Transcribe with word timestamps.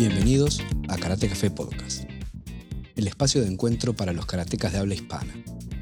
Bienvenidos 0.00 0.62
a 0.88 0.96
Karate 0.96 1.28
Café 1.28 1.50
Podcast, 1.50 2.04
el 2.96 3.06
espacio 3.06 3.42
de 3.42 3.48
encuentro 3.48 3.92
para 3.92 4.14
los 4.14 4.24
karatecas 4.24 4.72
de 4.72 4.78
habla 4.78 4.94
hispana. 4.94 5.30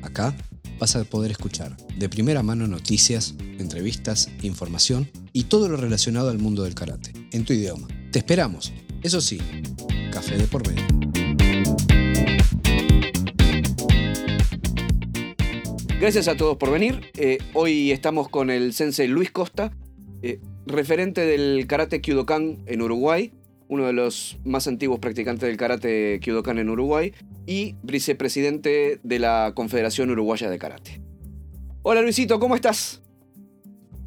Acá 0.03 0.37
vas 0.81 0.97
a 0.97 1.05
poder 1.05 1.31
escuchar 1.31 1.77
de 1.97 2.09
primera 2.09 2.43
mano 2.43 2.67
noticias, 2.67 3.37
entrevistas, 3.61 4.29
información 4.43 5.09
y 5.33 5.45
todo 5.45 5.69
lo 5.69 5.77
relacionado 5.77 6.31
al 6.31 6.41
mundo 6.41 6.65
del 6.65 6.75
karate, 6.75 7.13
en 7.31 7.45
tu 7.45 7.53
idioma. 7.53 7.87
Te 8.11 8.19
esperamos, 8.19 8.73
eso 9.05 9.21
sí, 9.21 9.39
café 10.11 10.37
de 10.37 10.49
por 10.49 10.67
medio. 10.67 10.85
Gracias 16.01 16.27
a 16.27 16.37
todos 16.37 16.57
por 16.57 16.73
venir. 16.73 17.13
Eh, 17.17 17.39
hoy 17.55 17.93
estamos 17.93 18.29
con 18.29 18.51
el 18.51 18.73
sensei 18.73 19.07
Luis 19.07 19.31
Costa, 19.31 19.71
eh, 20.23 20.41
referente 20.67 21.21
del 21.21 21.69
karate 21.69 22.01
Kyudokan 22.01 22.65
en 22.67 22.83
Uruguay, 22.83 23.33
uno 23.69 23.87
de 23.87 23.93
los 23.93 24.39
más 24.45 24.67
antiguos 24.67 24.99
practicantes 24.99 25.47
del 25.49 25.57
karate 25.57 26.21
Kyudokan 26.21 26.59
en 26.59 26.71
Uruguay 26.71 27.13
y 27.47 27.77
vicepresidente 27.83 29.01
de 29.03 29.19
la 29.19 29.53
Confederación 29.55 30.11
Uruguaya 30.11 30.49
de 30.51 30.59
Karate. 30.59 31.01
Hola 31.83 32.03
Luisito, 32.03 32.39
¿cómo 32.41 32.55
estás? 32.55 33.03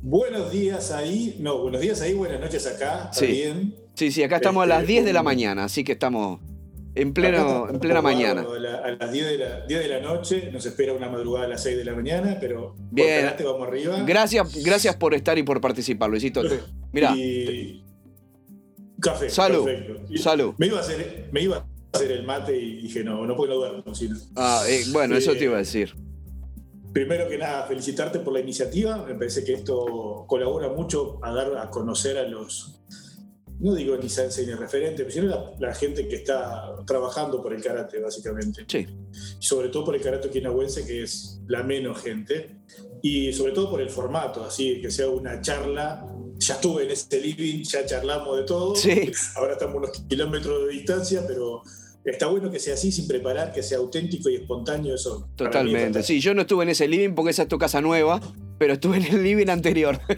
Buenos 0.04 0.52
días 0.52 0.92
ahí, 0.92 1.36
no, 1.40 1.60
buenos 1.62 1.80
días 1.82 2.02
ahí, 2.02 2.14
buenas 2.14 2.40
noches 2.40 2.66
acá, 2.66 3.10
¿está 3.12 3.26
Sí. 3.26 3.28
bien? 3.28 3.76
Sí, 3.94 4.12
sí, 4.12 4.24
acá 4.24 4.38
estamos 4.38 4.64
a 4.64 4.66
las 4.66 4.88
10 4.88 5.06
de 5.06 5.14
la 5.14 5.22
mañana, 5.22 5.66
así 5.66 5.84
que 5.84 5.92
estamos 5.92 6.40
en, 6.96 7.14
pleno, 7.14 7.70
en 7.70 7.80
plena 7.80 8.02
mañana. 8.02 8.42
A, 8.42 8.60
la- 8.60 8.78
a 8.80 8.92
las 8.92 9.12
10 9.12 9.26
de, 9.28 9.38
la, 9.38 9.66
10 9.68 9.80
de 9.82 9.88
la 9.88 10.00
noche, 10.00 10.50
nos 10.52 10.66
espera 10.66 10.94
una 10.94 11.08
madrugada 11.10 11.46
a 11.46 11.50
las 11.50 11.62
6 11.62 11.78
de 11.78 11.86
la 11.86 11.94
mañana, 11.94 12.38
pero 12.42 12.74
por 12.76 12.86
Bien. 12.90 13.22
karate 13.26 13.44
vamos 13.44 13.68
arriba. 13.68 14.02
Gracias, 14.08 14.64
gracias 14.64 14.96
por 14.96 15.14
estar 15.14 15.38
y 15.38 15.44
por 15.44 15.62
participar, 15.62 16.10
Luisito. 16.10 16.42
Y... 17.16 17.84
Café. 19.02 19.30
Salud. 19.30 19.66
perfecto. 19.66 20.18
Salud. 20.18 20.54
Me 20.58 20.68
iba, 20.68 20.78
a 20.78 20.82
hacer, 20.82 21.30
me 21.32 21.42
iba 21.42 21.58
a 21.58 21.66
hacer 21.98 22.12
el 22.12 22.24
mate 22.24 22.56
y 22.58 22.84
dije, 22.84 23.04
no, 23.04 23.26
no 23.26 23.36
puedo 23.36 23.56
duermo. 23.56 23.94
sino- 23.96 24.18
Ah, 24.36 24.64
eh, 24.68 24.84
bueno, 24.92 25.16
eso 25.18 25.32
Eh, 25.34 25.36
te 25.38 25.44
iba 25.46 25.56
a 25.56 25.60
decir. 25.60 25.94
Primero 26.94 27.28
que 27.30 27.38
nada, 27.38 27.66
felicitarte 27.68 28.20
por 28.20 28.34
la 28.34 28.40
iniciativa. 28.42 28.98
Me 29.06 29.16
parece 29.16 29.44
que 29.44 29.54
esto 29.54 30.26
colabora 30.28 30.70
mucho 30.70 31.20
a 31.24 31.32
dar 31.34 31.58
a 31.58 31.70
conocer 31.70 32.18
a 32.18 32.24
los, 32.28 32.82
no 33.62 33.74
digo 33.76 33.96
ni 33.96 34.10
sensei 34.10 34.46
ni 34.46 34.54
referente, 34.54 35.04
pero 35.04 35.12
sino 35.12 35.28
la, 35.28 35.52
la 35.60 35.74
gente 35.74 36.08
que 36.10 36.16
está 36.18 36.76
trabajando 36.86 37.42
por 37.42 37.54
el 37.54 37.64
karate, 37.64 38.00
básicamente. 38.02 38.66
Sí. 38.68 38.86
Sobre 39.40 39.70
todo 39.70 39.86
por 39.86 39.96
el 39.96 40.02
karate 40.02 40.28
okinawense, 40.28 40.86
que 40.86 41.04
es 41.04 41.40
la 41.48 41.64
menos 41.64 42.02
gente. 42.02 42.58
Y 43.02 43.32
sobre 43.34 43.54
todo 43.54 43.70
por 43.70 43.80
el 43.82 43.90
formato, 43.90 44.44
así 44.44 44.82
que 44.82 44.92
sea 44.92 45.08
una 45.10 45.40
charla. 45.42 46.06
Ya 46.42 46.56
estuve 46.56 46.84
en 46.86 46.92
este 46.92 47.22
living, 47.22 47.64
ya 47.64 47.86
charlamos 47.86 48.38
de 48.38 48.44
todo. 48.44 48.76
Sí. 48.76 49.12
Ahora 49.36 49.54
estamos 49.54 49.76
a 49.76 49.78
unos 49.78 49.92
kilómetros 50.10 50.68
de 50.68 50.74
distancia, 50.74 51.24
pero 51.28 51.62
está 52.04 52.26
bueno 52.28 52.50
que 52.50 52.60
sea 52.60 52.74
así, 52.74 52.92
sin 52.92 53.08
preparar, 53.08 53.54
que 53.54 53.62
sea 53.62 53.78
auténtico 53.78 54.28
y 54.30 54.36
espontáneo. 54.36 54.96
Eso 54.96 55.28
es 55.30 55.36
Totalmente. 55.36 56.02
Sí, 56.04 56.20
yo 56.20 56.34
no 56.34 56.42
estuve 56.42 56.64
en 56.64 56.70
ese 56.70 56.88
living 56.88 57.14
porque 57.14 57.30
esa 57.32 57.44
es 57.44 57.48
tu 57.48 57.60
casa 57.60 57.80
nueva, 57.80 58.20
pero 58.58 58.74
estuve 58.74 58.98
en 58.98 59.06
el 59.06 59.24
living 59.24 59.50
anterior. 59.50 60.00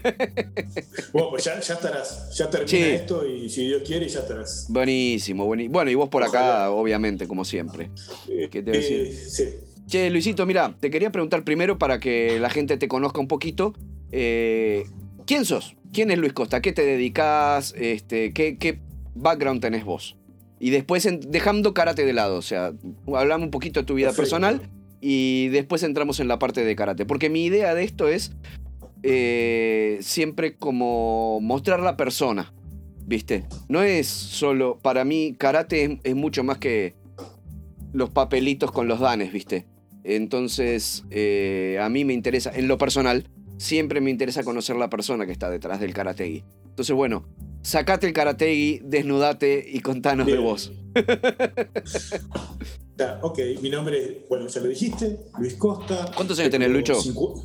Bueno, 1.12 1.30
pues 1.30 1.44
ya, 1.44 1.60
ya 1.60 1.74
estarás, 1.74 2.34
ya 2.36 2.50
termina 2.50 2.68
Sí. 2.70 2.82
esto 2.82 3.24
y 3.24 3.48
si 3.48 3.66
Dios 3.68 3.82
quiere 3.86 4.08
ya 4.08 4.18
estarás. 4.20 4.66
Buenísimo, 4.68 5.44
buenísimo. 5.46 5.72
Bueno, 5.74 5.90
y 5.92 5.94
vos 5.94 6.08
por 6.08 6.24
acá, 6.24 6.70
obviamente, 6.72 7.28
como 7.28 7.44
siempre. 7.44 7.90
¿Qué 8.26 8.48
te 8.48 8.58
iba 8.58 8.72
a 8.72 8.76
decir? 8.76 9.00
Eh, 9.06 9.12
sí. 9.12 9.44
Che, 9.86 10.10
Luisito, 10.10 10.44
mira, 10.44 10.74
te 10.80 10.90
quería 10.90 11.12
preguntar 11.12 11.44
primero 11.44 11.78
para 11.78 12.00
que 12.00 12.40
la 12.40 12.50
gente 12.50 12.76
te 12.78 12.88
conozca 12.88 13.20
un 13.20 13.28
poquito. 13.28 13.74
eh, 14.10 14.84
¿Quién 15.26 15.44
sos? 15.44 15.76
¿Quién 15.94 16.10
es 16.10 16.18
Luis 16.18 16.32
Costa? 16.32 16.56
¿A 16.58 16.60
¿Qué 16.60 16.72
te 16.72 16.84
dedicas? 16.84 17.72
Este, 17.78 18.32
¿qué, 18.32 18.58
qué 18.58 18.80
background 19.14 19.60
tenés 19.62 19.84
vos? 19.84 20.16
Y 20.58 20.70
después, 20.70 21.06
en- 21.06 21.20
dejando 21.20 21.72
karate 21.72 22.04
de 22.04 22.12
lado, 22.12 22.36
o 22.36 22.42
sea, 22.42 22.72
hablamos 23.14 23.44
un 23.46 23.50
poquito 23.50 23.80
de 23.80 23.86
tu 23.86 23.94
vida 23.94 24.08
Perfecto. 24.08 24.22
personal 24.22 24.60
y 25.00 25.48
después 25.48 25.82
entramos 25.84 26.18
en 26.20 26.26
la 26.28 26.38
parte 26.38 26.64
de 26.64 26.74
karate. 26.76 27.06
Porque 27.06 27.30
mi 27.30 27.44
idea 27.44 27.74
de 27.74 27.84
esto 27.84 28.08
es 28.08 28.32
eh, 29.04 29.98
siempre 30.00 30.56
como 30.56 31.38
mostrar 31.40 31.80
la 31.80 31.96
persona, 31.96 32.52
¿viste? 33.06 33.44
No 33.68 33.82
es 33.82 34.08
solo, 34.08 34.78
para 34.82 35.04
mí, 35.04 35.34
karate 35.38 35.84
es, 35.84 35.90
es 36.02 36.14
mucho 36.16 36.42
más 36.42 36.58
que 36.58 36.94
los 37.92 38.10
papelitos 38.10 38.72
con 38.72 38.88
los 38.88 38.98
danes, 39.00 39.32
¿viste? 39.32 39.66
Entonces, 40.02 41.04
eh, 41.10 41.78
a 41.80 41.88
mí 41.88 42.04
me 42.04 42.14
interesa, 42.14 42.50
en 42.54 42.66
lo 42.66 42.78
personal, 42.78 43.28
siempre 43.64 44.00
me 44.00 44.10
interesa 44.10 44.44
conocer 44.44 44.76
la 44.76 44.90
persona 44.90 45.24
que 45.26 45.32
está 45.32 45.48
detrás 45.50 45.80
del 45.80 45.94
karategi. 45.94 46.44
Entonces, 46.66 46.94
bueno, 46.94 47.26
sacate 47.62 48.06
el 48.06 48.12
karategi, 48.12 48.80
desnudate 48.84 49.64
y 49.66 49.80
contanos 49.80 50.26
de 50.26 50.38
vos. 50.38 50.72
Ok, 53.22 53.40
mi 53.60 53.70
nombre 53.70 54.04
es, 54.04 54.28
bueno, 54.28 54.46
ya 54.46 54.60
lo 54.60 54.68
dijiste, 54.68 55.18
Luis 55.40 55.54
Costa. 55.54 56.12
¿Cuántos 56.14 56.38
años 56.38 56.52
tenés, 56.52 56.70
Lucho? 56.70 56.94
cincu- 56.94 57.42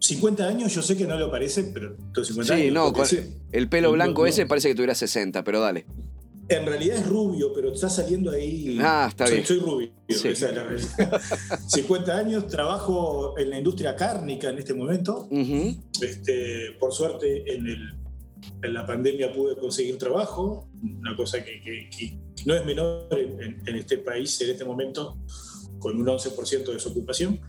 50 0.00 0.46
años, 0.48 0.74
yo 0.74 0.82
sé 0.82 0.96
que 0.96 1.06
no 1.06 1.16
lo 1.16 1.30
parece, 1.30 1.62
pero 1.72 1.94
tengo 2.12 2.24
50 2.24 2.56
Sí, 2.56 2.62
años. 2.62 2.74
no, 2.74 2.92
El 3.52 3.68
pelo 3.68 3.88
No, 3.88 3.94
blanco 3.94 4.22
no. 4.22 4.26
ese 4.26 4.44
parece 4.46 4.68
que 4.68 4.74
tuviera 4.74 4.94
60, 4.96 5.44
pero 5.44 5.60
dale. 5.60 5.86
En 6.48 6.66
realidad 6.66 6.98
es 6.98 7.06
rubio, 7.08 7.52
pero 7.54 7.72
está 7.72 7.88
saliendo 7.88 8.30
ahí. 8.30 8.78
Ah, 8.80 9.06
está 9.08 9.26
soy, 9.26 9.36
bien. 9.36 9.46
Soy 9.46 9.58
rubio, 9.60 9.88
Sí. 10.08 10.28
esa 10.28 10.48
es 10.50 10.54
la 10.56 10.64
realidad. 10.64 11.20
50 11.68 12.16
años, 12.18 12.46
trabajo 12.48 13.38
en 13.38 13.50
la 13.50 13.58
industria 13.58 13.96
cárnica 13.96 14.50
en 14.50 14.58
este 14.58 14.74
momento. 14.74 15.26
Este, 16.00 16.72
por 16.78 16.92
suerte, 16.92 17.54
en, 17.54 17.66
el- 17.66 17.94
en 18.62 18.74
la 18.74 18.84
pandemia 18.86 19.32
pude 19.32 19.56
conseguir 19.56 19.96
trabajo, 19.96 20.68
una 20.82 21.16
cosa 21.16 21.42
que, 21.42 21.60
que- 21.62 21.88
que 21.96 22.18
no 22.44 22.54
es 22.54 22.64
menor 22.66 23.08
en, 23.10 23.76
este 23.76 23.98
país 23.98 24.38
en 24.42 24.50
este 24.50 24.64
momento, 24.66 25.16
con 25.78 25.96
un 25.98 26.06
11% 26.06 26.66
de 26.66 26.74
desocupación. 26.74 27.40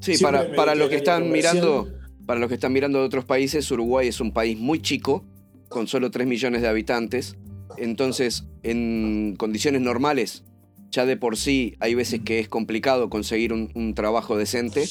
Sí, 0.00 0.14
Siempre 0.16 0.40
para, 0.40 0.54
para 0.56 0.74
los 0.76 0.88
que 0.88 0.96
están 0.96 1.30
mirando, 1.30 1.88
para 2.26 2.38
los 2.38 2.48
que 2.48 2.54
están 2.54 2.72
mirando 2.72 3.00
de 3.00 3.06
otros 3.06 3.24
países, 3.24 3.68
Uruguay 3.72 4.06
es 4.08 4.20
un 4.20 4.32
país 4.32 4.56
muy 4.56 4.80
chico, 4.80 5.24
con 5.68 5.86
solo 5.88 6.10
3 6.10 6.26
millones 6.26 6.62
de 6.62 6.68
habitantes. 6.68 7.36
Entonces, 7.80 8.44
en 8.62 9.34
condiciones 9.36 9.80
normales, 9.82 10.44
ya 10.90 11.06
de 11.06 11.16
por 11.16 11.36
sí 11.36 11.76
hay 11.80 11.94
veces 11.94 12.20
que 12.24 12.38
es 12.38 12.48
complicado 12.48 13.10
conseguir 13.10 13.52
un, 13.52 13.94
trabajo 13.94 14.36
decente. 14.36 14.84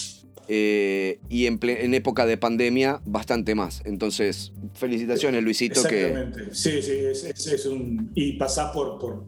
eh, 0.47 1.19
y 1.29 1.45
en, 1.45 1.59
en 1.61 1.93
época 1.93 2.25
de 2.25 2.37
pandemia, 2.37 3.01
bastante 3.05 3.53
más. 3.53 3.83
Entonces, 3.85 4.51
felicitaciones, 4.73 5.43
Luisito, 5.43 5.81
Exactamente. 5.81 6.55
Sí, 6.55 6.81
sí, 6.81 7.51
es 7.51 7.65
un. 7.67 8.11
Y 8.15 8.33
pasás 8.33 8.71
por, 8.71 8.97
por, 8.97 9.23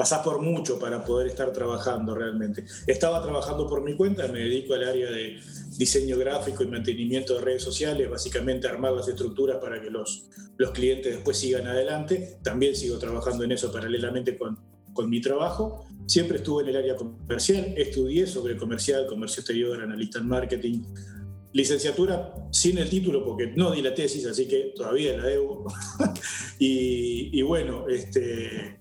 pasás 0.00 0.20
por 0.20 0.40
mucho 0.40 0.78
para 0.78 1.04
poder 1.04 1.26
estar 1.26 1.52
trabajando 1.52 2.14
realmente. 2.14 2.64
Estaba 2.86 3.22
trabajando 3.22 3.68
por 3.68 3.82
mi 3.82 3.96
cuenta, 3.96 4.26
me 4.28 4.38
dedico 4.38 4.72
al 4.72 4.88
área 4.88 5.10
de 5.10 5.38
diseño 5.76 6.16
gráfico 6.16 6.62
y 6.62 6.68
mantenimiento 6.68 7.34
de 7.34 7.42
redes 7.42 7.62
sociales, 7.62 8.08
básicamente 8.08 8.66
armar 8.66 8.94
las 8.94 9.08
estructuras 9.08 9.58
para 9.58 9.78
que 9.78 9.90
los, 9.90 10.30
los 10.56 10.70
clientes 10.70 11.16
después 11.16 11.36
sigan 11.36 11.66
adelante. 11.66 12.38
También 12.42 12.74
sigo 12.74 12.98
trabajando 12.98 13.44
en 13.44 13.52
eso 13.52 13.70
paralelamente 13.70 14.38
con, 14.38 14.58
con 14.94 15.10
mi 15.10 15.20
trabajo. 15.20 15.84
Siempre 16.06 16.38
estuve 16.38 16.62
en 16.62 16.70
el 16.70 16.76
área 16.76 16.96
comercial, 16.96 17.74
estudié 17.76 18.26
sobre 18.26 18.56
comercial, 18.56 19.06
comercio 19.06 19.40
exterior, 19.40 19.82
analista 19.82 20.18
en 20.18 20.28
marketing, 20.28 20.82
licenciatura 21.52 22.32
sin 22.50 22.78
el 22.78 22.88
título 22.88 23.22
porque 23.22 23.48
no 23.48 23.70
di 23.72 23.82
la 23.82 23.94
tesis, 23.94 24.24
así 24.24 24.48
que 24.48 24.72
todavía 24.74 25.18
la 25.18 25.26
debo. 25.26 25.66
y, 26.58 27.38
y 27.38 27.42
bueno, 27.42 27.86
este, 27.86 28.79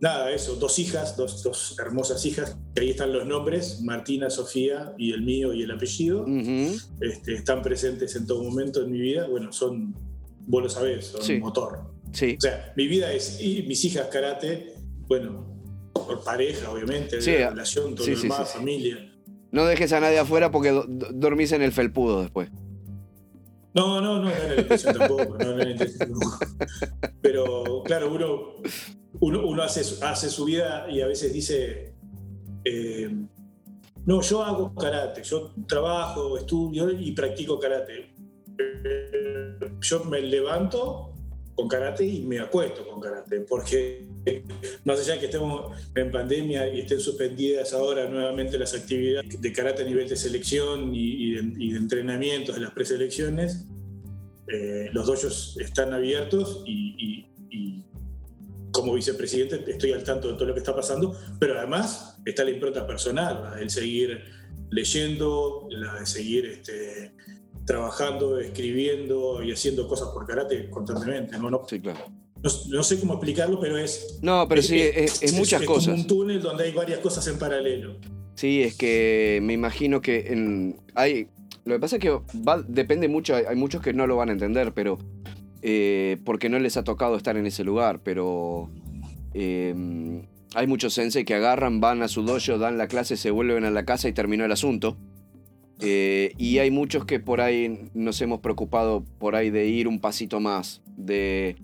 nada, 0.00 0.30
eso, 0.32 0.56
dos 0.56 0.78
hijas, 0.78 1.16
dos, 1.16 1.42
dos 1.42 1.76
hermosas 1.78 2.24
hijas, 2.26 2.56
que 2.74 2.80
ahí 2.82 2.90
están 2.90 3.12
los 3.12 3.26
nombres, 3.26 3.80
Martina, 3.82 4.30
Sofía 4.30 4.94
y 4.98 5.12
el 5.12 5.22
mío 5.22 5.52
y 5.52 5.62
el 5.62 5.70
apellido, 5.70 6.24
este, 7.00 7.34
están 7.34 7.62
presentes 7.62 8.16
en 8.16 8.26
todo 8.26 8.42
momento 8.42 8.82
en 8.82 8.90
mi 8.90 9.00
vida. 9.00 9.26
Bueno, 9.28 9.52
son, 9.52 9.94
vos 10.46 10.62
lo 10.62 10.68
sabés, 10.68 11.06
son 11.06 11.22
Sí. 11.22 11.38
motor. 11.38 11.90
sí. 12.12 12.34
O 12.38 12.40
sea, 12.40 12.72
mi 12.76 12.86
vida 12.88 13.12
es, 13.12 13.40
y 13.40 13.62
mis 13.68 13.84
hijas 13.84 14.08
karate, 14.08 14.74
bueno, 15.06 15.46
por 15.92 16.24
pareja, 16.24 16.70
obviamente, 16.70 17.20
Sí, 17.22 17.30
de 17.32 17.50
relación, 17.50 17.94
todo 17.94 18.04
sí, 18.06 18.14
lo 18.16 18.22
demás, 18.22 18.52
familia. 18.52 19.12
No 19.52 19.64
dejes 19.66 19.92
a 19.92 20.00
nadie 20.00 20.18
afuera 20.18 20.50
porque 20.50 20.70
do- 20.70 20.86
dormís 20.88 21.52
en 21.52 21.62
el 21.62 21.72
felpudo 21.72 22.22
después. 22.22 22.48
No, 23.72 24.00
no, 24.00 24.18
no, 24.18 24.24
no 24.24 24.30
era 24.30 24.54
la 24.54 24.60
intención 24.60 24.98
tampoco. 24.98 25.36
No, 25.38 25.50
era 25.52 25.64
la 25.64 25.70
intención. 25.70 26.12
Pero 27.20 27.82
claro, 27.84 28.12
uno, 28.12 28.54
uno, 29.20 29.46
uno 29.46 29.62
hace, 29.62 29.82
hace 30.04 30.28
su 30.28 30.44
vida 30.44 30.86
y 30.90 31.00
a 31.00 31.06
veces 31.06 31.32
dice, 31.32 31.94
eh, 32.64 33.10
no, 34.06 34.20
yo 34.22 34.42
hago 34.42 34.74
karate, 34.74 35.22
yo 35.22 35.52
trabajo, 35.68 36.36
estudio 36.36 36.90
y 36.90 37.12
practico 37.12 37.58
karate. 37.58 38.12
Yo 39.80 40.04
me 40.04 40.20
levanto 40.20 41.12
con 41.54 41.68
karate 41.68 42.04
y 42.04 42.22
me 42.22 42.40
acuesto 42.40 42.86
con 42.88 43.00
karate, 43.00 43.40
porque 43.40 44.08
más 44.84 45.00
allá 45.00 45.14
de 45.14 45.20
que 45.20 45.26
estemos 45.26 45.76
en 45.94 46.10
pandemia 46.10 46.68
y 46.72 46.80
estén 46.80 47.00
suspendidas 47.00 47.72
ahora 47.72 48.08
nuevamente 48.08 48.58
las 48.58 48.74
actividades 48.74 49.40
de 49.40 49.52
karate 49.52 49.82
a 49.82 49.86
nivel 49.86 50.08
de 50.08 50.16
selección 50.16 50.94
y, 50.94 51.30
y 51.30 51.34
de, 51.34 51.64
y 51.64 51.72
de 51.72 51.78
entrenamientos 51.78 52.54
de 52.54 52.60
las 52.60 52.72
preselecciones, 52.72 53.66
eh, 54.52 54.90
los 54.92 55.06
dojos 55.06 55.56
están 55.60 55.94
abiertos 55.94 56.62
y, 56.66 57.26
como 58.72 58.94
vicepresidente 58.94 59.68
estoy 59.68 59.92
al 59.92 60.04
tanto 60.04 60.28
de 60.28 60.34
todo 60.34 60.46
lo 60.46 60.54
que 60.54 60.60
está 60.60 60.74
pasando, 60.74 61.14
pero 61.40 61.58
además 61.58 62.16
está 62.24 62.44
la 62.44 62.50
impronta 62.50 62.86
personal, 62.86 63.58
el 63.60 63.68
seguir 63.68 64.22
leyendo, 64.70 65.66
la 65.70 65.96
de 65.96 66.06
seguir 66.06 66.46
este, 66.46 67.12
trabajando, 67.66 68.38
escribiendo 68.38 69.42
y 69.42 69.50
haciendo 69.50 69.88
cosas 69.88 70.10
por 70.14 70.24
karate 70.24 70.70
constantemente. 70.70 71.36
No, 71.36 71.66
Sí, 71.68 71.80
claro. 71.80 71.98
No, 72.42 72.50
no 72.70 72.82
sé 72.82 72.98
cómo 73.00 73.14
explicarlo, 73.14 73.58
pero 73.60 73.76
es, 73.78 74.18
No, 74.22 74.46
pero 74.48 74.62
sí, 74.62 74.78
es, 74.80 75.22
es 75.22 75.32
muchas 75.34 75.62
es 75.62 75.66
cosas. 75.66 75.86
como 75.88 76.00
un 76.02 76.06
túnel 76.06 76.40
donde 76.42 76.64
hay 76.64 76.72
varias 76.72 77.00
cosas 77.00 77.26
en 77.28 77.38
paralelo. 77.38 77.96
Sí, 78.34 78.62
es 78.62 78.74
que 78.76 79.40
me 79.42 79.52
imagino 79.52 80.00
que 80.00 80.28
en, 80.32 80.76
hay. 80.94 81.28
Lo 81.64 81.74
que 81.74 81.80
pasa 81.80 81.96
es 81.96 82.02
que 82.02 82.10
va- 82.10 82.64
depende 82.66 83.06
mucho, 83.08 83.36
hay, 83.36 83.44
hay 83.48 83.56
muchos 83.56 83.82
que 83.82 83.92
no 83.92 84.06
lo 84.06 84.16
van 84.16 84.30
a 84.30 84.32
entender, 84.32 84.72
pero. 84.72 84.98
eh, 85.62 86.16
porque 86.24 86.48
no 86.48 86.58
les 86.58 86.76
ha 86.78 86.84
tocado 86.84 87.16
estar 87.16 87.36
en 87.36 87.46
ese 87.46 87.64
lugar, 87.64 88.00
pero. 88.02 88.70
eh, 89.34 90.22
hay 90.54 90.66
muchos 90.66 90.94
sensei 90.94 91.24
que 91.24 91.34
agarran, 91.34 91.80
van 91.80 92.02
a 92.02 92.08
su 92.08 92.22
dojo, 92.22 92.58
dan 92.58 92.76
la 92.78 92.88
clase, 92.88 93.16
se 93.16 93.30
vuelven 93.30 93.64
a 93.64 93.70
la 93.70 93.84
casa 93.84 94.08
y 94.08 94.12
terminó 94.12 94.44
el 94.44 94.50
asunto. 94.52 94.96
Eh, 95.82 96.32
y 96.38 96.58
hay 96.58 96.70
muchos 96.70 97.04
que 97.04 97.20
por 97.20 97.40
ahí 97.40 97.88
nos 97.94 98.20
hemos 98.20 98.40
preocupado 98.40 99.04
por 99.18 99.34
ahí 99.36 99.50
de 99.50 99.66
ir 99.68 99.86
un 99.88 100.00
pasito 100.00 100.40
más, 100.40 100.82
de 100.96 101.56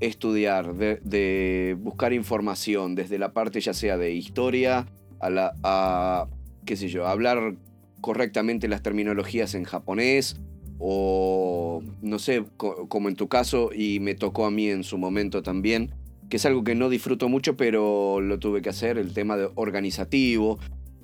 estudiar, 0.00 0.74
de, 0.74 1.76
buscar 1.78 2.12
información, 2.12 2.94
desde 2.94 3.18
la 3.18 3.32
parte 3.32 3.60
ya 3.60 3.74
sea 3.74 3.96
de 3.96 4.12
historia, 4.12 4.86
a, 5.20 5.30
la, 5.30 5.52
a 5.62 6.26
qué 6.64 6.76
sé 6.76 6.88
yo, 6.88 7.06
hablar 7.06 7.54
correctamente 8.00 8.66
las 8.68 8.82
terminologías 8.82 9.54
en 9.54 9.64
japonés, 9.64 10.40
o 10.78 11.82
no 12.00 12.18
sé, 12.18 12.44
co- 12.56 12.88
como 12.88 13.08
en 13.10 13.16
tu 13.16 13.28
caso, 13.28 13.70
y 13.74 14.00
me 14.00 14.14
tocó 14.14 14.46
a 14.46 14.50
mí 14.50 14.68
en 14.68 14.82
su 14.82 14.96
momento 14.96 15.42
también, 15.42 15.90
que 16.30 16.36
es 16.38 16.46
algo 16.46 16.64
que 16.64 16.74
no 16.74 16.88
disfruto 16.88 17.28
mucho, 17.28 17.56
pero 17.56 18.20
lo 18.22 18.38
tuve 18.38 18.62
que 18.62 18.70
hacer, 18.70 18.96
el 18.96 19.12
tema 19.12 19.36
de 19.36 19.50
organizativo, 19.56 20.58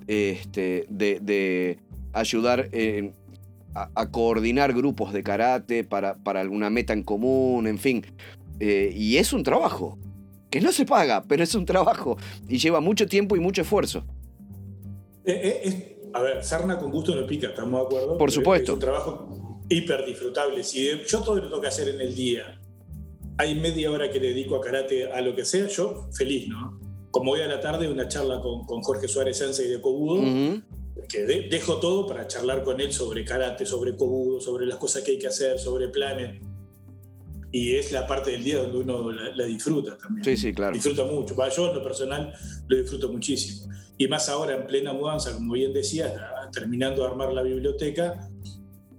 este, 0.07 0.87
de, 0.89 1.19
de 1.19 1.79
ayudar 2.13 2.69
a, 3.75 3.89
a 3.93 4.09
coordinar 4.09 4.73
grupos 4.73 5.13
de 5.13 5.21
karate 5.21 5.83
para, 5.83 6.15
para 6.15 6.41
alguna 6.41 6.71
meta 6.71 6.93
en 6.93 7.03
común, 7.03 7.67
en 7.67 7.77
fin. 7.77 8.03
Eh, 8.59 8.91
y 8.95 9.17
es 9.17 9.33
un 9.33 9.43
trabajo, 9.43 9.97
que 10.49 10.61
no 10.61 10.71
se 10.71 10.85
paga, 10.85 11.23
pero 11.27 11.43
es 11.43 11.53
un 11.55 11.65
trabajo, 11.65 12.17
y 12.47 12.57
lleva 12.57 12.79
mucho 12.79 13.05
tiempo 13.07 13.35
y 13.35 13.39
mucho 13.39 13.61
esfuerzo. 13.61 14.03
Eh, 15.25 15.61
eh, 15.65 16.09
a 16.13 16.21
ver, 16.21 16.43
sarna 16.43 16.77
con 16.79 16.91
gusto 16.91 17.13
no 17.15 17.27
pica, 17.27 17.47
¿estamos 17.47 17.81
de 17.81 17.85
acuerdo? 17.85 18.17
Por 18.17 18.29
Es- 18.29 18.35
supuesto. 18.35 18.71
Es 18.71 18.73
un 18.75 18.79
trabajo 18.79 19.63
hiper 19.69 20.05
disfrutable. 20.05 20.63
Si 20.63 20.83
de- 20.85 21.03
yo 21.05 21.21
todo 21.21 21.35
lo 21.35 21.43
tengo 21.43 21.61
que 21.61 21.67
hacer 21.67 21.89
en 21.89 21.99
el 22.01 22.15
día, 22.15 22.59
hay 23.37 23.55
media 23.59 23.91
hora 23.91 24.09
que 24.09 24.19
le 24.19 24.29
dedico 24.29 24.55
a 24.55 24.61
karate, 24.61 25.11
a 25.11 25.21
lo 25.21 25.35
que 25.35 25.43
sea, 25.45 25.67
yo 25.67 26.07
feliz, 26.13 26.47
¿no? 26.47 26.79
Como 27.11 27.31
hoy 27.31 27.41
a 27.41 27.47
la 27.47 27.59
tarde, 27.59 27.89
una 27.91 28.07
charla 28.07 28.39
con, 28.41 28.65
con 28.65 28.81
Jorge 28.81 29.07
Suárez 29.07 29.37
Sensei 29.37 29.67
de 29.67 29.81
Kobudo, 29.81 30.21
Ujú. 30.21 30.61
que 31.09 31.23
de- 31.23 31.47
dejo 31.49 31.77
todo 31.79 32.07
para 32.07 32.25
charlar 32.27 32.63
con 32.63 32.79
él 32.79 32.91
sobre 32.93 33.23
karate, 33.25 33.65
sobre 33.65 33.95
Kobudo, 33.95 34.39
sobre 34.39 34.65
las 34.65 34.77
cosas 34.77 35.03
que 35.03 35.11
hay 35.11 35.19
que 35.19 35.27
hacer, 35.27 35.59
sobre 35.59 35.89
planes. 35.89 36.41
Y 37.51 37.75
es 37.75 37.91
la 37.91 38.05
parte 38.05 38.31
del 38.31 38.43
día 38.43 38.57
donde 38.57 38.77
uno 38.79 39.11
la, 39.11 39.35
la 39.35 39.45
disfruta 39.45 39.97
también. 39.97 40.23
Sí, 40.23 40.35
sí, 40.35 40.53
claro. 40.53 40.73
Disfruta 40.73 41.05
mucho. 41.05 41.35
Va, 41.35 41.49
yo 41.49 41.69
en 41.69 41.75
lo 41.75 41.83
personal 41.83 42.33
lo 42.67 42.77
disfruto 42.77 43.09
muchísimo. 43.09 43.71
Y 43.97 44.07
más 44.07 44.29
ahora 44.29 44.55
en 44.55 44.67
plena 44.67 44.93
mudanza, 44.93 45.33
como 45.33 45.53
bien 45.53 45.73
decías, 45.73 46.13
terminando 46.51 47.01
de 47.01 47.07
armar 47.07 47.33
la 47.33 47.41
biblioteca, 47.41 48.29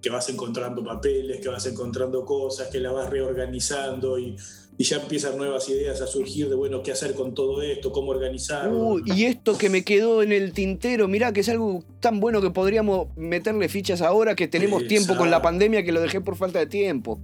que 0.03 0.11
vas 0.11 0.29
encontrando 0.29 0.85
papeles, 0.85 1.41
que 1.41 1.49
vas 1.49 1.67
encontrando 1.67 2.25
cosas, 2.25 2.69
que 2.69 2.81
la 2.81 2.91
vas 2.91 3.11
reorganizando 3.11 4.19
y, 4.19 4.37
y 4.77 4.85
ya 4.85 4.97
empiezan 4.99 5.37
nuevas 5.37 5.69
ideas 5.69 6.01
a 6.01 6.07
surgir 6.07 6.49
de, 6.49 6.55
bueno, 6.55 6.83
qué 6.83 6.93
hacer 6.93 7.15
con 7.15 7.35
todo 7.35 7.63
esto, 7.63 7.93
cómo 7.93 8.11
organizarlo. 8.11 8.99
Y 9.05 9.25
esto 9.25 9.59
que 9.59 9.69
me 9.69 9.85
quedó 9.85 10.23
en 10.23 10.33
el 10.33 10.53
tintero, 10.53 11.09
mirá 11.09 11.33
que 11.33 11.41
es 11.41 11.49
algo 11.49 11.85
tan 12.01 12.21
bueno 12.21 12.41
que 12.41 12.51
podríamos 12.51 13.09
meterle 13.17 13.69
fichas 13.69 14.01
ahora 14.01 14.35
que 14.35 14.49
tenemos 14.49 14.87
tiempo 14.87 15.17
con 15.17 15.31
la 15.31 15.43
pandemia 15.43 15.85
que 15.85 15.93
lo 15.93 16.01
dejé 16.01 16.21
por 16.21 16.37
falta 16.37 16.61
de 16.61 16.67
tiempo. 16.67 17.21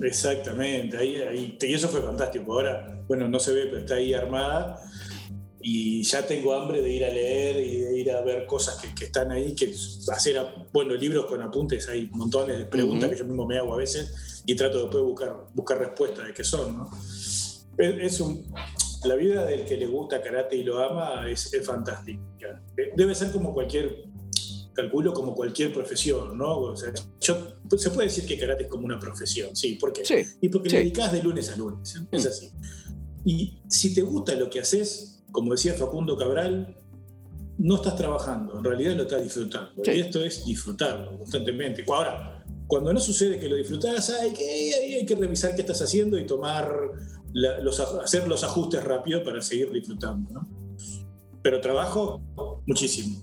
Exactamente, 0.00 0.96
ahí, 0.96 1.16
ahí- 1.16 1.58
y 1.60 1.74
eso 1.74 1.88
fue 1.88 2.02
fantástico. 2.02 2.52
Ahora, 2.52 3.02
bueno, 3.08 3.28
no 3.28 3.38
se 3.38 3.52
ve, 3.52 3.66
pero 3.66 3.78
está 3.78 3.94
ahí 3.94 4.12
armada. 4.14 4.80
Y 5.64 6.02
ya 6.02 6.26
tengo 6.26 6.54
hambre 6.54 6.82
de 6.82 6.90
ir 6.92 7.04
a 7.04 7.08
leer 7.08 7.56
y 7.64 7.76
de 7.82 7.98
ir 8.00 8.10
a 8.10 8.20
ver 8.22 8.46
cosas 8.46 8.76
que, 8.82 8.92
que 8.96 9.04
están 9.04 9.30
ahí, 9.30 9.54
que 9.54 9.72
hacer, 10.12 10.38
a- 10.38 10.66
bueno, 10.72 10.94
libros 10.94 11.26
con 11.26 11.40
apuntes, 11.40 11.88
hay 11.88 12.08
montones 12.12 12.58
de 12.58 12.64
preguntas 12.64 13.04
Ujú. 13.08 13.12
que 13.12 13.18
yo 13.20 13.24
mismo 13.26 13.46
me 13.46 13.58
hago 13.58 13.74
a 13.74 13.76
veces 13.76 14.42
y 14.44 14.56
trato 14.56 14.78
después 14.78 14.96
de 14.96 15.02
buscar, 15.08 15.36
buscar 15.54 15.78
respuestas 15.78 16.26
de 16.26 16.34
qué 16.34 16.42
son, 16.42 16.76
¿no? 16.78 16.90
Es, 17.78 17.94
es 18.00 18.20
un, 18.20 18.52
la 19.04 19.14
vida 19.14 19.44
del 19.46 19.64
que 19.64 19.76
le 19.76 19.86
gusta 19.86 20.20
karate 20.20 20.56
y 20.56 20.64
lo 20.64 20.82
ama 20.82 21.28
es, 21.30 21.54
es 21.54 21.64
fantástica. 21.64 22.60
Eh, 22.76 22.90
Debe 22.96 23.14
ser 23.14 23.30
como 23.30 23.54
cualquier, 23.54 24.04
calculo 24.74 25.12
como 25.12 25.34
cualquier 25.34 25.72
profesión, 25.72 26.36
¿no? 26.38 26.58
O 26.58 26.76
sea, 26.76 26.92
yo, 27.20 27.56
se 27.76 27.90
puede 27.90 28.08
decir 28.08 28.26
que 28.26 28.38
karate 28.38 28.64
es 28.64 28.68
como 28.70 28.84
una 28.86 28.98
profesión, 28.98 29.54
sí, 29.54 29.74
¿por 29.74 29.92
qué? 29.92 30.04
Sí, 30.04 30.16
Y 30.40 30.48
porque 30.48 30.70
Sí. 30.70 30.76
le 30.76 30.82
dedicas 30.82 31.12
de 31.12 31.22
lunes 31.22 31.50
a 31.50 31.56
lunes, 31.56 31.94
es 32.10 32.24
Mm. 32.24 32.28
así. 32.28 32.50
Y 33.24 33.60
si 33.68 33.94
te 33.94 34.02
gusta 34.02 34.34
lo 34.34 34.48
que 34.50 34.60
haces, 34.60 35.22
como 35.30 35.52
decía 35.52 35.74
Facundo 35.74 36.16
Cabral, 36.16 36.76
no 37.58 37.76
estás 37.76 37.96
trabajando, 37.96 38.58
en 38.58 38.64
realidad 38.64 38.96
lo 38.96 39.02
estás 39.02 39.22
disfrutando. 39.22 39.70
Sí. 39.84 39.90
Y 39.92 40.00
esto 40.00 40.24
es 40.24 40.44
disfrutarlo 40.44 41.18
constantemente. 41.18 41.84
Ahora, 41.86 42.44
cuando 42.66 42.92
no 42.92 42.98
sucede 43.00 43.38
que 43.38 43.48
lo 43.48 43.56
disfrutás, 43.56 44.08
hay 44.10 44.32
que, 44.32 44.44
hay, 44.44 44.94
hay 44.94 45.06
que 45.06 45.14
revisar 45.14 45.54
qué 45.54 45.60
estás 45.60 45.80
haciendo 45.82 46.18
y 46.18 46.26
tomar 46.26 46.72
la- 47.34 47.60
los, 47.60 47.78
hacer 47.78 48.26
los 48.26 48.42
ajustes 48.42 48.82
rápido 48.82 49.22
para 49.22 49.40
seguir 49.42 49.70
disfrutando. 49.70 50.32
¿no? 50.32 50.48
Pero 51.42 51.60
trabajo 51.60 52.22
muchísimo. 52.66 53.20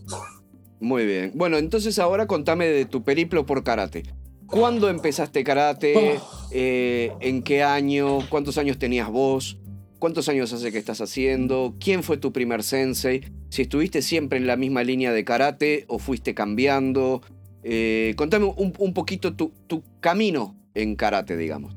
Muy 0.79 1.05
bien. 1.05 1.31
Bueno, 1.35 1.57
entonces 1.57 1.99
ahora 1.99 2.27
contame 2.27 2.67
de 2.67 2.85
tu 2.85 3.03
periplo 3.03 3.45
por 3.45 3.63
karate. 3.63 4.03
¿Cuándo 4.47 4.89
empezaste 4.89 5.43
karate? 5.43 6.19
Eh, 6.51 7.11
¿En 7.19 7.43
qué 7.43 7.61
año? 7.63 8.19
¿Cuántos 8.29 8.57
años 8.57 8.79
tenías 8.79 9.09
vos? 9.09 9.57
¿Cuántos 9.99 10.27
años 10.29 10.51
hace 10.53 10.71
que 10.71 10.77
estás 10.77 11.01
haciendo? 11.01 11.75
¿Quién 11.79 12.01
fue 12.03 12.17
tu 12.17 12.31
primer 12.31 12.63
sensei? 12.63 13.21
Si 13.49 13.61
estuviste 13.63 14.01
siempre 14.01 14.37
en 14.39 14.47
la 14.47 14.55
misma 14.55 14.83
línea 14.83 15.11
de 15.11 15.23
karate 15.25 15.85
o 15.87 15.99
fuiste 15.99 16.33
cambiando. 16.33 17.21
Eh, 17.63 18.13
contame 18.15 18.45
un, 18.45 18.73
un 18.77 18.93
poquito 18.93 19.35
tu, 19.35 19.51
tu 19.67 19.83
camino 19.99 20.55
en 20.73 20.95
karate, 20.95 21.35
digamos. 21.37 21.75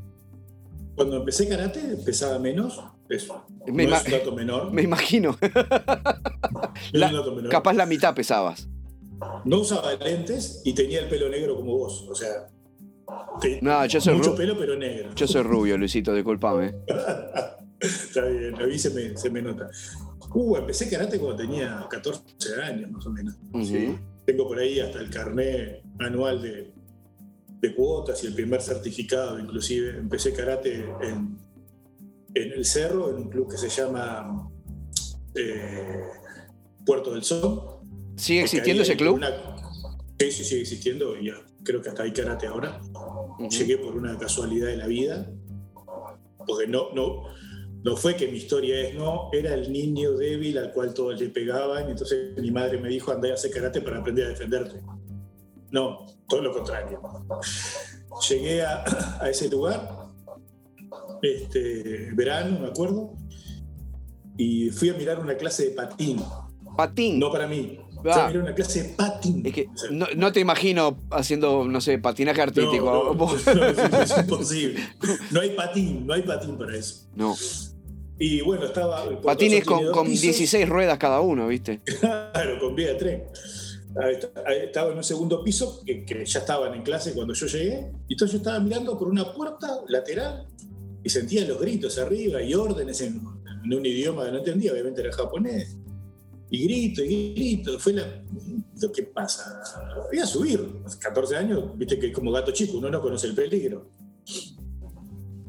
Cuando 0.94 1.16
empecé 1.16 1.48
karate, 1.48 1.80
pesaba 2.04 2.38
menos. 2.38 2.80
Eso. 3.10 3.44
Me 3.66 3.84
no 3.84 3.90
ima- 3.90 3.98
es 3.98 4.04
un 4.06 4.10
dato 4.12 4.32
menor. 4.32 4.72
Me 4.72 4.82
imagino. 4.82 5.36
es 5.42 5.50
un 6.94 7.00
dato 7.00 7.34
menor. 7.34 7.50
Capaz 7.50 7.74
la 7.74 7.84
mitad 7.86 8.14
pesabas. 8.14 8.68
No 9.44 9.60
usaba 9.60 9.94
lentes 9.94 10.62
y 10.64 10.72
tenía 10.74 11.00
el 11.00 11.08
pelo 11.08 11.28
negro 11.28 11.56
como 11.56 11.76
vos. 11.78 12.06
O 12.08 12.14
sea, 12.14 12.48
No, 13.60 13.84
yo 13.86 14.00
soy, 14.00 14.16
mucho 14.16 14.34
pelo, 14.34 14.56
pero 14.58 14.76
negro. 14.76 15.10
yo 15.14 15.26
soy 15.26 15.42
rubio, 15.42 15.76
Luisito, 15.78 16.14
discúlpame. 16.14 16.74
Está 17.80 18.24
bien, 18.26 18.54
a 18.62 18.66
mí 18.66 18.78
se 18.78 18.90
me, 18.90 19.16
se 19.16 19.28
me 19.28 19.42
nota. 19.42 19.68
Uh, 20.34 20.56
empecé 20.56 20.88
karate 20.88 21.18
cuando 21.18 21.36
tenía 21.42 21.84
14 21.90 22.22
años, 22.62 22.90
más 22.90 23.04
o 23.06 23.10
menos. 23.10 23.34
Sí. 23.64 23.98
Tengo 24.24 24.46
por 24.46 24.58
ahí 24.60 24.78
hasta 24.78 25.00
el 25.00 25.10
carné 25.10 25.82
anual 25.98 26.40
de, 26.40 26.72
de 27.60 27.74
cuotas 27.74 28.22
y 28.22 28.28
el 28.28 28.34
primer 28.34 28.62
certificado, 28.62 29.38
inclusive. 29.38 29.98
Empecé 29.98 30.32
karate 30.32 30.84
en, 31.02 31.36
en 32.34 32.52
el 32.52 32.64
cerro, 32.64 33.10
en 33.10 33.16
un 33.16 33.28
club 33.30 33.50
que 33.50 33.58
se 33.58 33.68
llama 33.68 34.48
eh, 35.34 36.02
Puerto 36.86 37.12
del 37.12 37.24
Sol. 37.24 37.71
¿Sigue 38.22 38.42
Porque 38.42 38.56
existiendo 38.56 38.82
ese 38.84 38.92
hay 38.92 38.98
club? 38.98 39.20
Sí, 40.16 40.30
sí, 40.30 40.44
sigue 40.44 40.60
existiendo 40.60 41.16
y 41.18 41.26
ya, 41.26 41.34
creo 41.64 41.82
que 41.82 41.88
hasta 41.88 42.04
hay 42.04 42.12
karate 42.12 42.46
ahora. 42.46 42.80
Ujú. 43.40 43.48
Llegué 43.48 43.78
por 43.78 43.96
una 43.96 44.16
casualidad 44.16 44.68
de 44.68 44.76
la 44.76 44.86
vida, 44.86 45.28
porque 46.46 46.68
no, 46.68 46.92
no, 46.92 47.24
no 47.82 47.96
fue 47.96 48.14
que 48.14 48.28
mi 48.28 48.38
historia 48.38 48.80
es, 48.80 48.94
no, 48.94 49.28
era 49.32 49.54
el 49.54 49.72
niño 49.72 50.12
débil 50.12 50.56
al 50.58 50.72
cual 50.72 50.94
todos 50.94 51.20
le 51.20 51.30
pegaban, 51.30 51.90
entonces 51.90 52.38
mi 52.40 52.52
madre 52.52 52.78
me 52.78 52.90
dijo, 52.90 53.10
anda 53.10 53.28
a 53.28 53.34
hacer 53.34 53.50
karate 53.50 53.80
para 53.80 53.98
aprender 53.98 54.26
a 54.26 54.28
defenderte. 54.28 54.80
No, 55.72 56.06
todo 56.28 56.42
lo 56.42 56.52
contrario. 56.52 57.02
Llegué 58.28 58.62
a, 58.62 58.84
a 59.20 59.30
ese 59.30 59.48
lugar, 59.48 60.12
este, 61.22 62.10
verano, 62.14 62.60
me 62.60 62.68
acuerdo, 62.68 63.14
y 64.36 64.70
fui 64.70 64.90
a 64.90 64.94
mirar 64.94 65.18
una 65.18 65.36
clase 65.36 65.70
de 65.70 65.70
patín, 65.70 66.22
Patín. 66.76 67.18
no 67.18 67.32
para 67.32 67.48
mí, 67.48 67.81
Ah. 68.10 68.24
a 68.24 68.28
mirar 68.28 68.42
una 68.42 68.54
clase 68.54 68.82
de 68.82 68.88
patín. 68.90 69.42
Es 69.44 69.52
que 69.52 69.68
O 69.72 69.76
sea, 69.78 69.90
no, 69.90 70.06
no 70.16 70.32
te 70.32 70.40
imagino 70.40 70.98
haciendo, 71.10 71.64
no 71.66 71.80
sé, 71.80 71.98
patinaje 71.98 72.40
artístico. 72.42 73.14
No, 73.16 73.36
es, 73.36 74.10
es 74.10 74.18
imposible. 74.18 74.80
No 75.30 75.40
hay 75.40 75.50
patín, 75.50 76.06
no 76.06 76.14
hay 76.14 76.22
patín 76.22 76.56
para 76.58 76.76
eso. 76.76 77.06
No. 77.14 77.34
Y 78.18 78.40
bueno, 78.42 78.66
estaba. 78.66 79.04
el 79.04 79.18
Patines 79.18 79.64
con, 79.64 79.90
con 79.90 80.06
pisos. 80.06 80.22
16 80.22 80.68
ruedas 80.68 80.98
cada 80.98 81.20
uno, 81.20 81.48
¿viste? 81.48 81.80
Claro, 82.00 82.58
con 82.60 82.74
vía 82.74 82.88
de 82.88 82.94
tren. 82.94 83.22
Está- 84.10 84.42
ahí 84.46 84.58
Estaba 84.64 84.90
en 84.92 84.96
un 84.98 85.04
segundo 85.04 85.42
piso 85.44 85.82
que, 85.84 86.04
que 86.04 86.24
ya 86.24 86.38
estaban 86.40 86.72
en 86.74 86.82
clase 86.82 87.12
cuando 87.14 87.34
yo 87.34 87.46
llegué. 87.46 87.90
Y 88.08 88.14
entonces 88.14 88.32
yo 88.32 88.38
estaba 88.38 88.58
mirando 88.60 88.98
por 88.98 89.08
una 89.08 89.32
puerta 89.32 89.80
lateral 89.88 90.46
y 91.04 91.08
sentía 91.10 91.44
los 91.46 91.60
gritos 91.60 91.98
arriba 91.98 92.40
y 92.42 92.54
órdenes 92.54 93.00
en, 93.00 93.20
en 93.64 93.74
un 93.74 93.84
idioma 93.84 94.24
que 94.26 94.30
no 94.32 94.38
entendía, 94.38 94.72
obviamente 94.72 95.00
era 95.00 95.12
japonés. 95.12 95.76
Y 96.52 96.64
grito, 96.64 97.02
y 97.02 97.32
grito. 97.32 97.78
Fue 97.78 97.94
la, 97.94 98.22
lo 98.78 98.92
que 98.92 99.04
pasa. 99.04 99.62
Voy 100.10 100.18
a 100.18 100.26
subir. 100.26 100.82
14 101.00 101.36
años, 101.36 101.76
viste 101.78 101.98
que 101.98 102.12
como 102.12 102.30
gato 102.30 102.52
chico, 102.52 102.76
uno 102.76 102.90
no 102.90 103.00
conoce 103.00 103.26
el 103.26 103.34
peligro. 103.34 103.88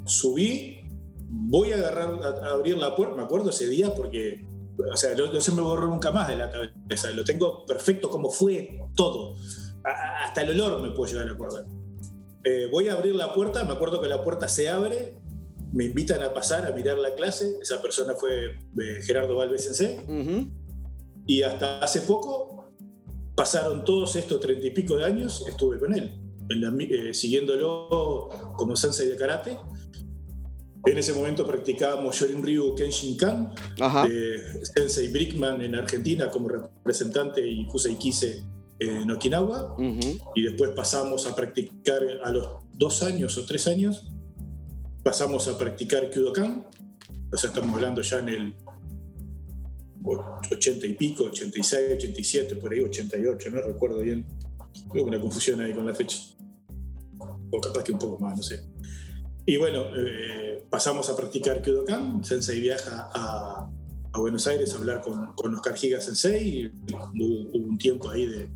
Subí, 0.06 0.80
voy 1.28 1.74
a 1.74 1.76
agarrar, 1.76 2.24
a, 2.24 2.52
abrir 2.52 2.78
la 2.78 2.96
puerta. 2.96 3.16
Me 3.18 3.24
acuerdo 3.24 3.50
ese 3.50 3.68
día 3.68 3.94
porque, 3.94 4.46
o 4.78 4.96
sea, 4.96 5.14
no, 5.14 5.42
se 5.42 5.52
me 5.52 5.62
borró 5.62 5.88
nunca 5.88 6.10
más 6.12 6.30
de 6.30 6.38
la 6.38 6.50
cabeza. 6.50 7.12
Lo 7.12 7.26
tengo 7.26 7.66
perfecto 7.66 8.10
como 8.10 8.30
fue 8.30 8.80
todo. 8.96 9.36
hasta 9.84 10.42
el 10.42 10.52
olor 10.52 10.82
me 10.82 10.92
puedo 10.92 11.12
llegar 11.12 11.28
a 11.28 11.34
acordar. 11.34 11.66
Eh, 12.46 12.70
voy 12.72 12.88
a 12.88 12.94
abrir 12.94 13.14
la 13.16 13.34
puerta, 13.34 13.66
me 13.66 13.74
acuerdo 13.74 14.00
que 14.02 14.08
la 14.08 14.24
puerta 14.24 14.48
se 14.48 14.70
abre, 14.70 15.18
me 15.74 15.84
invitan 15.84 16.24
a 16.24 16.34
pasar 16.34 16.66
a 16.66 16.72
mirar 16.72 16.98
la 16.98 17.14
clase. 17.14 17.58
Esa 17.62 17.82
persona 17.82 18.14
fue 18.14 18.52
eh, 18.52 19.02
Gerardo 19.02 19.36
Valves 19.36 19.66
Sensei. 19.66 20.00
Y 21.26 21.42
hasta 21.42 21.80
hace 21.80 22.02
poco 22.02 22.72
pasaron 23.36 23.84
todos 23.84 24.16
estos 24.16 24.40
treinta 24.40 24.68
y 24.68 24.72
pico 24.72 24.96
de 24.98 25.06
años, 25.06 25.46
estuve 25.48 25.80
con 25.80 25.94
él, 25.94 26.12
eh, 26.50 27.14
siguiéndolo 27.14 28.30
como 28.56 28.76
sensei 28.76 29.08
de 29.08 29.16
karate. 29.16 29.58
En 30.86 30.98
ese 30.98 31.14
momento 31.14 31.48
practicábamos 31.48 32.16
Shorin 32.16 32.44
Ryu 32.44 32.76
Kenshin 32.76 33.16
Kan, 33.16 33.54
de 34.06 34.66
Sensei 34.66 35.08
Brickman 35.08 35.62
en 35.62 35.76
Argentina 35.76 36.30
como 36.30 36.50
representante 36.50 37.48
y 37.48 37.66
Kise 37.98 38.44
en 38.80 39.10
Okinawa. 39.10 39.78
Y 40.36 40.42
después 40.42 40.72
pasamos 40.72 41.26
a 41.26 41.36
practicar 41.36 42.02
a 42.22 42.30
los 42.32 42.48
dos 42.74 43.02
años 43.02 43.38
o 43.38 43.46
tres 43.46 43.66
años, 43.68 44.12
pasamos 45.04 45.48
a 45.48 45.58
practicar 45.58 46.10
Kyudokan. 46.10 46.68
O 47.32 47.38
sea, 47.38 47.50
estamos 47.50 47.74
hablando 47.76 48.02
ya 48.02 48.20
en 48.20 48.30
el 48.30 48.56
80 50.04 50.88
y 50.88 50.94
pico, 50.94 51.26
86, 51.26 51.94
87, 51.98 52.56
por 52.58 52.74
ahí 52.74 52.82
88, 52.82 53.50
no 53.52 53.62
recuerdo 53.62 54.00
bien. 54.00 54.26
Hubo 54.90 55.04
una 55.04 55.20
confusión 55.20 55.62
ahí 55.62 55.74
con 55.74 55.86
la 55.86 55.94
fecha. 55.94 56.18
O 57.52 57.62
capaz 57.62 57.84
que 57.84 57.92
un 57.92 58.00
poco 58.00 58.20
más, 58.20 58.36
no 58.36 58.44
sé. 58.44 58.64
Y 59.46 59.58
bueno, 59.58 59.86
eh, 59.96 60.64
pasamos 60.70 61.10
a 61.10 61.16
practicar 61.16 61.62
Kyodokan. 61.62 62.24
Sensei 62.24 62.60
viaja 62.60 63.10
a, 63.14 63.70
Buenos 64.16 64.46
Aires 64.46 64.74
a 64.74 64.78
hablar 64.78 65.02
con, 65.02 65.34
con 65.34 65.56
Oscar 65.56 65.76
Giga 65.76 66.00
Sensei. 66.00 66.72
Hubo, 66.92 67.50
un 67.58 67.78
tiempo 67.78 68.10
ahí 68.10 68.26
de, 68.28 68.50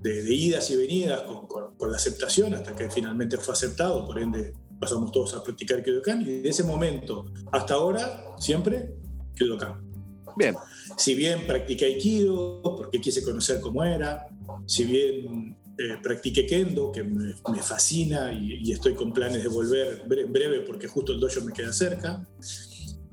de, 0.00 0.34
idas 0.34 0.70
y 0.70 0.76
venidas 0.76 1.22
con, 1.22 1.46
con, 1.76 1.90
la 1.90 1.96
aceptación 1.96 2.54
hasta 2.54 2.74
que 2.74 2.90
finalmente 2.90 3.36
fue 3.36 3.52
aceptado. 3.54 4.06
Por 4.06 4.18
ende, 4.18 4.54
pasamos 4.80 5.12
todos 5.12 5.34
a 5.34 5.42
practicar 5.42 5.82
Kyodokan. 5.82 6.22
Y 6.22 6.40
de 6.40 6.48
ese 6.48 6.64
momento 6.64 7.26
hasta 7.52 7.74
ahora, 7.74 8.24
siempre 8.38 8.94
Kyodokan. 9.34 9.88
Bien. 10.36 10.54
Si 10.98 11.14
bien 11.14 11.46
practiqué 11.46 11.86
Aikido, 11.86 12.60
porque 12.62 13.00
quise 13.00 13.22
conocer 13.22 13.60
cómo 13.60 13.84
era, 13.84 14.26
si 14.66 14.84
bien 14.84 15.56
eh, 15.78 15.96
practiqué 16.02 16.44
Kendo, 16.44 16.90
que 16.90 17.04
me, 17.04 17.34
fascina 17.62 18.32
y, 18.32 18.72
estoy 18.72 18.94
con 18.94 19.12
planes 19.12 19.44
de 19.44 19.48
volver 19.48 20.02
en 20.10 20.32
breve 20.32 20.60
porque 20.62 20.88
justo 20.88 21.12
el 21.12 21.20
dojo 21.20 21.40
me 21.42 21.52
queda 21.52 21.72
cerca, 21.72 22.26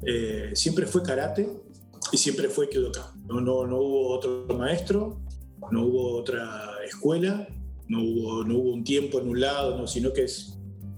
eh, 0.04 0.50
siempre 0.54 0.88
fue 0.88 1.04
karate 1.04 1.48
y 2.12 2.18
siempre 2.18 2.50
fue 2.50 2.70
Kyodokan. 2.70 3.24
No, 3.28 3.40
no, 3.40 3.68
no 3.68 3.78
hubo 3.78 4.10
otro 4.10 4.48
maestro, 4.58 5.22
no 5.70 5.86
hubo 5.86 6.18
otra 6.18 6.78
escuela, 6.84 7.48
no 7.88 8.02
hubo, 8.02 8.44
no 8.44 8.58
hubo 8.58 8.74
un 8.74 8.84
tiempo 8.84 9.20
en 9.20 9.30
un 9.30 9.40
lado, 9.40 9.78
no, 9.78 9.86
sino 9.86 10.12
que 10.12 10.24
es, 10.24 10.58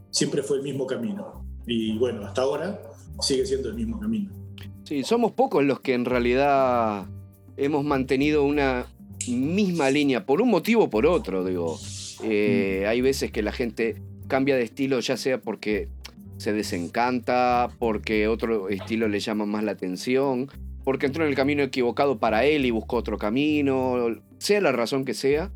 siempre 0.10 0.42
fue 0.42 0.58
el 0.58 0.64
mismo 0.64 0.88
camino. 0.88 1.46
Y 1.66 1.98
bueno, 1.98 2.26
hasta 2.26 2.44
ahora 2.44 2.82
sigue 3.20 3.46
siendo 3.46 3.68
el 3.68 3.76
mismo 3.76 4.00
camino. 4.00 4.32
Sí, 4.88 5.04
somos 5.04 5.34
pocos 5.34 5.66
los 5.66 5.82
que 5.82 5.94
en 5.94 6.06
realidad 6.06 7.08
hemos 7.58 7.84
mantenido 7.84 8.46
una 8.46 8.86
misma 9.28 9.90
línea, 9.90 10.26
por 10.26 10.42
un 10.42 10.50
motivo 10.50 10.86
o 10.86 10.90
por 10.90 11.06
otro, 11.06 11.44
digo. 11.44 11.78
Eh, 12.24 12.84
mm. 12.86 12.88
hay 12.88 13.02
veces 13.02 13.30
que 13.34 13.42
la 13.42 13.52
gente 13.52 14.02
cambia 14.30 14.56
de 14.56 14.64
estilo, 14.64 15.02
ya 15.02 15.18
sea 15.18 15.42
porque 15.42 15.90
se 16.38 16.54
desencanta, 16.54 17.68
porque 17.80 18.30
otro 18.30 18.70
estilo 18.70 19.10
le 19.10 19.20
llama 19.20 19.46
más 19.46 19.66
la 19.66 19.74
atención, 19.74 20.50
porque 20.86 21.08
entró 21.08 21.26
en 21.26 21.32
el 21.32 21.36
camino 21.36 21.64
equivocado 21.64 22.18
para 22.18 22.46
él 22.46 22.66
y 22.66 22.72
buscó 22.72 22.96
otro 22.96 23.18
camino, 23.18 24.08
sea 24.38 24.62
la 24.62 24.72
razón 24.72 25.04
que 25.04 25.14
sea. 25.14 25.52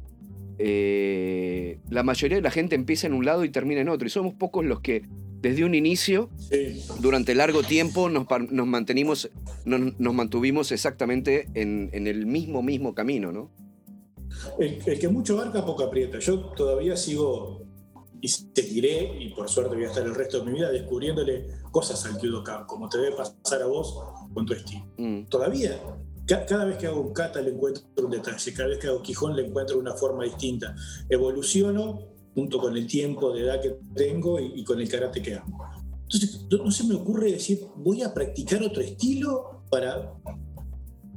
Eh, 0.58 1.80
la 1.90 2.04
mayoría 2.04 2.36
de 2.36 2.44
la 2.44 2.52
gente 2.52 2.76
empieza 2.76 3.08
en 3.08 3.14
un 3.14 3.24
lado 3.24 3.46
y 3.46 3.50
termina 3.50 3.80
en 3.80 3.88
otro, 3.88 4.08
y 4.08 4.10
somos 4.10 4.34
pocos 4.34 4.66
los 4.66 4.82
que 4.82 5.04
desde 5.42 5.66
un 5.66 5.74
inicio, 5.74 6.30
durante 7.00 7.34
largo 7.34 7.64
tiempo, 7.64 8.10
nos, 8.10 8.28
mantenimos, 8.68 9.30
nos, 9.66 10.14
mantuvimos 10.14 10.72
exactamente 10.72 11.48
en, 11.54 11.90
el 11.94 12.26
mismo, 12.26 12.62
mismo 12.62 12.94
camino, 12.94 13.32
¿no? 13.32 13.50
El, 14.60 14.80
que 14.80 15.08
mucho 15.08 15.40
abarca, 15.40 15.66
poco 15.66 15.84
aprieta. 15.84 16.20
Yo 16.20 16.40
todavía 16.56 16.96
sigo 16.96 17.66
y 18.22 18.28
seguiré, 18.28 19.18
y 19.20 19.30
por 19.30 19.50
suerte 19.50 19.76
voy 19.76 19.86
a 19.86 19.88
estar 19.88 20.06
el 20.06 20.14
resto 20.14 20.40
de 20.40 20.46
mi 20.46 20.54
vida 20.54 20.72
descubriéndole 20.72 21.48
cosas 21.72 22.06
al 22.06 22.18
Kyudokan, 22.20 22.66
como 22.66 22.88
te 22.88 23.00
debe 23.00 23.16
pasar 23.16 23.64
a 23.64 23.66
vos 23.66 24.00
con 24.34 24.46
tu 24.46 24.54
estilo. 24.54 24.86
Mm. 24.98 25.24
Todavía, 25.26 25.82
cada 26.28 26.66
vez 26.66 26.78
que 26.78 26.88
hago 26.88 27.02
un 27.02 27.14
kata 27.14 27.42
le 27.42 27.50
encuentro 27.50 27.84
un 27.98 28.12
detalle, 28.12 28.54
cada 28.54 28.70
vez 28.70 28.78
que 28.78 28.88
hago 28.88 29.02
Quijón 29.02 29.36
le 29.36 29.48
encuentro 29.48 29.80
una 29.80 29.94
forma 29.94 30.24
distinta. 30.24 30.76
Evoluciono 31.10 32.11
junto 32.34 32.60
con 32.60 32.76
el 32.78 32.88
tiempo 32.88 33.32
de 33.34 33.42
edad 33.42 33.62
que 33.62 33.76
tengo 33.96 34.40
y, 34.40 34.64
con 34.64 34.80
el 34.80 34.90
karate 34.90 35.22
que 35.22 35.36
hago. 35.36 35.66
Entonces, 36.04 36.46
no, 36.50 36.72
se 36.72 36.84
me 36.86 36.96
ocurre 36.96 37.32
decir, 37.32 37.62
voy 37.76 38.02
a 38.04 38.14
practicar 38.14 38.62
otro 38.64 38.82
estilo 38.82 39.64
para... 39.70 40.14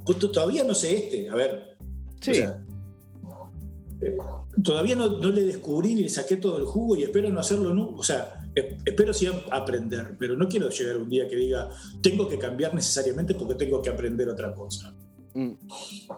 Pues 0.04 0.18
todavía 0.18 0.64
no 0.64 0.75
sé 0.75 0.97
este, 0.97 1.28
a 1.30 1.35
ver. 1.35 1.76
Sí. 2.21 2.33
Eh, 2.33 4.16
todavía 4.62 4.94
no, 4.94 5.09
le 5.09 5.42
descubrí 5.44 5.94
ni 5.94 6.02
le 6.02 6.09
saqué 6.09 6.37
todo 6.37 6.59
el 6.59 6.64
jugo 6.64 6.97
y 6.97 7.02
espero 7.02 7.30
no 7.30 7.40
hacerlo 7.40 7.73
nunca. 7.73 8.00
O 8.00 8.02
sea, 8.02 8.44
espero 8.85 9.12
sí 9.14 9.28
aprender, 9.50 10.16
pero 10.18 10.37
no 10.37 10.47
quiero 10.49 10.68
llegar 10.68 10.97
un 10.99 11.09
día 11.09 11.26
que 11.26 11.37
diga, 11.37 11.71
tengo 12.02 12.28
que 12.28 12.38
cambiar 12.38 12.75
necesariamente 12.75 13.35
porque 13.35 13.54
tengo 13.54 13.80
que 13.80 13.90
aprender 13.90 14.28
otra 14.28 14.54
cosa. 14.54 14.94
Mm. 15.35 15.53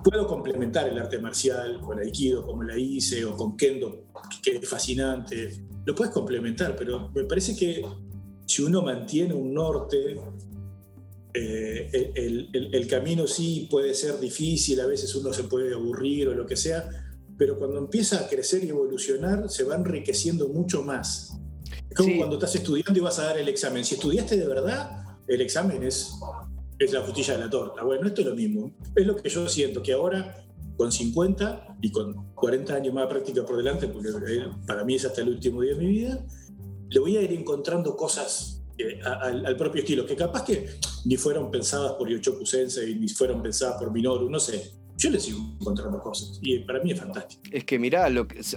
Puedo 0.05 0.27
complementar 0.27 0.89
el 0.89 0.99
arte 0.99 1.19
marcial 1.19 1.81
con 1.81 1.99
Aikido, 1.99 2.45
como 2.45 2.63
la 2.63 2.79
hice, 2.79 3.25
o 3.25 3.35
con 3.35 3.57
Kendo, 3.57 4.05
que 4.43 4.57
es 4.57 4.69
fascinante. 4.69 5.65
Lo 5.85 5.95
puedes 5.95 6.13
complementar, 6.13 6.77
pero 6.77 7.11
me 7.15 7.25
parece 7.25 7.57
que 7.57 7.83
si 8.47 8.63
uno 8.63 8.83
mantiene 8.83 9.33
un 9.35 9.55
norte, 9.55 10.21
eh, 11.33 12.13
el, 12.15 12.87
camino 12.89 13.27
sí 13.27 13.69
puede 13.71 13.95
ser 13.95 14.21
difícil, 14.21 14.81
a 14.81 14.87
veces 14.87 15.15
uno 15.15 15.33
se 15.33 15.45
puede 15.45 15.75
aburrir 15.75 16.29
o 16.29 16.35
lo 16.35 16.47
que 16.47 16.57
sea, 16.57 16.89
pero 17.37 17.59
cuando 17.59 17.79
empieza 17.79 18.21
a 18.21 18.29
crecer 18.29 18.65
y 18.65 18.69
evolucionar, 18.69 19.49
se 19.51 19.65
va 19.65 19.77
enriqueciendo 19.77 20.49
mucho 20.49 20.83
más. 20.83 21.39
Es 21.91 21.97
como 21.97 22.17
cuando 22.17 22.37
estás 22.37 22.55
estudiando 22.55 22.99
y 22.99 23.03
vas 23.03 23.19
a 23.19 23.25
dar 23.25 23.39
el 23.39 23.49
examen. 23.49 23.85
Si 23.85 23.97
estudiaste 23.97 24.37
de 24.37 24.47
verdad, 24.47 25.19
el 25.27 25.41
examen 25.41 25.83
es 25.83 26.13
es 26.79 26.93
la 26.93 27.03
frutilla 27.03 27.35
de 27.35 27.41
la 27.41 27.51
torta. 27.51 27.83
Bueno, 27.83 28.07
esto 28.07 28.21
es 28.21 28.27
lo 28.27 28.35
mismo. 28.35 28.73
Es 28.95 29.07
lo 29.07 29.17
que 29.17 29.29
yo 29.29 29.49
siento, 29.49 29.83
que 29.83 29.93
ahora, 29.93 30.45
con 30.77 30.93
50 30.93 31.79
y 31.81 31.91
con 31.91 32.33
40 32.35 32.75
años 32.75 32.95
más 32.95 33.05
de 33.05 33.11
práctica 33.15 33.45
por 33.45 33.57
delante, 33.57 33.89
porque 33.89 34.11
para 34.67 34.85
mí 34.85 34.95
es 34.95 35.05
hasta 35.05 35.23
el 35.23 35.31
último 35.31 35.63
día 35.63 35.75
de 35.75 35.79
mi 35.79 35.87
vida, 35.87 36.25
le 36.89 37.01
voy 37.01 37.17
a 37.17 37.23
ir 37.23 37.33
encontrando 37.33 37.97
cosas 37.97 38.63
eh, 38.79 39.01
al, 39.03 39.57
propio 39.57 39.81
estilo, 39.81 40.05
que 40.05 40.15
capaz 40.15 40.45
que 40.45 40.69
ni 41.07 41.17
fueron 41.17 41.51
pensadas 41.51 41.93
por 41.93 42.09
Yochoku 42.09 42.45
Sensei, 42.45 42.95
ni 42.95 43.09
fueron 43.09 43.43
pensadas 43.43 43.79
por 43.79 43.91
Minoru, 43.91 44.29
no 44.29 44.39
sé. 44.39 44.73
Yo 44.99 45.11
le 45.11 45.21
sigo 45.21 45.39
encontrando 45.61 45.99
cosas 46.01 46.39
y 46.43 46.59
para 46.61 46.83
mí 46.83 46.93
es 46.93 46.99
fantástico. 46.99 47.43
Es 47.51 47.65
que 47.65 47.79
mirá, 47.79 48.09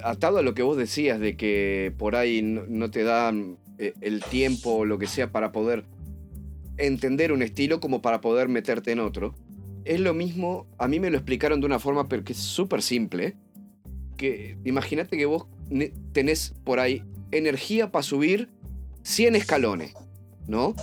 atado 0.03 0.37
a 0.37 0.41
lo 0.41 0.53
que 0.53 0.63
vos 0.63 0.77
decías 0.77 1.19
de 1.19 1.35
que 1.35 1.93
por 1.97 2.15
ahí 2.15 2.41
no 2.41 2.89
te 2.89 3.03
dan 3.03 3.57
eh, 3.77 3.93
el 3.99 4.23
tiempo 4.23 4.71
o 4.71 4.85
lo 4.85 4.97
que 4.97 5.07
sea 5.07 5.31
para 5.31 5.51
poder 5.51 5.83
entender 6.79 7.31
un 7.31 7.41
estilo 7.41 7.79
como 7.79 8.01
para 8.01 8.21
poder 8.21 8.49
meterte 8.49 8.91
en 8.91 8.99
otro. 8.99 9.35
Es 9.85 9.99
lo 9.99 10.13
mismo, 10.13 10.65
a 10.77 10.87
mí 10.87 10.99
me 10.99 11.09
lo 11.09 11.17
explicaron 11.17 11.59
de 11.59 11.65
una 11.65 11.79
forma 11.79 12.07
pero 12.07 12.23
que 12.23 12.33
es 12.33 12.39
súper 12.39 12.81
simple. 12.81 13.35
Que 14.17 14.57
imagínate 14.65 15.17
que 15.17 15.25
vos 15.25 15.45
tenés 16.11 16.53
por 16.63 16.79
ahí 16.79 17.03
energía 17.31 17.91
para 17.91 18.03
subir 18.03 18.49
100 19.03 19.35
escalones, 19.35 19.93
¿no? 20.47 20.73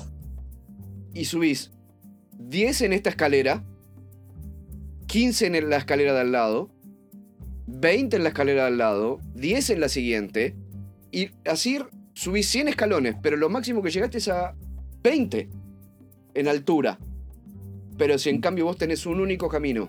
Y 1.12 1.26
subís 1.26 1.72
10 2.38 2.82
en 2.82 2.92
esta 2.92 3.10
escalera, 3.10 3.64
15 5.06 5.46
en 5.46 5.70
la 5.70 5.76
escalera 5.76 6.14
de 6.14 6.20
al 6.20 6.32
lado, 6.32 6.70
20 7.66 8.16
en 8.16 8.22
la 8.22 8.28
escalera 8.30 8.62
de 8.62 8.68
al 8.68 8.78
lado, 8.78 9.20
10 9.34 9.70
en 9.70 9.80
la 9.80 9.88
siguiente, 9.88 10.54
y 11.10 11.30
así 11.44 11.78
subís 12.14 12.48
100 12.48 12.68
escalones, 12.68 13.16
pero 13.22 13.36
lo 13.36 13.48
máximo 13.48 13.82
que 13.82 13.90
llegaste 13.90 14.18
es 14.18 14.28
a 14.28 14.54
20 15.02 15.48
en 16.36 16.48
altura. 16.48 16.98
Pero 17.98 18.18
si 18.18 18.30
en 18.30 18.40
cambio 18.40 18.66
vos 18.66 18.76
tenés 18.76 19.06
un 19.06 19.20
único 19.20 19.48
camino 19.48 19.88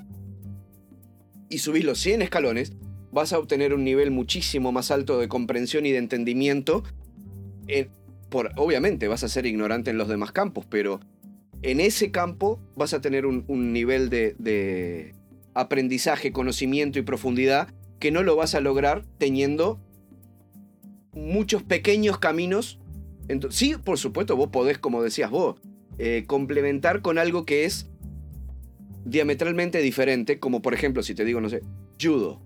y 1.50 1.60
subís 1.60 1.84
los 1.84 2.00
100 2.00 2.22
escalones, 2.22 2.74
vas 3.12 3.34
a 3.34 3.40
obtener 3.40 3.74
un 3.74 3.84
nivel 3.84 4.12
muchísimo 4.12 4.72
más 4.72 4.92
alto 4.92 5.20
de 5.20 5.28
comprensión 5.28 5.86
y 5.86 5.92
de 5.92 5.98
entendimiento 5.98 6.84
por, 8.30 8.52
obviamente 8.58 9.08
vas 9.08 9.24
a 9.24 9.30
ser 9.30 9.46
ignorante 9.46 9.92
en 9.92 9.98
los 9.98 10.08
demás 10.08 10.32
campos, 10.32 10.66
pero 10.70 11.00
en 11.62 11.80
ese 11.80 12.12
campo 12.12 12.60
vas 12.76 12.94
a 12.94 13.02
tener 13.02 13.26
un, 13.26 13.74
nivel 13.74 14.10
de, 14.10 15.14
aprendizaje, 15.54 16.32
conocimiento 16.32 17.00
y 17.00 17.02
profundidad 17.02 17.70
que 18.00 18.12
no 18.12 18.22
lo 18.22 18.36
vas 18.36 18.54
a 18.54 18.62
lograr 18.62 19.04
teniendo 19.18 19.80
muchos 21.14 21.64
pequeños 21.64 22.20
caminos. 22.20 22.80
sí, 23.50 23.76
por 23.84 23.98
supuesto, 23.98 24.36
vos 24.36 24.50
podés, 24.50 24.78
como 24.78 25.02
decías 25.02 25.32
vos, 25.32 25.56
eh, 26.00 26.26
complementar 26.28 27.02
con 27.02 27.18
algo 27.18 27.46
que 27.46 27.66
es 27.66 27.90
diametralmente 29.06 29.80
diferente, 29.80 30.40
como 30.40 30.62
por 30.62 30.74
ejemplo, 30.74 31.02
si 31.02 31.16
te 31.16 31.26
digo, 31.26 31.42
no 31.42 31.50
sé, 31.50 31.62
judo, 32.02 32.42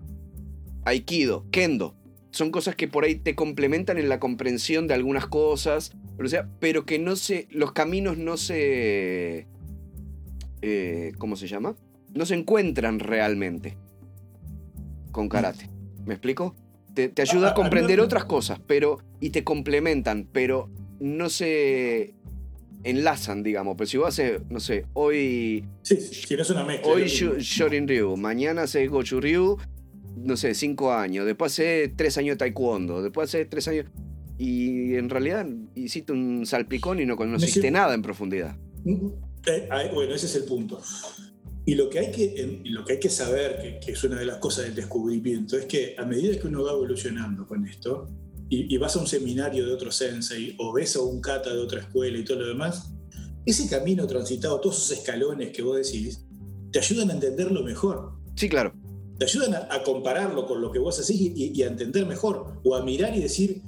aikido, 0.85 1.45
kendo. 1.51 1.95
Son 2.31 2.51
cosas 2.51 2.75
que 2.75 2.87
por 2.87 3.03
ahí 3.03 3.15
te 3.15 3.35
complementan 3.35 3.97
en 3.97 4.07
la 4.07 4.19
comprensión 4.19 4.87
de 4.87 4.93
algunas 4.93 5.27
cosas, 5.27 5.91
pero, 6.15 6.29
sea, 6.29 6.49
pero 6.59 6.85
que 6.85 6.97
no 6.97 7.15
se. 7.17 7.47
Los 7.51 7.73
caminos 7.73 8.17
no 8.17 8.37
se. 8.37 9.47
Eh, 10.61 11.11
¿Cómo 11.17 11.35
se 11.35 11.47
llama? 11.47 11.75
No 12.13 12.25
se 12.25 12.35
encuentran 12.35 12.99
realmente 12.99 13.77
con 15.11 15.27
karate. 15.27 15.69
¿Me 16.05 16.13
explico? 16.13 16.55
Te, 16.93 17.11
ayuda 17.21 17.49
a 17.49 17.53
comprender 17.53 17.99
otras 17.99 18.23
cosas, 18.23 18.61
pero. 18.65 18.99
y 19.19 19.31
te 19.31 19.43
complementan, 19.43 20.25
pero 20.31 20.69
no 21.01 21.29
se 21.29 22.13
enlazan, 22.83 23.43
digamos. 23.43 23.75
Pero 23.77 23.87
si 23.87 23.97
vos 23.97 24.07
haces, 24.09 24.41
no 24.49 24.59
sé, 24.59 24.85
hoy. 24.93 25.65
Sí, 25.81 25.97
si 25.97 26.35
no 26.35 26.41
es 26.41 26.49
una 26.49 26.63
mezcla. 26.63 26.91
Hoy 26.91 27.07
Shorin 27.07 27.87
Ryu, 27.87 28.17
mañana 28.17 28.63
haces 28.63 28.89
Gochu 28.89 29.19
Ryu, 29.19 29.57
no 30.15 30.37
sé, 30.37 30.53
cinco 30.53 30.93
años. 30.93 31.25
Después 31.25 31.53
hace 31.53 31.91
tres 31.95 32.17
años 32.17 32.35
de 32.35 32.37
taekwondo. 32.37 33.01
Después 33.01 33.29
hace 33.29 33.45
tres 33.45 33.67
años. 33.67 33.85
Y 34.37 34.95
en 34.95 35.09
realidad 35.09 35.47
hiciste 35.75 36.11
un 36.11 36.45
salpicón 36.45 36.99
y 36.99 37.05
no 37.05 37.15
conociste 37.15 37.69
nada 37.69 37.93
en 37.93 38.01
profundidad. 38.01 38.57
Eh, 38.85 39.69
bueno, 39.93 40.15
ese 40.15 40.25
es 40.25 40.35
el 40.35 40.43
punto. 40.45 40.81
Y 41.65 41.75
lo 41.75 41.89
que 41.89 41.99
hay 41.99 42.11
que, 42.11 42.61
lo 42.65 42.83
que, 42.83 42.93
hay 42.93 42.99
que 42.99 43.09
saber, 43.09 43.79
que, 43.79 43.91
es 43.91 44.03
una 44.03 44.17
de 44.17 44.25
las 44.25 44.37
cosas 44.37 44.65
del 44.65 44.75
descubrimiento, 44.75 45.57
es 45.57 45.65
que 45.65 45.95
a 45.97 46.05
medida 46.05 46.39
que 46.39 46.47
uno 46.47 46.63
va 46.63 46.71
evolucionando 46.71 47.45
con 47.45 47.67
esto, 47.67 48.09
y, 48.51 48.77
vas 48.77 48.95
a 48.95 48.99
un 48.99 49.07
seminario 49.07 49.65
de 49.65 49.73
otro 49.73 49.91
sensei, 49.91 50.55
o 50.59 50.73
ves 50.73 50.95
a 50.95 51.01
un 51.01 51.21
kata 51.21 51.53
de 51.53 51.59
otra 51.59 51.79
escuela 51.79 52.17
y 52.17 52.25
todo 52.25 52.39
lo 52.39 52.47
demás, 52.47 52.91
ese 53.45 53.67
camino 53.69 54.05
transitado, 54.05 54.59
todos 54.59 54.77
esos 54.77 54.99
escalones 54.99 55.51
que 55.51 55.61
vos 55.61 55.77
decís, 55.77 56.25
te 56.71 56.79
ayudan 56.79 57.09
a 57.11 57.13
entenderlo 57.13 57.63
mejor. 57.63 58.11
Sí, 58.35 58.49
claro. 58.49 58.73
Te 59.17 59.25
ayudan 59.25 59.55
a, 59.55 59.83
compararlo 59.83 60.45
con 60.45 60.61
lo 60.61 60.71
que 60.71 60.79
vos 60.79 60.99
hacés 60.99 61.15
y, 61.19 61.63
a 61.63 61.67
entender 61.67 62.05
mejor, 62.05 62.59
o 62.63 62.75
a 62.75 62.83
mirar 62.83 63.15
y 63.15 63.21
decir, 63.21 63.61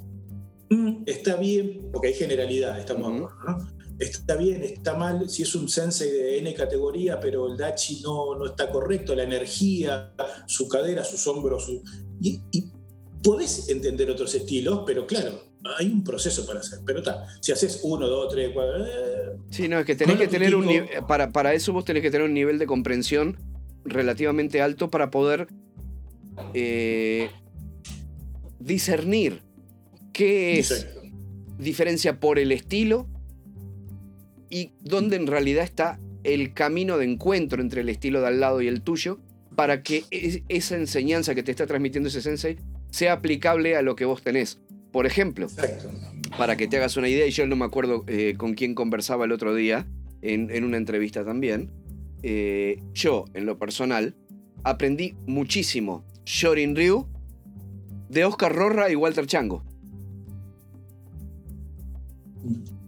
Mm, 0.74 1.04
está 1.06 1.36
bien, 1.36 1.90
porque 1.92 2.08
hay 2.08 2.14
generalidad, 2.16 2.80
estamos 2.80 3.12
de 3.12 3.18
acuerdo, 3.18 3.38
¿no? 3.46 3.84
Está 4.00 4.36
bien, 4.36 4.64
está 4.64 4.96
mal, 4.96 5.30
si 5.30 5.44
es 5.44 5.54
un 5.54 5.70
sensei 5.70 6.10
de 6.10 6.40
N 6.40 6.52
categoría, 6.56 7.20
pero 7.20 7.48
el 7.48 7.58
dachi 7.58 8.02
no, 8.02 8.36
no 8.36 8.48
está 8.48 8.72
correcto, 8.72 9.14
la 9.14 9.24
energía, 9.24 10.14
su 10.48 10.68
cadera, 10.68 11.04
sus 11.04 11.28
hombros, 11.28 11.70
y, 12.20 12.42
podés 13.24 13.70
entender 13.70 14.12
otros 14.12 14.36
estilos, 14.36 14.82
pero 14.86 15.08
claro, 15.08 15.42
hay 15.78 15.88
un 15.88 16.04
proceso 16.04 16.46
para 16.46 16.60
hacer. 16.60 16.80
Pero 16.86 17.00
está, 17.00 17.26
si 17.40 17.52
haces 17.52 17.80
uno, 17.84 18.08
dos, 18.08 18.32
tres, 18.34 18.52
cuatro. 18.54 18.86
Eh, 18.86 19.38
sí, 19.50 19.68
no, 19.68 19.80
es 19.80 19.86
que 19.86 19.96
tenés 19.96 20.18
que 20.18 20.28
tener 20.28 20.56
un 20.56 20.68
para, 21.08 21.32
para 21.32 21.54
eso 21.54 21.74
vos 21.74 21.86
tenés 21.86 22.04
que 22.04 22.12
tener 22.12 22.28
un 22.28 22.34
nivel 22.34 22.60
de 22.60 22.68
comprensión 22.68 23.38
relativamente 23.86 24.62
alto 24.62 24.90
para 24.90 25.10
poder 25.10 25.48
eh, 26.54 27.30
discernir 28.60 29.42
¿Qué 30.14 30.60
es 30.60 30.88
diferencia 31.58 32.20
por 32.20 32.40
el 32.40 32.52
estilo 32.52 33.08
y 34.50 34.74
dónde 34.82 35.16
en 35.16 35.26
realidad 35.26 35.64
está 35.64 36.00
el 36.24 36.54
camino 36.54 36.98
de 36.98 37.06
encuentro 37.06 37.62
entre 37.62 37.82
el 37.82 37.90
estilo 37.90 38.22
de 38.22 38.28
al 38.28 38.40
lado 38.40 38.62
y 38.62 38.68
el 38.68 38.82
tuyo 38.82 39.20
para 39.56 39.82
que 39.82 40.04
esa 40.50 40.76
enseñanza 40.76 41.34
que 41.36 41.44
te 41.44 41.52
está 41.52 41.66
transmitiendo 41.66 42.10
ese 42.10 42.22
sensei 42.22 42.58
sea 42.94 43.14
aplicable 43.14 43.76
a 43.76 43.82
lo 43.82 43.96
que 43.96 44.06
vos 44.06 44.22
tenés? 44.22 44.60
Por 44.92 45.08
ejemplo, 45.08 45.48
para 46.38 46.56
que 46.56 46.68
te 46.68 46.78
hagas 46.78 46.96
una 46.96 47.10
idea, 47.10 47.26
y 47.26 47.32
yo 47.32 47.48
no 47.48 47.56
me 47.56 47.66
acuerdo 47.66 48.04
eh, 48.08 48.36
con 48.38 48.54
quién 48.54 48.76
conversaba 48.76 49.26
el 49.26 49.32
otro 49.32 49.56
día, 49.56 49.88
en, 50.22 50.64
una 50.64 50.78
entrevista 50.78 51.26
también, 51.26 51.72
eh, 52.22 52.80
yo, 52.94 53.26
en 53.34 53.48
lo 53.48 53.58
personal, 53.58 54.16
aprendí 54.64 55.16
muchísimo 55.26 56.06
Shorin 56.26 56.76
Ryu 56.76 57.08
de 58.10 58.26
Oscar 58.26 58.56
Rorra 58.56 58.92
y 58.92 58.96
Walter 58.96 59.26
Chango. 59.26 59.66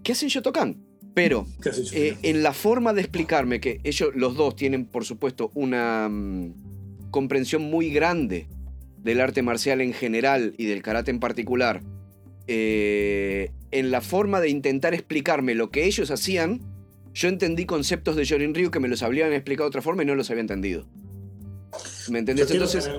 ¿qué 0.04 0.12
hacen 0.12 0.30
Shotokan? 0.30 0.78
Pero 1.16 1.48
eh, 1.94 2.16
en 2.22 2.44
la 2.44 2.54
forma 2.54 2.94
de 2.94 3.02
explicarme 3.02 3.60
que 3.60 3.82
ellos, 3.84 4.12
los 4.14 4.36
dos, 4.36 4.56
tienen, 4.56 4.86
por 4.86 5.04
supuesto, 5.04 5.50
una 5.56 6.08
mm, 6.10 7.10
comprensión 7.10 7.64
muy 7.64 7.90
grande 7.90 8.48
del 9.06 9.22
arte 9.22 9.42
marcial 9.42 9.80
en 9.80 9.94
general 9.94 10.54
y 10.58 10.66
del 10.66 10.82
karate 10.82 11.12
en 11.12 11.22
particular, 11.22 11.82
eh, 12.48 13.52
en 13.72 13.92
la 13.92 14.02
forma 14.02 14.42
de 14.42 14.50
intentar 14.50 14.94
explicarme 14.94 15.56
lo 15.56 15.72
que 15.72 15.86
ellos 15.86 16.12
hacían, 16.12 16.60
yo 17.14 17.30
entendí 17.30 17.66
conceptos 17.66 18.18
de 18.18 18.26
Jorin 18.28 18.54
Ryu 18.54 18.70
que 18.70 18.82
me 18.82 18.90
los 18.90 19.02
habían 19.02 19.32
explicado 19.32 19.68
de 19.68 19.70
otra 19.70 19.82
forma 19.82 20.04
y 20.04 20.06
no 20.06 20.16
los 20.16 20.30
había 20.30 20.42
entendido. 20.42 20.86
¿Me 22.10 22.20
entendés? 22.20 22.52
Entonces, 22.52 22.90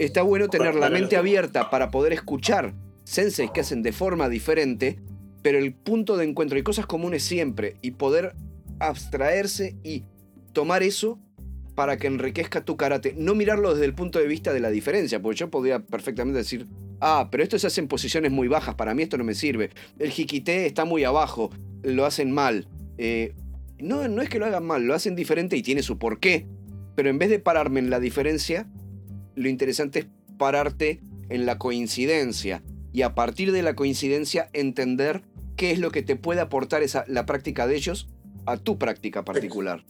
está 0.00 0.22
bueno 0.22 0.48
tener 0.48 0.74
la 0.74 0.90
mente 0.90 1.16
abierta 1.16 1.70
para 1.70 1.92
poder 1.92 2.12
escuchar 2.12 2.74
senseis 3.04 3.50
que 3.52 3.60
hacen 3.60 3.82
de 3.82 3.92
forma 3.92 4.28
diferente 4.28 4.98
pero 5.42 5.58
el 5.58 5.74
punto 5.74 6.16
de 6.16 6.24
encuentro, 6.24 6.56
hay 6.56 6.62
cosas 6.62 6.86
comunes 6.86 7.24
siempre, 7.24 7.76
y 7.82 7.92
poder 7.92 8.34
abstraerse 8.78 9.76
y 9.82 10.04
tomar 10.52 10.82
eso 10.82 11.18
para 11.74 11.96
que 11.96 12.06
enriquezca 12.06 12.64
tu 12.64 12.76
karate. 12.76 13.14
No 13.16 13.34
mirarlo 13.34 13.72
desde 13.72 13.86
el 13.86 13.94
punto 13.94 14.18
de 14.18 14.26
vista 14.26 14.52
de 14.52 14.60
la 14.60 14.70
diferencia, 14.70 15.20
porque 15.20 15.40
yo 15.40 15.50
podría 15.50 15.80
perfectamente 15.80 16.38
decir, 16.38 16.66
ah, 17.00 17.28
pero 17.30 17.42
esto 17.42 17.58
se 17.58 17.66
hace 17.66 17.80
en 17.80 17.88
posiciones 17.88 18.30
muy 18.30 18.48
bajas, 18.48 18.74
para 18.74 18.94
mí 18.94 19.02
esto 19.02 19.18
no 19.18 19.24
me 19.24 19.34
sirve. 19.34 19.70
El 19.98 20.10
jiquité 20.10 20.66
está 20.66 20.84
muy 20.84 21.04
abajo, 21.04 21.50
lo 21.82 22.04
hacen 22.04 22.30
mal. 22.30 22.68
Eh, 22.98 23.34
no, 23.78 24.06
no 24.08 24.22
es 24.22 24.28
que 24.28 24.38
lo 24.38 24.46
hagan 24.46 24.64
mal, 24.64 24.84
lo 24.84 24.94
hacen 24.94 25.16
diferente 25.16 25.56
y 25.56 25.62
tiene 25.62 25.82
su 25.82 25.98
porqué. 25.98 26.46
Pero 26.94 27.08
en 27.08 27.18
vez 27.18 27.30
de 27.30 27.38
pararme 27.38 27.80
en 27.80 27.90
la 27.90 28.00
diferencia, 28.00 28.68
lo 29.34 29.48
interesante 29.48 30.00
es 30.00 30.06
pararte 30.36 31.00
en 31.30 31.46
la 31.46 31.58
coincidencia 31.58 32.62
y 32.92 33.02
a 33.02 33.14
partir 33.14 33.52
de 33.52 33.62
la 33.62 33.74
coincidencia 33.74 34.50
entender 34.52 35.22
qué 35.56 35.70
es 35.70 35.78
lo 35.78 35.90
que 35.90 36.02
te 36.02 36.16
puede 36.16 36.40
aportar 36.40 36.82
esa, 36.82 37.04
la 37.08 37.24
práctica 37.24 37.66
de 37.66 37.76
ellos 37.76 38.08
a 38.46 38.56
tu 38.56 38.78
práctica 38.78 39.24
particular. 39.24 39.84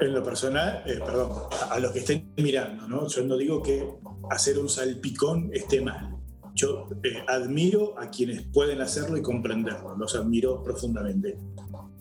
En 0.00 0.12
lo 0.12 0.22
personal, 0.22 0.82
eh, 0.86 0.98
perdón, 1.04 1.30
a, 1.70 1.78
los 1.78 1.92
que 1.92 2.00
estén 2.00 2.32
mirando, 2.36 2.88
¿no? 2.88 3.06
yo 3.08 3.22
no 3.22 3.36
digo 3.36 3.62
que 3.62 3.86
hacer 4.30 4.58
un 4.58 4.68
salpicón 4.68 5.50
esté 5.52 5.80
mal. 5.80 6.16
Yo 6.54 6.88
eh, 7.02 7.24
admiro 7.28 7.98
a 7.98 8.10
quienes 8.10 8.42
pueden 8.42 8.80
hacerlo 8.80 9.16
y 9.16 9.22
comprenderlo, 9.22 9.96
los 9.96 10.14
admiro 10.14 10.62
profundamente. 10.62 11.38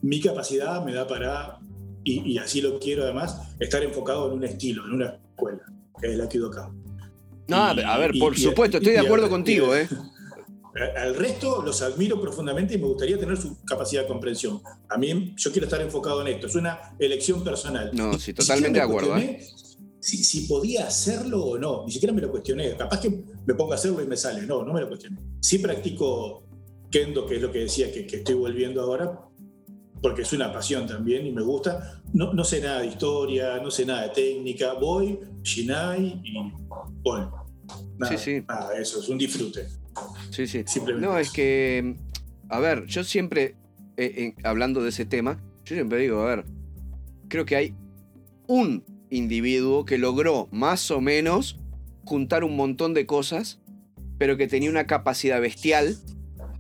Mi 0.02 0.20
capacidad 0.20 0.84
me 0.84 0.94
da 0.94 1.08
para, 1.08 1.60
y, 2.04 2.38
así 2.38 2.62
lo 2.62 2.80
quiero 2.80 3.04
además, 3.04 3.56
estar 3.60 3.84
enfocado 3.84 4.28
en 4.28 4.38
un 4.38 4.44
estilo, 4.44 4.86
en 4.86 4.94
una 4.94 5.20
escuela, 5.30 5.62
que 6.00 6.12
es 6.12 6.18
la 6.18 6.28
Kidokan. 6.28 6.82
No, 7.48 7.58
a 7.58 7.98
ver, 7.98 8.12
por 8.20 8.38
supuesto, 8.38 8.78
estoy 8.78 8.94
de 8.94 9.00
acuerdo 9.00 9.30
contigo, 9.30 9.76
¿eh? 9.76 9.88
Al 10.74 11.16
resto 11.16 11.62
los 11.62 11.82
admiro 11.82 12.22
profundamente 12.22 12.76
y 12.76 12.78
me 12.78 12.88
gustaría 12.88 13.20
tener 13.20 13.36
su 13.36 13.62
capacidad 13.64 14.04
de 14.04 14.08
comprensión. 14.08 14.62
A 14.88 14.98
mí, 14.98 15.34
yo 15.36 15.52
quiero 15.52 15.66
estar 15.66 15.82
enfocado 15.82 16.22
en 16.22 16.30
esto. 16.30 16.48
Es 16.48 16.56
una 16.56 16.96
elección 16.98 17.44
personal. 17.44 17.92
No, 17.94 18.18
sí, 18.18 18.34
totalmente 18.34 18.80
de 18.80 18.86
acuerdo. 18.86 19.18
¿eh? 19.18 19.46
Si, 20.00 20.48
podía 20.48 20.88
hacerlo 20.88 21.44
o 21.44 21.58
no. 21.58 21.84
Ni 21.86 21.92
siquiera 21.92 22.14
me 22.14 22.22
lo 22.22 22.32
cuestioné. 22.32 22.76
Capaz 22.78 23.02
que 23.02 23.24
me 23.46 23.54
pongo 23.54 23.74
a 23.74 23.76
hacerlo 23.76 24.02
y 24.02 24.08
me 24.08 24.16
sale. 24.16 24.44
No, 24.44 24.64
no 24.64 24.74
me 24.74 24.82
lo 24.82 24.88
cuestioné. 24.88 25.18
Sí 25.42 25.60
practico 25.60 26.44
kendo, 26.90 27.26
que 27.26 27.36
es 27.36 27.42
lo 27.42 27.52
que 27.52 27.60
decía 27.60 27.92
que, 27.92 28.06
estoy 28.10 28.36
volviendo 28.36 28.82
ahora, 28.82 29.20
porque 30.02 30.24
es 30.24 30.34
una 30.34 30.52
pasión 30.52 30.88
también 30.88 31.26
y 31.26 31.32
me 31.32 31.42
gusta. 31.42 32.02
No, 32.14 32.34
no 32.34 32.44
sé 32.46 32.62
nada 32.62 32.80
de 32.80 32.88
historia, 32.88 33.60
no 33.62 33.70
sé 33.70 33.86
nada 33.86 34.04
de 34.04 34.10
técnica. 34.10 34.74
Voy, 34.74 35.20
Shinai 35.44 36.22
y 36.24 36.34
bueno. 37.04 37.46
Nada, 37.98 38.18
sí, 38.18 38.24
sí. 38.40 38.46
Nada, 38.48 38.78
eso 38.78 39.00
es 39.00 39.10
un 39.10 39.18
disfrute. 39.18 39.81
Sí, 40.30 40.48
sí. 40.48 40.64
No, 40.98 41.18
es 41.18 41.32
que, 41.32 41.96
a 42.50 42.60
ver, 42.60 42.86
yo 42.86 43.04
siempre, 43.04 43.56
eh, 43.98 44.34
hablando 44.44 44.82
de 44.82 44.90
ese 44.90 45.06
tema, 45.06 45.42
yo 45.66 45.76
siempre 45.76 46.00
digo, 46.00 46.22
a 46.22 46.36
ver, 46.36 46.46
creo 47.28 47.46
que 47.46 47.56
hay 47.56 47.76
un 48.48 48.84
individuo 49.10 49.86
que 49.86 49.98
logró 49.98 50.48
más 50.52 50.90
o 50.92 51.02
menos 51.02 51.60
juntar 52.06 52.44
un 52.44 52.56
montón 52.56 52.94
de 52.94 53.06
cosas, 53.06 53.60
pero 54.18 54.38
que 54.38 54.48
tenía 54.48 54.70
una 54.70 54.88
capacidad 54.88 55.40
bestial. 55.42 55.98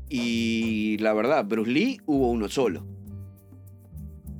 Y 0.09 0.97
la 0.99 1.13
verdad, 1.13 1.45
Bruce 1.45 1.71
Lee 1.71 2.01
hubo 2.05 2.29
uno 2.29 2.49
solo. 2.49 2.85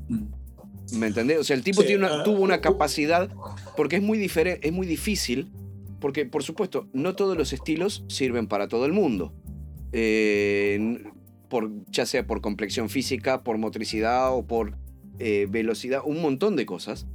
Mm. 0.10 0.98
¿Me 0.98 1.08
entendés? 1.08 1.40
O 1.40 1.44
sea, 1.46 1.56
el 1.56 1.64
tipo 1.64 1.82
ah, 1.82 2.24
tuvo 2.24 2.42
una 2.42 2.60
capacidad, 2.60 3.30
porque 3.78 3.96
es 3.96 4.02
muy, 4.02 4.18
diferente, 4.18 4.68
es 4.68 4.74
muy 4.74 4.86
difícil 4.86 5.50
porque, 6.02 6.26
por 6.26 6.44
supuesto, 6.44 6.90
no 6.92 7.16
todos 7.16 7.38
los 7.38 7.54
estilos 7.54 8.04
sirven 8.08 8.48
para 8.48 8.68
todo 8.68 8.86
el 8.86 8.92
mundo. 8.92 9.34
Eh, 9.94 11.04
por, 11.48 11.70
ya 11.92 12.06
sea 12.06 12.26
por 12.26 12.42
complexión 12.42 12.90
física, 12.90 13.44
por 13.44 13.58
motricidad 13.58 14.34
o 14.36 14.46
por 14.46 14.78
eh, 15.20 15.48
velocidad, 15.50 16.02
un 16.04 16.22
montón 16.22 16.56
de 16.56 16.66
cosas. 16.66 17.08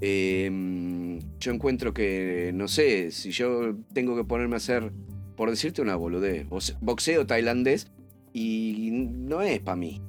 Em, 0.00 1.20
yo 1.40 1.52
encuentro 1.52 1.94
que, 1.94 2.52
no 2.54 2.68
sé, 2.68 3.10
si 3.10 3.30
yo 3.30 3.76
tengo 3.92 4.14
que 4.14 4.24
ponerme 4.24 4.54
a 4.54 4.58
hacer, 4.58 4.92
por 5.36 5.50
decirte 5.50 5.80
una 5.80 5.96
boludez, 5.96 6.46
boxeo 6.80 7.26
tailandés, 7.26 7.90
y 8.32 8.90
no 8.92 9.40
es 9.40 9.60
para 9.60 9.76
mí. 9.76 10.02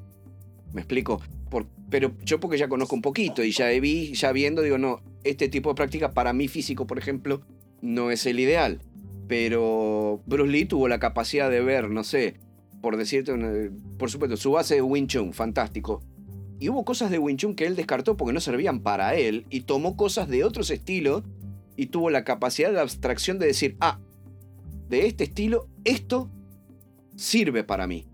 ¿Me 0.74 0.82
explico? 0.82 1.22
pero 1.90 2.12
yo 2.24 2.40
porque 2.40 2.58
ya 2.58 2.68
conozco 2.68 2.96
un 2.96 3.02
poquito 3.02 3.44
y 3.44 3.52
ya 3.52 3.70
vi, 3.80 4.14
ya 4.14 4.32
viendo, 4.32 4.62
digo, 4.62 4.78
no, 4.78 5.02
este 5.24 5.48
tipo 5.48 5.70
de 5.70 5.76
práctica 5.76 6.12
para 6.12 6.34
mí 6.34 6.48
físico, 6.48 6.88
por 6.88 6.98
ejemplo, 6.98 7.42
no 7.82 8.12
es 8.12 8.26
el 8.26 8.40
ideal. 8.40 8.82
Pero 9.28 10.22
Bruce 10.26 10.52
Lee 10.52 10.66
tuvo 10.66 10.88
la 10.88 11.00
capacidad 11.00 11.50
de 11.50 11.62
ver, 11.62 11.90
no 11.90 12.04
sé, 12.04 12.36
por 12.82 12.98
decirte, 12.98 13.34
por 13.98 14.12
supuesto, 14.12 14.38
su 14.38 14.52
base 14.52 14.76
de 14.76 14.82
Wing 14.82 15.08
Chun, 15.08 15.34
fantástico. 15.34 16.04
Y 16.60 16.70
hubo 16.70 16.86
cosas 16.86 17.12
de 17.12 17.20
Wing 17.20 17.38
Chun 17.38 17.56
que 17.56 17.66
él 17.66 17.76
descartó 17.76 18.16
porque 18.16 18.34
no 18.34 18.40
servían 18.40 18.82
para 18.82 19.16
él 19.16 19.46
y 19.50 19.62
tomó 19.62 19.98
cosas 19.98 20.30
de 20.30 20.44
otros 20.44 20.70
estilos 20.70 21.24
y 21.76 21.88
tuvo 21.88 22.10
la 22.10 22.24
capacidad 22.24 22.72
de 22.72 22.80
abstracción 22.80 23.40
de 23.40 23.48
decir, 23.48 23.76
ah, 23.82 24.00
de 24.90 25.08
este 25.08 25.26
estilo, 25.26 25.68
esto 25.84 26.30
sirve 27.16 27.64
para 27.64 27.88
mí. 27.88 28.06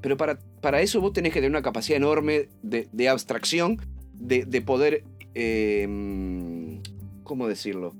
Pero 0.00 0.16
para, 0.16 0.38
para 0.60 0.82
eso 0.82 1.00
vos 1.00 1.12
tenés 1.12 1.32
que 1.32 1.38
tener 1.38 1.50
una 1.50 1.62
capacidad 1.62 1.96
enorme 1.96 2.48
de, 2.62 3.08
abstracción, 3.08 3.80
de, 4.12 4.60
poder, 4.60 5.04
em, 5.32 6.80
¿cómo 7.22 7.48
decirlo? 7.48 7.94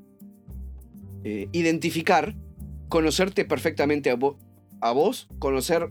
Eh, 1.25 1.49
identificar, 1.53 2.35
conocerte 2.89 3.45
perfectamente 3.45 4.11
a, 4.11 4.15
vos, 4.93 5.29
conocer 5.39 5.89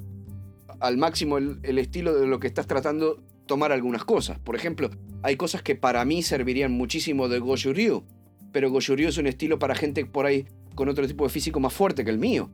al 0.80 0.98
máximo 0.98 1.38
el, 1.38 1.78
estilo 1.78 2.14
de 2.14 2.28
lo 2.28 2.40
que 2.40 2.48
estás 2.48 2.68
tratando, 2.68 3.22
tomar 3.48 3.72
algunas 3.72 4.06
cosas. 4.06 4.40
Por 4.40 4.56
ejemplo, 4.56 4.90
hay 5.24 5.36
cosas 5.36 5.62
que 5.64 5.76
para 5.76 6.06
mí 6.06 6.24
servirían 6.24 6.72
muchísimo 6.72 7.28
de 7.28 7.40
Goju 7.40 7.74
Ryu, 7.74 8.04
pero 8.52 8.70
Goju 8.70 8.96
Ryu 8.96 9.10
es 9.10 9.18
un 9.18 9.28
estilo 9.28 9.60
para 9.60 9.76
gente 9.76 10.06
por 10.06 10.26
ahí 10.26 10.46
con 10.76 10.90
otro 10.90 11.08
tipo 11.08 11.24
de 11.24 11.30
físico 11.30 11.60
más 11.60 11.74
fuerte 11.74 12.04
que 12.04 12.12
el 12.12 12.20
mío. 12.20 12.50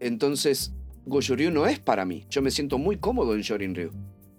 Entonces, 0.00 0.72
Goju-Ryu 1.06 1.50
no 1.50 1.66
es 1.66 1.78
para 1.78 2.04
mí. 2.04 2.26
Yo 2.30 2.42
me 2.42 2.50
siento 2.50 2.78
muy 2.78 2.96
cómodo 2.98 3.34
en 3.34 3.42
Shorin-Ryu. 3.42 3.90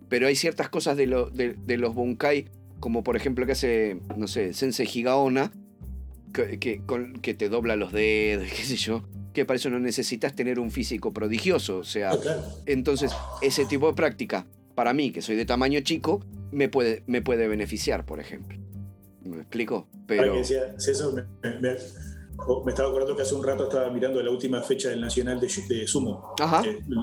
Pero 0.10 0.28
hay 0.28 0.36
ciertas 0.36 0.70
cosas 0.70 0.96
de, 0.98 1.08
los 1.08 1.96
Bunkai, 1.96 2.46
como 2.80 3.04
por 3.04 3.16
ejemplo 3.16 3.46
que 3.46 3.54
hace, 3.54 4.00
no 4.16 4.28
sé, 4.28 4.54
Sensei 4.54 4.88
Higaona, 4.88 5.52
que, 6.46 6.82
que, 7.22 7.34
te 7.34 7.50
dobla 7.50 7.76
los 7.76 7.92
dedos, 7.92 8.48
qué 8.56 8.64
sé 8.64 8.76
yo, 8.76 9.04
que 9.34 9.46
para 9.46 9.58
eso 9.58 9.70
no 9.70 9.80
necesitas 9.80 10.36
tener 10.36 10.60
un 10.60 10.72
físico 10.72 11.14
prodigioso. 11.14 11.78
O 11.78 11.84
sea, 11.84 12.12
entonces 12.66 13.12
ese 13.42 13.66
tipo 13.66 13.88
de 13.88 13.94
práctica, 13.94 14.46
para 14.76 14.94
mí, 14.94 15.12
que 15.12 15.22
soy 15.22 15.36
de 15.36 15.46
tamaño 15.46 15.80
chico, 15.82 16.24
me 16.52 16.70
puede, 16.70 17.04
me 17.08 17.22
puede 17.22 17.48
beneficiar, 17.48 18.06
por 18.06 18.20
ejemplo. 18.20 18.58
¿Me 19.24 19.38
explico? 19.38 19.88
Pero... 20.06 20.36
eso 20.36 21.16
me 22.64 22.72
estaba 22.72 22.90
acordando 22.90 23.16
que 23.16 23.24
hace 23.24 23.34
un 23.36 23.44
rato 23.44 23.64
estaba 23.64 23.90
mirando 23.90 24.22
la 24.22 24.30
última 24.30 24.62
fecha 24.62 24.90
del 24.90 25.02
Nacional 25.02 25.40
de, 25.40 25.88
Sumo. 25.88 26.36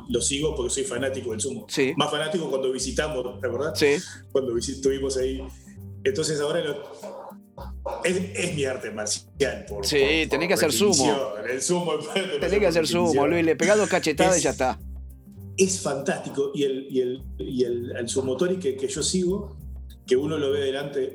lo 0.08 0.20
sigo 0.20 0.54
porque 0.54 0.70
soy 0.70 0.84
fanático 0.84 1.32
del 1.32 1.40
Sumo. 1.40 1.66
Más 1.96 2.10
fanático 2.10 2.48
cuando 2.48 2.72
visitamos, 2.72 3.40
¿verdad? 3.40 3.74
Sí. 3.74 3.96
Cuando 4.32 4.56
estuvimos 4.56 5.16
ahí. 5.16 5.42
Entonces 6.04 6.40
ahora 6.40 6.62
es, 8.04 8.54
mi 8.54 8.64
arte 8.64 8.90
marcial. 8.90 9.64
Por, 9.68 9.86
sí, 9.86 10.26
tenés 10.28 10.48
que 10.48 10.54
hacer 10.54 10.72
sumo. 10.72 11.34
El 11.48 11.62
sumo 11.62 11.92
tenés 12.40 12.58
que 12.58 12.66
hacer 12.66 12.86
sumo, 12.86 13.26
Luis. 13.26 13.44
Le 13.44 13.56
pegás 13.56 13.78
dos 13.78 13.88
cachetadas 13.88 14.38
y 14.38 14.42
ya 14.42 14.50
está. 14.50 14.78
Es 15.56 15.80
fantástico. 15.80 16.50
Y 16.54 16.64
el, 16.64 16.86
y 16.90 17.00
el, 17.00 17.22
y 17.38 17.64
el, 17.64 18.08
sumotori 18.08 18.56
que, 18.58 18.76
que 18.76 18.88
yo 18.88 19.02
sigo, 19.02 19.56
que 20.06 20.16
uno 20.16 20.36
lo 20.36 20.50
ve 20.50 20.60
delante 20.60 21.14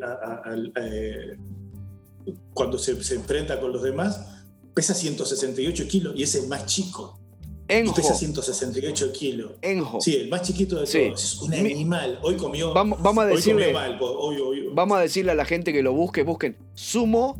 eh, 0.82 1.38
cuando 2.54 2.78
se, 2.78 2.92
enfrenta 2.92 3.60
con 3.60 3.72
los 3.72 3.84
demás, 3.84 4.44
pesa 4.74 4.94
168 4.94 5.88
kilos 5.88 6.14
y 6.16 6.24
es 6.24 6.36
el 6.36 6.48
más 6.48 6.66
chico. 6.66 7.19
Enjo. 7.70 7.94
Pesa 7.94 8.16
168 8.16 9.12
kilos. 9.14 9.52
Enjo. 9.62 10.02
Sí, 10.02 10.16
el 10.16 10.30
más 10.30 10.42
chiquito 10.42 10.76
de 10.76 10.86
todos. 10.86 11.24
Es 11.24 11.40
un 11.40 11.54
animal. 11.54 12.20
Hoy 12.22 12.36
comió. 12.36 12.74
Vamos, 12.74 13.02
vamos 13.02 13.24
a 13.24 13.28
decirle. 13.28 13.74
Vamos 14.74 14.98
a 14.98 15.02
decirle 15.02 15.32
a 15.32 15.36
la 15.36 15.46
gente 15.46 15.72
que 15.72 15.84
lo 15.84 15.94
busque, 15.94 16.24
busquen 16.24 16.58
sumo 16.74 17.40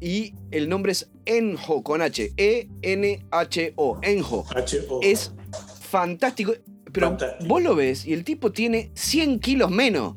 y 0.00 0.34
el 0.50 0.68
nombre 0.68 0.92
es 0.92 1.10
Enjo 1.24 1.82
con 1.82 2.02
H. 2.02 2.32
E-N-H-O. 2.36 3.98
Enjo. 4.02 4.46
H-O. 4.54 5.00
Es 5.02 5.32
fantástico. 5.80 6.52
Pero 6.92 7.16
vos 7.46 7.62
lo 7.62 7.74
ves 7.74 8.04
y 8.04 8.12
el 8.12 8.24
tipo 8.24 8.52
tiene 8.52 8.90
100 8.94 9.38
kilos 9.40 9.70
menos 9.70 10.16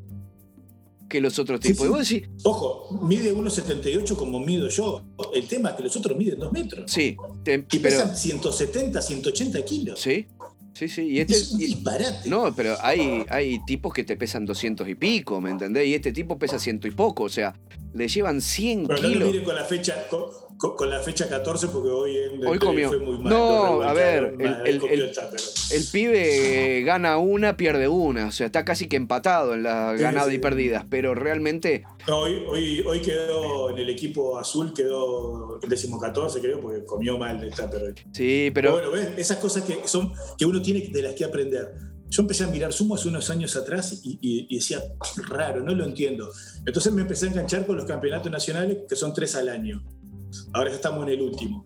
que 1.14 1.22
los 1.22 1.38
otros 1.38 1.60
tipos. 1.60 1.88
Ojo, 2.44 3.00
mide 3.04 3.36
1,78 3.36 4.16
como 4.16 4.40
mido 4.40 4.68
yo. 4.68 5.04
El 5.36 5.48
tema 5.48 5.70
es 5.70 5.76
que 5.76 5.84
los 5.84 5.96
otros 5.96 6.18
miden 6.18 6.40
2 6.40 6.52
metros. 6.52 6.92
Sí. 6.92 7.16
y 7.72 7.80
pesan 7.80 8.18
170, 8.18 9.00
180 9.00 9.64
kilos. 9.64 10.02
Sí. 10.02 10.26
Sí, 10.74 10.88
sí. 10.88 11.04
Y 11.04 11.20
este, 11.20 11.36
es 11.36 11.52
un 11.52 11.60
disparate. 11.60 12.28
No, 12.28 12.52
pero 12.56 12.76
hay, 12.82 13.24
hay 13.30 13.64
tipos 13.64 13.94
que 13.94 14.04
te 14.04 14.18
pesan 14.18 14.44
200 14.44 14.90
y 14.90 14.96
pico, 14.96 15.40
¿me 15.40 15.52
entendés? 15.52 15.86
Y 15.86 15.94
este 15.94 16.12
tipo 16.12 16.40
pesa 16.40 16.58
ciento 16.58 16.88
y 16.88 16.92
poco, 16.92 17.26
o 17.26 17.30
sea, 17.30 17.54
le 17.94 18.08
llevan 18.08 18.42
100 18.42 18.88
pero 18.88 19.00
kilos. 19.00 19.30
No 19.30 19.40
lo 19.40 19.44
con 19.44 19.56
la 19.56 19.66
fecha, 19.66 20.08
con, 20.10 20.24
la 20.90 21.00
fecha 21.00 21.28
14 21.28 21.68
porque 21.68 21.90
hoy, 21.90 22.18
en 22.18 22.46
hoy 22.46 22.58
comió. 22.58 22.88
fue 22.88 23.00
muy 23.00 23.18
mal. 23.18 23.34
No, 23.34 23.82
a 23.82 23.94
ver, 23.94 24.36
el, 24.66 24.80
pibe 25.92 26.84
gana 26.84 27.18
una, 27.18 27.58
pierde 27.58 27.88
una. 27.88 28.28
O 28.28 28.32
sea, 28.32 28.46
está 28.46 28.64
casi 28.64 28.88
que 28.88 28.96
empatado 28.96 29.54
en 29.54 29.64
las 29.64 30.00
ganadas 30.00 30.34
y 30.34 30.40
perdidas. 30.40 30.86
Pero 30.90 31.16
realmente. 31.16 31.84
No, 32.08 32.20
hoy, 32.20 32.44
hoy, 32.48 32.82
hoy, 32.82 33.02
quedó 33.02 33.72
en 33.72 33.78
el 33.78 33.90
equipo 33.90 34.38
azul, 34.38 34.74
quedó 34.74 35.60
el 35.62 35.70
décimo 35.70 36.00
14, 36.00 36.40
creo, 36.40 36.60
porque 36.62 36.86
comió 36.86 37.18
mal 37.18 37.44
el 37.44 37.54
tupper. 37.54 37.94
Sí, 38.14 38.52
pero. 38.54 38.74
bueno, 38.74 38.92
¿ves? 38.92 39.10
Esas 39.18 39.38
cosas 39.38 39.64
que, 39.64 39.86
son, 39.86 40.14
que 40.38 40.46
uno 40.46 40.62
tiene 40.62 40.88
de 40.88 41.02
las 41.02 41.14
que 41.14 41.26
aprender. 41.26 41.74
Yo 42.10 42.22
empecé 42.22 42.44
a 42.44 42.48
mirar 42.48 42.72
sumo 42.72 42.96
hace 42.96 43.08
unos 43.08 43.30
años 43.32 43.56
atrás 43.56 44.02
y, 44.04 44.20
y, 44.22 44.56
decía, 44.56 44.82
raro, 45.30 45.64
no 45.64 45.74
lo 45.74 45.84
entiendo. 45.84 46.30
Entonces 46.66 46.94
me 46.94 47.02
empecé 47.02 47.26
a 47.26 47.30
enganchar 47.30 47.66
con 47.66 47.76
los 47.76 47.86
campeonatos 47.86 48.32
nacionales, 48.32 48.78
que 48.88 48.96
son 48.96 49.14
tres 49.14 49.36
al 49.36 49.50
año. 49.50 49.84
Ahora 50.54 50.70
ya 50.70 50.76
estamos 50.76 51.04
en 51.08 51.14
el 51.14 51.22
último. 51.22 51.66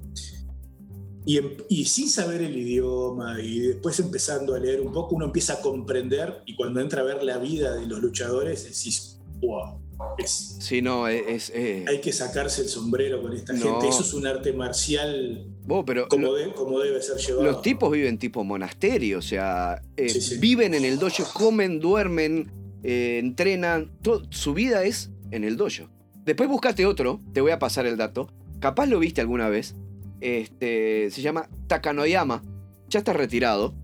Y, 1.26 1.40
y, 1.68 1.86
sin 1.86 2.10
saber 2.10 2.42
el 2.42 2.56
idioma 2.56 3.42
y 3.42 3.60
después 3.60 4.00
empezando 4.00 4.56
a 4.56 4.60
leer 4.60 4.80
un 4.80 4.94
poco, 4.94 5.16
uno 5.16 5.26
empieza 5.26 5.54
a 5.54 5.62
comprender 5.62 6.42
y 6.46 6.56
cuando 6.56 6.80
entra 6.80 7.02
a 7.02 7.04
ver 7.04 7.22
la 7.22 7.38
vida 7.38 7.76
de 7.76 7.86
los 7.86 8.00
luchadores, 8.00 8.64
decís, 8.64 9.20
wow. 9.42 9.82
Es, 10.18 10.58
sí, 10.60 10.82
no, 10.82 11.08
es, 11.08 11.52
eh, 11.54 11.84
Hay 11.88 12.00
que 12.00 12.14
sacarse 12.14 12.62
el 12.62 12.70
sombrero 12.70 13.22
con 13.22 13.34
esta 13.34 13.58
gente. 13.58 13.90
Eso 13.90 14.04
es 14.04 14.14
un 14.14 14.28
arte 14.28 14.54
marcial 14.54 15.48
pero 15.86 16.08
como, 16.08 16.30
como, 16.56 16.80
debe 16.80 17.02
ser 17.02 17.18
llevado. 17.18 17.44
Los 17.44 17.62
tipos 17.62 17.92
viven 17.92 18.18
tipo 18.18 18.44
monasterio, 18.44 19.20
o 19.20 19.22
sea, 19.22 19.82
eh, 19.98 20.14
viven 20.40 20.74
en 20.74 20.86
el 20.86 20.98
dojo, 20.98 21.24
comen, 21.34 21.80
duermen, 21.80 22.52
eh, 22.84 23.20
entrenan. 23.20 23.92
su 24.30 24.54
vida 24.54 24.84
es 24.84 25.12
en 25.32 25.44
el 25.44 25.58
dojo. 25.58 25.90
Después 26.24 26.50
buscate 26.50 26.86
otro, 26.86 27.20
te 27.34 27.42
voy 27.42 27.52
a 27.52 27.60
pasar 27.60 27.86
el 27.86 27.98
dato, 27.98 28.30
capaz 28.60 28.86
lo 28.88 29.00
viste 29.00 29.22
alguna 29.22 29.50
vez, 29.50 29.76
este, 30.22 31.10
se 31.12 31.22
llama 31.22 31.50
Takanoyama, 31.68 32.44
ya 32.90 33.00
está 33.00 33.14
retirado, 33.14 33.76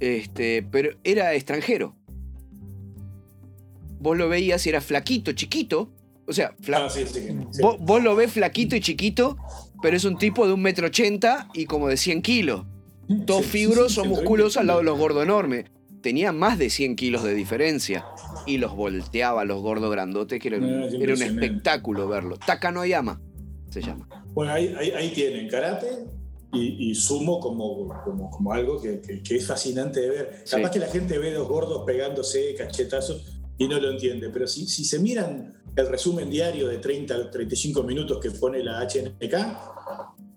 este, 0.00 0.62
pero 0.62 0.96
era 1.04 1.34
extranjero. 1.34 1.94
Vos 4.00 4.16
lo 4.16 4.28
veías 4.28 4.66
y 4.66 4.70
era 4.70 4.80
flaquito, 4.80 5.32
chiquito, 5.32 5.92
o 6.26 6.32
sea, 6.32 6.54
ah, 6.72 6.88
Vos, 7.80 8.02
lo 8.02 8.16
ves 8.16 8.32
flaquito 8.32 8.76
y 8.76 8.80
chiquito, 8.80 9.36
pero 9.82 9.96
es 9.96 10.04
un 10.04 10.16
tipo 10.16 10.46
de 10.46 10.52
un 10.52 10.62
metro 10.62 10.86
ochenta 10.86 11.48
y 11.52 11.66
como 11.66 11.88
de 11.88 11.96
100 11.96 12.22
kilos. 12.22 12.64
Todo 13.26 13.42
fibroso, 13.42 14.04
musculoso 14.04 14.60
al 14.60 14.68
lado 14.68 14.78
de 14.78 14.84
los 14.84 14.98
gordos 14.98 15.24
enormes. 15.24 15.66
Tenía 16.00 16.32
más 16.32 16.58
de 16.58 16.70
100 16.70 16.96
kilos 16.96 17.22
de 17.22 17.34
diferencia. 17.34 18.06
Y 18.46 18.58
los 18.58 18.74
volteaba 18.74 19.44
los 19.44 19.60
gordos 19.60 19.90
grandotes, 19.90 20.40
que 20.40 20.48
era, 20.48 20.56
era 20.56 21.14
un 21.14 21.22
espectáculo 21.22 22.08
verlo. 22.08 22.38
Takanoyama 22.38 23.20
se 23.70 23.82
llama. 23.82 24.08
Bueno, 24.34 24.52
ahí, 24.52 25.12
tienen 25.14 25.48
karate 25.48 26.06
y, 26.52 26.94
sumo 26.94 27.40
como, 27.40 27.88
como, 28.30 28.52
algo 28.52 28.80
que, 28.80 29.00
es 29.28 29.46
fascinante 29.46 30.00
de 30.00 30.08
ver. 30.08 30.44
Capaz 30.48 30.70
que 30.70 30.78
la 30.78 30.88
gente 30.88 31.18
ve 31.18 31.32
dos 31.32 31.48
gordos 31.48 31.84
pegándose 31.86 32.54
cachetazos 32.54 33.40
y 33.58 33.68
no 33.68 33.78
lo 33.78 33.90
entiende, 33.90 34.30
pero 34.30 34.46
si, 34.46 34.66
si 34.66 34.84
se 34.84 34.98
miran 34.98 35.54
el 35.76 35.86
resumen 35.88 36.28
diario 36.30 36.68
de 36.68 36.78
30 36.78 37.30
35 37.30 37.82
minutos 37.82 38.18
que 38.20 38.30
pone 38.30 38.62
la 38.62 38.80
HNK, 38.80 39.34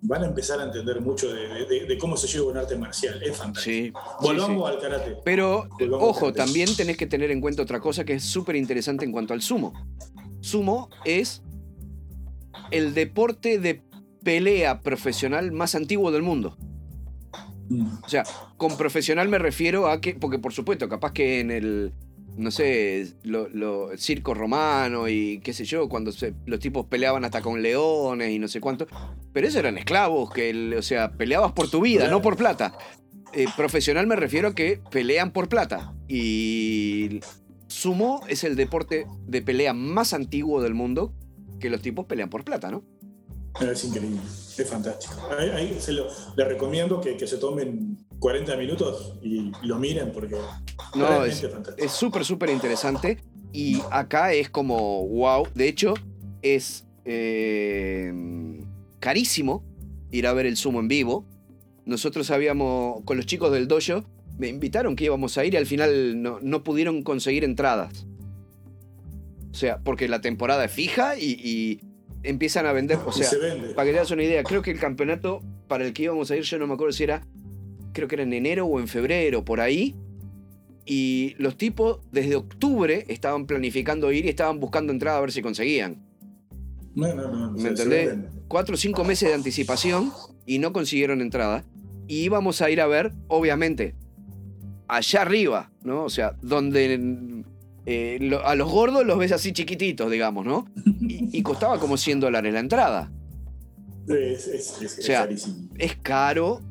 van 0.07 0.23
a 0.23 0.27
empezar 0.27 0.59
a 0.59 0.63
entender 0.63 1.01
mucho 1.01 1.33
de, 1.33 1.97
cómo 1.99 2.15
se 2.15 2.27
lleva 2.27 2.51
un 2.51 2.57
arte 2.57 2.75
marcial. 2.77 3.21
Es 3.23 3.37
fantástico. 3.37 3.99
Volvamos 4.21 4.69
al 4.69 4.79
karate. 4.79 5.17
Pero, 5.23 5.67
ojo, 5.99 6.31
también 6.33 6.75
tenés 6.75 6.97
que 6.97 7.07
tener 7.07 7.31
en 7.31 7.41
cuenta 7.41 7.63
otra 7.63 7.79
cosa 7.79 8.03
que 8.03 8.13
es 8.13 8.23
súper 8.23 8.55
interesante 8.55 9.05
en 9.05 9.11
cuanto 9.11 9.33
al 9.33 9.41
sumo. 9.41 9.73
Sumo 10.41 10.89
es 11.03 11.41
el 12.71 12.93
deporte 12.93 13.59
de 13.59 13.75
pelea 14.25 14.81
profesional 14.81 15.53
más 15.53 15.75
antiguo 15.75 16.11
del 16.11 16.23
mundo. 16.23 16.57
O 18.03 18.09
sea, 18.09 18.23
con 18.57 18.75
profesional 18.75 19.29
me 19.29 19.37
refiero 19.37 19.87
a 19.87 20.01
que, 20.01 20.15
porque 20.15 20.39
por 20.39 20.51
supuesto, 20.51 20.89
capaz 20.89 21.13
que 21.13 21.39
en 21.39 21.51
el, 21.51 21.93
no 22.35 22.51
sé, 22.51 23.13
lo, 23.23 23.95
circo 23.97 24.33
romano 24.33 25.07
y 25.07 25.39
qué 25.39 25.53
sé 25.53 25.63
yo, 25.63 25.87
cuando 25.87 26.11
los 26.45 26.59
tipos 26.59 26.87
peleaban 26.87 27.23
hasta 27.23 27.41
con 27.41 27.61
leones 27.61 28.31
y 28.31 28.39
no 28.39 28.47
sé 28.47 28.59
cuánto, 28.59 28.87
pero 29.31 29.47
esos 29.47 29.59
eran 29.59 29.77
esclavos, 29.77 30.31
que, 30.31 30.75
o 30.77 30.81
sea, 30.81 31.11
peleabas 31.11 31.53
por 31.53 31.69
tu 31.69 31.81
vida, 31.81 32.09
no 32.09 32.21
por 32.21 32.35
plata. 32.35 32.77
Eh, 33.31 33.45
profesional 33.55 34.07
me 34.07 34.15
refiero 34.15 34.49
a 34.49 34.55
que 34.55 34.79
pelean 34.91 35.31
por 35.31 35.49
plata. 35.49 35.93
Y 36.07 37.19
sumo 37.67 38.21
es 38.27 38.43
el 38.43 38.55
deporte 38.55 39.05
de 39.27 39.41
pelea 39.41 39.73
más 39.73 40.13
antiguo 40.13 40.61
del 40.61 40.73
mundo, 40.73 41.13
que 41.59 41.69
los 41.69 41.81
tipos 41.81 42.05
pelean 42.05 42.29
por 42.29 42.43
plata, 42.43 42.71
¿no? 42.71 42.83
Es 43.61 43.85
increíble, 43.85 44.19
es 44.57 44.69
fantástico. 44.69 45.13
Ahí, 45.39 45.77
se 45.79 45.93
lo, 45.93 46.07
le 46.35 46.45
recomiendo 46.45 46.99
que, 46.99 47.25
se 47.25 47.37
tomen 47.37 47.97
40 48.19 48.57
minutos 48.57 49.13
y 49.21 49.51
lo 49.63 49.79
miren 49.79 50.11
porque 50.11 50.35
no. 50.95 51.23
Es 51.25 51.91
súper, 51.91 52.25
súper 52.25 52.49
interesante. 52.49 53.19
Y 53.53 53.81
acá 53.91 54.33
es 54.33 54.49
como, 54.49 55.07
wow, 55.07 55.47
de 55.55 55.69
hecho 55.69 55.93
es 56.41 56.85
eh, 57.05 58.11
carísimo 58.99 59.63
ir 60.11 60.27
a 60.27 60.33
ver 60.33 60.45
el 60.45 60.57
sumo 60.57 60.81
en 60.81 60.89
vivo. 60.89 61.25
Nosotros 61.85 62.31
habíamos, 62.31 63.03
con 63.05 63.15
los 63.15 63.25
chicos 63.25 63.53
del 63.53 63.69
dojo, 63.69 64.03
me 64.37 64.49
invitaron 64.49 64.97
que 64.97 65.05
íbamos 65.05 65.37
a 65.37 65.45
ir 65.45 65.53
y 65.53 65.57
al 65.57 65.65
final 65.65 66.21
no, 66.21 66.39
no 66.41 66.63
pudieron 66.63 67.03
conseguir 67.03 67.45
entradas. 67.45 68.05
O 69.51 69.55
sea, 69.55 69.79
porque 69.79 70.09
la 70.09 70.19
temporada 70.19 70.65
es 70.65 70.71
fija 70.71 71.17
y 71.17 71.79
empiezan 72.29 72.65
a 72.65 72.73
vender. 72.73 72.97
O 73.05 73.11
sea, 73.11 73.29
para 73.75 73.85
que 73.85 73.91
te 73.91 73.97
das 73.99 74.11
una 74.11 74.23
idea, 74.23 74.43
creo 74.43 74.61
que 74.61 74.71
el 74.71 74.79
campeonato 74.79 75.41
para 75.67 75.85
el 75.85 75.93
que 75.93 76.03
íbamos 76.03 76.31
a 76.31 76.35
ir, 76.35 76.43
yo 76.43 76.57
no 76.57 76.67
me 76.67 76.73
acuerdo 76.73 76.93
si 76.93 77.03
era, 77.03 77.25
creo 77.93 78.07
que 78.07 78.15
era 78.15 78.23
en 78.23 78.33
enero 78.33 78.65
o 78.65 78.79
en 78.79 78.87
febrero, 78.87 79.43
por 79.43 79.61
ahí. 79.61 79.95
Y 80.85 81.35
los 81.39 81.57
tipos 81.57 81.99
desde 82.11 82.35
octubre 82.35 83.05
estaban 83.07 83.47
planificando 83.47 84.11
ir 84.11 84.25
y 84.25 84.29
estaban 84.29 84.59
buscando 84.59 84.93
entrada 84.93 85.17
a 85.17 85.21
ver 85.21 85.31
si 85.31 85.41
conseguían. 85.41 86.05
No, 86.93 87.13
no, 87.13 87.27
no. 87.27 87.51
¿Me 87.51 87.69
entendés? 87.69 88.15
Cuatro 88.47 88.75
o 88.75 88.77
cinco 88.77 89.03
meses 89.03 89.29
de 89.29 89.35
anticipación 89.35 90.11
y 90.45 90.59
no 90.59 90.71
consiguieron 90.73 91.21
entrada. 91.21 91.65
Y 92.07 92.19
íbamos 92.19 92.61
a 92.61 92.69
ir 92.69 92.81
a 92.81 92.87
ver, 92.87 93.13
obviamente, 93.27 93.95
allá 94.87 95.21
arriba, 95.23 95.71
¿no? 95.83 96.03
O 96.03 96.09
sea, 96.09 96.35
donde 96.41 97.43
eh, 97.85 98.39
a 98.43 98.55
los 98.55 98.71
gordos 98.71 99.05
los 99.05 99.17
ves 99.17 99.31
así 99.31 99.53
chiquititos, 99.53 100.09
digamos, 100.09 100.45
¿no? 100.45 100.65
Y, 101.01 101.43
costaba 101.43 101.79
como 101.79 101.97
100 101.97 102.19
dólares 102.19 102.53
la 102.53 102.59
entrada. 102.59 103.11
Es, 104.07 104.47
es, 104.47 104.99
o 104.99 105.01
sea, 105.01 105.27
es 105.77 105.95
caro 105.97 106.61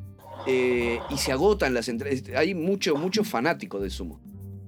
eh, 0.47 0.99
y 1.09 1.17
se 1.17 1.31
agotan 1.31 1.73
las 1.73 1.87
entradas. 1.87 2.23
Hay 2.35 2.53
mucho, 2.53 2.95
mucho 2.95 3.23
fanático 3.23 3.79
de 3.79 3.89
sumo. 3.89 4.19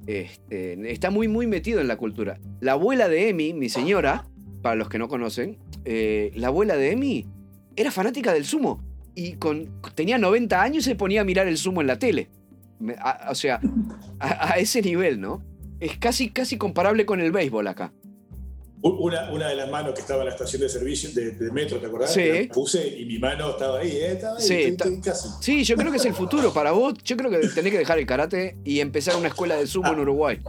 Este, 0.06 0.92
está 0.92 1.12
muy, 1.12 1.28
muy 1.28 1.48
metido 1.48 1.82
en 1.82 1.88
la 1.88 1.98
cultura. 1.98 2.40
La 2.62 2.74
abuela 2.74 3.10
de 3.10 3.30
Emi, 3.30 3.54
mi 3.54 3.68
señora, 3.68 4.26
para 4.62 4.76
los 4.76 4.88
que 4.88 5.00
no 5.00 5.10
conocen, 5.10 5.58
eh, 5.84 6.32
la 6.36 6.48
abuela 6.48 6.78
de 6.78 6.92
Emi 6.92 7.26
era 7.76 7.92
fanática 7.92 8.32
del 8.32 8.46
sumo. 8.46 8.82
Y 9.16 9.34
con, 9.34 9.82
tenía 9.96 10.18
90 10.18 10.62
años 10.62 10.86
y 10.86 10.90
se 10.92 10.96
ponía 10.96 11.22
a 11.22 11.24
mirar 11.26 11.48
el 11.48 11.58
sumo 11.58 11.82
en 11.82 11.88
la 11.88 12.00
tele. 12.00 12.30
o 13.30 13.36
sea, 13.36 13.60
a 14.20 14.58
ese 14.60 14.82
nivel, 14.82 15.20
¿no? 15.20 15.44
Es 15.80 15.98
casi, 15.98 16.30
casi 16.30 16.58
comparable 16.58 17.06
con 17.06 17.20
el 17.20 17.32
béisbol 17.32 17.68
acá. 17.68 17.94
Una, 18.80 19.32
una, 19.32 19.50
de 19.50 19.56
las 19.56 19.70
manos 19.72 19.96
que 19.96 20.02
estaba 20.02 20.22
en 20.22 20.28
la 20.28 20.34
estación 20.34 20.62
de 20.62 20.70
servicio 20.70 21.10
de, 21.12 21.52
metro, 21.52 21.80
¿te 21.80 21.88
acordás? 21.88 22.14
Sí. 22.14 22.48
puse 22.54 22.88
y 22.88 23.06
mi 23.06 23.18
mano 23.18 23.50
estaba 23.50 23.80
ahí, 23.80 23.90
¿eh? 23.90 24.12
Estaba 24.12 24.38
ahí, 24.38 24.44
sí, 24.44 24.78
casi. 25.04 25.30
sí, 25.42 25.64
yo 25.64 25.76
creo 25.76 25.92
que 25.92 25.98
es 25.98 26.06
el 26.06 26.14
futuro 26.14 26.54
para 26.54 26.72
vos. 26.72 26.94
Yo 27.04 27.18
creo 27.18 27.32
que 27.32 27.40
tenés 27.40 27.72
que 27.72 27.80
dejar 27.80 27.98
el 27.98 28.06
karate 28.06 28.56
y 28.64 28.80
empezar 28.80 29.16
una 29.16 29.30
escuela 29.30 29.56
de 29.56 29.66
sumo 29.66 29.88
en 29.88 30.00
ah. 30.00 30.02
Uruguay. 30.02 30.40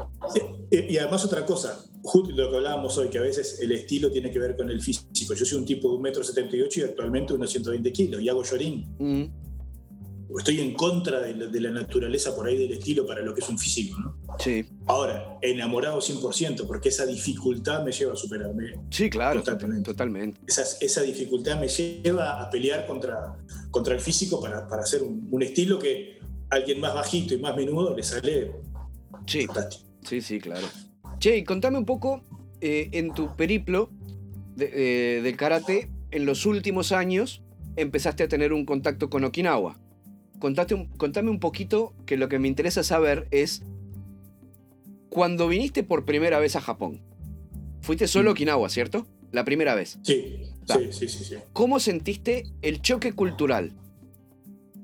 Y, 0.70 0.98
además 0.98 1.24
otra 1.24 1.46
cosa, 1.46 1.82
justo 2.02 2.30
lo 2.36 2.50
que 2.50 2.56
hablábamos 2.58 2.98
hoy, 2.98 3.08
que 3.08 3.16
a 3.16 3.22
veces 3.22 3.60
el 3.62 3.72
estilo 3.72 4.12
tiene 4.12 4.30
que 4.30 4.38
ver 4.38 4.56
con 4.56 4.68
el 4.68 4.82
físico. 4.82 5.32
Yo 5.32 5.46
soy 5.46 5.58
un 5.58 5.64
tipo 5.64 5.88
de 5.88 5.96
un 5.96 6.02
metro 6.02 6.22
setenta 6.22 6.54
y 6.54 6.60
ocho 6.60 6.80
y 6.80 6.82
actualmente 6.84 7.32
unos 7.32 7.50
120 7.50 7.90
kilos 7.92 8.20
y 8.20 8.28
hago 8.28 8.44
llorín. 8.44 8.94
Mm 8.98 9.47
estoy 10.36 10.60
en 10.60 10.74
contra 10.74 11.20
de 11.20 11.60
la, 11.60 11.70
naturaleza 11.70 12.34
por 12.36 12.46
ahí 12.46 12.58
del 12.58 12.72
estilo 12.72 13.06
para 13.06 13.22
lo 13.22 13.34
que 13.34 13.40
es 13.40 13.48
un 13.48 13.58
físico, 13.58 13.98
¿no? 13.98 14.16
Sí. 14.38 14.66
Ahora, 14.86 15.38
enamorado 15.40 16.00
100%, 16.00 16.66
porque 16.66 16.90
esa 16.90 17.06
dificultad 17.06 17.82
me 17.82 17.92
lleva 17.92 18.12
a 18.12 18.16
superarme. 18.16 18.74
Sí, 18.90 19.08
claro. 19.08 19.42
Totalmente. 19.42 19.84
totalmente. 19.84 20.40
Esa, 20.46 20.62
esa, 20.80 21.02
dificultad 21.02 21.58
me 21.58 21.68
lleva 21.68 22.42
a 22.42 22.50
pelear 22.50 22.86
contra, 22.86 23.38
contra 23.70 23.94
el 23.94 24.00
físico 24.00 24.40
para, 24.40 24.68
para 24.68 24.82
hacer 24.82 25.02
un, 25.02 25.42
estilo 25.42 25.78
que 25.78 26.18
a 26.50 26.56
alguien 26.56 26.80
más 26.80 26.94
bajito 26.94 27.34
y 27.34 27.38
más 27.38 27.56
menudo 27.56 27.96
le 27.96 28.02
sale 28.02 28.52
sí. 29.26 29.46
Sí, 30.02 30.20
sí, 30.20 30.40
claro. 30.40 30.66
Che, 31.18 31.36
y 31.38 31.44
contame 31.44 31.78
un 31.78 31.84
poco 31.84 32.22
eh, 32.60 32.90
en 32.92 33.14
tu 33.14 33.34
periplo 33.34 33.90
de, 34.56 35.18
eh, 35.18 35.22
del 35.22 35.36
karate, 35.36 35.90
en 36.10 36.26
los 36.26 36.44
últimos 36.44 36.92
años 36.92 37.42
empezaste 37.76 38.24
a 38.24 38.28
tener 38.28 38.52
un 38.52 38.66
contacto 38.66 39.08
con 39.08 39.24
Okinawa 39.24 39.78
contame 40.38 41.30
un 41.30 41.40
poquito 41.40 41.94
que 42.06 42.16
lo 42.16 42.28
que 42.28 42.38
me 42.38 42.48
interesa 42.48 42.82
saber 42.82 43.28
es 43.30 43.62
cuando 45.10 45.48
viniste 45.48 45.82
por 45.82 46.04
primera 46.04 46.38
vez 46.38 46.56
a 46.56 46.60
Japón. 46.60 47.00
Fuiste 47.80 48.06
solo 48.06 48.30
a. 48.30 48.32
Okinawa, 48.32 48.68
¿cierto? 48.68 49.06
La 49.32 49.44
primera 49.44 49.74
vez. 49.74 49.98
Sí, 50.02 50.42
sí, 50.66 51.08
sí, 51.08 51.24
sí, 51.24 51.36
¿Cómo 51.52 51.80
sentiste 51.80 52.44
el 52.62 52.80
choque 52.80 53.12
cultural? 53.12 53.72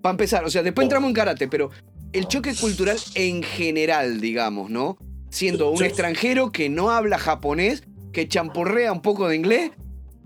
Para 0.03 0.13
empezar, 0.13 0.45
o 0.45 0.51
sea, 0.51 0.63
después 0.63 0.85
entramos 0.85 1.09
en 1.09 1.15
karate, 1.15 1.49
pero 1.49 1.71
el 2.13 2.29
choque 2.29 2.55
cultural 2.55 2.99
en 3.15 3.43
general, 3.43 4.21
digamos, 4.21 4.71
¿no? 4.71 4.99
Siendo 5.31 5.71
un 5.71 5.83
extranjero 5.83 6.53
que 6.53 6.69
no 6.69 6.91
habla 6.91 7.19
japonés, 7.19 7.85
que 8.13 8.29
champurrea 8.29 8.93
un 8.93 9.03
poco 9.03 9.29
de 9.29 9.37
inglés, 9.37 9.73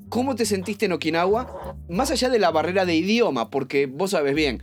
¿cómo 0.09 0.35
te 0.35 0.45
sentiste 0.45 0.87
en 0.87 0.93
Okinawa? 0.93 1.47
Más 1.89 2.11
allá 2.11 2.29
de 2.29 2.39
la 2.39 2.51
barrera 2.51 2.85
de 2.85 2.97
idioma, 2.97 3.51
porque 3.51 3.87
vos 3.87 4.11
sabes 4.11 4.35
bien, 4.35 4.63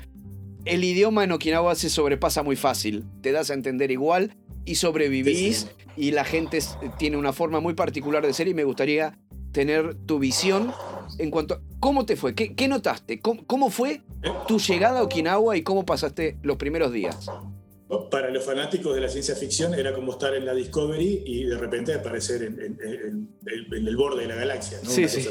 el 0.66 0.84
idioma 0.84 1.24
en 1.24 1.32
Okinawa 1.32 1.76
se 1.76 1.90
sobrepasa 1.90 2.44
muy 2.44 2.56
fácil. 2.56 3.06
Te 3.22 3.32
das 3.32 3.50
a 3.52 3.54
entender 3.54 3.92
igual 3.92 4.36
y 4.66 4.76
sobrevivís 4.76 5.68
y 5.96 6.12
la 6.12 6.26
gente 6.26 6.60
tiene 6.98 7.18
una 7.18 7.34
forma 7.34 7.60
muy 7.60 7.76
particular 7.76 8.26
de 8.26 8.34
ser 8.34 8.48
y 8.48 8.54
me 8.54 8.64
gustaría 8.64 9.18
tener 9.52 9.96
tu 10.06 10.20
visión 10.20 10.74
en 11.20 11.32
cuanto 11.32 11.54
a 11.54 11.62
cómo 11.80 12.06
te 12.06 12.16
fue, 12.16 12.34
qué, 12.34 12.68
notaste, 12.68 13.22
¿Cómo, 13.22 13.70
fue 13.70 14.02
tu 14.48 14.60
llegada 14.60 15.00
a 15.00 15.04
Okinawa 15.04 15.56
y 15.56 15.62
cómo 15.62 15.86
pasaste 15.86 16.38
los 16.42 16.58
primeros 16.58 16.92
días. 16.92 17.28
Para 18.10 18.32
los 18.32 18.44
fanáticos 18.44 18.96
de 18.96 19.02
la 19.02 19.08
ciencia 19.08 19.36
ficción 19.36 19.76
era 19.76 19.94
como 19.94 20.14
estar 20.14 20.34
en 20.34 20.46
la 20.46 20.56
Discovery 20.56 21.24
y 21.26 21.44
de 21.44 21.58
repente 21.58 21.94
aparecer 21.94 22.42
en, 22.42 23.30
el 23.46 23.96
borde 23.96 24.24
de 24.24 24.28
la 24.28 24.36
galaxia. 24.36 24.80
Sí, 24.84 25.08
sí. 25.08 25.26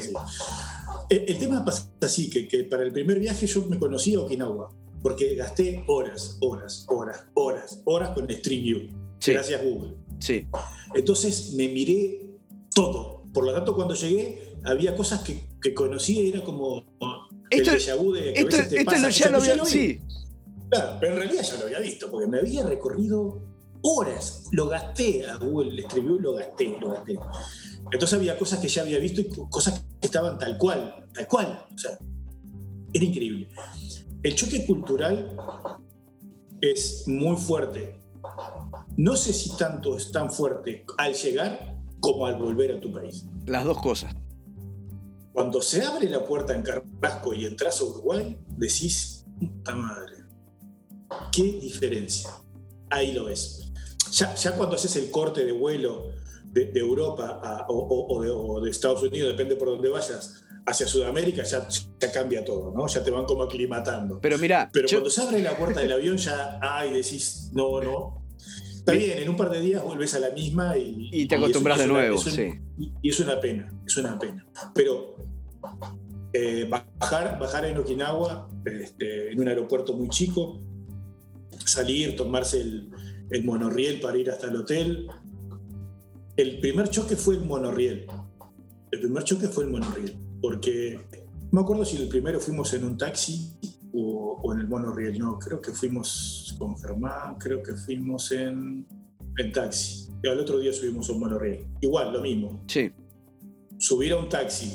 El, 1.11 1.38
tema 1.38 1.64
pasa 1.64 1.90
así, 2.01 2.31
que, 2.31 2.49
que, 2.49 2.64
para 2.64 2.85
el 2.85 2.92
primer 2.92 3.18
viaje 3.18 3.47
yo 3.47 3.66
me 3.66 3.79
conocí 3.79 4.14
a 4.14 4.20
Okinawa 4.20 4.70
porque 5.04 5.34
gasté 5.34 5.84
horas, 5.86 6.38
horas, 6.40 6.86
horas, 6.88 7.26
horas, 7.34 7.82
horas 7.84 8.10
con 8.14 8.28
Street 8.30 8.62
View. 8.62 8.88
Gracias 9.24 9.62
Google. 9.62 9.96
Sí. 10.18 10.46
Entonces 10.94 11.52
me 11.52 11.68
miré 11.68 12.22
todo. 12.74 13.22
Por 13.34 13.44
lo 13.44 13.52
tanto, 13.52 13.76
cuando 13.76 13.94
llegué, 13.94 14.56
había 14.64 14.96
cosas 14.96 15.20
que, 15.20 15.46
que 15.60 15.74
conocía 15.74 16.22
y 16.22 16.30
era 16.30 16.42
como 16.42 16.86
esto, 17.50 17.70
el 17.72 17.78
déjà 17.78 17.96
de 17.96 18.32
que 18.32 18.40
esto, 18.40 18.56
a 18.56 18.58
veces 18.60 18.72
esto 18.72 19.08
ya 19.10 19.28
lo 19.28 19.36
había, 19.36 19.64
sí. 19.66 20.00
Claro, 20.70 20.96
pero 20.98 21.12
en 21.12 21.18
realidad 21.18 21.42
ya 21.42 21.56
lo 21.58 21.64
había 21.66 21.80
visto, 21.80 22.10
porque 22.10 22.26
me 22.26 22.38
había 22.38 22.64
recorrido 22.64 23.42
horas. 23.82 24.44
Lo 24.52 24.68
gasté 24.68 25.26
a 25.26 25.36
Google 25.36 25.84
View, 25.94 26.18
lo 26.18 26.32
gasté, 26.32 26.78
lo 26.80 26.92
gasté. 26.92 27.18
Entonces 27.92 28.14
había 28.14 28.38
cosas 28.38 28.58
que 28.58 28.68
ya 28.68 28.80
había 28.80 28.98
visto 28.98 29.20
y 29.20 29.28
cosas 29.50 29.84
que 30.00 30.06
estaban 30.06 30.38
tal 30.38 30.56
cual, 30.56 31.06
tal 31.12 31.28
cual. 31.28 31.66
O 31.74 31.76
sea, 31.76 31.98
era 32.94 33.04
increíble. 33.04 33.50
El 34.24 34.34
choque 34.34 34.64
cultural 34.64 35.37
es 36.58 37.06
muy 37.06 37.37
fuerte. 37.37 38.02
No 38.96 39.16
sé 39.16 39.34
si 39.34 39.54
tanto 39.54 39.98
es 39.98 40.10
tan 40.12 40.30
fuerte 40.30 40.87
al 40.96 41.12
llegar 41.12 41.76
como 42.00 42.26
al 42.26 42.37
volver 42.37 42.72
a 42.72 42.80
tu 42.80 42.90
país. 42.90 43.26
Las 43.44 43.66
dos 43.66 43.82
cosas. 43.82 44.14
Cuando 45.30 45.60
se 45.60 45.84
abre 45.84 46.08
la 46.08 46.24
puerta 46.24 46.54
en 46.54 46.62
Carrasco 46.62 47.34
y 47.34 47.44
entras 47.44 47.82
a 47.82 47.84
Uruguay, 47.84 48.38
decís, 48.56 49.26
puta 49.38 49.74
madre, 49.74 50.24
qué 51.30 51.42
diferencia. 51.42 52.30
Ahí 52.88 53.12
lo 53.12 53.26
ves. 53.26 53.70
Ya, 54.10 54.56
cuando 54.56 54.76
haces 54.76 54.96
el 54.96 55.10
corte 55.10 55.44
de 55.44 55.52
vuelo 55.52 56.12
de, 56.46 56.72
Europa 56.76 57.66
o, 57.68 58.60
de, 58.62 58.70
Estados 58.70 59.02
Unidos, 59.02 59.32
depende 59.32 59.56
por 59.56 59.68
dónde 59.68 59.90
vayas, 59.90 60.43
hacia 60.66 60.87
Sudamérica 60.87 61.42
ya, 61.42 61.68
ya, 61.68 62.12
cambia 62.12 62.44
todo, 62.44 62.72
¿no? 62.74 62.87
Ya 62.87 63.03
te 63.03 63.11
van 63.11 63.24
como 63.24 63.42
aclimatando. 63.42 64.20
Pero 64.20 64.38
mira. 64.38 64.70
Pero 64.72 64.88
cuando 64.88 65.11
se 65.11 65.22
abre 65.22 65.42
la 65.42 65.57
puerta 65.57 65.81
del 65.81 65.92
avión 65.92 66.16
ya, 66.16 66.59
ay, 66.62 66.92
decís, 66.92 67.50
no, 67.53 67.81
no. 67.81 68.24
Está 68.74 68.92
bien, 68.92 69.18
en 69.18 69.29
un 69.31 69.37
par 69.37 69.50
de 69.50 69.61
días 69.61 69.83
vuelves 69.83 70.14
a 70.14 70.18
la 70.18 70.31
misma 70.31 70.77
y. 70.77 71.09
Y 71.12 71.27
te 71.27 71.37
acostumbras 71.37 71.79
de 71.79 71.87
nuevo, 71.87 72.18
sí. 72.18 72.53
Y 73.03 73.09
es 73.09 73.20
una 73.20 73.40
pena, 73.40 73.72
es 73.87 73.96
una 73.96 74.18
pena. 74.18 74.46
Pero 74.74 75.16
eh, 76.33 76.68
bajar, 76.68 77.38
bajar 77.38 77.64
en 77.64 77.79
Okinawa, 77.79 78.48
este, 78.64 79.33
en 79.33 79.40
un 79.40 79.48
aeropuerto 79.48 79.94
muy 79.94 80.09
chico, 80.09 80.61
salir, 81.64 82.16
tomarse 82.16 82.61
el, 82.61 82.90
el 83.31 83.44
monorriel 83.44 84.00
para 84.00 84.18
ir 84.18 84.31
hasta 84.31 84.48
el 84.48 84.57
hotel. 84.57 85.09
El 86.37 86.59
primer 86.61 86.88
choque 86.90 87.16
fue 87.16 87.37
el 87.37 87.44
monorriel. 87.44 88.07
El 88.90 89.00
primer 89.00 89.24
choque 89.24 89.48
fue 89.48 89.64
el 89.64 89.70
monorriel, 89.70 90.16
porque 90.44 91.00
no 91.50 91.50
me 91.52 91.61
acuerdo 91.62 91.85
si 91.87 91.96
el 91.96 92.07
primero 92.09 92.38
fuimos 92.38 92.74
en 92.74 92.85
un 92.85 92.98
taxi 92.98 93.50
o, 93.94 94.40
o 94.42 94.52
en 94.52 94.61
el 94.61 94.68
monorriel, 94.68 95.18
no, 95.18 95.38
creo 95.38 95.59
que 95.59 95.72
fuimos 95.72 96.54
con 96.59 96.76
Germán, 96.76 97.37
creo 97.38 97.62
que 97.62 97.72
fuimos 97.74 98.30
en, 98.33 98.87
en 99.38 99.52
taxi. 99.52 100.09
Y 100.22 100.28
al 100.28 100.38
otro 100.38 100.59
día 100.59 100.70
subimos 100.70 101.09
a 101.09 101.12
un 101.14 101.20
monorriel. 101.20 101.66
Igual, 101.80 102.12
lo 102.12 102.20
mismo. 102.20 102.62
Sí. 102.66 102.90
Subir 103.78 104.12
a 104.12 104.16
un 104.18 104.28
taxi 104.28 104.70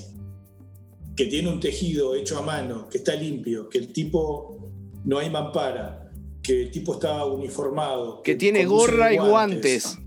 que 1.16 1.26
tiene 1.28 1.50
un 1.52 1.60
tejido 1.60 2.16
hecho 2.16 2.40
a 2.40 2.42
mano, 2.42 2.88
que 2.90 2.98
está 2.98 3.14
limpio, 3.14 3.70
que 3.70 3.78
el 3.78 3.94
tipo 3.94 4.72
no 5.06 5.20
hay 5.20 5.30
mampara, 5.30 6.12
que 6.42 6.64
el 6.64 6.72
tipo 6.72 6.94
está 6.94 7.26
uniformado. 7.26 8.24
Que 8.24 8.34
tiene 8.36 8.66
gorra 8.66 9.14
y 9.14 9.18
guantes. 9.18 10.00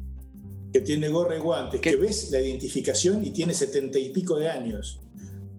Que 0.72 0.81
tiene 0.81 1.09
gorra 1.09 1.37
y 1.37 1.40
guantes, 1.40 1.81
Que- 1.81 1.90
que 1.90 1.96
ves 1.96 2.31
la 2.33 2.40
identificación 2.40 3.25
y 3.25 3.31
tiene 3.31 3.55
setenta 3.55 3.98
y 4.01 4.11
pico 4.11 4.38
de 4.38 4.48
años. 4.48 4.98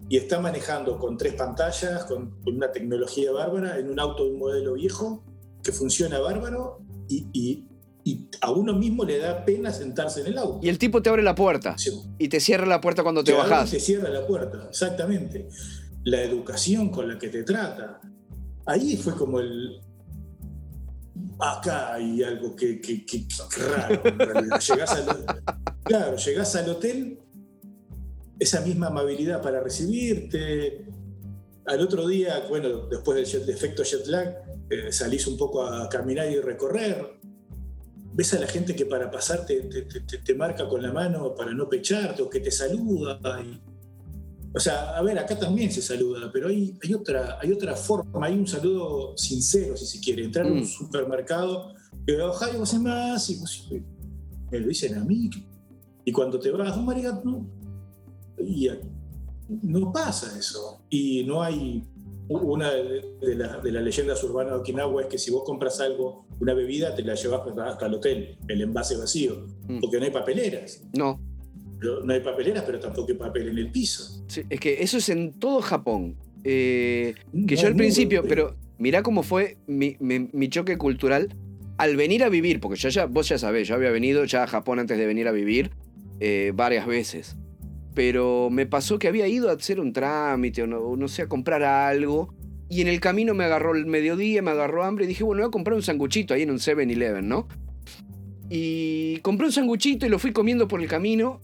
Y 0.08 0.16
está 0.18 0.38
manejando 0.40 0.98
con 0.98 1.16
tres 1.16 1.34
pantallas, 1.34 2.04
con, 2.04 2.40
con 2.42 2.56
una 2.56 2.70
tecnología 2.70 3.32
bárbara, 3.32 3.78
en 3.78 3.90
un 3.90 3.98
auto 3.98 4.24
de 4.24 4.30
un 4.32 4.38
modelo 4.38 4.74
viejo, 4.74 5.24
que 5.62 5.72
funciona 5.72 6.18
bárbaro 6.18 6.80
y, 7.08 7.26
y- 7.32 7.68
y 8.06 8.28
a 8.42 8.50
uno 8.50 8.74
mismo 8.74 9.02
le 9.04 9.16
da 9.18 9.46
pena 9.46 9.72
sentarse 9.72 10.20
en 10.20 10.26
el 10.26 10.36
auto. 10.36 10.60
Y 10.62 10.68
el 10.68 10.76
tipo 10.78 11.00
te 11.00 11.08
abre 11.08 11.22
la 11.22 11.34
puerta 11.34 11.78
Sí. 11.78 11.90
y 12.18 12.28
te 12.28 12.38
cierra 12.38 12.66
la 12.66 12.78
puerta 12.82 13.02
cuando 13.02 13.24
te 13.24 13.32
bajás. 13.32 13.70
Te 13.70 13.80
cierra 13.80 14.10
la 14.10 14.26
puerta, 14.26 14.66
exactamente. 14.68 15.48
La 16.02 16.20
educación 16.20 16.90
con 16.90 17.08
la 17.08 17.18
que 17.18 17.28
te 17.28 17.44
trata. 17.44 18.00
Ahí 18.66 18.98
fue 18.98 19.14
como 19.16 19.40
el. 19.40 19.80
Acá 21.38 21.94
hay 21.94 22.22
algo 22.22 22.54
que, 22.54 22.80
que- 22.80 23.04
que- 23.06 23.26
que 23.26 23.62
raro. 23.74 24.02
Llegás 24.58 24.90
al, 24.92 25.24
claro, 25.82 26.16
llegás 26.16 26.56
al 26.56 26.68
hotel, 26.68 27.18
esa 28.38 28.60
misma 28.60 28.88
amabilidad 28.88 29.40
para 29.42 29.60
recibirte. 29.60 30.86
Al 31.66 31.80
otro 31.80 32.06
día, 32.06 32.44
bueno, 32.48 32.86
después 32.88 33.16
del 33.16 33.26
jet- 33.26 33.48
efecto 33.48 33.82
jet 33.82 34.06
lag, 34.06 34.34
eh, 34.70 34.92
salís 34.92 35.26
un 35.26 35.36
poco 35.36 35.62
a 35.64 35.88
caminar 35.88 36.30
y 36.30 36.40
recorrer. 36.40 37.18
Ves 38.12 38.34
a 38.34 38.40
la 38.40 38.46
gente 38.46 38.76
que 38.76 38.86
para 38.86 39.10
pasar 39.10 39.44
te, 39.46 39.60
te- 39.62 39.82
te- 39.82 40.18
te 40.18 40.34
marca 40.34 40.68
con 40.68 40.82
la 40.82 40.92
mano 40.92 41.34
para 41.34 41.52
no 41.52 41.68
pecharte 41.68 42.22
o 42.22 42.28
que 42.30 42.40
te 42.40 42.50
saluda. 42.50 43.18
y- 43.42 43.60
o 44.56 44.60
sea, 44.60 44.96
a 44.96 45.02
ver, 45.02 45.18
acá 45.18 45.36
también 45.36 45.72
se 45.72 45.82
saluda, 45.82 46.30
pero 46.32 46.46
hay, 46.48 46.78
hay, 46.80 46.94
otra, 46.94 47.38
hay 47.40 47.50
otra 47.50 47.74
forma, 47.74 48.26
hay 48.26 48.34
un 48.34 48.46
saludo 48.46 49.16
sincero, 49.16 49.76
si 49.76 49.84
se 49.86 49.98
quiere. 50.00 50.22
Entrar 50.24 50.46
a 50.46 50.50
Mm. 50.50 50.58
un 50.58 50.64
supermercado, 50.66 51.74
y 52.06 52.12
ojalá 52.12 52.56
vos 52.58 52.72
más, 52.74 53.28
y 53.30 53.34
vos, 53.36 53.68
me 54.52 54.60
lo 54.60 54.68
dicen 54.68 54.94
a 54.96 55.02
mí. 55.04 55.28
Y 56.04 56.12
cuando 56.12 56.38
te 56.38 56.52
vas, 56.52 56.76
no, 56.76 56.82
marica, 56.84 57.20
no. 57.24 57.44
Y 58.38 58.68
no 59.62 59.92
pasa 59.92 60.36
eso. 60.38 60.82
Y 60.90 61.24
no 61.24 61.42
hay. 61.42 61.82
Una 62.26 62.70
de, 62.72 63.02
la- 63.36 63.58
de 63.58 63.70
las 63.70 63.82
leyendas 63.84 64.24
urbanas 64.24 64.54
de 64.54 64.58
Okinawa 64.60 65.02
es 65.02 65.08
que 65.08 65.18
si 65.18 65.30
vos 65.30 65.44
compras 65.44 65.78
algo, 65.80 66.26
una 66.40 66.54
bebida, 66.54 66.94
te 66.94 67.02
la 67.02 67.14
llevas 67.14 67.42
hasta 67.66 67.84
el 67.86 67.94
hotel, 67.94 68.38
el 68.48 68.62
envase 68.62 68.96
vacío, 68.96 69.46
Mm. 69.68 69.80
porque 69.80 69.98
no 69.98 70.04
hay 70.06 70.10
papeleras. 70.10 70.82
No. 70.94 71.20
Pero 71.78 72.02
No 72.02 72.14
hay 72.14 72.20
papeleras, 72.20 72.64
pero 72.64 72.80
tampoco 72.80 73.12
hay 73.12 73.18
papel 73.18 73.48
en 73.50 73.58
el 73.58 73.70
piso. 73.70 74.24
Sí, 74.26 74.42
es 74.48 74.58
que 74.58 74.82
eso 74.82 74.96
es 74.96 75.08
en 75.10 75.34
todo 75.38 75.60
Japón. 75.60 76.16
Eh, 76.44 77.14
que 77.46 77.56
No 77.56 77.60
yo 77.62 77.68
al 77.68 77.76
principio, 77.76 78.22
pero 78.26 78.56
mirá 78.78 79.02
cómo 79.02 79.22
fue 79.22 79.58
mi, 79.66 79.96
mi- 80.00 80.30
mi 80.32 80.48
choque 80.48 80.78
cultural 80.78 81.28
al 81.76 81.94
venir 81.96 82.24
a 82.24 82.30
vivir, 82.30 82.58
porque 82.58 82.78
yo 82.78 82.88
ya, 82.88 83.04
vos 83.04 83.28
ya 83.28 83.36
sabés, 83.36 83.68
yo 83.68 83.74
había 83.74 83.90
venido 83.90 84.24
ya 84.24 84.44
a 84.44 84.46
Japón 84.46 84.78
antes 84.78 84.96
de 84.96 85.04
venir 85.04 85.28
a 85.28 85.32
vivir 85.32 85.72
eh, 86.20 86.52
varias 86.54 86.86
veces. 86.86 87.36
Pero 87.94 88.48
me 88.50 88.66
pasó 88.66 88.98
que 88.98 89.08
había 89.08 89.26
ido 89.28 89.48
a 89.50 89.52
hacer 89.52 89.78
un 89.80 89.92
trámite 89.92 90.62
o 90.62 90.96
no, 90.96 91.08
sé, 91.08 91.22
a 91.22 91.28
comprar 91.28 91.62
algo. 91.62 92.34
Y 92.68 92.80
en 92.80 92.88
el 92.88 93.00
camino 93.00 93.34
me 93.34 93.44
agarró 93.44 93.74
el 93.74 93.86
mediodía, 93.86 94.42
me 94.42 94.50
agarró 94.50 94.84
hambre 94.84 95.04
y 95.04 95.08
dije, 95.08 95.22
bueno, 95.22 95.42
voy 95.42 95.48
a 95.48 95.50
comprar 95.50 95.76
un 95.76 95.82
sanguchito 95.82 96.34
ahí 96.34 96.42
en 96.42 96.50
un 96.50 96.58
7-Eleven, 96.58 97.28
¿no? 97.28 97.46
Y 98.50 99.18
compré 99.18 99.46
un 99.46 99.52
sanguchito 99.52 100.06
y 100.06 100.08
lo 100.08 100.18
fui 100.18 100.32
comiendo 100.32 100.66
por 100.66 100.80
el 100.80 100.88
camino. 100.88 101.40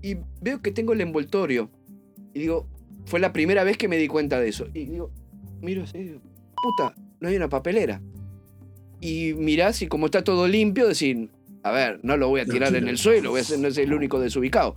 Y 0.00 0.16
veo 0.40 0.62
que 0.62 0.70
tengo 0.70 0.92
el 0.92 1.00
envoltorio. 1.00 1.70
Y 2.32 2.38
digo, 2.40 2.66
fue 3.04 3.20
la 3.20 3.32
primera 3.32 3.64
vez 3.64 3.76
que 3.76 3.88
me 3.88 3.98
di 3.98 4.08
cuenta 4.08 4.40
de 4.40 4.48
eso. 4.48 4.66
Y 4.72 4.86
digo, 4.86 5.10
miro 5.60 5.82
así, 5.82 5.98
digo, 5.98 6.20
puta, 6.62 6.94
no 7.20 7.28
hay 7.28 7.36
una 7.36 7.48
papelera. 7.48 8.00
Y 9.00 9.34
mirás 9.34 9.82
y 9.82 9.88
como 9.88 10.06
está 10.06 10.24
todo 10.24 10.48
limpio, 10.48 10.88
decir, 10.88 11.30
a 11.62 11.72
ver, 11.72 12.00
no 12.02 12.16
lo 12.16 12.28
voy 12.28 12.40
a 12.40 12.46
tirar 12.46 12.74
en 12.74 12.88
el 12.88 12.98
suelo, 12.98 13.30
voy 13.30 13.40
a 13.40 13.44
ser, 13.44 13.58
no 13.58 13.68
es 13.68 13.78
el 13.78 13.92
único 13.92 14.20
desubicado. 14.20 14.76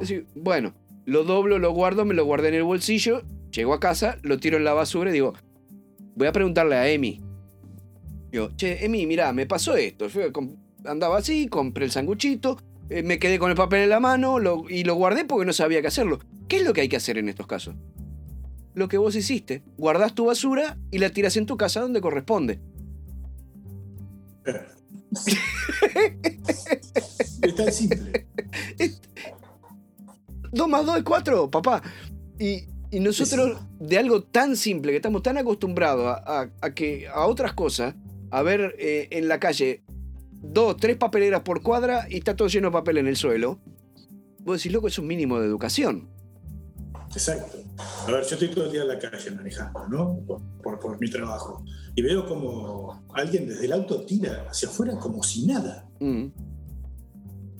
Decir, 0.00 0.26
bueno, 0.34 0.74
lo 1.04 1.24
doblo, 1.24 1.58
lo 1.58 1.72
guardo, 1.72 2.04
me 2.04 2.14
lo 2.14 2.24
guardé 2.24 2.48
en 2.48 2.54
el 2.54 2.62
bolsillo, 2.64 3.22
llego 3.50 3.74
a 3.74 3.80
casa, 3.80 4.18
lo 4.22 4.38
tiro 4.38 4.56
en 4.56 4.64
la 4.64 4.72
basura 4.72 5.10
y 5.10 5.12
digo, 5.12 5.34
voy 6.16 6.26
a 6.26 6.32
preguntarle 6.32 6.76
a 6.76 6.88
Emi. 6.88 7.20
Digo, 8.32 8.50
che, 8.56 8.84
Emi, 8.84 9.06
mirá, 9.06 9.32
me 9.32 9.46
pasó 9.46 9.76
esto. 9.76 10.08
Fui 10.08 10.22
a 10.22 10.32
com- 10.32 10.56
andaba 10.84 11.18
así, 11.18 11.48
compré 11.48 11.84
el 11.84 11.90
sanguchito, 11.90 12.58
eh, 12.88 13.02
me 13.02 13.18
quedé 13.18 13.38
con 13.38 13.50
el 13.50 13.56
papel 13.56 13.82
en 13.82 13.90
la 13.90 14.00
mano 14.00 14.38
lo- 14.38 14.68
y 14.68 14.84
lo 14.84 14.94
guardé 14.94 15.24
porque 15.24 15.46
no 15.46 15.52
sabía 15.52 15.80
qué 15.82 15.88
hacerlo. 15.88 16.18
¿Qué 16.48 16.56
es 16.56 16.64
lo 16.64 16.72
que 16.72 16.80
hay 16.82 16.88
que 16.88 16.96
hacer 16.96 17.18
en 17.18 17.28
estos 17.28 17.46
casos? 17.46 17.74
Lo 18.74 18.88
que 18.88 18.98
vos 18.98 19.14
hiciste. 19.16 19.62
Guardás 19.76 20.14
tu 20.14 20.26
basura 20.26 20.78
y 20.90 20.98
la 20.98 21.10
tiras 21.10 21.36
en 21.36 21.46
tu 21.46 21.56
casa 21.56 21.80
donde 21.80 22.00
corresponde. 22.00 22.60
Es 27.42 27.54
tan 27.56 27.72
simple. 27.72 28.26
Dos 30.52 30.68
más 30.68 30.84
dos 30.86 30.96
es 30.96 31.02
cuatro, 31.04 31.50
papá. 31.50 31.82
Y, 32.38 32.64
y 32.90 33.00
nosotros, 33.00 33.58
de 33.78 33.98
algo 33.98 34.22
tan 34.22 34.56
simple, 34.56 34.90
que 34.92 34.96
estamos 34.96 35.22
tan 35.22 35.38
acostumbrados 35.38 36.06
a, 36.06 36.40
a- 36.42 36.50
a 36.60 36.70
que, 36.74 37.06
a 37.08 37.26
otras 37.26 37.52
cosas, 37.54 37.94
a 38.30 38.42
ver 38.42 38.74
eh, 38.78 39.08
en 39.10 39.28
la 39.28 39.38
calle 39.38 39.82
dos, 40.42 40.76
tres 40.76 40.96
papeleras 40.96 41.42
por 41.42 41.62
cuadra 41.62 42.06
y 42.08 42.16
está 42.18 42.34
todo 42.34 42.48
lleno 42.48 42.68
de 42.68 42.72
papel 42.72 42.98
en 42.98 43.06
el 43.06 43.16
suelo. 43.16 43.58
Vos 44.40 44.58
decís, 44.58 44.72
loco, 44.72 44.88
es 44.88 44.98
un 44.98 45.06
mínimo 45.06 45.38
de 45.38 45.46
educación. 45.46 46.08
Exacto. 47.12 47.58
A 48.06 48.10
ver, 48.10 48.24
yo 48.24 48.34
estoy 48.34 48.48
todo 48.48 48.66
el 48.66 48.72
día 48.72 48.82
en 48.82 48.88
la 48.88 48.98
calle 48.98 49.30
manejando, 49.32 49.88
¿no? 49.88 50.18
Por, 50.26 50.40
por- 50.62 50.78
por 50.80 51.00
mi 51.00 51.10
trabajo. 51.10 51.64
Y 51.94 52.02
veo 52.02 52.26
como 52.26 53.02
alguien 53.14 53.48
desde 53.48 53.66
el 53.66 53.72
auto 53.72 54.04
tira 54.04 54.46
hacia 54.48 54.68
afuera 54.68 54.96
como 54.98 55.22
si 55.22 55.44
nada. 55.46 55.86
Mm, 55.98 56.26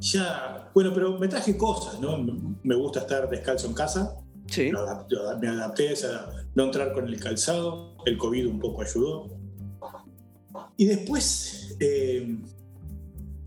Ya, 0.01 0.71
bueno, 0.75 0.93
pero 0.95 1.19
me 1.19 1.29
traje 1.29 1.57
cosas, 1.57 2.01
¿no? 2.01 2.17
Me 2.63 2.75
gusta 2.75 3.01
estar 3.01 3.29
descalzo 3.29 3.67
en 3.69 3.75
casa. 3.75 4.17
sí. 4.47 4.71
Lo 4.71 4.85
lo 5.09 5.39
me 5.39 5.49
adapté 5.49 5.91
a 6.07 6.31
no 6.55 6.65
entrar 6.65 6.93
con 6.93 7.07
el 7.07 7.21
calzado. 7.21 7.97
El 8.07 8.17
COVID 8.19 8.47
un 8.49 8.59
poco 8.59 8.83
ayudó. 8.83 9.29
Y 10.77 10.87
después, 10.87 11.77
eh, 11.81 12.37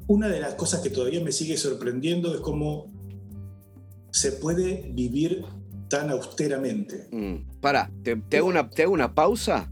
una 0.08 0.28
de 0.30 0.40
las 0.40 0.54
cosas 0.54 0.82
que 0.82 0.90
todavía 0.92 1.22
me 1.22 1.32
sigue 1.32 1.58
sorprendiendo 1.58 2.34
es 2.36 2.40
cómo 2.42 2.86
se 4.12 4.32
puede 4.34 4.92
vivir 4.94 5.44
tan 5.90 6.12
austeramente. 6.12 7.08
Mm, 7.12 7.60
Pará, 7.60 7.90
te, 8.04 8.16
te 8.16 8.38
hago 8.38 8.48
una, 8.48 8.70
te 8.70 8.84
hago 8.84 8.94
una 8.94 9.14
pausa. 9.16 9.70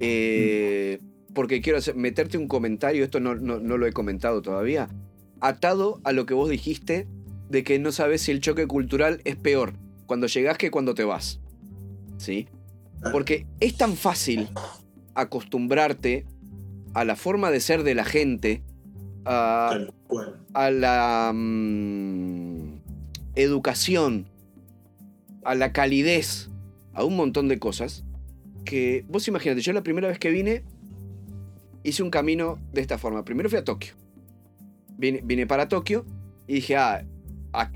eh, 0.00 0.98
porque 1.34 1.60
quiero 1.60 1.78
hacer- 1.78 1.94
meterte 1.94 2.36
un 2.38 2.48
comentario, 2.48 3.04
esto 3.04 3.20
no, 3.20 3.34
no- 3.36 3.60
no 3.60 3.76
lo 3.78 3.86
he 3.86 3.92
comentado 3.92 4.42
todavía. 4.42 4.88
Atado 5.40 6.00
a 6.04 6.12
lo 6.12 6.26
que 6.26 6.34
vos 6.34 6.48
dijiste 6.48 7.08
de 7.48 7.64
que 7.64 7.78
no 7.78 7.92
sabes 7.92 8.22
si 8.22 8.30
el 8.30 8.40
choque 8.40 8.66
cultural 8.66 9.20
es 9.24 9.36
peor 9.36 9.74
cuando 10.06 10.26
llegás 10.26 10.58
que 10.58 10.70
cuando 10.70 10.94
te 10.94 11.04
vas. 11.04 11.40
¿Sí? 12.18 12.48
Porque 13.12 13.46
es 13.60 13.76
tan 13.76 13.96
fácil 13.96 14.48
acostumbrarte 15.14 16.26
a 16.94 17.04
la 17.04 17.16
forma 17.16 17.50
de 17.50 17.60
ser 17.60 17.82
de 17.82 17.94
la 17.94 18.04
gente, 18.04 18.62
a, 19.24 19.78
la 20.54 21.32
mm, 21.34 22.80
educación, 23.36 24.26
a 25.44 25.54
la 25.54 25.72
calidez, 25.72 26.50
a 26.92 27.04
un 27.04 27.16
montón 27.16 27.48
de 27.48 27.58
cosas, 27.58 28.04
que 28.64 29.04
vos 29.08 29.26
imagínate, 29.28 29.60
yo 29.60 29.72
la 29.72 29.82
primera 29.82 30.08
vez 30.08 30.18
que 30.18 30.30
vine 30.30 30.62
hice 31.82 32.02
un 32.02 32.10
camino 32.10 32.58
de 32.72 32.80
esta 32.80 32.98
forma. 32.98 33.24
Primero 33.24 33.48
fui 33.48 33.58
a 33.58 33.64
Tokio. 33.64 33.94
Vine, 35.00 35.20
vine 35.24 35.46
para 35.46 35.68
Tokio 35.68 36.04
y 36.46 36.54
dije, 36.54 36.76
ah, 36.76 37.02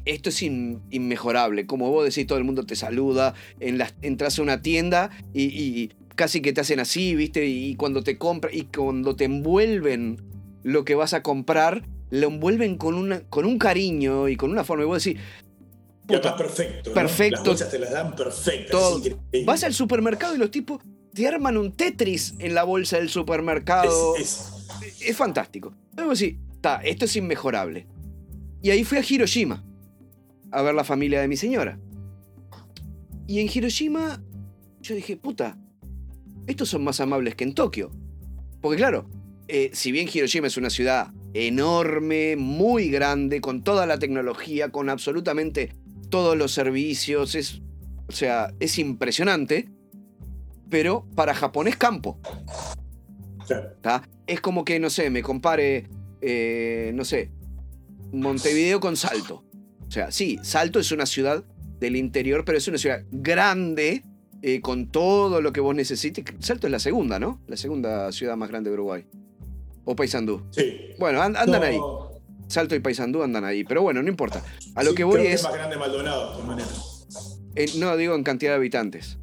esto 0.05 0.29
es 0.29 0.43
in- 0.43 0.81
inmejorable. 0.91 1.67
Como 1.67 1.91
vos 1.91 2.05
decís, 2.05 2.27
todo 2.27 2.39
el 2.39 2.45
mundo 2.45 2.65
te 2.67 2.77
saluda, 2.77 3.35
en 3.61 3.79
las, 3.79 3.95
entras 4.03 4.39
a 4.39 4.43
una 4.43 4.63
tienda 4.63 5.11
y, 5.33 5.45
y 5.45 5.93
casi 6.15 6.41
que 6.43 6.53
te 6.53 6.61
hacen 6.61 6.79
así, 6.81 7.15
¿viste? 7.17 7.47
Y 7.47 7.75
cuando 7.77 8.03
te 8.05 8.19
compran 8.19 8.55
y 8.55 8.65
cuando 8.65 9.17
te 9.17 9.25
envuelven 9.25 10.21
lo 10.63 10.85
que 10.85 10.95
vas 10.95 11.13
a 11.15 11.23
comprar, 11.23 11.89
lo 12.11 12.29
envuelven 12.29 12.77
con, 12.77 12.95
una, 12.95 13.21
con 13.23 13.47
un 13.47 13.59
cariño 13.59 14.29
y 14.29 14.37
con 14.37 14.51
una 14.51 14.63
forma. 14.65 14.85
Y 14.85 14.87
vos 14.87 15.03
decís, 15.03 15.21
perfecto. 16.37 16.91
¿no? 16.91 16.95
Perfecto. 16.95 17.37
Las 17.39 17.45
bolsas 17.47 17.71
te 17.71 17.79
las 17.79 17.91
dan 17.91 18.15
perfectas. 18.15 18.71
Vas 19.45 19.65
al 19.65 19.73
supermercado 19.75 20.35
y 20.35 20.39
los 20.39 20.51
tipos 20.51 20.81
te 21.13 21.27
arman 21.27 21.57
un 21.57 21.73
Tetris 21.73 22.35
en 22.39 22.55
la 22.55 22.65
bolsa 22.65 22.99
del 22.99 23.09
supermercado. 23.09 24.17
Es- 24.17 24.51
es- 24.83 25.03
es 25.03 25.17
fantástico. 25.17 25.75
Luego 25.97 26.15
sí, 26.17 26.39
está, 26.65 26.81
esto 26.83 27.05
es 27.05 27.15
inmejorable. 27.17 27.87
Y 28.63 28.71
ahí 28.71 28.85
fui 28.85 28.97
a 28.97 29.05
Hiroshima 29.07 29.63
a 30.51 30.63
ver 30.63 30.75
la 30.75 30.85
familia 30.85 31.21
de 31.21 31.29
mi 31.29 31.37
señora. 31.37 31.79
Y 33.27 33.41
en 33.41 33.51
Hiroshima 33.53 34.23
yo 34.81 34.95
dije, 34.95 35.17
puta, 35.17 35.59
estos 36.47 36.71
son 36.71 36.85
más 36.85 37.01
amables 37.01 37.35
que 37.35 37.45
en 37.45 37.55
Tokio. 37.55 37.91
Porque 38.63 38.79
claro, 38.79 39.11
eh, 39.49 39.71
si 39.75 39.93
bien 39.93 40.09
Hiroshima 40.13 40.47
es 40.47 40.57
una 40.57 40.71
ciudad 40.71 41.13
enorme, 41.35 42.37
muy 42.37 42.89
grande, 42.89 43.41
con 43.41 43.63
toda 43.63 43.85
la 43.87 43.99
tecnología, 43.99 44.71
con 44.71 44.89
absolutamente 44.89 45.73
todos 46.09 46.37
los 46.37 46.53
servicios, 46.53 47.35
es, 47.35 47.61
o 48.09 48.13
sea, 48.13 48.55
es 48.61 48.79
impresionante, 48.79 49.69
pero 50.71 51.07
para 51.15 51.35
Japón 51.35 51.69
es 51.69 51.77
campo. 51.77 52.19
Es 54.27 54.41
como 54.41 54.65
que, 54.65 54.81
no 54.81 54.89
sé, 54.89 55.11
me 55.11 55.23
compare, 55.23 55.89
eh, 56.27 56.93
no 56.95 57.05
sé, 57.05 57.31
Montevideo 58.13 58.81
con 58.81 58.97
Salto. 58.97 59.45
O 59.87 59.91
sea, 59.91 60.11
sí, 60.11 60.39
Salto 60.43 60.79
es 60.79 60.91
una 60.93 61.07
ciudad 61.07 61.45
del 61.81 61.97
interior, 61.97 62.45
pero 62.45 62.59
es 62.59 62.67
una 62.69 62.79
ciudad 62.79 63.03
grande, 63.11 64.03
eh, 64.43 64.61
con 64.61 64.91
todo 64.91 65.41
lo 65.41 65.53
que 65.53 65.61
vos 65.61 65.75
necesites. 65.75 66.25
Salto 66.41 66.67
es 66.67 66.71
la 66.71 66.79
segunda, 66.79 67.19
¿no? 67.19 67.41
La 67.47 67.57
segunda 67.57 68.11
ciudad 68.13 68.37
más 68.37 68.49
grande 68.49 68.71
de 68.71 68.75
Uruguay. 68.75 69.05
O 69.85 69.95
Paysandú. 69.95 70.43
Sí. 70.51 70.77
Bueno, 70.99 71.21
an- 71.21 71.37
andan 71.37 71.61
No, 71.61 71.67
ahí. 71.67 71.79
Salto 72.49 72.75
y 72.75 72.81
Paysandú 72.81 73.23
andan 73.23 73.45
ahí. 73.45 73.65
Pero 73.65 73.83
bueno, 73.83 74.03
no 74.03 74.09
importa. 74.09 74.43
A 74.75 74.83
lo 74.83 74.91
sí, 74.91 74.97
que 74.97 75.05
voy 75.05 75.21
creo 75.21 75.31
es... 75.35 75.43
más 75.43 75.53
grande 75.53 75.77
Maldonado, 75.77 76.27
de 76.29 76.33
todas 76.33 76.47
maneras. 76.47 77.07
eh, 77.55 77.67
no, 77.79 77.97
digo 77.97 78.15
en 78.15 78.23
cantidad 78.23 78.53
de 78.53 78.57
habitantes. 78.57 79.19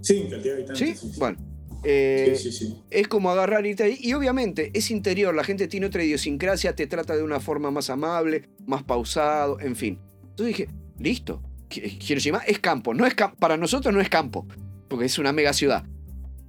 Sí, 0.00 0.18
en 0.18 0.30
cantidad 0.30 0.56
de 0.56 0.66
¿Sí? 0.76 0.84
habitantes. 0.84 1.18
Bueno. 1.18 1.38
Eh, 1.82 2.34
sí, 2.36 2.52
sí, 2.52 2.66
sí. 2.66 2.76
es 2.90 3.08
como 3.08 3.30
agarrar 3.30 3.66
y, 3.66 3.74
y 4.00 4.12
obviamente 4.12 4.70
es 4.74 4.90
interior, 4.90 5.34
la 5.34 5.44
gente 5.44 5.68
tiene 5.68 5.86
otra 5.86 6.04
idiosincrasia, 6.04 6.74
te 6.74 6.86
trata 6.86 7.16
de 7.16 7.22
una 7.22 7.40
forma 7.40 7.70
más 7.70 7.90
amable, 7.90 8.48
más 8.66 8.82
pausado, 8.82 9.58
en 9.60 9.76
fin. 9.76 9.98
Entonces 10.30 10.46
dije, 10.56 10.68
listo, 10.98 11.42
Hi- 11.70 11.98
Hiroshima 12.08 12.38
es 12.46 12.58
campo, 12.58 12.94
no 12.94 13.06
es 13.06 13.14
para 13.38 13.56
nosotros 13.56 13.94
no 13.94 14.00
es 14.00 14.08
campo, 14.08 14.46
porque 14.88 15.06
es 15.06 15.18
una 15.18 15.32
mega 15.32 15.52
ciudad, 15.52 15.84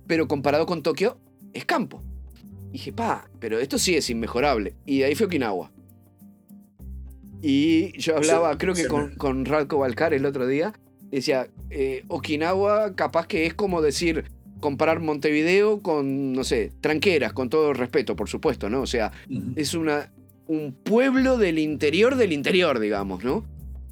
pero 0.08 0.28
comparado 0.28 0.66
con 0.66 0.82
Tokio 0.84 1.20
es 1.54 1.66
campo. 1.66 2.04
dije, 2.72 2.92
pa, 2.94 3.30
pero 3.40 3.60
esto 3.60 3.78
sí 3.78 3.96
es 3.96 4.10
inmejorable. 4.10 4.76
Y 4.86 5.00
de 5.00 5.06
ahí 5.06 5.16
fue 5.16 5.28
Okinawa. 5.28 5.72
Y 7.42 7.98
yo 8.00 8.18
hablaba, 8.18 8.52
Sí, 8.54 8.58
creo 8.60 8.74
que 8.74 8.84
sí, 8.84 8.88
con, 8.88 9.16
con 9.16 9.46
Radko 9.46 9.80
Balcar 9.80 10.14
el 10.14 10.26
otro 10.26 10.46
día, 10.48 10.74
decía, 11.10 11.48
eh, 11.70 12.04
Okinawa 12.08 12.96
capaz 12.96 13.28
que 13.28 13.46
es 13.46 13.54
como 13.54 13.82
decir, 13.82 14.26
comparar 14.62 15.02
Montevideo 15.02 15.82
con, 15.82 16.32
no 16.32 16.46
sé, 16.46 16.72
tranqueras, 16.80 17.34
con 17.34 17.50
todo 17.50 17.72
el 17.72 17.78
respeto, 17.78 18.16
por 18.16 18.30
supuesto, 18.30 18.70
¿no? 18.70 18.82
O 18.82 18.88
sea, 18.88 19.12
es 19.58 19.74
una, 19.74 20.14
un 20.48 20.72
pueblo 20.72 21.38
del 21.38 21.60
interior 21.60 22.16
del 22.16 22.32
interior, 22.32 22.80
digamos, 22.80 23.24
¿no? 23.26 23.44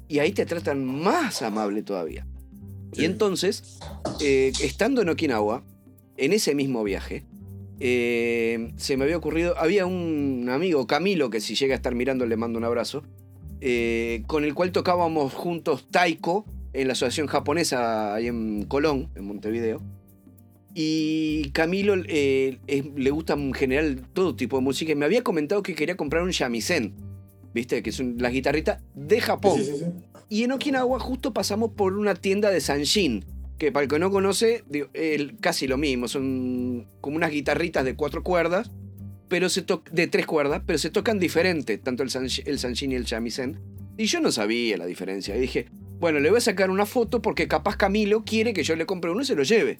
Y 0.08 0.20
ahí 0.20 0.32
te 0.32 0.46
tratan 0.46 0.86
más 0.86 1.42
amable 1.42 1.82
todavía. 1.82 2.26
Sí. 2.92 3.02
Y 3.02 3.04
entonces, 3.04 3.78
eh, 4.20 4.52
estando 4.62 5.02
en 5.02 5.10
Okinawa, 5.10 5.62
en 6.16 6.32
ese 6.32 6.54
mismo 6.54 6.82
viaje, 6.82 7.24
eh, 7.80 8.72
se 8.76 8.96
me 8.96 9.04
había 9.04 9.16
ocurrido, 9.16 9.56
había 9.58 9.86
un 9.86 10.48
amigo, 10.50 10.86
Camilo, 10.86 11.30
que 11.30 11.40
si 11.40 11.54
llega 11.54 11.74
a 11.74 11.76
estar 11.76 11.94
mirando 11.94 12.26
le 12.26 12.36
mando 12.36 12.58
un 12.58 12.64
abrazo, 12.64 13.02
eh, 13.60 14.22
con 14.26 14.44
el 14.44 14.54
cual 14.54 14.72
tocábamos 14.72 15.32
juntos 15.32 15.86
taiko 15.90 16.44
en 16.72 16.86
la 16.86 16.92
asociación 16.92 17.26
japonesa 17.26 18.14
ahí 18.14 18.26
en 18.26 18.64
Colón, 18.64 19.08
en 19.14 19.24
Montevideo. 19.24 19.82
Y 20.74 21.50
Camilo 21.50 21.94
eh, 22.06 22.58
es- 22.66 22.84
le 22.96 23.10
gusta 23.10 23.34
en 23.34 23.52
general 23.52 24.06
todo 24.12 24.36
tipo 24.36 24.56
de 24.58 24.62
música 24.62 24.92
y 24.92 24.94
me 24.94 25.04
había 25.04 25.22
comentado 25.22 25.62
que 25.62 25.74
quería 25.74 25.96
comprar 25.96 26.22
un 26.22 26.30
shamisen, 26.30 26.94
¿viste? 27.52 27.82
Que 27.82 27.92
son 27.92 28.16
las 28.18 28.32
guitarritas 28.32 28.80
de 28.94 29.20
Japón. 29.20 29.58
Sí, 29.58 29.64
sí, 29.64 29.78
sí. 29.78 29.84
Y 30.28 30.44
en 30.44 30.52
Okinawa 30.52 30.98
justo 31.00 31.32
pasamos 31.32 31.72
por 31.72 31.94
una 31.94 32.14
tienda 32.14 32.50
de 32.50 32.60
Sanshin, 32.60 33.24
que 33.58 33.72
para 33.72 33.82
el 33.84 33.90
que 33.90 33.98
no 33.98 34.10
conoce, 34.12 34.62
digo, 34.68 34.88
casi 35.40 35.66
lo 35.66 35.76
mismo, 35.76 36.06
son 36.06 36.86
como 37.00 37.16
unas 37.16 37.32
guitarritas 37.32 37.84
de 37.84 37.96
cuatro 37.96 38.22
cuerdas, 38.22 38.70
pero 39.28 39.48
se 39.48 39.62
to- 39.62 39.82
de 39.90 40.06
tres 40.06 40.26
cuerdas, 40.26 40.62
pero 40.64 40.78
se 40.78 40.90
tocan 40.90 41.18
diferente, 41.18 41.78
tanto 41.78 42.04
el, 42.04 42.10
Sansh- 42.10 42.42
el 42.46 42.58
Sanshin 42.60 42.92
y 42.92 42.94
el 42.94 43.04
shamisen. 43.04 43.58
Y 43.98 44.04
yo 44.06 44.20
no 44.20 44.30
sabía 44.30 44.76
la 44.76 44.86
diferencia, 44.86 45.36
y 45.36 45.40
dije, 45.40 45.66
bueno, 45.98 46.20
le 46.20 46.30
voy 46.30 46.38
a 46.38 46.40
sacar 46.40 46.70
una 46.70 46.86
foto 46.86 47.20
porque 47.20 47.48
capaz 47.48 47.76
Camilo 47.76 48.24
quiere 48.24 48.52
que 48.54 48.62
yo 48.62 48.76
le 48.76 48.86
compre 48.86 49.10
uno 49.10 49.22
y 49.22 49.26
se 49.26 49.34
lo 49.34 49.42
lleve. 49.42 49.78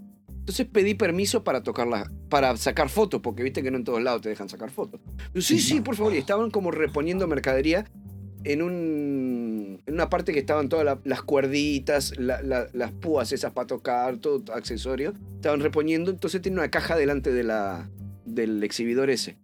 Entonces 0.51 0.67
pedí 0.67 0.95
permiso 0.95 1.45
para 1.45 1.63
tocarla, 1.63 2.11
para 2.29 2.57
sacar 2.57 2.89
fotos, 2.89 3.21
porque 3.21 3.45
viste 3.45 3.63
que 3.63 3.71
no 3.71 3.77
en 3.77 3.85
todos 3.85 4.03
lados 4.03 4.21
te 4.23 4.31
dejan 4.31 4.49
sacar 4.49 4.69
fotos. 4.69 5.01
Yo, 5.33 5.41
sí, 5.43 5.61
sí, 5.61 5.81
por 5.81 5.95
favor. 5.95 6.13
Y 6.13 6.19
estaban 6.19 6.51
como 6.51 6.73
reponiendo 6.73 7.29
mercadería 7.29 7.85
en, 8.43 8.61
un, 8.63 9.81
en 9.87 9.95
una 9.95 10.11
parte 10.11 10.33
que 10.33 10.41
estaban 10.41 10.69
todas 10.69 10.85
la- 10.85 10.99
las 11.05 11.23
cuerditas, 11.23 12.19
la- 12.19 12.43
la- 12.43 12.67
las 12.73 12.91
púas 12.91 13.31
esas 13.31 13.53
para 13.53 13.69
tocar, 13.69 14.17
todo 14.17 14.43
accesorio. 14.53 15.15
Estaban 15.37 15.61
reponiendo, 15.61 16.11
entonces 16.11 16.43
tiene 16.43 16.59
una 16.59 16.69
caja 16.69 16.97
delante 16.97 17.33
de 17.33 17.45
la, 17.45 17.89
del 18.25 18.65
exhibidor 18.65 19.09
ese. 19.09 19.39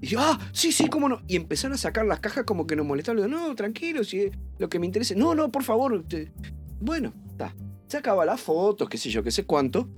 Y 0.00 0.08
yo, 0.08 0.18
ah, 0.20 0.36
sí, 0.52 0.72
sí, 0.72 0.88
cómo 0.88 1.08
no. 1.08 1.22
Y 1.28 1.36
empezaron 1.36 1.74
a 1.74 1.78
sacar 1.78 2.06
las 2.06 2.18
cajas 2.18 2.42
como 2.42 2.66
que 2.66 2.74
nos 2.74 2.86
molestaban. 2.86 3.20
Le 3.20 3.28
digo, 3.28 3.38
no, 3.38 3.54
tranquilo, 3.54 4.02
si 4.02 4.22
es 4.22 4.32
lo 4.58 4.68
que 4.68 4.80
me 4.80 4.86
interesa. 4.86 5.14
No, 5.14 5.32
no, 5.36 5.52
por 5.52 5.62
favor. 5.62 6.04
Bueno, 6.80 7.12
está. 7.30 7.54
Sacaba 7.86 8.24
las 8.24 8.40
fotos, 8.40 8.88
qué 8.88 8.98
sé 8.98 9.10
yo, 9.10 9.22
qué 9.22 9.30
sé 9.30 9.44
cuánto. 9.44 9.88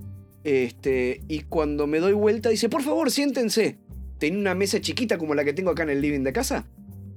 Este, 0.43 1.21
y 1.27 1.41
cuando 1.41 1.87
me 1.87 1.99
doy 1.99 2.13
vuelta, 2.13 2.49
dice, 2.49 2.69
por 2.69 2.81
favor, 2.83 3.11
siéntense. 3.11 3.77
Tenía 4.17 4.39
una 4.39 4.55
mesa 4.55 4.81
chiquita 4.81 5.17
como 5.17 5.35
la 5.35 5.43
que 5.43 5.53
tengo 5.53 5.71
acá 5.71 5.83
en 5.83 5.89
el 5.89 6.01
living 6.01 6.21
de 6.21 6.33
casa. 6.33 6.65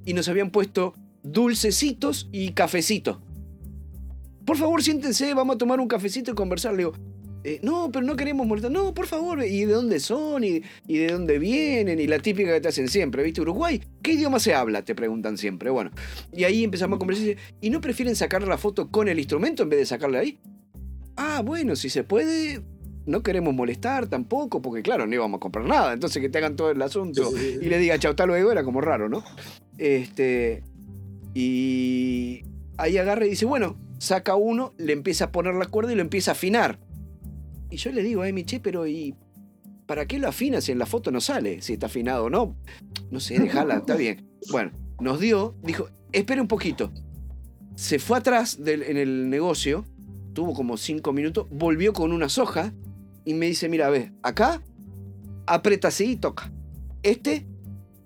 Y 0.05 0.15
nos 0.15 0.29
habían 0.29 0.51
puesto 0.51 0.95
dulcecitos 1.23 2.29
y 2.33 2.53
cafecito. 2.53 3.21
Por 4.45 4.57
favor, 4.57 4.83
siéntense, 4.83 5.35
vamos 5.35 5.57
a 5.57 5.59
tomar 5.59 5.81
un 5.81 5.89
cafecito 5.89 6.31
y 6.31 6.35
conversar. 6.35 6.73
Le 6.73 6.79
digo, 6.79 6.93
"Eh, 7.43 7.59
no, 7.63 7.91
pero 7.93 8.07
no 8.07 8.15
queremos 8.15 8.47
molestar. 8.47 8.71
No, 8.71 8.95
por 8.95 9.07
favor, 9.07 9.45
¿y 9.45 9.65
de 9.65 9.73
dónde 9.73 9.99
son? 9.99 10.45
¿Y, 10.45 10.63
de 10.87 11.09
dónde 11.09 11.41
vienen? 11.41 11.99
Y 11.99 12.07
la 12.07 12.21
típica 12.21 12.53
que 12.55 12.61
te 12.61 12.69
hacen 12.69 12.87
siempre, 12.89 13.25
¿viste? 13.25 13.41
Uruguay, 13.41 13.83
¿qué 14.03 14.13
idioma 14.13 14.39
se 14.39 14.55
habla? 14.55 14.85
Te 14.85 14.95
preguntan 14.95 15.37
siempre. 15.37 15.71
Bueno, 15.71 15.91
y 16.33 16.45
ahí 16.45 16.63
empezamos 16.63 16.97
a 16.97 16.99
conversar. 17.01 17.37
¿Y 17.61 17.71
no 17.71 17.81
prefieren 17.81 18.15
sacar 18.15 18.47
la 18.47 18.57
foto 18.57 18.89
con 18.91 19.09
el 19.09 19.19
instrumento 19.19 19.65
en 19.65 19.71
vez 19.71 19.81
de 19.81 19.87
sacarla 19.87 20.21
ahí? 20.21 20.39
Ah, 21.17 21.43
bueno, 21.45 21.75
si 21.75 21.89
se 21.89 22.05
puede, 22.05 22.63
no 23.07 23.23
queremos 23.23 23.55
molestar 23.55 24.09
tampoco, 24.09 24.61
porque 24.61 24.83
claro, 24.83 25.07
no 25.07 25.15
íbamos 25.15 25.39
a 25.39 25.41
comprar 25.41 25.65
nada. 25.65 25.93
Entonces 25.93 26.21
que 26.21 26.29
te 26.29 26.39
hagan 26.39 26.57
todo 26.57 26.71
el 26.71 26.83
asunto 26.83 27.31
Sí, 27.31 27.37
sí, 27.37 27.53
sí. 27.53 27.59
y 27.63 27.69
le 27.69 27.79
diga 27.79 27.99
chau, 27.99 28.11
hasta 28.11 28.27
luego, 28.27 28.51
era 28.53 28.63
como 28.65 28.81
raro, 28.81 29.09
¿no? 29.09 29.23
Este. 29.79 30.63
Y 31.35 32.43
ahí 32.79 32.97
agarra 32.99 33.27
y 33.27 33.31
dice, 33.31 33.45
bueno, 33.45 33.77
saca 33.99 34.35
uno, 34.37 34.73
le 34.79 34.93
empieza 34.93 35.27
a 35.27 35.33
poner 35.33 35.55
la 35.55 35.67
cuerda 35.67 35.93
y 35.93 35.95
lo 35.97 36.01
empieza 36.03 36.31
a 36.31 36.33
afinar. 36.33 36.79
Y 37.71 37.77
yo 37.77 37.93
le 37.93 38.03
digo 38.03 38.23
a 38.23 38.29
Emi, 38.29 38.45
che, 38.45 38.59
pero 38.61 38.87
¿y 38.87 39.15
para 39.87 40.07
qué 40.07 40.19
lo 40.19 40.29
afinas 40.29 40.65
si 40.65 40.73
en 40.73 40.79
la 40.79 40.87
foto 40.87 41.11
no 41.11 41.21
sale? 41.21 41.61
Si 41.63 41.75
está 41.75 41.87
afinado 41.87 42.25
o 42.25 42.31
no. 42.31 42.57
No 43.11 43.21
sé, 43.21 43.39
déjala, 43.39 43.77
está 43.77 43.97
bien. 43.99 44.27
Bueno, 44.51 44.73
nos 45.01 45.21
dio, 45.21 45.55
dijo, 45.63 45.89
espere 46.13 46.41
un 46.41 46.49
poquito. 46.49 46.91
Se 47.75 47.99
fue 47.99 48.17
atrás 48.19 48.63
del- 48.65 48.83
en 48.85 48.97
el 48.97 49.29
negocio, 49.29 49.85
tuvo 50.33 50.55
como 50.55 50.77
cinco 50.79 51.13
minutos, 51.13 51.47
volvió 51.51 51.93
con 51.93 52.13
una 52.13 52.29
soja 52.31 52.73
y 53.27 53.35
me 53.35 53.45
dice, 53.47 53.69
mira, 53.69 53.91
ve, 53.91 54.13
acá, 54.23 54.63
aprieta 55.47 55.89
así 55.89 56.13
y 56.13 56.17
toca. 56.17 56.51
Este, 57.03 57.47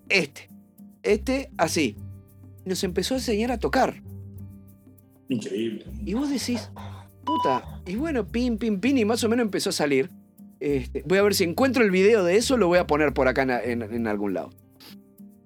este, 0.09 0.49
este, 1.05 1.51
así. 1.57 1.97
Nos 2.65 2.83
empezó 2.83 3.15
a 3.15 3.19
enseñar 3.19 3.53
a 3.53 3.59
tocar. 3.59 4.03
Increíble. 5.29 5.85
Y 6.05 6.15
vos 6.15 6.29
decís, 6.31 6.71
puta, 7.25 7.81
y 7.87 7.95
bueno, 7.97 8.27
pin, 8.27 8.59
pin, 8.59 8.81
pin, 8.81 8.99
y 8.99 9.05
más 9.05 9.23
o 9.23 9.29
menos 9.29 9.45
empezó 9.45 9.71
a 9.71 9.73
salir. 9.73 10.11
Este, 10.59 11.03
voy 11.07 11.19
a 11.19 11.23
ver 11.23 11.35
si 11.35 11.45
encuentro 11.45 11.85
el 11.85 11.91
video 11.91 12.25
de 12.25 12.37
eso, 12.37 12.57
lo 12.57 12.67
voy 12.67 12.79
a 12.79 12.87
poner 12.87 13.15
por 13.15 13.29
acá 13.29 13.43
en, 13.43 13.83
en- 13.83 13.95
en 13.95 14.07
algún 14.07 14.35
lado. 14.35 14.51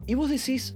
Y 0.07 0.15
vos 0.15 0.31
decís, 0.31 0.75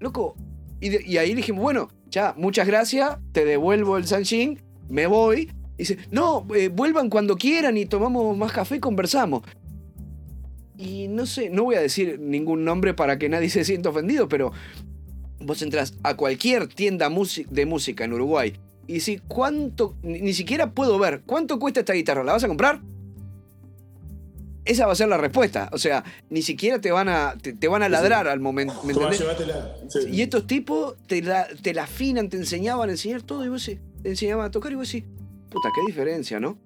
loco, 0.00 0.34
y, 0.80 0.88
de- 0.90 1.02
y 1.06 1.16
ahí 1.18 1.34
dijimos, 1.34 1.62
bueno, 1.62 1.88
ya, 2.10 2.34
muchas 2.36 2.66
gracias, 2.66 3.18
te 3.32 3.44
devuelvo 3.44 3.96
el 3.96 4.06
Sanshin, 4.06 4.60
me 4.88 5.06
voy. 5.06 5.50
Dice, 5.80 5.96
no, 6.10 6.46
eh, 6.54 6.68
vuelvan 6.68 7.08
cuando 7.08 7.36
quieran 7.36 7.78
y 7.78 7.86
tomamos 7.86 8.36
más 8.36 8.52
café 8.52 8.76
y 8.76 8.80
conversamos. 8.80 9.42
Y 10.76 11.08
no 11.08 11.24
sé, 11.24 11.48
no 11.48 11.64
voy 11.64 11.76
a 11.76 11.80
decir 11.80 12.20
ningún 12.20 12.64
nombre 12.64 12.92
para 12.92 13.18
que 13.18 13.30
nadie 13.30 13.48
se 13.50 13.64
sienta 13.64 13.88
ofendido, 13.88 14.28
pero 14.28 14.52
vos 15.38 15.62
entras 15.62 15.94
a 16.02 16.16
cualquier 16.16 16.66
tienda 16.66 17.08
de 17.48 17.66
música 17.66 18.04
en 18.04 18.12
Uruguay 18.12 18.52
y 18.86 18.98
decís, 18.98 19.22
¿cuánto? 19.26 19.96
Ni, 20.02 20.34
siquiera 20.34 20.72
puedo 20.72 20.98
ver, 20.98 21.22
¿cuánto 21.24 21.58
cuesta 21.58 21.80
esta 21.80 21.94
guitarra? 21.94 22.24
¿La 22.24 22.32
vas 22.32 22.44
a 22.44 22.48
comprar? 22.48 22.80
esa 24.66 24.86
va 24.86 24.92
a 24.92 24.96
ser 24.96 25.08
la 25.08 25.16
respuesta. 25.16 25.68
O 25.72 25.78
sea, 25.78 26.04
ni 26.28 26.42
siquiera 26.42 26.78
te 26.80 26.92
van 26.92 27.08
a, 27.08 27.34
te, 27.38 27.68
van 27.68 27.82
a 27.82 27.88
ladrar 27.88 28.28
al 28.28 28.40
momento. 28.40 28.74
¿me 28.84 28.92
Tomá, 28.92 29.06
entendés? 29.06 29.20
llévatela. 29.20 29.76
Sí. 29.88 29.98
Y 30.12 30.22
estos 30.22 30.46
tipos 30.46 30.96
te 31.06 31.22
la, 31.22 31.48
te 31.62 31.72
la 31.72 31.84
afinan, 31.84 32.28
te 32.28 32.36
enseñaban 32.36 32.88
a 32.88 32.92
enseñar 32.92 33.22
todo 33.22 33.44
y 33.44 33.48
vos 33.48 33.62
sí, 33.62 33.78
te 34.02 34.10
enseñaban 34.10 34.46
a 34.46 34.50
tocar 34.50 34.70
y 34.72 34.74
vos 34.76 34.88
sí, 34.88 35.04
puta, 35.50 35.70
qué 35.74 35.82
diferencia, 35.86 36.40
¿no? 36.40 36.58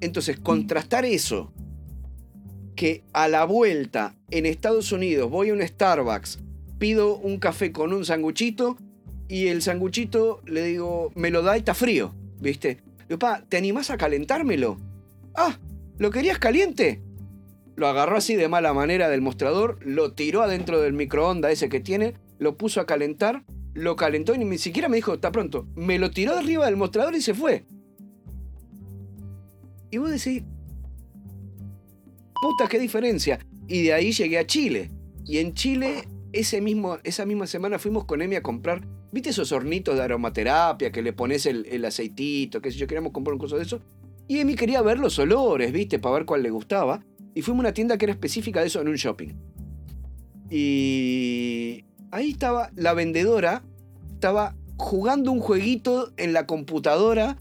Entonces, 0.00 0.38
contrastar 0.38 1.04
eso, 1.04 1.52
que 2.74 3.04
a 3.12 3.28
la 3.28 3.44
vuelta 3.44 4.14
en 4.30 4.46
Estados 4.46 4.92
Unidos 4.92 5.30
voy 5.30 5.50
a 5.50 5.52
un 5.52 5.60
Starbucks, 5.60 6.38
pido 6.78 7.16
un 7.16 7.38
café 7.38 7.72
con 7.72 7.92
un 7.92 8.06
sanguchito 8.06 8.78
y 9.28 9.48
el 9.48 9.60
sanguchito 9.60 10.40
le 10.46 10.64
digo, 10.64 11.12
me 11.14 11.30
lo 11.30 11.42
da 11.42 11.56
y 11.56 11.60
está 11.60 11.74
frío, 11.74 12.14
¿viste? 12.40 12.78
Digo, 13.08 13.18
pa, 13.18 13.42
¿te 13.48 13.58
animás 13.58 13.90
a 13.90 13.98
calentármelo? 13.98 14.78
Ah, 15.34 15.58
¿lo 15.98 16.10
querías 16.10 16.38
caliente? 16.38 17.02
Lo 17.76 17.86
agarró 17.86 18.16
así 18.16 18.34
de 18.34 18.48
mala 18.48 18.72
manera 18.72 19.08
del 19.08 19.20
mostrador, 19.20 19.78
lo 19.84 20.12
tiró 20.12 20.42
adentro 20.42 20.80
del 20.80 20.94
microondas 20.94 21.52
ese 21.52 21.68
que 21.68 21.80
tiene, 21.80 22.14
lo 22.38 22.56
puso 22.56 22.80
a 22.80 22.86
calentar, 22.86 23.44
lo 23.74 23.96
calentó 23.96 24.34
y 24.34 24.38
ni 24.38 24.58
siquiera 24.58 24.88
me 24.88 24.96
dijo, 24.96 25.14
está 25.14 25.30
pronto. 25.30 25.66
Me 25.74 25.98
lo 25.98 26.10
tiró 26.10 26.32
de 26.32 26.40
arriba 26.40 26.66
del 26.66 26.76
mostrador 26.76 27.14
y 27.14 27.20
se 27.20 27.34
fue. 27.34 27.64
Y 29.90 29.98
vos 29.98 30.10
decís, 30.10 30.42
puta, 32.40 32.68
qué 32.68 32.78
diferencia. 32.78 33.38
Y 33.68 33.82
de 33.82 33.92
ahí 33.92 34.12
llegué 34.12 34.38
a 34.38 34.46
Chile. 34.46 34.90
Y 35.24 35.38
en 35.38 35.54
Chile, 35.54 36.08
ese 36.32 36.60
mismo, 36.60 36.98
esa 37.04 37.26
misma 37.26 37.46
semana 37.46 37.78
fuimos 37.78 38.04
con 38.04 38.22
Emi 38.22 38.36
a 38.36 38.42
comprar, 38.42 38.86
¿viste 39.12 39.30
esos 39.30 39.52
hornitos 39.52 39.96
de 39.96 40.02
aromaterapia 40.02 40.90
que 40.90 41.02
le 41.02 41.12
pones 41.12 41.46
el, 41.46 41.66
el 41.66 41.84
aceitito, 41.84 42.60
qué 42.60 42.70
sé 42.70 42.78
yo, 42.78 42.86
queríamos 42.86 43.12
comprar 43.12 43.34
un 43.34 43.40
coso 43.40 43.56
de 43.56 43.62
eso? 43.62 43.80
Y 44.28 44.38
Emi 44.38 44.54
quería 44.54 44.80
ver 44.82 44.98
los 44.98 45.18
olores, 45.18 45.72
¿viste? 45.72 45.98
Para 45.98 46.14
ver 46.14 46.24
cuál 46.24 46.42
le 46.42 46.50
gustaba. 46.50 47.04
Y 47.34 47.42
fuimos 47.42 47.60
a 47.60 47.68
una 47.68 47.74
tienda 47.74 47.98
que 47.98 48.06
era 48.06 48.12
específica 48.12 48.60
de 48.60 48.68
eso 48.68 48.80
en 48.80 48.88
un 48.88 48.96
shopping. 48.96 49.34
Y 50.50 51.84
ahí 52.10 52.30
estaba 52.30 52.70
la 52.74 52.92
vendedora, 52.94 53.62
estaba 54.12 54.56
jugando 54.76 55.30
un 55.30 55.40
jueguito 55.40 56.12
en 56.16 56.32
la 56.32 56.46
computadora, 56.46 57.38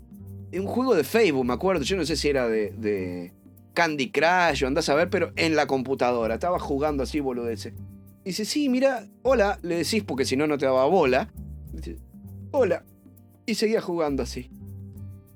un 0.54 0.66
juego 0.66 0.95
de 0.95 1.04
Facebook, 1.04 1.45
me 1.45 1.54
acuerdo, 1.54 1.84
yo 1.84 1.97
no 1.97 2.06
sé 2.06 2.16
si 2.16 2.30
era 2.30 2.47
de, 2.47 3.32
Candy 3.74 4.12
Crush 4.12 4.64
o 4.64 4.68
andás 4.68 4.89
a 4.89 4.95
ver, 4.95 5.10
pero 5.10 5.32
en 5.36 5.56
la 5.56 5.68
computadora, 5.68 6.34
estaba 6.34 6.60
jugando 6.60 7.04
así 7.04 7.20
boludeces. 7.20 7.74
Dice, 8.26 8.45
sí, 8.45 8.68
mira, 8.68 9.08
hola, 9.22 9.60
le 9.62 9.78
decís 9.78 10.04
porque 10.04 10.26
si 10.26 10.36
no, 10.36 10.47
no 10.47 10.58
te 10.58 10.66
daba 10.66 10.86
bola. 10.86 11.32
Dice, 11.72 11.97
hola. 12.52 12.84
Y 13.45 13.56
seguía 13.56 13.82
jugando 13.82 14.24
así. 14.24 14.50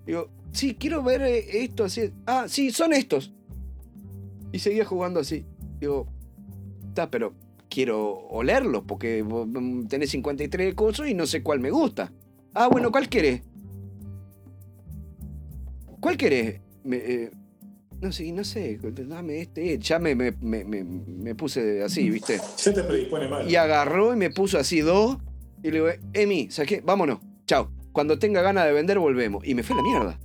Digo, 0.05 0.29
sí, 0.51 0.75
quiero 0.75 1.01
ver 1.01 1.21
eh, 1.21 1.63
esto 1.63 1.85
así. 1.85 2.11
Ah, 2.25 2.45
sí, 2.47 2.71
son 2.71 2.93
estos. 2.93 3.33
Y 4.51 4.59
seguía 4.59 4.85
jugando 4.85 5.21
así. 5.21 5.45
Digo, 5.79 6.07
está, 6.89 7.09
pero 7.09 7.33
quiero 7.69 8.11
olerlos 8.29 8.83
porque 8.85 9.23
mm, 9.23 9.87
tenés 9.87 10.11
53 10.11 10.75
cosas 10.75 11.07
y 11.07 11.13
no 11.13 11.25
sé 11.25 11.41
cuál 11.41 11.59
me 11.59 11.71
gusta. 11.71 12.11
Ah, 12.53 12.67
bueno, 12.67 12.91
¿cuál 12.91 13.09
querés? 13.09 13.41
¿Cuál 16.03 16.17
querés? 16.17 16.59
Me, 16.83 16.97
eh, 16.97 17.31
no 18.01 18.11
sé, 18.11 18.29
no 18.33 18.43
sé, 18.43 18.77
dame 19.07 19.39
este. 19.39 19.77
Ya 19.79 19.99
me, 19.99 20.13
me, 20.15 20.33
me, 20.33 21.33
puse 21.33 21.81
así, 21.81 22.09
¿viste? 22.09 22.41
Ya 22.57 22.73
te 22.73 22.83
predispone 22.83 23.29
mal. 23.29 23.49
Y 23.49 23.55
agarró 23.55 24.13
y 24.13 24.17
me 24.17 24.29
puso 24.29 24.59
así 24.59 24.81
dos. 24.81 25.15
Y 25.63 25.71
le 25.71 25.71
digo, 25.71 25.87
Emi, 26.11 26.51
¿sabes 26.51 26.67
qué? 26.67 26.81
Vámonos. 26.81 27.19
Chao. 27.47 27.71
Cuando 27.93 28.19
tenga 28.19 28.41
ganas 28.41 28.65
de 28.65 28.73
vender, 28.73 28.99
volvemos. 28.99 29.47
Y 29.47 29.55
me 29.55 29.63
fue 29.63 29.75
a 29.75 29.77
la 29.77 29.83
mierda. 29.83 30.19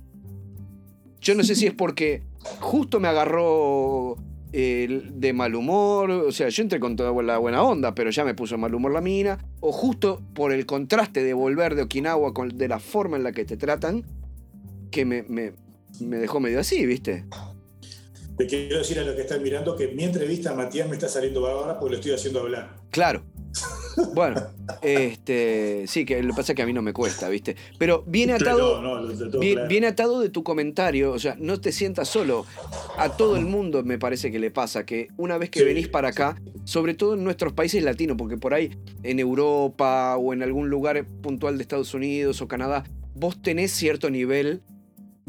Yo 1.21 1.33
no 1.33 1.45
sé 1.45 1.55
si 1.55 1.67
es 1.67 1.73
porque 1.73 2.23
justo 2.59 2.99
me 2.99 3.07
agarró 3.07 4.17
eh, 4.51 5.03
de 5.13 5.31
mal 5.31 5.55
humor. 5.55 6.11
O 6.11 6.33
sea, 6.33 6.49
yo 6.49 6.61
entré 6.61 6.81
con 6.81 6.97
toda 6.97 7.23
la 7.23 7.37
buena 7.37 7.63
onda, 7.63 7.95
pero 7.95 8.09
ya 8.09 8.25
me 8.25 8.33
puso 8.33 8.57
mal 8.57 8.75
humor 8.75 8.91
la 8.91 8.99
mina. 8.99 9.45
O 9.61 9.71
justo 9.71 10.21
por 10.33 10.51
el 10.51 10.65
contraste 10.65 11.23
de 11.23 11.33
volver 11.33 11.75
de 11.75 11.83
Okinawa 11.83 12.33
con, 12.33 12.49
de 12.49 12.67
la 12.67 12.79
forma 12.79 13.15
en 13.15 13.23
la 13.23 13.31
que 13.31 13.45
te 13.45 13.55
tratan, 13.55 14.03
que 14.91 15.05
me, 15.05 15.23
me, 15.23 15.53
me 15.99 16.17
dejó 16.17 16.39
medio 16.39 16.59
así, 16.59 16.85
¿viste? 16.85 17.25
Te 18.37 18.47
quiero 18.47 18.77
decir 18.77 18.97
a 18.99 19.03
los 19.03 19.15
que 19.15 19.21
están 19.21 19.43
mirando 19.43 19.75
que 19.75 19.89
mi 19.89 20.05
entrevista 20.05 20.51
a 20.51 20.55
Matías 20.55 20.87
me 20.87 20.95
está 20.95 21.09
saliendo 21.09 21.45
ahora 21.45 21.77
porque 21.77 21.91
lo 21.91 21.97
estoy 21.97 22.13
haciendo 22.13 22.39
hablar. 22.41 22.75
Claro. 22.89 23.23
Bueno, 24.13 24.41
este, 24.81 25.83
sí, 25.87 26.05
que 26.05 26.21
lo 26.23 26.29
que 26.29 26.37
pasa 26.37 26.53
es 26.53 26.55
que 26.55 26.61
a 26.61 26.65
mí 26.65 26.71
no 26.71 26.81
me 26.81 26.93
cuesta, 26.93 27.27
¿viste? 27.27 27.57
Pero 27.77 28.03
viene 28.07 28.31
atado, 28.33 28.81
No, 28.81 29.01
no, 29.01 29.13
claro. 29.13 29.67
viene 29.67 29.87
atado 29.87 30.21
de 30.21 30.29
tu 30.29 30.41
comentario, 30.43 31.11
o 31.11 31.19
sea, 31.19 31.35
no 31.37 31.59
te 31.59 31.73
sientas 31.73 32.07
solo. 32.07 32.45
A 32.97 33.17
todo 33.17 33.35
el 33.35 33.45
mundo 33.45 33.83
me 33.83 33.99
parece 33.99 34.31
que 34.31 34.39
le 34.39 34.51
pasa 34.51 34.85
que 34.85 35.09
una 35.17 35.37
vez 35.37 35.49
que 35.49 35.59
Sí, 35.59 35.65
venís 35.65 35.89
para 35.89 36.09
acá, 36.09 36.41
sobre 36.63 36.93
todo 36.93 37.15
en 37.15 37.25
nuestros 37.25 37.51
países 37.51 37.83
latinos, 37.83 38.15
porque 38.17 38.37
por 38.37 38.53
ahí 38.53 38.71
en 39.03 39.19
Europa 39.19 40.15
o 40.15 40.31
en 40.31 40.43
algún 40.43 40.69
lugar 40.69 41.05
puntual 41.21 41.57
de 41.57 41.63
Estados 41.63 41.93
Unidos 41.93 42.41
o 42.41 42.47
Canadá, 42.47 42.85
vos 43.15 43.41
tenés 43.41 43.71
cierto 43.71 44.09
nivel 44.09 44.61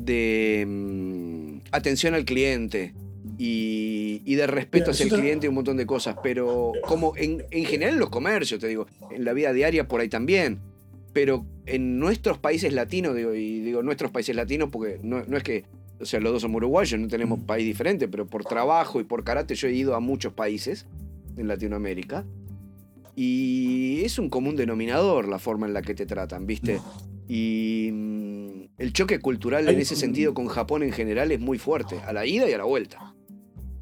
de 0.05 0.65
mm, 0.67 1.69
atención 1.73 2.15
al 2.15 2.25
cliente 2.25 2.95
y, 3.39 4.23
y 4.25 4.35
de 4.35 4.47
respeto 4.47 4.87
Mira, 4.87 4.91
hacia 4.93 5.05
el 5.05 5.13
cliente 5.13 5.47
y 5.47 5.49
un 5.49 5.55
montón 5.55 5.77
de 5.77 5.87
cosas, 5.87 6.17
pero 6.23 6.73
como 6.87 7.15
en, 7.17 7.45
en 7.51 7.65
general 7.65 7.95
en 7.95 8.01
los 8.01 8.11
comercios, 8.11 8.61
te 8.61 8.69
digo, 8.69 8.87
en 9.11 9.25
la 9.25 9.33
vida 9.33 9.53
diaria 9.53 9.87
por 9.89 10.01
ahí 10.01 10.09
también 10.09 10.61
pero 11.13 11.45
en 11.67 11.99
nuestros 11.99 12.39
países 12.39 12.73
latinos, 12.73 13.15
digo, 13.15 13.35
y 13.35 13.61
digo 13.61 13.83
nuestros 13.83 14.11
países 14.11 14.35
latinos 14.37 14.69
porque 14.71 15.01
no, 15.03 15.23
no 15.27 15.37
es 15.37 15.43
que, 15.43 15.65
o 16.01 16.05
sea, 16.05 16.21
los 16.21 16.33
dos 16.33 16.43
somos 16.43 16.59
uruguayos, 16.59 17.01
no 17.01 17.09
tenemos 17.09 17.41
país 17.41 17.67
diferente, 17.67 18.09
pero 18.09 18.27
por 18.27 18.45
trabajo 18.45 19.01
y 19.01 19.05
por 19.05 19.25
karate 19.25 19.55
yo 19.55 19.69
he 19.69 19.73
ido 19.73 19.95
a 19.95 20.01
muchos 20.01 20.33
países 20.33 20.87
en 21.37 21.49
Latinoamérica. 21.49 22.25
Y 23.17 24.03
es 24.05 24.19
un 24.19 24.31
común 24.31 24.57
denominador 24.57 25.29
la 25.29 25.39
forma 25.39 25.67
en 25.67 25.75
la 25.75 25.83
que 25.83 25.95
te 25.95 26.07
tratan, 26.07 26.47
¿viste? 26.47 26.81
Y 27.33 27.91
mm, 27.93 28.63
el 28.79 28.93
choque 28.93 29.21
cultural 29.21 29.69
en 29.69 29.79
ese 29.79 29.95
sentido 29.95 30.35
con 30.35 30.49
Japón 30.49 30.83
en 30.83 30.91
general 30.93 31.31
es 31.31 31.39
muy 31.39 31.59
fuerte, 31.59 32.01
a 32.01 32.13
la 32.13 32.27
ida 32.27 32.51
y 32.51 32.53
a 32.53 32.59
la 32.59 32.65
vuelta. 32.65 33.15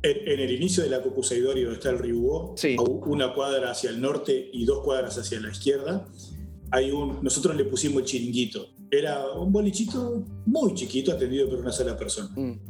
En, 0.02 0.16
en 0.32 0.40
el 0.40 0.50
inicio 0.52 0.82
de 0.84 0.90
la 0.90 1.02
Kokusaidorio, 1.02 1.64
donde 1.64 1.78
está 1.78 1.90
el 1.90 1.98
Ryugo, 1.98 2.54
Sí. 2.56 2.76
a 2.78 2.82
una 2.82 3.32
cuadra 3.34 3.70
hacia 3.70 3.88
el 3.90 4.00
norte 4.00 4.50
y 4.52 4.64
dos 4.66 4.84
cuadras 4.84 5.16
hacia 5.16 5.40
la 5.40 5.50
izquierda, 5.50 6.06
hay 6.70 6.90
un, 6.90 7.20
nosotros 7.22 7.56
le 7.56 7.64
pusimos 7.64 8.02
el 8.02 8.04
chiringuito. 8.06 8.66
Era 8.90 9.32
un 9.32 9.50
bolichito 9.50 10.24
muy 10.46 10.74
chiquito 10.74 11.12
atendido 11.12 11.48
por 11.48 11.58
una 11.60 11.72
sola 11.72 11.96
persona. 11.96 12.28
Mm, 12.36 12.60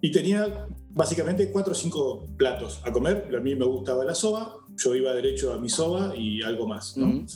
Y 0.00 0.10
tenía 0.12 0.66
básicamente 0.90 1.50
cuatro 1.50 1.72
o 1.72 1.76
cinco 1.76 2.26
platos 2.36 2.80
a 2.84 2.92
comer. 2.92 3.28
A 3.36 3.40
mí 3.40 3.54
me 3.54 3.64
gustaba 3.64 4.04
la 4.04 4.14
soba, 4.14 4.54
yo 4.76 4.94
iba 4.94 5.12
derecho 5.14 5.52
a 5.52 5.58
mi 5.58 5.68
soba 5.68 6.14
y 6.16 6.42
algo 6.42 6.66
más. 6.66 6.96
¿no? 6.96 7.06
mm, 7.06 7.26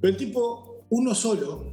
Pero 0.00 0.10
el 0.12 0.16
tipo, 0.16 0.65
uno 0.90 1.14
solo, 1.14 1.72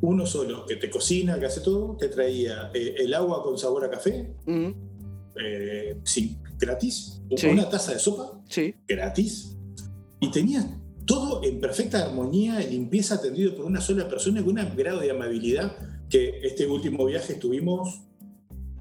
uno 0.00 0.26
solo, 0.26 0.66
que 0.66 0.76
te 0.76 0.90
cocina, 0.90 1.38
que 1.38 1.46
hace 1.46 1.60
todo, 1.60 1.96
te 1.96 2.08
traía 2.08 2.70
eh, 2.74 2.94
el 2.98 3.14
agua 3.14 3.42
con 3.42 3.58
sabor 3.58 3.84
a 3.84 3.90
café, 3.90 4.34
eh, 4.46 5.96
sí, 6.04 6.38
gratis, 6.58 7.20
Sí. 7.36 7.46
una 7.46 7.68
taza 7.68 7.92
de 7.92 7.98
sopa, 7.98 8.42
sí, 8.48 8.74
gratis, 8.86 9.56
y 10.20 10.30
tenías 10.30 10.66
todo 11.06 11.42
en 11.42 11.58
perfecta 11.60 12.04
armonía 12.04 12.62
y 12.62 12.70
limpieza 12.70 13.16
atendido 13.16 13.54
por 13.56 13.64
una 13.64 13.80
sola 13.80 14.08
persona 14.08 14.44
con 14.44 14.58
un 14.58 14.76
grado 14.76 15.00
de 15.00 15.10
amabilidad 15.10 15.76
que 16.08 16.40
este 16.42 16.66
último 16.66 17.04
viaje 17.06 17.32
estuvimos 17.34 18.02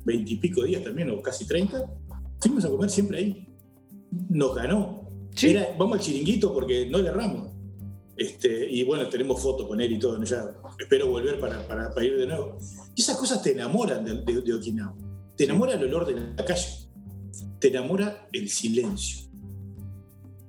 veintipico 0.04 0.64
días 0.64 0.84
también, 0.84 1.10
o 1.12 1.22
casi 1.22 1.46
30, 1.46 1.86
fuimos 2.40 2.66
a 2.66 2.70
comer 2.70 2.90
siempre 2.90 3.18
ahí. 3.20 3.48
Nos 4.30 4.54
ganó. 4.56 5.08
sí. 5.34 5.52
Era, 5.52 5.68
vamos 5.80 6.00
al 6.00 6.04
chiringuito 6.04 6.54
porque 6.54 6.88
no 6.90 6.98
le 6.98 7.10
erramos. 7.10 7.51
Este, 8.18 8.70
y 8.70 8.84
bueno, 8.84 9.08
tenemos 9.10 9.42
fotos 9.42 9.68
con 9.68 9.80
él 9.82 9.92
y 9.94 10.00
todo. 10.00 10.18
¿no? 10.18 10.24
Ya 10.26 10.46
espero 10.80 11.08
volver 11.08 11.40
para, 11.40 11.68
para- 11.68 11.90
para 11.94 12.06
ir 12.06 12.18
de 12.18 12.28
nuevo. 12.28 12.58
Y 12.96 13.02
esas 13.02 13.18
cosas 13.18 13.42
te 13.42 13.52
enamoran 13.54 14.04
de, 14.06 14.22
de- 14.34 14.42
de 14.42 14.54
Okinawa. 14.54 14.96
Te 15.36 15.46
enamora 15.46 15.74
el 15.74 15.84
olor 15.86 16.06
de 16.06 16.20
la 16.36 16.46
calle. 16.46 16.68
Te 17.60 17.70
enamora 17.70 18.28
el 18.32 18.50
silencio. 18.50 19.28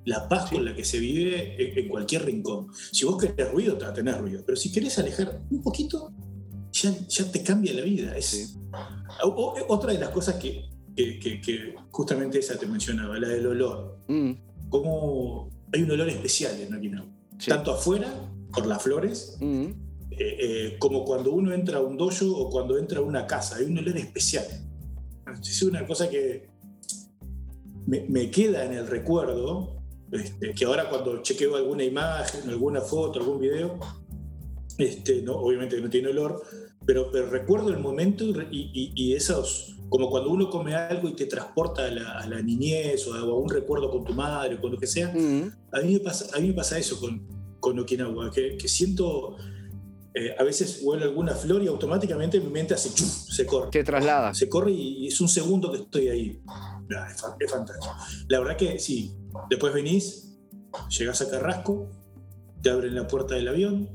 La 0.05 0.27
paz 0.27 0.49
Sí. 0.49 0.55
con 0.55 0.65
la 0.65 0.75
que 0.75 0.83
se 0.83 0.99
vive 0.99 1.79
en, 1.79 1.87
cualquier 1.87 2.25
rincón. 2.25 2.67
Si 2.91 3.05
vos 3.05 3.17
querés 3.21 3.49
ruido, 3.51 3.77
te 3.77 3.85
tener 3.93 4.17
ruido. 4.19 4.43
Pero 4.45 4.55
si 4.57 4.71
querés 4.71 4.99
alejar 4.99 5.41
un 5.49 5.61
poquito, 5.63 6.11
ya, 6.73 6.93
ya 7.07 7.31
te 7.31 7.41
cambia 7.41 7.73
la 7.73 7.81
vida. 7.81 8.15
Es, 8.17 8.25
Sí. 8.25 8.53
O- 9.23 9.55
otra 9.69 9.93
de 9.93 9.99
las 9.99 10.09
cosas 10.09 10.35
que, 10.35 10.65
que- 10.95 11.19
que- 11.19 11.39
que 11.41 11.75
justamente 11.91 12.39
esa 12.39 12.57
te 12.59 12.65
mencionaba, 12.67 13.17
la 13.19 13.29
del 13.29 13.47
olor 13.47 13.99
mm, 14.07 14.31
como 14.69 15.49
hay 15.71 15.83
un 15.83 15.91
olor 15.91 16.09
especial 16.09 16.59
en 16.59 16.73
Okinawa. 16.75 17.07
Sí, 17.37 17.49
Tanto 17.49 17.71
afuera, 17.71 18.13
por 18.53 18.65
las 18.65 18.81
flores, 18.81 19.37
mm, 19.39 19.65
eh, 19.65 19.71
eh, 20.17 20.75
como 20.79 21.03
cuando 21.03 21.31
uno 21.31 21.53
entra 21.53 21.79
a 21.79 21.81
un 21.81 21.97
dojo 21.97 22.25
o 22.25 22.49
cuando 22.49 22.77
entra 22.77 22.99
a 22.99 23.01
una 23.01 23.25
casa. 23.25 23.57
Hay 23.57 23.65
un 23.65 23.77
olor 23.77 23.97
especial. 23.97 24.45
Es 25.41 25.63
una 25.63 25.85
cosa 25.87 26.09
que 26.09 26.49
me, 27.87 28.01
me 28.07 28.29
queda 28.29 28.65
en 28.65 28.73
el 28.73 28.87
recuerdo, 28.87 29.81
este, 30.11 30.53
que 30.53 30.65
ahora 30.65 30.89
cuando 30.89 31.21
chequeo 31.21 31.55
alguna 31.55 31.83
imagen, 31.83 32.49
alguna 32.49 32.81
foto, 32.81 33.19
algún 33.19 33.39
video, 33.39 33.79
este, 34.77 35.21
no, 35.21 35.35
obviamente 35.37 35.79
no 35.81 35.89
tiene 35.89 36.09
olor, 36.09 36.43
pero, 36.85 37.11
pero 37.11 37.29
recuerdo 37.29 37.69
el 37.69 37.79
momento 37.79 38.25
y, 38.51 38.91
y, 38.95 39.13
esos, 39.13 39.75
como 39.89 40.09
cuando 40.09 40.29
uno 40.29 40.49
come 40.49 40.75
algo 40.75 41.07
y 41.07 41.13
te 41.13 41.25
transporta 41.25 41.85
a 41.85 41.91
la, 41.91 42.41
niñez 42.41 43.07
o 43.07 43.13
a, 43.13 43.23
un 43.23 43.49
recuerdo 43.49 43.89
con 43.89 44.03
tu 44.03 44.13
madre 44.13 44.55
o 44.55 44.61
con 44.61 44.71
lo 44.71 44.77
que 44.77 44.87
sea, 44.87 45.09
a, 45.09 45.81
mí 45.81 45.93
me 45.93 45.99
pasa, 45.99 46.35
a 46.35 46.39
mí 46.39 46.47
me 46.49 46.53
pasa 46.53 46.77
eso 46.77 46.99
con, 46.99 47.27
con 47.59 47.79
Okinawa, 47.79 48.31
que, 48.31 48.57
que 48.57 48.67
siento... 48.67 49.37
Eh, 50.15 50.35
a 50.37 50.43
veces 50.43 50.81
huele 50.83 51.05
alguna 51.05 51.33
flor 51.33 51.63
y 51.63 51.67
automáticamente 51.67 52.39
mi 52.39 52.51
mente 52.51 52.75
hace 52.75 52.89
se 52.89 53.47
corre. 53.47 53.71
Te 53.71 53.83
traslada. 53.83 54.31
Se 54.35 54.47
corre 54.47 54.71
y, 54.71 55.07
es 55.07 55.19
un 55.19 55.27
segundo 55.27 55.71
que 55.71 55.79
estoy 55.79 56.07
ahí. 56.09 56.39
es, 57.09 57.23
es, 57.39 57.51
fantástico. 57.51 57.95
La 58.27 58.39
verdad 58.39 58.55
que 58.55 58.77
sí, 58.77 59.11
después 59.49 59.73
venís, 59.73 60.37
llegás 60.99 61.19
a 61.23 61.31
Carrasco, 61.31 61.89
te 62.61 62.69
abren 62.69 62.93
la 62.93 63.07
puerta 63.07 63.33
del 63.33 63.47
avión, 63.47 63.89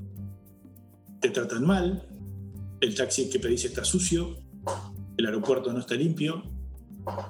te 1.20 1.30
tratan 1.30 1.64
mal, 1.64 2.07
el 2.80 2.94
taxi 2.94 3.28
que 3.28 3.38
pedís 3.38 3.64
está 3.64 3.84
sucio, 3.84 4.36
el 5.16 5.26
aeropuerto 5.26 5.72
no 5.72 5.80
está 5.80 5.94
limpio, 5.94 6.42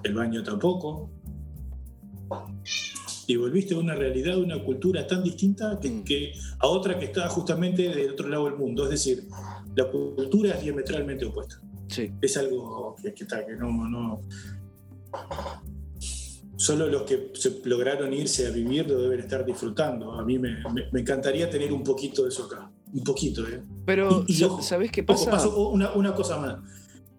el 0.02 0.14
baño 0.14 0.42
tampoco. 0.42 1.10
Y 3.26 3.36
volviste 3.36 3.74
a 3.74 3.78
una 3.78 3.94
realidad, 3.94 4.38
una 4.38 4.62
cultura 4.62 5.06
tan 5.06 5.22
distinta 5.22 5.78
que, 5.80 6.32
a 6.58 6.66
otra 6.66 6.98
que 6.98 7.06
está 7.06 7.28
justamente 7.28 7.82
del 7.88 8.10
otro 8.10 8.28
lado 8.28 8.46
del 8.46 8.56
mundo. 8.56 8.84
Es 8.84 8.90
decir, 8.90 9.28
la 9.76 9.84
cultura 9.90 10.54
es 10.54 10.62
diametralmente 10.62 11.26
opuesta. 11.26 11.60
Sí. 11.88 12.10
Es 12.20 12.36
algo 12.36 12.96
que, 13.02 13.08
está, 13.08 13.44
que 13.44 13.54
no, 13.54 13.70
no. 13.88 14.20
Solo 16.56 16.88
los 16.88 17.02
que 17.02 17.30
se 17.34 17.60
lograron 17.64 18.12
irse 18.12 18.46
a 18.46 18.50
vivir 18.50 18.88
lo 18.88 19.00
deben 19.00 19.20
estar 19.20 19.44
disfrutando. 19.44 20.12
A 20.12 20.24
mí 20.24 20.38
me 20.38 20.60
encantaría 20.92 21.48
tener 21.48 21.72
un 21.72 21.84
poquito 21.84 22.24
de 22.24 22.30
eso 22.30 22.44
acá 22.44 22.70
un 22.92 23.04
poquito. 23.04 23.46
¿eh? 23.46 23.62
Pero, 23.84 24.24
¿sabes 24.62 24.90
qué 24.90 25.02
pasa? 25.02 25.46
una, 25.48 26.14
cosa 26.14 26.38
más. 26.38 26.56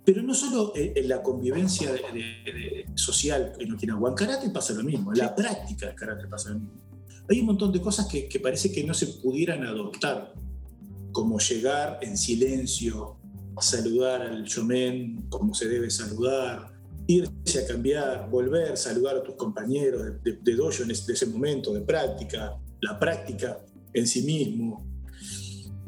Pero 0.06 0.22
no 0.24 0.34
solo 0.34 0.74
en 0.76 1.08
la 1.08 1.22
convivencia 1.22 1.92
social 2.96 3.54
en 3.60 3.74
Okinawa, 3.74 4.10
en 4.10 4.16
karate 4.16 4.50
pasa 4.50 4.74
lo 4.74 4.84
mismo, 4.84 5.12
en 5.14 5.20
la 5.20 5.36
práctica 5.36 5.88
del 5.88 5.96
karate 5.96 6.28
pasa 6.28 6.50
lo 6.50 6.60
mismo. 6.60 6.80
Hay 7.30 7.42
un 7.42 7.46
montón 7.46 7.72
de 7.72 7.80
cosas 7.80 8.08
que, 8.08 8.28
parece 8.42 8.72
que 8.72 8.84
no 8.84 8.94
se 8.94 9.06
pudieran 9.08 9.64
adoptar, 9.64 10.34
como 11.12 11.38
llegar 11.38 12.00
en 12.02 12.18
silencio, 12.18 13.18
saludar 13.60 14.22
al 14.22 14.44
shomen 14.46 15.28
como 15.30 15.54
se 15.54 15.68
debe 15.68 15.90
saludar, 15.92 16.72
irse 17.06 17.64
a 17.64 17.68
cambiar, 17.68 18.30
volver, 18.30 18.78
saludar 18.78 19.18
a 19.18 19.24
tus 19.24 19.36
compañeros 19.36 20.24
de, 20.24 20.34
de, 20.42 20.56
dojo 20.56 20.84
en 20.84 20.92
ese, 20.92 21.26
momento, 21.28 21.74
de 21.74 21.82
práctica, 21.82 22.58
la 22.82 22.98
práctica 22.98 23.60
en 23.94 24.08
sí 24.08 24.24
mismo, 24.24 24.89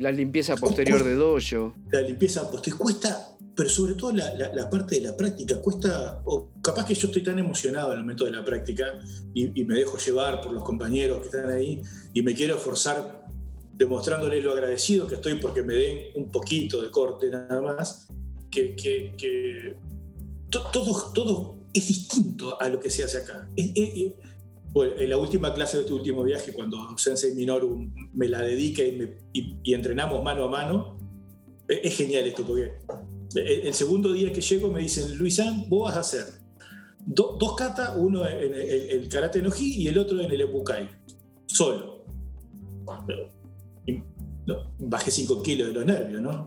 la 0.01 0.11
limpieza 0.11 0.55
posterior 0.55 1.03
de 1.03 1.15
dojo. 1.15 1.75
La 1.91 2.01
limpieza 2.01 2.49
posterior 2.49 2.79
cuesta, 2.79 3.37
pero 3.55 3.69
sobre 3.69 3.93
todo 3.93 4.11
la, 4.11 4.69
parte 4.69 4.95
de 4.95 5.01
la 5.01 5.15
práctica 5.15 5.61
cuesta, 5.61 6.21
o 6.25 6.49
capaz 6.61 6.85
que 6.85 6.95
yo 6.95 7.07
estoy 7.07 7.23
tan 7.23 7.37
emocionado 7.37 7.91
en 7.91 7.99
el 7.99 8.03
momento 8.03 8.25
de 8.25 8.31
la 8.31 8.43
práctica 8.43 8.99
y, 9.33 9.63
me 9.63 9.75
dejo 9.75 9.97
llevar 9.97 10.41
por 10.41 10.51
los 10.51 10.63
compañeros 10.63 11.19
que 11.19 11.25
están 11.25 11.49
ahí 11.51 11.81
y 12.13 12.21
me 12.21 12.33
quiero 12.33 12.57
forzar 12.57 13.27
demostrándoles 13.73 14.43
lo 14.43 14.51
agradecido 14.51 15.07
que 15.07 15.15
estoy 15.15 15.35
porque 15.35 15.63
me 15.63 15.73
den 15.73 15.99
un 16.15 16.31
poquito 16.31 16.81
de 16.81 16.89
corte 16.89 17.29
nada 17.29 17.61
más, 17.61 18.07
que, 18.49 19.77
todo, 20.49 21.11
todo 21.13 21.57
es 21.73 21.87
distinto 21.87 22.61
a 22.61 22.67
lo 22.67 22.79
que 22.79 22.89
se 22.89 23.03
hace 23.03 23.19
acá. 23.19 23.47
Bueno, 24.71 24.93
en 24.97 25.09
la 25.09 25.17
última 25.17 25.53
clase 25.53 25.77
de 25.77 25.83
este 25.83 25.93
último 25.93 26.23
viaje, 26.23 26.53
cuando 26.53 26.97
Sensei 26.97 27.33
Minoru 27.33 27.91
me 28.13 28.27
la 28.29 28.41
dedica 28.41 28.81
y, 28.83 29.73
entrenamos 29.73 30.23
mano 30.23 30.45
a 30.45 30.47
mano, 30.47 30.97
e, 31.67 31.81
es 31.83 31.97
genial 31.97 32.25
esto, 32.25 32.43
porque 32.43 32.71
el 33.35 33.73
segundo 33.73 34.13
día 34.13 34.31
que 34.31 34.41
llego 34.41 34.71
me 34.71 34.79
dicen, 34.79 35.17
Luisán, 35.17 35.65
vos 35.67 35.89
vas 35.89 35.97
a 35.97 35.99
hacer 35.99 36.41
dos 37.05 37.55
kata, 37.55 37.95
uno 37.97 38.27
en 38.27 38.53
el, 38.53 39.09
karate 39.09 39.41
no 39.41 39.49
hi 39.49 39.83
y 39.83 39.87
el 39.87 39.97
otro 39.97 40.19
en 40.21 40.31
el 40.31 40.41
ebukai, 40.41 40.89
solo 41.45 42.05
bajé 44.79 45.11
5 45.11 45.43
kilos 45.43 45.67
de 45.67 45.73
los 45.73 45.85
nervios, 45.85 46.21
¿no? 46.21 46.45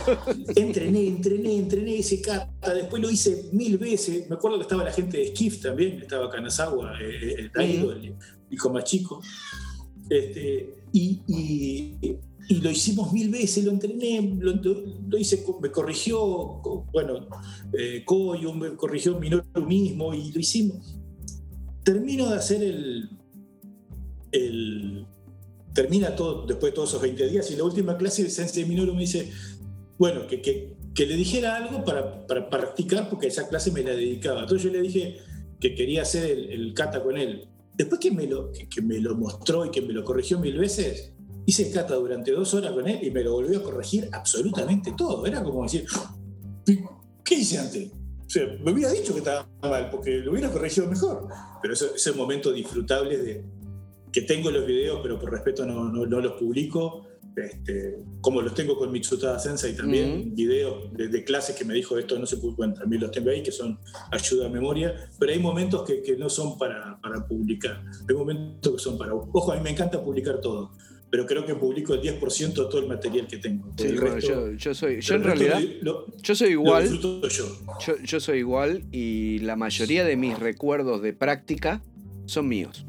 entrené, 0.56 1.06
entrené, 1.06 1.56
entrené 1.56 1.98
ese 1.98 2.20
kata, 2.20 2.74
después 2.74 3.02
lo 3.02 3.10
hice 3.10 3.50
mil 3.52 3.78
veces. 3.78 4.28
Me 4.28 4.36
acuerdo 4.36 4.58
que 4.58 4.62
estaba 4.62 4.84
la 4.84 4.92
gente 4.92 5.18
de 5.18 5.28
Skiff 5.28 5.60
también, 5.60 6.00
estaba 6.00 6.30
Kanazawa, 6.30 7.00
eh, 7.00 7.04
eh, 7.04 7.34
el 7.38 7.52
Taido, 7.52 7.92
el 7.92 8.14
hijo 8.50 8.70
más 8.70 8.84
chico. 8.84 9.20
Este, 10.08 10.84
y, 10.92 11.96
lo 12.60 12.70
hicimos 12.70 13.12
mil 13.12 13.30
veces, 13.30 13.64
lo 13.64 13.70
entrené, 13.70 14.36
lo, 14.38 15.18
hice, 15.18 15.44
me 15.62 15.70
corrigió, 15.70 16.60
bueno, 16.92 17.26
eh, 17.72 18.02
Koyo 18.04 18.52
me 18.52 18.76
corrigió 18.76 19.18
Minoru 19.18 19.64
mismo 19.66 20.12
y 20.12 20.30
lo 20.30 20.40
hicimos. 20.40 20.94
Termino 21.82 22.28
de 22.28 22.36
hacer 22.36 22.62
el, 22.62 23.08
el, 24.32 25.06
termina 25.74 26.14
todo, 26.14 26.46
después 26.46 26.72
de 26.72 26.76
todos 26.76 26.90
esos 26.90 27.02
20 27.02 27.28
días, 27.28 27.50
y 27.50 27.56
la 27.56 27.64
última 27.64 27.96
clase 27.98 28.22
el 28.22 28.30
Sensei 28.30 28.64
Minoru 28.64 28.94
me 28.94 29.00
dice, 29.00 29.30
bueno, 29.98 30.26
que, 30.26 30.40
que, 30.40 31.06
le 31.06 31.16
dijera 31.16 31.56
algo 31.56 31.84
para, 31.84 32.26
para, 32.26 32.48
practicar, 32.48 33.10
porque 33.10 33.26
esa 33.26 33.48
clase 33.48 33.72
me 33.72 33.82
la 33.82 33.90
dedicaba. 33.90 34.42
Entonces 34.42 34.64
yo 34.64 34.70
le 34.70 34.80
dije 34.80 35.18
que 35.60 35.74
quería 35.74 36.02
hacer 36.02 36.30
el, 36.30 36.72
kata 36.74 37.02
con 37.02 37.16
él. 37.18 37.48
Después 37.74 38.00
que 38.00 38.12
me, 38.12 38.26
lo, 38.26 38.52
que, 38.52 38.82
me 38.82 38.98
lo 39.00 39.16
mostró 39.16 39.66
y 39.66 39.70
que 39.70 39.82
me 39.82 39.92
lo 39.92 40.04
corrigió 40.04 40.38
mil 40.38 40.56
veces, 40.56 41.12
hice 41.46 41.70
kata 41.72 41.96
durante 41.96 42.30
dos 42.30 42.54
horas 42.54 42.72
con 42.72 42.88
él 42.88 43.00
y 43.02 43.10
me 43.10 43.24
lo 43.24 43.32
volvió 43.32 43.58
a 43.58 43.62
corregir 43.62 44.08
absolutamente 44.12 44.94
todo. 44.96 45.26
Era 45.26 45.42
como 45.42 45.64
decir, 45.64 45.84
¿qué 47.24 47.34
hice 47.34 47.58
antes? 47.58 47.90
O 48.26 48.30
sea, 48.30 48.46
me 48.64 48.72
hubiera 48.72 48.92
dicho 48.92 49.12
que 49.12 49.18
estaba 49.18 49.48
mal, 49.62 49.90
porque 49.90 50.18
lo 50.18 50.32
hubiera 50.32 50.50
corregido 50.50 50.86
mejor. 50.86 51.28
Pero 51.60 51.74
eso, 51.74 51.94
ese 51.94 52.12
momento 52.12 52.52
disfrutable 52.52 53.18
de, 53.18 53.44
que 54.14 54.22
tengo 54.22 54.48
los 54.48 54.64
videos, 54.64 55.00
pero 55.02 55.18
por 55.18 55.32
respeto 55.32 55.66
no, 55.66 55.88
no, 55.90 56.20
los 56.20 56.32
publico. 56.34 57.08
Este, 57.36 57.98
como 58.20 58.40
los 58.40 58.54
tengo 58.54 58.78
con 58.78 58.92
Mitsutada 58.92 59.40
Sensei 59.40 59.74
también, 59.74 60.36
videos 60.36 60.92
de, 60.92 61.24
clases 61.24 61.56
que 61.56 61.64
me 61.64 61.74
dijo 61.74 61.98
esto 61.98 62.16
no 62.16 62.26
se 62.26 62.36
publican, 62.36 62.74
también 62.74 63.02
los 63.02 63.10
tengo 63.10 63.30
ahí, 63.30 63.42
que 63.42 63.50
son 63.50 63.76
ayuda 64.12 64.46
a 64.46 64.48
memoria, 64.48 65.10
pero 65.18 65.32
hay 65.32 65.40
momentos 65.40 65.82
que, 65.82 66.00
que 66.00 66.16
no 66.16 66.28
son 66.28 66.56
para, 66.56 66.96
para, 67.02 67.26
publicar, 67.26 67.82
hay 68.08 68.14
momentos 68.14 68.74
que 68.74 68.78
son 68.78 68.96
para... 68.96 69.12
Ojo, 69.12 69.50
a 69.50 69.56
mí 69.56 69.62
me 69.64 69.70
encanta 69.70 70.00
publicar 70.00 70.40
todo, 70.40 70.70
pero 71.10 71.26
creo 71.26 71.44
que 71.44 71.56
publico 71.56 71.94
el 71.94 72.02
10% 72.02 72.38
de 72.38 72.52
todo 72.52 72.78
el 72.78 72.86
material 72.86 73.26
que 73.26 73.38
tengo. 73.38 73.68
Sí, 73.76 73.96
yo, 74.20 74.52
yo, 74.52 74.72
soy, 74.72 75.00
yo 75.00 75.14
en 75.16 75.24
realidad, 75.24 75.60
yo 76.22 76.34
soy 76.36 76.50
igual, 76.50 77.00
yo. 77.00 77.20
Yo, 77.84 77.96
yo 78.00 78.20
soy 78.20 78.38
igual 78.38 78.84
y 78.92 79.40
la 79.40 79.56
mayoría 79.56 80.04
de 80.04 80.16
mis 80.16 80.38
recuerdos 80.38 81.02
de 81.02 81.12
práctica 81.14 81.82
son 82.26 82.46
míos. 82.46 82.86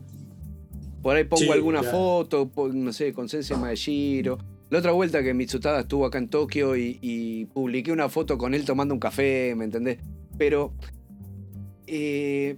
Por 1.06 1.16
ahí 1.16 1.24
pongo 1.24 1.53
alguna 1.53 1.84
foto, 1.84 2.51
no 2.74 2.91
sé, 2.91 3.14
con 3.14 3.30
Sensei 3.30 3.56
Maeshiro. 3.56 4.39
La 4.72 4.80
otra 4.80 4.91
vuelta 4.91 5.22
que 5.22 5.36
Mitsutada 5.36 5.82
estuvo 5.82 6.03
acá 6.03 6.18
en 6.18 6.30
Tokio 6.30 6.76
y, 6.76 7.47
publiqué 7.53 7.91
una 7.91 8.10
foto 8.10 8.39
con 8.39 8.56
él 8.56 8.66
tomando 8.66 8.95
un 8.95 8.99
café, 8.99 9.53
¿me 9.56 9.66
entendés? 9.66 9.99
Pero 10.36 10.74
eh, 11.86 12.58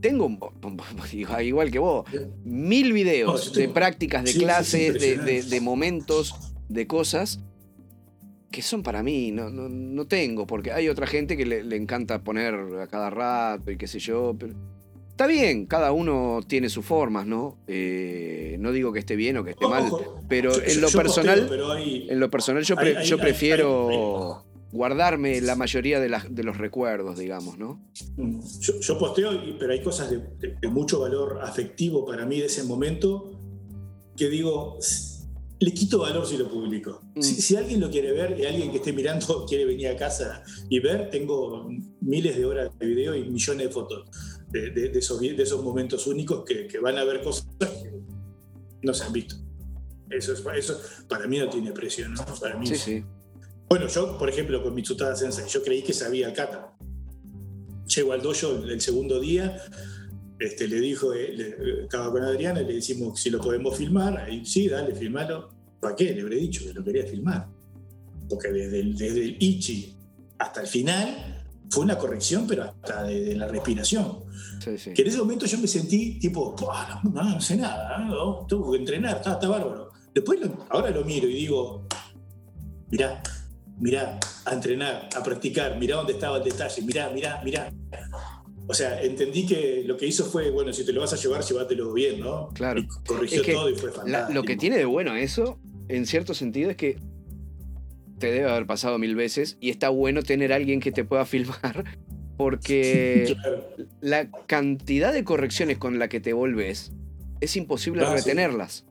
tengo 0.00 0.26
un, 0.26 0.40
igual 1.44 1.70
que 1.70 1.78
vos, 1.78 2.06
mil 2.42 2.92
videos 2.92 3.52
de 3.52 3.68
prácticas, 3.68 4.24
de 4.24 4.32
clases, 4.32 5.00
de, 5.48 5.60
momentos, 5.60 6.34
de 6.68 6.88
cosas 6.88 7.38
que 8.50 8.62
son 8.62 8.82
para 8.82 9.04
mí, 9.04 9.30
no, 9.30 9.48
no, 9.48 10.06
tengo, 10.08 10.48
porque 10.48 10.72
hay 10.72 10.88
otra 10.88 11.06
gente 11.06 11.36
que 11.36 11.46
le, 11.46 11.62
le, 11.62 11.76
encanta 11.76 12.24
poner 12.24 12.54
a 12.80 12.88
cada 12.88 13.10
rato 13.10 13.70
y 13.70 13.76
qué 13.78 13.86
sé 13.86 14.00
yo, 14.00 14.34
pero 14.36 14.54
Está 15.12 15.26
bien, 15.26 15.66
cada 15.66 15.92
uno 15.92 16.40
tiene 16.46 16.70
sus 16.70 16.86
formas, 16.86 17.26
¿no? 17.26 17.58
Eh, 17.66 18.56
no 18.58 18.72
digo 18.72 18.92
que 18.92 18.98
esté 18.98 19.14
bien 19.14 19.36
o 19.36 19.44
que 19.44 19.50
esté 19.50 19.68
mal, 19.68 19.84
pero 20.26 20.52
en 20.60 20.80
lo 20.80 20.90
personal, 20.90 21.48
en 22.08 22.18
lo 22.18 22.30
personal 22.30 22.64
yo, 22.64 22.76
yo 23.04 23.18
prefiero 23.18 24.42
guardarme 24.72 25.42
la 25.42 25.54
mayoría 25.54 26.00
de, 26.00 26.08
de, 26.30 26.42
los 26.42 26.56
recuerdos, 26.56 27.18
digamos, 27.18 27.58
¿no? 27.58 27.84
Mm, 28.16 28.40
yo, 28.80 28.98
posteo, 28.98 29.38
pero 29.58 29.72
hay 29.72 29.82
cosas 29.82 30.10
de, 30.10 30.68
mucho 30.68 31.00
valor 31.00 31.40
afectivo 31.42 32.06
para 32.06 32.24
mí 32.24 32.40
de 32.40 32.46
ese 32.46 32.64
momento 32.64 33.38
que 34.16 34.30
digo, 34.30 34.78
le 35.60 35.74
quito 35.74 35.98
valor 35.98 36.26
si 36.26 36.38
lo 36.38 36.48
publico. 36.48 37.02
Mm. 37.14 37.20
Si, 37.20 37.42
si, 37.42 37.54
alguien 37.54 37.80
lo 37.80 37.90
quiere 37.90 38.12
ver 38.12 38.40
y 38.40 38.46
alguien 38.46 38.70
que 38.70 38.78
esté 38.78 38.94
mirando 38.94 39.44
quiere 39.48 39.66
venir 39.66 39.88
a 39.88 39.96
casa 39.96 40.42
y 40.70 40.80
ver, 40.80 41.10
tengo 41.10 41.68
miles 42.00 42.34
de 42.34 42.46
horas 42.46 42.70
de 42.78 42.86
video 42.86 43.14
y 43.14 43.28
millones 43.28 43.66
de 43.66 43.72
fotos 43.72 44.08
de, 44.52 44.92
esos, 44.94 45.20
de 45.20 45.42
esos, 45.42 45.62
momentos 45.62 46.06
únicos 46.06 46.44
que, 46.44 46.78
van 46.78 46.98
a 46.98 47.04
ver 47.04 47.22
cosas 47.22 47.46
que 47.58 47.92
no 48.82 48.94
se 48.94 49.04
han 49.04 49.12
visto. 49.12 49.36
Eso, 50.10 50.32
es, 50.34 50.44
eso 50.56 50.80
para 51.08 51.26
mí 51.26 51.38
no 51.38 51.48
tiene 51.48 51.72
precio, 51.72 52.08
¿no? 52.08 52.22
Para 52.40 52.56
mí 52.58 52.66
sí, 52.66 52.76
sí. 52.76 53.04
Bueno, 53.68 53.88
yo, 53.88 54.18
por 54.18 54.28
ejemplo, 54.28 54.62
con 54.62 54.74
Mitsutada 54.74 55.16
Sensei, 55.16 55.48
yo 55.48 55.62
creí 55.62 55.82
que 55.82 55.94
sabía 55.94 56.28
el 56.28 56.34
kata. 56.34 56.76
Llego 57.86 58.12
al 58.12 58.20
dojo 58.20 58.48
el 58.64 58.80
segundo 58.80 59.18
día, 59.18 59.62
este, 60.38 60.68
le 60.68 60.80
dijo, 60.80 61.14
eh, 61.14 61.82
estaba 61.82 62.10
con 62.10 62.22
Adriana, 62.22 62.60
le 62.60 62.74
decimos 62.74 63.20
si 63.20 63.30
lo 63.30 63.40
podemos 63.40 63.76
filmar, 63.76 64.18
ahí 64.18 64.44
sí, 64.44 64.68
dale, 64.68 64.94
filmalo. 64.94 65.50
¿Para 65.80 65.96
qué? 65.96 66.12
Le 66.12 66.22
habré 66.22 66.36
dicho 66.36 66.64
que 66.64 66.74
lo 66.74 66.84
quería 66.84 67.06
filmar. 67.06 67.48
porque 68.28 68.48
desde 68.48 68.80
el, 68.80 68.96
desde 68.96 69.24
el 69.24 69.36
Ichi 69.38 69.96
hasta 70.38 70.60
el 70.62 70.66
final 70.66 71.41
fue 71.72 71.84
una 71.84 71.96
corrección, 71.96 72.46
pero 72.46 72.64
hasta 72.64 73.04
de, 73.04 73.34
la 73.34 73.48
respiración. 73.48 74.18
Que 74.62 75.02
en 75.02 75.08
ese 75.08 75.16
momento 75.16 75.46
yo 75.46 75.56
me 75.56 75.66
sentí 75.66 76.18
tipo, 76.18 76.54
no, 77.02 77.10
no, 77.10 77.40
sé 77.40 77.56
nada, 77.56 77.98
¿no? 77.98 78.46
tengo 78.46 78.70
que 78.72 78.78
entrenar, 78.78 79.16
está, 79.16 79.32
está 79.32 79.48
bárbaro. 79.48 79.90
Después, 80.14 80.38
ahora 80.68 80.90
lo 80.90 81.02
miro 81.02 81.26
y 81.26 81.34
digo, 81.34 81.88
mirá, 82.90 83.22
mirá, 83.78 84.20
a 84.44 84.52
entrenar, 84.52 85.08
a 85.16 85.22
practicar, 85.22 85.78
mirá 85.78 85.96
dónde 85.96 86.12
estaba 86.12 86.36
el 86.36 86.44
detalle, 86.44 86.82
mirá, 86.82 87.08
mirá, 87.08 87.40
mirá. 87.42 87.72
O 88.68 88.74
sea, 88.74 89.00
entendí 89.00 89.46
que 89.46 89.82
lo 89.86 89.96
que 89.96 90.06
hizo 90.06 90.26
fue, 90.26 90.50
bueno, 90.50 90.74
si 90.74 90.84
te 90.84 90.92
lo 90.92 91.00
vas 91.00 91.14
a 91.14 91.16
llevar, 91.16 91.42
llévatelo 91.42 91.90
bien, 91.94 92.20
¿no? 92.20 92.50
Claro. 92.50 92.80
Y 92.80 92.86
corrigió 93.06 93.42
todo 93.42 93.70
y 93.70 93.76
fue 93.76 93.90
fantástico. 93.90 94.34
lo 94.34 94.42
que 94.42 94.56
tiene 94.56 94.76
de 94.76 94.84
bueno 94.84 95.16
eso, 95.16 95.58
en 95.88 96.04
cierto 96.04 96.34
sentido, 96.34 96.70
es 96.70 96.76
que 96.76 96.98
te 98.22 98.30
debe 98.30 98.48
haber 98.48 98.66
pasado 98.66 99.00
mil 99.00 99.16
veces 99.16 99.56
y 99.60 99.70
está 99.70 99.88
bueno 99.88 100.22
tener 100.22 100.52
a 100.52 100.56
alguien 100.56 100.78
que 100.78 100.92
te 100.92 101.04
pueda 101.04 101.26
filmar 101.26 101.84
porque 102.36 103.36
la 104.00 104.30
cantidad 104.46 105.12
de 105.12 105.24
correcciones 105.24 105.78
con 105.78 105.98
la 105.98 106.08
que 106.08 106.20
te 106.20 106.32
volves 106.32 106.92
es 107.40 107.56
imposible 107.56 108.04
ah, 108.04 108.14
retenerlas. 108.14 108.84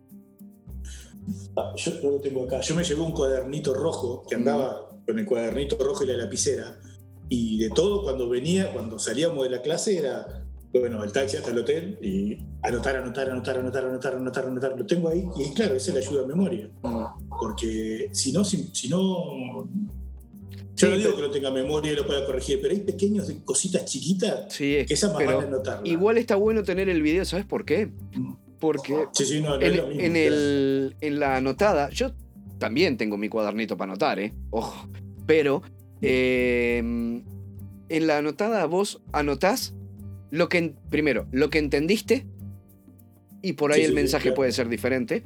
Ah, 1.56 1.74
yo 1.78 1.94
no 2.04 2.12
lo 2.12 2.20
tengo 2.20 2.44
acá. 2.44 2.60
Yo 2.60 2.76
me 2.76 2.84
llevé 2.84 3.00
un 3.00 3.14
cuadernito 3.14 3.74
rojo 3.74 4.26
que 4.28 4.36
andaba 4.36 4.90
con 5.08 5.18
el 5.18 5.26
cuadernito 5.26 5.78
rojo 5.78 6.04
y 6.04 6.08
la 6.08 6.18
lapicera. 6.18 6.78
Y 7.30 7.58
de 7.58 7.70
todo, 7.70 8.04
cuando 8.04 8.28
venía, 8.28 8.74
cuando 8.74 9.00
salíamos 9.00 9.46
de 9.46 9.50
la 9.50 9.62
clase, 9.62 9.98
era, 9.98 10.46
bueno, 10.80 11.04
el 11.04 11.12
taxi 11.12 11.38
hasta 11.38 11.52
el 11.52 11.60
hotel 11.60 11.98
y 12.02 12.38
anotar, 12.62 12.96
anotar, 12.96 13.30
anotar, 13.30 13.58
anotar, 13.58 13.86
anotar, 13.86 14.16
anotar, 14.16 14.46
anotar. 14.46 14.78
Lo 14.78 14.86
tengo 14.86 15.10
ahí 15.10 15.26
y 15.38 15.54
claro, 15.54 15.76
esa 15.76 15.90
es 15.92 15.96
la 15.96 16.00
ayuda 16.10 16.24
a 16.24 16.28
memoria. 16.28 16.70
Porque 17.40 18.10
si 18.14 18.32
no, 18.32 18.44
si, 18.46 18.72
no 18.90 19.68
yo 20.76 20.90
no 20.90 20.98
digo 20.98 21.16
que 21.16 21.22
no 21.22 21.30
tenga 21.30 21.52
memoria 21.52 21.92
y 21.92 21.96
lo 21.96 22.08
pueda 22.08 22.26
corregir, 22.26 22.60
pero 22.62 22.74
hay 22.74 22.80
pequeños 22.80 23.32
cositas 23.44 23.86
chiquitas 23.86 24.56
que 24.58 24.86
esas 24.90 25.14
más 25.14 25.26
van 25.26 25.46
a 25.46 25.48
notar. 25.48 25.82
Igual 25.84 26.18
está 26.18 26.36
bueno 26.36 26.64
tener 26.64 26.90
el 26.90 27.02
video, 27.02 27.26
¿sabes 27.26 27.46
por 27.46 27.66
qué? 27.66 27.90
Porque 28.60 29.08
en, 30.00 30.16
el, 30.16 30.96
en, 31.02 31.20
la 31.20 31.38
anotada, 31.38 31.90
yo 31.90 32.12
también 32.60 32.96
tengo 32.96 33.18
mi 33.18 33.28
cuadernito 33.28 33.76
para 33.76 33.92
anotar, 33.92 34.20
¿eh? 34.20 34.34
Ojo. 34.52 34.88
Pero 35.26 35.64
em, 36.02 37.24
en 37.90 38.08
la 38.08 38.20
anotada 38.20 38.66
vos 38.66 39.02
anotás 39.12 39.74
lo 40.32 40.50
que, 40.50 40.74
primero, 40.90 41.28
lo 41.32 41.50
que 41.50 41.60
entendiste, 41.60 42.26
y 43.44 43.54
por 43.54 43.72
ahí 43.72 43.84
el 43.84 43.94
mensaje 43.94 44.32
puede 44.32 44.52
ser 44.52 44.70
diferente. 44.70 45.24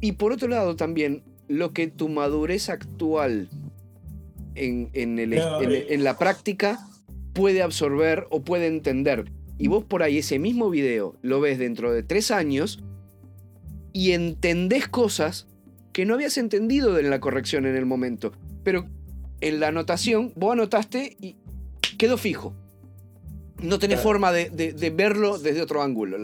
Y 0.00 0.12
por 0.12 0.32
otro 0.32 0.48
lado 0.48 0.76
también, 0.76 1.22
lo 1.48 1.72
que 1.72 1.88
tu 1.88 2.08
madurez 2.08 2.70
actual 2.70 3.48
en, 4.54 4.90
en 4.94 6.04
la 6.04 6.18
práctica 6.18 6.78
puede 7.34 7.62
absorber 7.62 8.26
o 8.30 8.42
puede 8.42 8.66
entender 8.66 9.30
y 9.60 9.68
vos 9.68 9.84
por 9.84 10.02
ahí 10.02 10.18
ese 10.18 10.38
mismo 10.38 10.70
video 10.70 11.16
lo 11.20 11.38
ves 11.38 11.58
dentro 11.58 11.92
de 11.92 12.02
tres 12.02 12.30
años 12.30 12.82
y 13.92 14.12
entendés 14.12 14.88
cosas 14.88 15.48
que 15.92 16.06
no 16.06 16.14
habías 16.14 16.38
entendido 16.38 16.98
en 16.98 17.10
la 17.10 17.20
corrección 17.20 17.66
en 17.66 17.76
el 17.76 17.84
momento. 17.84 18.32
Pero 18.64 18.86
en 19.42 19.60
la 19.60 19.68
anotación 19.68 20.32
vos 20.34 20.54
anotaste 20.54 21.18
y 21.20 21.36
quedó 21.98 22.16
fijo. 22.16 22.54
No 23.62 23.78
tenés 23.78 24.00
forma 24.00 24.32
de, 24.32 24.92
verlo 24.94 25.38
desde 25.38 25.62
otro 25.62 25.82
ángulo, 25.82 26.16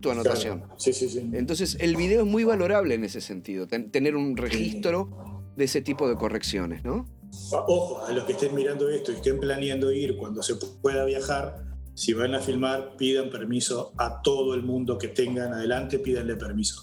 tu 0.00 0.10
anotación. 0.10 0.64
Sí, 0.76 0.92
sí, 0.92 1.08
sí. 1.08 1.30
Entonces 1.32 1.76
el 1.80 1.96
video 1.96 2.22
es 2.22 2.26
muy 2.26 2.44
valorable 2.44 2.94
en 2.94 3.04
ese 3.04 3.20
sentido, 3.20 3.66
tener 3.66 4.16
un 4.16 4.36
registro 4.36 5.08
de 5.56 5.64
ese 5.64 5.82
tipo 5.82 6.08
de 6.08 6.14
correcciones, 6.14 6.84
¿no? 6.84 7.06
Ojo, 7.52 8.04
a 8.06 8.12
los 8.12 8.24
que 8.24 8.32
estén 8.32 8.54
mirando 8.54 8.88
esto 8.88 9.12
y 9.12 9.16
estén 9.16 9.38
planeando 9.38 9.92
ir 9.92 10.16
cuando 10.16 10.42
se 10.42 10.54
pueda 10.54 11.04
viajar, 11.04 11.67
si 11.98 12.12
van 12.12 12.32
a 12.32 12.38
filmar, 12.38 12.94
pidan 12.96 13.28
permiso 13.28 13.92
a 13.96 14.22
todo 14.22 14.54
el 14.54 14.62
mundo 14.62 14.98
que 14.98 15.08
tengan 15.08 15.52
adelante, 15.52 15.98
pídanle 15.98 16.36
permiso. 16.36 16.82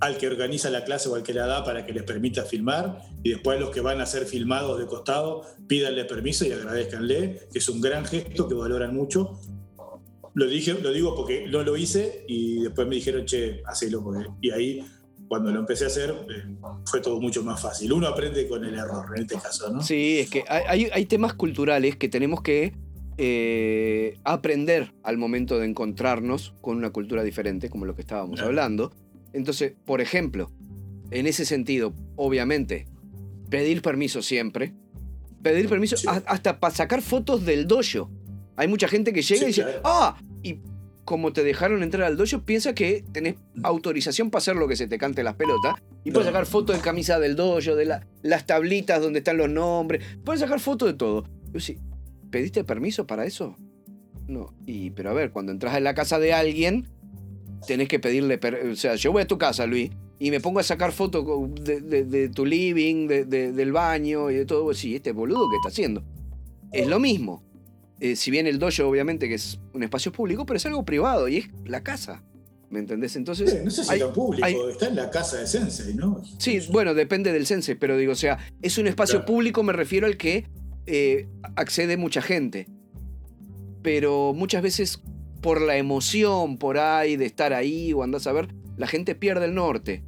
Al 0.00 0.18
que 0.18 0.26
organiza 0.26 0.68
la 0.68 0.82
clase 0.82 1.08
o 1.08 1.14
al 1.14 1.22
que 1.22 1.32
la 1.32 1.46
da 1.46 1.62
para 1.62 1.86
que 1.86 1.92
les 1.92 2.02
permita 2.02 2.42
filmar, 2.42 2.98
y 3.22 3.30
después 3.30 3.60
los 3.60 3.70
que 3.70 3.80
van 3.80 4.00
a 4.00 4.06
ser 4.06 4.26
filmados 4.26 4.80
de 4.80 4.86
costado, 4.86 5.42
pídanle 5.68 6.04
permiso 6.06 6.44
y 6.44 6.50
agradezcanle, 6.50 7.46
que 7.52 7.60
es 7.60 7.68
un 7.68 7.80
gran 7.80 8.04
gesto 8.04 8.48
que 8.48 8.54
valoran 8.54 8.96
mucho. 8.96 9.38
Lo, 10.34 10.46
dije, 10.48 10.74
lo 10.74 10.92
digo 10.92 11.14
porque 11.14 11.46
no 11.46 11.62
lo 11.62 11.76
hice 11.76 12.24
y 12.26 12.62
después 12.62 12.88
me 12.88 12.96
dijeron, 12.96 13.26
che, 13.26 13.62
hacelo. 13.64 14.04
Y 14.40 14.50
ahí, 14.50 14.84
cuando 15.28 15.52
lo 15.52 15.60
empecé 15.60 15.84
a 15.84 15.86
hacer, 15.86 16.10
eh, 16.10 16.56
fue 16.84 17.00
todo 17.00 17.20
mucho 17.20 17.44
más 17.44 17.62
fácil. 17.62 17.92
Uno 17.92 18.08
aprende 18.08 18.48
con 18.48 18.64
el 18.64 18.74
error, 18.74 19.06
en 19.14 19.22
este 19.22 19.36
caso, 19.36 19.70
¿no? 19.70 19.84
Sí, 19.84 20.18
es 20.18 20.28
que 20.28 20.42
hay, 20.48 20.90
hay 20.92 21.06
temas 21.06 21.34
culturales 21.34 21.94
que 21.94 22.08
tenemos 22.08 22.42
que 22.42 22.72
eh, 23.20 24.16
aprender 24.22 24.92
al 25.02 25.18
momento 25.18 25.58
de 25.58 25.66
encontrarnos 25.66 26.54
con 26.60 26.76
una 26.76 26.90
cultura 26.90 27.24
diferente, 27.24 27.68
como 27.68 27.84
lo 27.84 27.96
que 27.96 28.02
estábamos 28.02 28.40
hablando. 28.40 28.92
Entonces, 29.32 29.74
por 29.84 30.00
ejemplo, 30.00 30.52
en 31.10 31.26
ese 31.26 31.44
sentido, 31.44 31.92
obviamente, 32.14 32.86
pedir 33.50 33.82
permiso 33.82 34.22
siempre. 34.22 34.72
Pedir 35.42 35.68
permiso 35.68 35.96
hasta 36.26 36.60
para 36.60 36.74
sacar 36.74 37.02
fotos 37.02 37.44
del 37.44 37.66
dojo. 37.66 38.08
Hay 38.56 38.68
mucha 38.68 38.86
gente 38.86 39.12
que 39.12 39.22
llega 39.22 39.42
y 39.42 39.46
dice, 39.46 39.64
ah, 39.82 40.16
y 40.44 40.60
como 41.04 41.32
te 41.32 41.42
dejaron 41.42 41.82
entrar 41.82 42.04
al 42.04 42.16
dojo, 42.16 42.42
piensa 42.42 42.72
que 42.72 43.04
tenés 43.12 43.34
autorización 43.64 44.30
para 44.30 44.38
hacer 44.38 44.54
lo 44.54 44.68
que 44.68 44.76
se 44.76 44.86
te 44.86 44.96
cante 44.96 45.24
las 45.24 45.34
pelotas. 45.34 45.74
Y 46.04 46.12
puedes 46.12 46.26
sacar 46.26 46.46
fotos 46.46 46.76
de 46.76 46.82
camisa 46.82 47.18
del 47.18 47.34
dojo, 47.34 47.74
de 47.74 48.00
las 48.22 48.46
tablitas 48.46 49.02
donde 49.02 49.18
están 49.18 49.38
los 49.38 49.50
nombres. 49.50 50.04
Puedes 50.24 50.40
sacar 50.40 50.60
fotos 50.60 50.88
de 50.88 50.94
todo. 50.94 51.24
Yo 51.52 51.60
sí, 51.60 51.78
¿pediste 52.30 52.64
permiso 52.64 53.06
para 53.06 53.24
eso? 53.24 53.56
No. 54.26 54.54
Y, 54.66 54.90
pero 54.90 55.10
a 55.10 55.14
ver, 55.14 55.30
cuando 55.30 55.52
entras 55.52 55.76
en 55.76 55.84
la 55.84 55.94
casa 55.94 56.18
de 56.18 56.32
alguien, 56.32 56.88
tenés 57.66 57.88
que 57.88 57.98
pedirle. 57.98 58.38
O 58.70 58.76
sea, 58.76 58.94
yo 58.94 59.12
voy 59.12 59.22
a 59.22 59.26
tu 59.26 59.38
casa, 59.38 59.66
Luis, 59.66 59.90
y 60.18 60.30
me 60.30 60.40
pongo 60.40 60.60
a 60.60 60.62
sacar 60.62 60.92
fotos 60.92 61.24
de, 61.64 62.30
tu 62.34 62.44
living, 62.44 63.06
del 63.06 63.72
baño 63.72 64.30
y 64.30 64.36
de 64.36 64.46
todo. 64.46 64.72
Sí, 64.74 64.96
este 64.96 65.12
boludo, 65.12 65.48
¿qué 65.50 65.56
está 65.56 65.68
haciendo? 65.68 66.04
Es 66.72 66.86
lo 66.86 66.98
mismo. 67.00 67.42
Eh, 68.00 68.14
si 68.14 68.30
bien 68.30 68.46
el 68.46 68.58
dojo, 68.58 68.86
obviamente, 68.86 69.28
que 69.28 69.34
es 69.34 69.58
un 69.72 69.82
espacio 69.82 70.12
público, 70.12 70.46
pero 70.46 70.56
es 70.56 70.66
algo 70.66 70.84
privado 70.84 71.28
y 71.28 71.38
es 71.38 71.48
la 71.64 71.82
casa. 71.82 72.22
¿Me 72.70 72.80
entendés? 72.80 73.16
Entonces. 73.16 73.64
no 73.64 73.70
sé 73.70 73.82
si 73.82 73.94
está 73.94 74.12
público, 74.12 74.68
está 74.68 74.88
en 74.88 74.96
la 74.96 75.10
casa 75.10 75.38
de 75.38 75.46
Sensei, 75.46 75.94
¿no? 75.94 76.22
Sí, 76.38 76.60
bueno, 76.70 76.94
depende 76.94 77.32
del 77.32 77.46
Sensei, 77.46 77.76
pero 77.76 77.96
digo, 77.96 78.12
o 78.12 78.16
sea, 78.16 78.38
es 78.60 78.76
un 78.76 78.86
espacio 78.86 79.24
público, 79.24 79.62
me 79.62 79.72
refiero 79.72 80.06
al 80.06 80.18
que 80.18 80.46
eh, 80.90 81.28
accede 81.54 81.98
mucha 81.98 82.22
gente. 82.22 82.66
Pero 83.82 84.32
muchas 84.34 84.62
veces 84.62 85.02
por 85.42 85.60
la 85.60 85.76
emoción 85.76 86.56
por 86.56 86.78
ahí 86.78 87.16
de 87.16 87.26
estar 87.26 87.52
ahí 87.52 87.92
o 87.92 88.02
andás 88.02 88.26
a 88.26 88.32
ver, 88.32 88.48
la 88.78 88.86
gente 88.86 89.14
pierde 89.14 89.44
el 89.44 89.54
norte. 89.54 90.02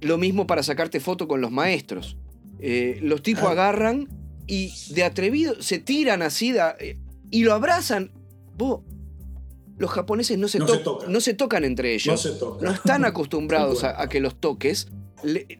Lo 0.00 0.16
mismo 0.16 0.46
para 0.46 0.62
sacarte 0.62 1.00
foto 1.00 1.28
con 1.28 1.42
los 1.42 1.50
maestros. 1.50 2.16
Eh, 2.60 2.98
los 3.02 3.22
tipos 3.22 3.44
ah. 3.44 3.50
agarran 3.50 4.08
y 4.46 4.72
de 4.94 5.04
atrevido 5.04 5.60
se 5.60 5.78
tiran 5.78 6.22
así 6.22 6.54
eh, 6.80 6.98
y 7.30 7.44
lo 7.44 7.52
abrazan. 7.52 8.10
los 9.76 9.90
japoneses 9.90 10.38
no 10.38 10.48
se, 10.48 10.60
no 10.60 11.20
se, 11.20 11.34
tocan 11.34 11.64
entre 11.64 11.94
ellos. 11.94 12.40
No, 12.62 12.70
están 12.70 13.04
acostumbrados 13.04 13.84
a, 13.84 14.08
que 14.08 14.20
los 14.20 14.40
toques. 14.40 14.88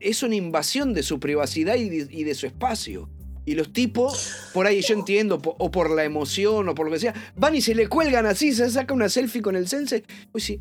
es 0.01 0.23
una 0.23 0.35
invasión 0.35 0.95
de 0.95 1.03
su 1.03 1.21
privacidad 1.21 1.77
y 1.77 2.25
de 2.25 2.35
su 2.35 2.47
espacio. 2.47 3.11
Y 3.45 3.55
los 3.55 3.73
tipos, 3.73 4.51
por 4.55 4.67
ahí 4.67 4.81
yo 4.83 4.95
entiendo, 4.95 5.41
o 5.45 5.71
por 5.71 5.91
la 5.91 6.05
emoción, 6.05 6.69
o 6.69 6.75
por 6.75 6.87
lo 6.87 6.93
que 6.93 7.01
sea, 7.01 7.15
van 7.37 7.55
y 7.55 7.61
se 7.61 7.75
le 7.75 7.89
cuelgan 7.89 8.27
así, 8.27 8.53
se 8.53 8.71
saca 8.71 8.95
una 8.95 9.09
selfie 9.09 9.43
con 9.43 9.57
el 9.57 9.67
sense. 9.67 10.05
Pues 10.31 10.45
sí. 10.45 10.61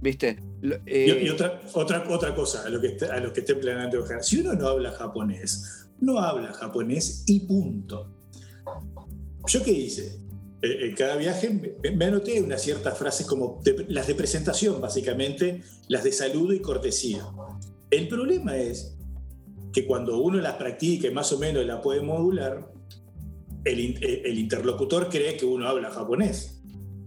¿Viste? 0.00 0.38
y, 0.62 0.70
eh, 0.86 1.30
otra, 1.32 1.60
otra, 1.74 2.04
otra 2.08 2.34
cosa 2.34 2.64
a, 2.64 2.68
lo 2.68 2.80
que, 2.80 2.96
a 3.04 3.18
los 3.18 3.32
que 3.32 3.40
estén 3.40 3.60
planeando 3.60 3.98
viajar. 3.98 4.22
Si 4.24 4.40
uno 4.40 4.54
no 4.54 4.68
habla 4.68 4.92
japonés, 4.92 5.88
no 6.00 6.18
habla 6.18 6.52
japonés 6.52 7.24
y 7.26 7.40
punto. 7.40 8.12
¿Yo 9.46 9.62
qué 9.62 9.72
hice? 9.72 10.18
Eh, 10.62 10.88
en 10.88 10.94
cada 10.94 11.16
viaje 11.16 11.76
me, 11.94 12.04
anoté 12.04 12.40
unas 12.40 12.62
ciertas 12.62 12.96
frases 12.96 13.26
como 13.26 13.60
las 13.88 14.06
de 14.06 14.14
presentación, 14.14 14.80
básicamente, 14.80 15.62
las 15.88 16.04
de 16.04 16.12
saludo 16.12 16.52
y 16.52 16.60
cortesía. 16.60 17.26
El 17.90 18.08
problema 18.08 18.56
es 18.56 18.96
que 19.72 19.86
cuando 19.86 20.18
uno 20.18 20.38
las 20.38 20.54
practica 20.54 21.08
y 21.08 21.10
más 21.10 21.32
o 21.32 21.38
menos 21.38 21.64
la 21.64 21.80
puede 21.80 22.02
modular, 22.02 22.70
el, 23.64 24.38
interlocutor 24.38 25.08
cree 25.08 25.36
que 25.36 25.46
uno 25.46 25.68
habla 25.68 25.90
japonés. 25.90 26.60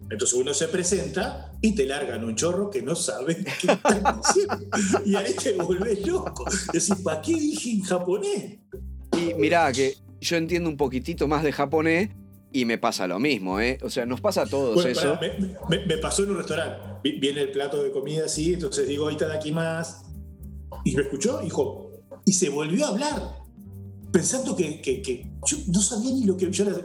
Entonces 0.09 0.37
uno 0.37 0.53
se 0.53 0.67
presenta 0.67 1.51
y 1.61 1.73
te 1.73 1.85
largan 1.85 2.23
un 2.23 2.35
chorro 2.35 2.69
que 2.69 2.81
no 2.81 2.95
sabe 2.95 3.43
qué 3.61 3.71
están 3.71 4.21
diciendo. 4.21 5.01
Y 5.05 5.15
ahí 5.15 5.33
te 5.33 5.53
volvés 5.53 6.05
loco. 6.05 6.45
Decís, 6.71 6.95
¿para 7.03 7.21
qué 7.21 7.33
dije 7.33 7.71
en 7.71 7.81
japonés? 7.81 8.59
Y 9.17 9.33
mirá, 9.35 9.71
que 9.71 9.95
yo 10.21 10.37
entiendo 10.37 10.69
un 10.69 10.77
poquitito 10.77 11.27
más 11.27 11.43
de 11.43 11.51
japonés 11.51 12.09
y 12.51 12.65
me 12.65 12.77
pasa 12.77 13.07
lo 13.07 13.19
mismo, 13.19 13.59
¿eh? 13.59 13.77
O 13.81 13.89
sea, 13.89 14.05
nos 14.05 14.21
pasa 14.21 14.43
a 14.43 14.45
todos 14.45 14.85
eso. 14.85 15.19
me, 15.69 15.97
pasó 15.97 16.23
en 16.23 16.31
un 16.31 16.37
restaurante. 16.37 17.09
Viene 17.19 17.41
el 17.41 17.51
plato 17.51 17.83
de 17.83 17.91
comida 17.91 18.25
así, 18.25 18.53
entonces 18.53 18.87
digo, 18.87 19.07
ahí 19.07 19.15
está 19.15 19.27
de 19.27 19.35
aquí 19.35 19.51
más. 19.51 20.03
Y 20.83 20.95
me 20.95 21.01
escuchó, 21.01 21.39
dijo, 21.39 21.84
y 22.25 22.33
se 22.33 22.49
volvió 22.49 22.85
a 22.85 22.89
hablar, 22.89 23.21
pensando 24.11 24.55
que, 24.55 24.81
que, 24.81 25.01
que 25.01 25.27
yo 25.45 25.57
no 25.67 25.79
sabía 25.81 26.11
ni 26.11 26.23
lo 26.25 26.35
que 26.35 26.49
yo 26.51 26.65
era. 26.65 26.77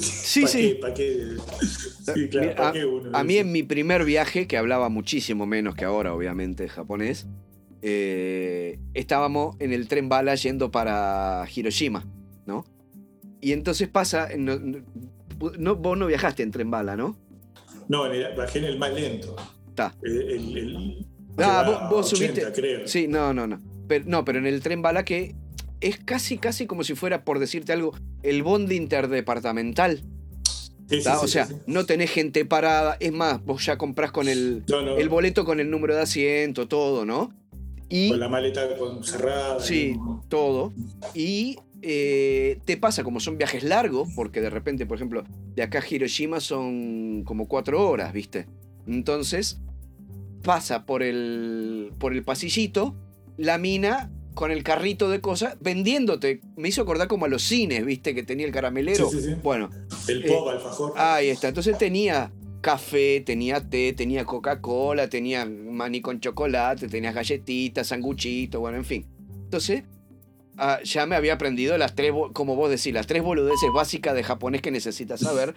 Sí, 0.00 0.40
¿Pa' 0.42 0.48
sí. 0.48 0.58
qué? 0.58 0.74
¿Pa' 0.80 0.94
qué? 0.94 1.26
Sí, 2.14 2.28
claro, 2.28 2.48
Mira, 2.48 2.56
¿pa' 2.56 2.68
a, 2.68 2.72
qué 2.72 2.84
uno? 2.84 3.10
a 3.16 3.24
mí 3.24 3.36
en 3.38 3.50
mi 3.50 3.62
primer 3.62 4.04
viaje, 4.04 4.46
que 4.46 4.58
hablaba 4.58 4.90
muchísimo 4.90 5.46
menos 5.46 5.74
que 5.74 5.86
ahora, 5.86 6.12
obviamente, 6.14 6.68
japonés, 6.68 7.26
eh, 7.80 8.78
estábamos 8.92 9.56
en 9.58 9.72
el 9.72 9.88
tren 9.88 10.10
bala 10.10 10.34
yendo 10.34 10.70
para 10.70 11.46
Hiroshima, 11.54 12.06
¿no? 12.46 12.66
Y 13.40 13.52
entonces 13.52 13.88
pasa, 13.88 14.28
no, 14.36 14.58
no- 14.58 15.76
vos 15.76 15.96
no 15.98 16.06
viajaste 16.06 16.42
en 16.42 16.50
tren 16.50 16.70
bala, 16.70 16.94
¿no? 16.94 17.16
No, 17.88 18.04
en 18.06 18.12
el- 18.20 18.36
bajé 18.36 18.58
en 18.58 18.64
el 18.66 18.78
más 18.78 18.92
lento. 18.92 19.34
Está. 19.68 19.94
El- 20.02 20.20
el- 20.56 21.06
Ah, 21.38 21.64
vos- 21.66 21.90
vos 21.90 22.12
a 22.12 22.16
80, 22.16 22.34
subiste- 22.40 22.52
creo. 22.54 22.88
Sí, 22.88 23.06
no, 23.08 23.32
no, 23.34 23.46
no. 23.46 23.58
Pero, 23.88 24.04
no, 24.08 24.24
pero 24.24 24.38
en 24.38 24.46
el 24.46 24.60
tren 24.60 24.82
bala 24.82 25.04
que 25.04 25.34
es 25.80 25.98
casi, 25.98 26.38
casi 26.38 26.66
como 26.66 26.84
si 26.84 26.94
fuera, 26.94 27.24
por 27.24 27.38
decirte 27.38 27.72
algo, 27.72 27.92
el 28.22 28.42
bondi 28.42 28.76
interdepartamental. 28.76 30.02
Sí, 30.88 31.00
sí, 31.00 31.08
o 31.08 31.26
sea, 31.26 31.46
sí, 31.46 31.54
no 31.66 31.86
tenés 31.86 32.10
gente 32.10 32.44
parada. 32.44 32.96
Es 33.00 33.12
más, 33.12 33.42
vos 33.44 33.64
ya 33.64 33.78
comprás 33.78 34.12
con 34.12 34.28
el, 34.28 34.64
No, 34.68 34.82
no, 34.82 34.96
el 34.96 35.08
boleto 35.08 35.44
con 35.44 35.58
el 35.60 35.70
número 35.70 35.94
de 35.94 36.02
asiento, 36.02 36.68
todo, 36.68 37.04
¿no? 37.06 37.32
Y 37.88 38.10
con 38.10 38.20
la 38.20 38.28
maleta 38.28 38.76
con- 38.76 39.02
cerrada. 39.02 39.60
Sí. 39.60 39.96
todo. 40.28 40.72
Y 41.14 41.58
eh, 41.82 42.58
te 42.64 42.76
pasa 42.78 43.02
como 43.04 43.20
son 43.20 43.36
viajes 43.38 43.62
largos, 43.64 44.08
porque 44.16 44.40
de 44.40 44.48
repente, 44.50 44.86
por 44.86 44.96
ejemplo, 44.96 45.24
de 45.54 45.62
acá 45.62 45.80
a 45.80 45.84
Hiroshima 45.94 46.40
son 46.40 47.24
como 47.24 47.46
cuatro 47.48 47.86
horas, 47.88 48.12
¿viste? 48.14 48.46
Entonces, 48.86 49.58
pasa 50.44 50.86
por 50.86 51.02
el, 51.02 51.92
por 51.98 52.12
el 52.12 52.22
pasillito, 52.22 52.94
la 53.36 53.58
mina 53.58 54.12
con 54.34 54.50
el 54.52 54.62
carrito 54.62 55.08
de 55.10 55.20
cosas, 55.20 55.56
vendiéndote. 55.60 56.40
Me 56.56 56.68
hizo 56.68 56.82
acordar 56.82 57.08
como 57.08 57.24
a 57.24 57.28
los 57.28 57.42
cines, 57.42 57.84
¿viste? 57.84 58.14
Que 58.14 58.22
tenía 58.22 58.46
el 58.46 58.52
caramelero. 58.52 59.08
Sí, 59.10 59.20
sí, 59.20 59.28
sí. 59.30 59.34
Bueno, 59.42 59.70
El 60.08 60.24
Eh, 60.24 60.28
pop, 60.28 60.48
alfajor. 60.48 60.92
Ahí 60.96 61.28
está. 61.28 61.48
Entonces 61.48 61.76
tenía 61.78 62.30
café, 62.60 63.20
tenía 63.24 63.60
té, 63.68 63.92
tenía 63.92 64.24
Coca-Cola, 64.24 65.08
tenía 65.08 65.44
maní 65.46 66.00
con 66.00 66.20
chocolate, 66.20 66.88
tenía 66.88 67.12
galletitas, 67.12 67.88
sanguchitos, 67.88 68.60
bueno, 68.60 68.76
en 68.78 68.84
fin. 68.84 69.06
Entonces, 69.44 69.84
ah, 70.56 70.78
ya 70.82 71.06
me 71.06 71.14
había 71.16 71.34
aprendido 71.34 71.76
las 71.78 71.94
tres, 71.94 72.12
como 72.32 72.56
vos 72.56 72.70
decís, 72.70 72.92
las 72.92 73.06
tres 73.06 73.22
boludeces 73.22 73.70
básicas 73.72 74.14
de 74.14 74.22
japonés 74.24 74.62
que 74.62 74.70
necesitas 74.70 75.20
saber. 75.20 75.54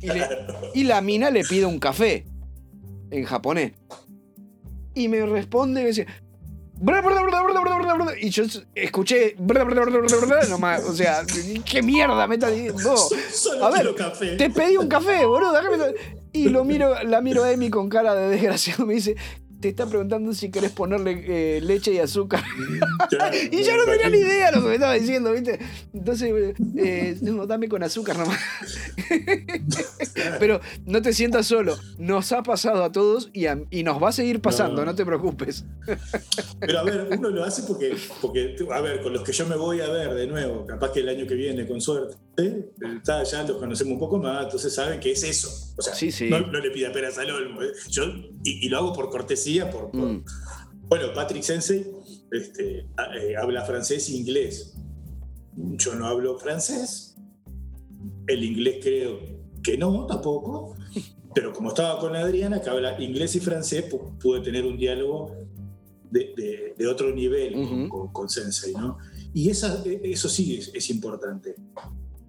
Y, 0.00 0.08
le- 0.08 0.26
y 0.74 0.84
la 0.84 1.00
mina 1.00 1.30
le 1.30 1.44
pide 1.44 1.64
un 1.64 1.78
café 1.78 2.26
en 3.10 3.24
japonés. 3.24 3.72
Y 4.98 5.08
me 5.08 5.24
responde 5.24 5.80
y 5.80 5.84
me 5.84 5.88
dice. 5.90 6.06
Y 8.20 8.30
yo 8.30 8.44
escuché. 8.74 9.34
nomás, 10.48 10.84
o 10.84 10.94
sea, 10.94 11.22
¿qué 11.64 11.82
mierda 11.82 12.26
me 12.26 12.34
está 12.36 12.50
diciendo? 12.50 12.94
A 13.62 13.70
ver. 13.70 13.94
Te 14.36 14.50
pedí 14.50 14.76
un 14.76 14.88
café, 14.88 15.24
boludo. 15.24 15.52
déjame- 15.52 15.94
Y 16.32 16.48
lo 16.48 16.64
miro, 16.64 17.02
la 17.02 17.20
miro 17.20 17.42
a 17.44 17.50
Emi 17.50 17.68
con 17.70 17.88
cara 17.88 18.14
de 18.14 18.28
desgraciado. 18.28 18.86
Me 18.86 18.94
dice, 18.94 19.16
te 19.60 19.68
está 19.68 19.86
preguntando 19.86 20.32
si 20.34 20.50
querés 20.50 20.70
ponerle 20.72 21.56
eh, 21.56 21.60
leche 21.60 21.92
y 21.92 21.98
azúcar. 21.98 22.42
Claro, 23.10 23.36
Y 23.52 23.62
yo 23.64 23.76
no 23.76 23.84
¿para 23.84 23.98
tenía 23.98 24.10
ni 24.10 24.18
idea 24.18 24.50
de 24.50 24.56
lo 24.56 24.62
que 24.62 24.68
me 24.68 24.74
estaba 24.74 24.94
diciendo, 24.94 25.32
¿viste? 25.32 25.58
Entonces, 25.92 26.54
eh, 26.76 27.16
no, 27.22 27.46
dame 27.46 27.68
con 27.68 27.82
azúcar 27.82 28.16
nomás. 28.18 28.38
Pero 30.38 30.60
no 30.86 31.02
te 31.02 31.12
sientas 31.12 31.46
solo. 31.46 31.76
Nos 31.98 32.32
ha 32.32 32.42
pasado 32.42 32.84
a 32.84 32.92
todos 32.92 33.30
y, 33.32 33.46
a- 33.46 33.60
y 33.70 33.82
nos 33.82 34.02
va 34.02 34.08
a 34.10 34.12
seguir 34.12 34.40
pasando, 34.40 34.84
no, 34.84 34.92
No. 34.92 34.94
te 34.94 35.04
preocupes. 35.04 35.64
Pero 36.60 36.78
a 36.78 36.82
ver, 36.84 37.08
uno 37.16 37.30
lo 37.30 37.44
hace 37.44 37.62
porque, 37.64 37.96
porque, 38.20 38.56
a 38.72 38.80
ver, 38.80 39.02
con 39.02 39.12
los 39.12 39.22
que 39.22 39.32
yo 39.32 39.46
me 39.46 39.56
voy 39.56 39.80
a 39.80 39.88
ver 39.88 40.14
de 40.14 40.26
nuevo, 40.26 40.64
capaz 40.66 40.92
que 40.92 41.00
el 41.00 41.08
año 41.08 41.26
que 41.26 41.34
viene, 41.34 41.66
con 41.66 41.80
suerte. 41.80 42.16
Está, 42.96 43.24
ya 43.24 43.42
los 43.42 43.56
conocemos 43.58 43.94
un 43.94 43.98
poco 43.98 44.18
más, 44.18 44.44
entonces 44.44 44.72
saben 44.72 45.00
que 45.00 45.10
es 45.12 45.22
eso. 45.24 45.48
O 45.76 45.82
sea, 45.82 45.94
Sí, 45.94 46.12
sí. 46.12 46.28
No, 46.30 46.40
no 46.40 46.58
le 46.60 46.70
pida 46.70 46.92
peras 46.92 47.18
al 47.18 47.30
olmo. 47.30 47.62
¿eh? 47.62 47.72
Yo, 47.90 48.04
y, 48.44 48.64
y 48.66 48.68
lo 48.68 48.78
hago 48.78 48.92
por 48.92 49.10
cortesía, 49.10 49.47
por, 49.70 49.90
por- 49.90 50.00
Mm. 50.08 50.24
Bueno, 50.88 51.06
Patrick 51.14 51.42
Sensei 51.42 51.86
este, 52.32 52.78
eh, 52.80 53.36
habla 53.40 53.64
francés 53.64 54.08
e 54.08 54.16
inglés. 54.16 54.74
Yo 55.54 55.94
no 55.94 56.06
hablo 56.06 56.38
francés. 56.38 57.16
El 58.26 58.42
inglés 58.44 58.76
creo 58.82 59.18
que 59.62 59.76
no, 59.76 60.06
tampoco. 60.06 60.76
Pero 61.34 61.52
como 61.52 61.68
estaba 61.68 61.98
con 62.00 62.16
Adriana, 62.16 62.60
que 62.62 62.70
habla 62.70 63.00
inglés 63.02 63.36
y 63.36 63.40
francés, 63.40 63.90
pu- 63.90 64.18
pude 64.18 64.40
tener 64.40 64.64
un 64.64 64.76
diálogo 64.78 65.34
de, 66.10 66.32
de- 66.36 66.74
de 66.78 66.86
otro 66.86 67.14
nivel 67.14 67.52
con- 67.52 67.62
Ujú. 67.82 67.88
con, 67.88 68.12
con 68.12 68.28
Sensei, 68.30 68.72
¿no? 68.72 68.96
Y 69.34 69.50
esa- 69.50 69.82
eh, 69.84 70.00
eso 70.04 70.28
sí 70.28 70.56
es, 70.56 70.70
es 70.74 70.88
importante. 70.90 71.54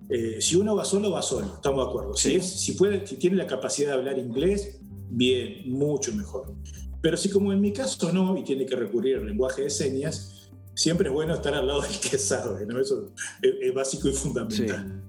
Eh, 0.10 0.42
si 0.42 0.56
uno 0.58 0.76
va 0.76 0.84
solo, 0.84 1.12
va 1.12 1.22
solo, 1.22 1.54
estamos 1.56 1.86
de 1.86 1.90
acuerdo. 1.90 2.14
Si, 2.18 2.36
es- 2.36 2.60
si, 2.60 2.74
puede, 2.74 3.06
si 3.08 3.16
tiene 3.16 3.38
la 3.38 3.48
capacidad 3.48 3.90
de 3.90 3.94
hablar 3.96 4.18
inglés, 4.20 4.80
bien, 5.10 5.72
mucho 5.72 6.14
mejor. 6.14 6.54
Pero 7.02 7.18
si 7.18 7.30
como 7.30 7.54
en 7.54 7.62
mi 7.62 7.72
caso 7.72 8.12
no, 8.12 8.38
y 8.38 8.44
tiene 8.44 8.66
que 8.66 8.76
recurrir 8.76 9.18
al 9.18 9.26
lenguaje 9.26 9.64
de 9.64 9.70
señas, 9.70 10.50
siempre 10.74 11.08
es 11.10 11.14
bueno 11.14 11.34
estar 11.34 11.54
al 11.54 11.68
lado 11.68 11.82
del 11.82 12.00
que 12.00 12.18
sabe, 12.18 12.66
¿no? 12.66 12.80
Eso 12.80 13.12
es, 13.42 13.54
es 13.62 13.74
básico 13.74 14.08
y 14.10 14.14
fundamental. 14.14 15.04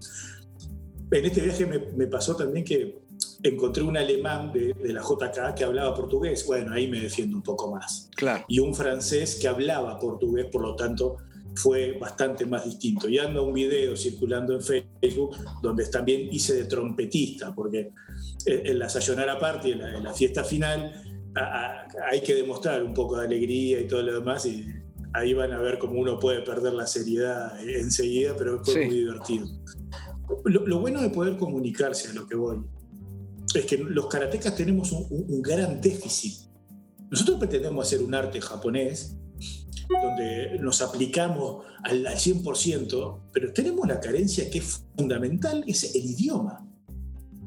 En 1.12 1.24
este 1.24 1.41
viaje 1.41 1.66
me, 1.66 1.78
me 1.97 2.07
pasó 2.07 2.36
también 2.36 2.64
que 2.64 3.01
encontré 3.43 3.82
un 3.82 3.97
alemán 3.97 4.53
de, 4.53 4.74
de 4.74 4.93
la 4.93 5.03
JK 5.03 5.55
que 5.57 5.64
hablaba 5.64 5.95
portugués. 5.95 6.45
Bueno, 6.47 6.72
ahí 6.72 6.88
me 6.88 7.01
defiendo 7.01 7.36
un 7.36 7.43
poco 7.43 7.70
más. 7.70 8.09
Claro. 8.14 8.45
Y 8.49 8.59
un 8.61 8.74
francés 8.74 9.38
que 9.41 9.49
hablaba 9.49 9.99
portugués, 9.99 10.47
por 10.47 10.62
lo 10.62 10.76
tanto, 10.76 11.16
fue 11.55 11.99
bastante 11.99 12.47
más 12.47 12.64
distinto. 12.64 13.09
Y 13.09 13.18
anda 13.18 13.41
un 13.41 13.53
video 13.53 13.97
circulando 13.97 14.55
en 14.55 14.62
Facebook 14.62 15.36
donde 15.62 15.86
también 15.86 16.28
hice 16.32 16.55
de 16.55 16.64
trompetista, 16.64 17.55
porque 17.55 17.93
en 18.47 18.66
en 18.66 18.78
la 18.78 18.88
Sayonara 18.88 19.38
Party, 19.38 19.72
en 19.72 19.78
la, 19.78 19.97
en 19.97 20.05
la 20.05 20.14
fiesta 20.14 20.45
final, 20.45 21.10
a- 21.37 21.41
a- 21.41 21.89
hay 22.11 22.20
que 22.22 22.35
demostrar 22.35 22.83
un 22.83 22.95
poco 22.95 23.16
de 23.18 23.26
alegría 23.26 23.81
y 23.81 23.87
todo 23.89 24.03
lo 24.03 24.14
demás. 24.14 24.47
Y 24.47 24.66
ahí 25.12 25.35
van 25.35 25.53
a 25.53 25.59
ver 25.61 25.78
cómo 25.78 26.01
uno 26.01 26.18
puede 26.18 26.43
perder 26.43 26.72
la 26.74 26.87
seriedad 26.87 27.59
enseguida, 27.68 28.35
pero 28.37 28.62
fue 28.64 28.74
Sí. 28.74 28.81
muy 28.87 28.97
divertido. 28.97 29.47
Lo, 30.45 30.66
lo 30.66 30.81
bueno 30.81 31.03
de 31.03 31.11
poder 31.11 31.37
comunicarse 31.37 32.09
a 32.09 32.12
lo 32.12 32.26
que 32.26 32.37
voy 32.37 32.59
es 33.55 33.64
que 33.66 33.78
los 33.78 34.07
karatecas 34.07 34.55
tenemos 34.55 34.93
un, 34.93 35.07
un- 35.11 35.26
un 35.28 35.43
gran 35.43 35.81
déficit. 35.81 36.49
Nosotros 37.11 37.39
pretendemos 37.41 37.85
hacer 37.87 38.01
un 38.03 38.14
arte 38.14 38.41
japonés 38.41 39.16
donde 39.89 40.57
nos 40.61 40.81
aplicamos 40.83 41.64
al, 41.83 42.07
al 42.07 42.16
100%, 42.16 43.18
pero 43.33 43.53
tenemos 43.53 43.81
una 43.81 43.99
carencia 43.99 44.49
que 44.49 44.59
es 44.59 44.85
fundamental, 44.97 45.64
es 45.66 45.93
el 45.97 46.05
idioma. 46.05 46.64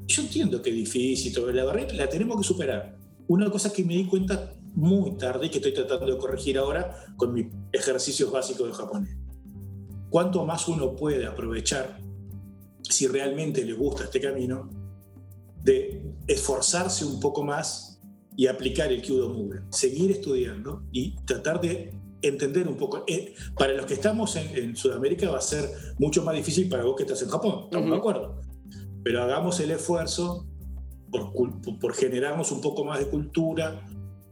Yo 0.07 0.23
entiendo 0.23 0.61
que 0.61 0.69
es 0.71 0.75
difícil, 0.75 1.34
la 1.55 1.63
barrera 1.63 1.93
la 1.93 2.09
tenemos 2.09 2.36
que 2.38 2.43
superar. 2.43 2.97
Una 3.28 3.49
cosa 3.49 3.71
que 3.71 3.84
me 3.84 3.95
di 3.95 4.05
cuenta 4.05 4.53
muy 4.76 5.17
tarde 5.17 5.47
y 5.47 5.49
que 5.49 5.57
estoy 5.57 5.74
tratando 5.74 6.07
de 6.07 6.17
corregir 6.17 6.57
ahora 6.57 7.05
con 7.15 7.34
mis 7.34 7.47
ejercicios 7.71 8.32
básicos 8.32 8.67
de 8.67 8.74
japonés. 8.74 9.17
Cuanto 10.09 10.45
más 10.45 10.67
uno 10.67 10.95
puede 10.95 11.26
aprovechar, 11.26 11.99
si 12.82 13.07
realmente 13.07 13.63
le 13.63 13.74
gusta 13.74 14.05
este 14.05 14.19
camino, 14.19 14.69
de 15.61 16.03
esforzarse 16.28 17.05
un 17.05 17.19
poco 17.19 17.43
más 17.43 18.01
y 18.36 18.47
aplicar 18.47 18.91
el 18.91 19.01
Kyudo 19.01 19.30
Movement, 19.30 19.71
seguir 19.71 20.11
estudiando 20.11 20.84
y 20.91 21.15
tratar 21.24 21.61
de 21.61 21.93
entender 22.21 22.67
un 22.67 22.78
poco. 22.78 23.03
Eh, 23.07 23.34
para 23.57 23.74
los 23.74 23.86
que 23.86 23.93
estamos 23.93 24.36
en, 24.36 24.55
en 24.57 24.76
Sudamérica 24.76 25.30
va 25.30 25.38
a 25.38 25.41
ser 25.41 25.69
mucho 25.99 26.24
más 26.24 26.36
difícil 26.36 26.67
para 26.67 26.84
vos 26.84 26.95
que 26.95 27.03
estás 27.03 27.21
en 27.21 27.30
Japón, 27.30 27.65
estamos 27.65 27.86
Ujú. 27.86 27.93
de 27.93 27.99
acuerdo. 27.99 28.41
Pero 29.03 29.24
hagamos 29.24 29.59
el 29.59 29.71
esfuerzo 29.71 30.47
por, 31.14 31.80
por- 31.80 31.93
generarnos 31.95 32.51
un 32.51 32.59
poco 32.61 32.84
más 32.84 32.99
de 32.99 33.05
cultura, 33.07 33.82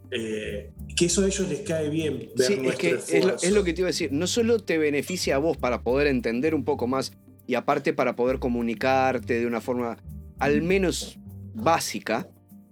eh, 0.10 0.74
que 0.98 1.06
eso 1.06 1.22
a 1.22 1.28
ellos 1.28 1.48
les 1.48 1.62
cae 1.62 1.90
bien, 1.90 2.30
ver 2.36 2.48
Sí, 2.48 2.60
es 2.66 2.76
que 2.76 2.90
es 2.90 3.10
lo, 3.12 3.16
esfuerzo. 3.18 3.46
es 3.46 3.54
lo 3.54 3.64
que 3.64 3.74
te 3.74 3.82
iba 3.82 3.88
a 3.88 3.92
decir. 3.92 4.12
No 4.12 4.28
solo 4.28 4.60
te 4.60 4.78
beneficia 4.78 5.36
a 5.36 5.38
vos 5.40 5.58
para 5.58 5.84
poder 5.84 6.08
entender 6.08 6.54
un 6.56 6.66
poco 6.66 6.88
más 6.88 7.14
y 7.48 7.56
aparte 7.56 7.94
para 7.94 8.16
poder 8.16 8.40
comunicarte 8.40 9.40
de 9.40 9.46
una 9.46 9.62
forma 9.62 9.98
al 10.40 10.62
menos 10.64 11.18
básica, 11.54 12.28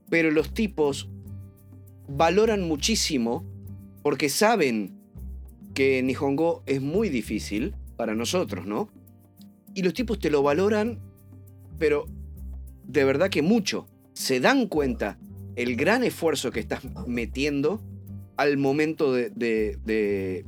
pero 0.10 0.32
los 0.32 0.54
tipos 0.54 1.10
valoran 2.08 2.68
muchísimo 2.68 3.46
porque 4.02 4.30
saben 4.30 4.98
que 5.74 6.02
Nihongo 6.02 6.64
es 6.66 6.82
muy 6.82 7.10
difícil 7.10 7.76
para 7.96 8.16
nosotros, 8.16 8.66
¿no? 8.66 8.90
Y 9.76 9.84
los 9.84 9.94
tipos 9.94 10.18
te 10.20 10.30
lo 10.32 10.42
valoran, 10.42 11.00
pero 11.78 12.06
de 12.86 13.04
verdad 13.04 13.30
que 13.30 13.42
mucho. 13.42 13.86
Se 14.20 14.42
dan 14.42 14.68
cuenta 14.68 15.18
el 15.56 15.78
gran 15.78 16.04
esfuerzo 16.04 16.52
que 16.52 16.60
estás 16.60 16.82
metiendo 17.08 17.82
al 18.36 18.58
momento 18.58 19.14
de, 19.14 20.44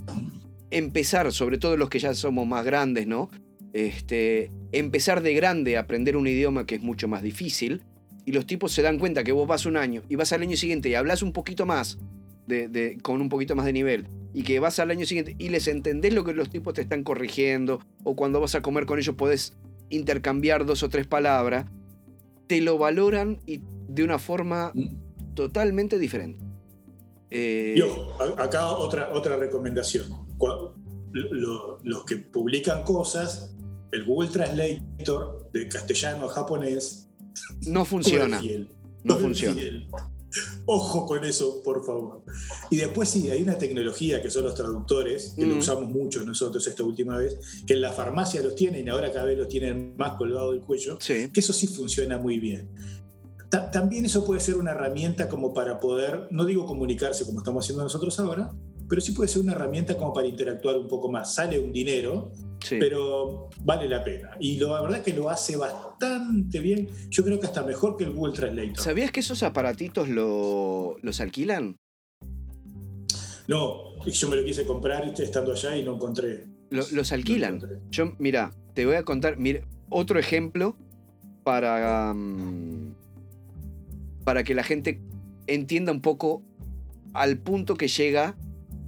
empezar, 0.71 1.31
sobre 1.31 1.57
todo 1.57 1.77
los 1.77 1.87
que 1.87 1.99
ya 1.99 2.13
somos 2.13 2.45
más 2.45 2.65
grandes, 2.65 3.07
¿no? 3.07 3.29
Este, 3.71 4.51
empezar 4.73 5.23
de 5.23 5.33
grande 5.35 5.77
a 5.77 5.81
aprender 5.81 6.17
un 6.17 6.27
idioma 6.27 6.65
que 6.65 6.75
es 6.75 6.81
mucho 6.81 7.07
más 7.07 7.23
difícil, 7.23 7.81
y 8.25 8.33
los 8.33 8.45
tipos 8.45 8.73
se 8.73 8.81
dan 8.81 8.99
cuenta 8.99 9.23
que 9.23 9.31
vos 9.31 9.47
vas 9.47 9.65
un 9.65 9.77
año 9.77 10.03
y 10.09 10.17
vas 10.17 10.33
al 10.33 10.41
año 10.41 10.57
siguiente 10.57 10.89
y 10.89 10.95
hablas 10.95 11.23
un 11.23 11.31
poquito 11.31 11.65
más, 11.65 11.97
de, 12.47 12.67
de- 12.67 12.97
con 13.01 13.21
un 13.21 13.29
poquito 13.29 13.55
más 13.55 13.65
de 13.65 13.71
nivel, 13.71 14.09
y 14.33 14.43
que 14.43 14.59
vas 14.59 14.79
al 14.79 14.91
año 14.91 15.05
siguiente 15.05 15.37
y 15.39 15.47
les 15.47 15.69
entendés 15.69 16.13
lo 16.13 16.25
que 16.25 16.33
los 16.33 16.49
tipos 16.49 16.73
te 16.73 16.81
están 16.81 17.05
corrigiendo, 17.05 17.79
o 18.03 18.17
cuando 18.17 18.41
vas 18.41 18.53
a 18.53 18.61
comer 18.61 18.85
con 18.85 18.99
ellos 18.99 19.15
podés 19.15 19.53
intercambiar 19.89 20.65
dos 20.65 20.83
o 20.83 20.89
tres 20.89 21.07
palabras, 21.07 21.67
te 22.51 22.59
lo 22.59 22.77
valoran 22.77 23.39
y 23.45 23.61
de 23.87 24.03
una 24.03 24.19
forma 24.19 24.73
Mm. 24.75 25.33
totalmente 25.35 25.97
diferente. 25.97 26.43
Eh, 27.29 27.75
Y 27.77 27.81
ojo, 27.81 28.21
a- 28.21 28.43
acá 28.43 28.67
otra, 28.71 29.09
otra 29.13 29.37
recomendación. 29.37 30.07
Los 31.13 32.03
que 32.05 32.17
publican 32.17 32.83
cosas, 32.83 33.55
el 33.93 34.03
Google 34.03 34.29
Translator 34.31 35.49
de 35.53 35.69
castellano 35.69 36.25
a 36.25 36.29
japonés 36.29 37.09
no 37.67 37.85
funciona. 37.85 38.41
No 39.05 39.15
funciona. 39.15 39.55
fiel. 39.61 39.87
Ojo 40.65 41.05
con 41.05 41.23
eso, 41.25 41.61
por 41.63 41.85
favor. 41.85 42.21
Y 42.69 42.77
después 42.77 43.09
sí, 43.09 43.29
hay 43.29 43.41
una 43.43 43.57
tecnología 43.57 44.21
que 44.21 44.29
son 44.29 44.43
los 44.45 44.55
traductores, 44.55 45.33
que 45.35 45.45
lo 45.45 45.55
Mm. 45.55 45.59
usamos 45.59 45.89
mucho 45.89 46.23
nosotros 46.23 46.65
esta 46.67 46.83
última 46.83 47.17
vez, 47.17 47.37
que 47.65 47.73
en 47.73 47.81
la 47.81 47.91
farmacia 47.91 48.41
los 48.41 48.55
tienen 48.55 48.85
y 48.87 48.89
ahora 48.89 49.11
cada 49.11 49.25
vez 49.25 49.37
los 49.37 49.47
tienen 49.47 49.95
más 49.97 50.13
colgados 50.17 50.53
del 50.53 50.61
cuello, 50.61 50.97
Sí. 50.99 51.29
que 51.33 51.39
eso 51.39 51.53
sí 51.53 51.67
funciona 51.67 52.17
muy 52.17 52.39
bien. 52.39 52.69
Ta- 53.49 53.69
también 53.69 54.05
eso 54.05 54.23
puede 54.23 54.39
ser 54.39 54.55
una 54.55 54.71
herramienta 54.71 55.27
como 55.27 55.53
para 55.53 55.79
poder, 55.79 56.27
no 56.31 56.45
digo 56.45 56.65
comunicarse 56.65 57.25
como 57.25 57.39
estamos 57.39 57.65
haciendo 57.65 57.83
nosotros 57.83 58.17
ahora, 58.19 58.51
pero 58.91 58.99
sí 58.99 59.13
puede 59.13 59.29
ser 59.29 59.41
una 59.41 59.53
herramienta 59.53 59.95
como 59.95 60.11
para 60.11 60.27
interactuar 60.27 60.75
un 60.75 60.85
poco 60.89 61.09
más. 61.09 61.33
Sale 61.33 61.57
un 61.57 61.71
dinero, 61.71 62.33
sí. 62.59 62.75
pero 62.77 63.47
vale 63.63 63.87
la 63.87 64.03
pena. 64.03 64.31
Y 64.37 64.57
lo- 64.57 64.75
la 64.75 64.81
verdad 64.81 65.01
que 65.01 65.13
lo 65.13 65.29
hace 65.29 65.55
bastante 65.55 66.59
bien. 66.59 66.89
Yo 67.09 67.23
creo 67.23 67.39
que 67.39 67.45
hasta 67.45 67.63
mejor 67.63 67.95
que 67.95 68.03
el 68.03 68.11
Google 68.11 68.33
Translator. 68.33 68.83
¿Sabías 68.83 69.09
que 69.13 69.21
esos 69.21 69.43
aparatitos 69.43 70.09
lo- 70.09 70.97
los 71.01 71.21
alquilan? 71.21 71.77
No, 73.47 73.97
yo 74.05 74.29
me 74.29 74.35
lo 74.35 74.43
quise 74.43 74.65
comprar 74.65 75.05
estando 75.21 75.53
allá 75.53 75.77
y 75.77 75.83
no 75.85 75.95
encontré. 75.95 76.43
Lo- 76.69 76.83
los 76.91 77.11
no 77.11 77.15
alquilan. 77.15 77.55
encontré. 77.55 77.77
Yo, 77.91 78.11
mira, 78.19 78.51
te 78.73 78.85
voy 78.85 78.95
a 78.95 79.03
contar, 79.03 79.37
mira, 79.37 79.61
otro 79.89 80.19
ejemplo 80.19 80.75
para, 81.45 82.13
mm, 82.13 82.93
para 84.25 84.43
que 84.43 84.53
la 84.53 84.63
gente 84.65 84.99
entienda 85.47 85.93
un 85.93 86.01
poco 86.01 86.43
al 87.13 87.37
punto 87.37 87.75
que 87.75 87.87
llega 87.87 88.35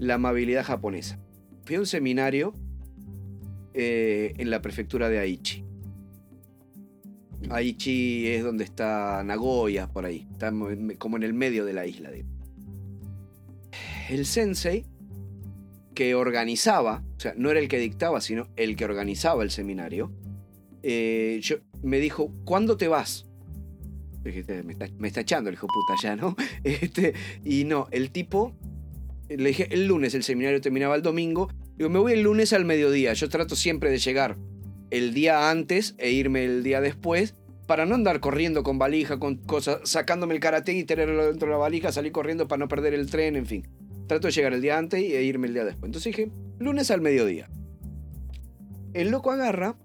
la 0.05 0.15
amabilidad 0.15 0.63
japonesa. 0.65 1.19
Fui 1.65 1.75
a 1.75 1.79
un 1.79 1.85
seminario 1.85 2.53
eh, 3.73 4.33
en 4.37 4.49
la 4.49 4.61
prefectura 4.61 5.09
de 5.09 5.19
Aichi. 5.19 5.63
Aichi 7.49 8.27
es 8.27 8.43
donde 8.43 8.63
está 8.63 9.23
Nagoya, 9.23 9.87
por 9.87 10.05
ahí. 10.05 10.27
Está 10.31 10.51
mo- 10.51 10.69
como 10.97 11.17
en 11.17 11.23
el 11.23 11.33
medio 11.33 11.65
de 11.65 11.73
la 11.73 11.85
isla. 11.85 12.09
El 14.09 14.25
sensei 14.25 14.85
que 15.93 16.15
organizaba, 16.15 17.03
o 17.17 17.19
sea, 17.19 17.33
no 17.37 17.51
era 17.51 17.59
el 17.59 17.67
que 17.67 17.77
dictaba, 17.79 18.19
sino 18.21 18.47
el 18.55 18.75
que 18.75 18.85
organizaba 18.85 19.43
el 19.43 19.51
seminario, 19.51 20.11
eh, 20.81 21.39
yo, 21.41 21.57
me 21.81 21.99
dijo, 21.99 22.33
¿cuándo 22.45 22.77
te 22.77 22.87
vas? 22.87 23.27
"Este, 24.25 24.63
me 24.63 24.73
está, 24.73 24.87
me 24.97 25.07
está 25.07 25.21
echando 25.21 25.49
el 25.49 25.55
hijo 25.55 25.67
puta 25.67 25.93
ya, 26.01 26.15
¿no? 26.15 26.35
Este, 26.63 27.13
y 27.43 27.65
no, 27.65 27.87
el 27.91 28.09
tipo, 28.11 28.53
le 29.29 29.49
dije, 29.49 29.67
el 29.71 29.87
lunes 29.87 30.13
el 30.13 30.23
seminario 30.23 30.61
terminaba 30.61 30.95
el 30.95 31.01
domingo, 31.01 31.49
digo, 31.77 31.89
me 31.89 31.99
voy 31.99 32.13
el 32.13 32.21
lunes 32.21 32.53
al 32.53 32.65
mediodía, 32.65 33.13
yo 33.13 33.29
trato 33.29 33.55
siempre 33.55 33.89
de 33.89 33.97
llegar 33.97 34.37
el 34.91 35.13
día 35.13 35.49
antes 35.49 35.95
e 35.97 36.11
irme 36.11 36.45
el 36.45 36.63
día 36.63 36.81
después, 36.81 37.35
para 37.67 37.85
no 37.85 37.95
andar 37.95 38.19
corriendo 38.19 38.63
con 38.63 38.77
valija, 38.77 39.19
con 39.19 39.37
cosas, 39.37 39.79
sacándome 39.83 40.33
el 40.33 40.39
karate 40.39 40.73
y 40.73 40.83
tenerlo 40.83 41.25
dentro 41.25 41.47
de 41.47 41.53
la 41.53 41.57
valija, 41.57 41.91
salir 41.91 42.11
corriendo 42.11 42.47
para 42.47 42.59
no 42.59 42.67
perder 42.67 42.93
el 42.93 43.09
tren, 43.09 43.35
en 43.35 43.45
fin. 43.45 43.67
Trato 44.07 44.27
de 44.27 44.33
llegar 44.33 44.53
el 44.53 44.61
día 44.61 44.77
antes 44.77 45.01
e 45.01 45.23
irme 45.23 45.47
el 45.47 45.53
día 45.53 45.63
después. 45.63 45.85
Entonces 45.85 46.15
dije, 46.15 46.31
lunes 46.59 46.91
al 46.91 47.01
mediodía. 47.01 47.49
El 48.93 49.09
loco 49.09 49.31
agarra 49.31 49.75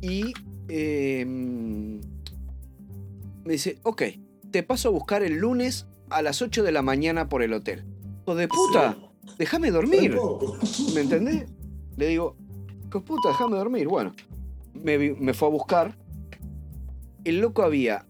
y 0.00 0.32
eh, 0.68 1.26
me 1.26 2.00
dice, 3.52 3.78
ok, 3.82 4.02
te 4.50 4.62
paso 4.62 4.88
a 4.88 4.92
buscar 4.92 5.22
el 5.22 5.36
lunes 5.36 5.86
a 6.08 6.22
las 6.22 6.40
8 6.40 6.62
de 6.62 6.72
la 6.72 6.82
mañana 6.82 7.28
por 7.28 7.42
el 7.42 7.52
hotel. 7.52 7.84
Hijo 8.22 8.34
de 8.34 8.48
puta, 8.48 8.96
déjame 9.38 9.70
dormir. 9.70 10.14
Poco. 10.16 10.56
¿Me 10.94 11.00
entendés? 11.00 11.46
Le 11.96 12.08
digo, 12.08 12.36
hijo 12.88 12.98
de 13.00 13.04
puta, 13.04 13.28
déjame 13.30 13.56
dormir. 13.56 13.88
Bueno, 13.88 14.12
me, 14.74 14.96
me 14.98 15.34
fue 15.34 15.48
a 15.48 15.50
buscar. 15.50 15.96
El 17.24 17.40
loco 17.40 17.62
había 17.62 18.06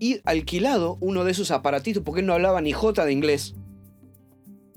i- 0.00 0.20
alquilado 0.24 0.98
uno 1.00 1.24
de 1.24 1.32
esos 1.32 1.50
aparatitos, 1.50 2.02
porque 2.02 2.20
él 2.20 2.26
no 2.26 2.32
hablaba 2.34 2.60
ni 2.60 2.72
jota 2.72 3.04
de 3.04 3.12
inglés, 3.12 3.54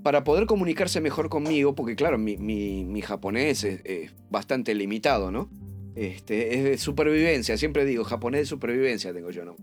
para 0.03 0.24
poder 0.24 0.45
comunicarse 0.45 1.01
mejor 1.01 1.30
conmigo, 1.30 1.76
porque 1.76 1.95
claro, 1.95 2.18
mi, 2.18 2.38
mi- 2.38 2.86
mi 2.86 3.01
japonés 3.01 3.64
es, 3.64 3.82
es 3.84 4.12
bastante 4.30 4.74
limitado, 4.76 5.32
¿no? 5.32 5.49
Este, 5.95 6.55
es 6.58 6.64
de 6.64 6.78
supervivencia, 6.78 7.58
siempre 7.58 7.84
digo, 7.84 8.03
japonés 8.03 8.41
de 8.41 8.45
supervivencia 8.45 9.12
tengo 9.14 9.32
yo, 9.32 9.43
¿no? 9.45 9.55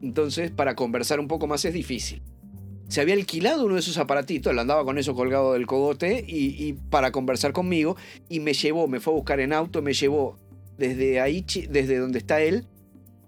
Entonces, 0.00 0.50
para 0.52 0.76
conversar 0.76 1.18
un 1.20 1.26
poco 1.26 1.46
más 1.48 1.64
es 1.64 1.74
difícil 1.74 2.22
se 2.88 3.00
había 3.00 3.14
alquilado 3.14 3.64
uno 3.64 3.74
de 3.74 3.80
esos 3.80 3.98
aparatitos, 3.98 4.52
él 4.52 4.58
andaba 4.58 4.84
con 4.84 4.98
eso 4.98 5.14
colgado 5.14 5.54
del 5.54 5.66
cogote 5.66 6.24
y, 6.26 6.74
para 6.90 7.10
conversar 7.10 7.52
conmigo 7.52 7.96
y 8.28 8.40
me 8.40 8.52
llevó, 8.52 8.86
me 8.88 9.00
fue 9.00 9.12
a 9.12 9.16
buscar 9.16 9.40
en 9.40 9.52
auto, 9.52 9.82
me 9.82 9.92
llevó 9.92 10.38
desde 10.78 11.20
ahí, 11.20 11.44
desde 11.68 11.98
donde 11.98 12.18
está 12.18 12.40
él, 12.40 12.66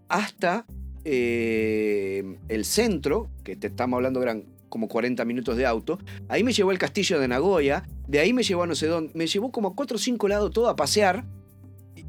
hasta 0.09 0.67
eh, 1.05 2.37
el 2.49 2.65
centro, 2.65 3.31
que 3.43 3.57
te 3.57 3.67
estamos 3.69 3.97
hablando 3.97 4.23
eran 4.23 4.45
como 4.69 4.87
40 4.87 5.25
minutos 5.25 5.57
de 5.57 5.67
auto, 5.67 5.99
ahí 6.29 6.45
me 6.45 6.53
llevó 6.53 6.71
al 6.71 6.79
castillo 6.79 7.19
de 7.19 7.27
Nagoya, 7.27 7.85
de 8.07 8.21
ahí 8.21 8.33
me 8.33 8.43
llevó 8.43 8.63
a 8.63 8.67
no 8.67 8.75
sé 8.75 8.87
dónde, 8.87 9.13
me 9.15 9.27
llevó 9.27 9.51
como 9.51 9.69
a 9.69 9.75
4 9.75 9.97
o 9.97 9.99
5 9.99 10.29
lados 10.29 10.51
todo 10.53 10.69
a 10.69 10.77
pasear 10.77 11.25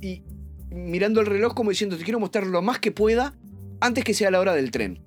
y 0.01 0.23
mirando 0.69 1.19
el 1.19 1.25
reloj 1.25 1.53
como 1.53 1.71
diciendo, 1.71 1.97
te 1.97 2.03
quiero 2.03 2.19
mostrar 2.19 2.45
lo 2.45 2.61
más 2.61 2.79
que 2.79 2.91
pueda 2.91 3.33
antes 3.81 4.03
que 4.03 4.13
sea 4.13 4.29
la 4.29 4.39
hora 4.39 4.53
del 4.53 4.71
tren. 4.71 4.99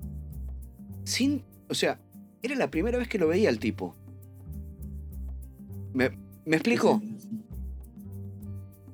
Sin, 1.05 1.45
o 1.69 1.75
sea, 1.75 2.01
era 2.43 2.57
la 2.57 2.71
primera 2.71 2.99
vez 2.99 3.09
que 3.09 3.19
lo 3.19 3.29
veía 3.29 3.49
el 3.51 3.59
tipo. 3.59 3.95
¿Me, 5.93 6.11
me 6.45 6.57
explico? 6.57 7.01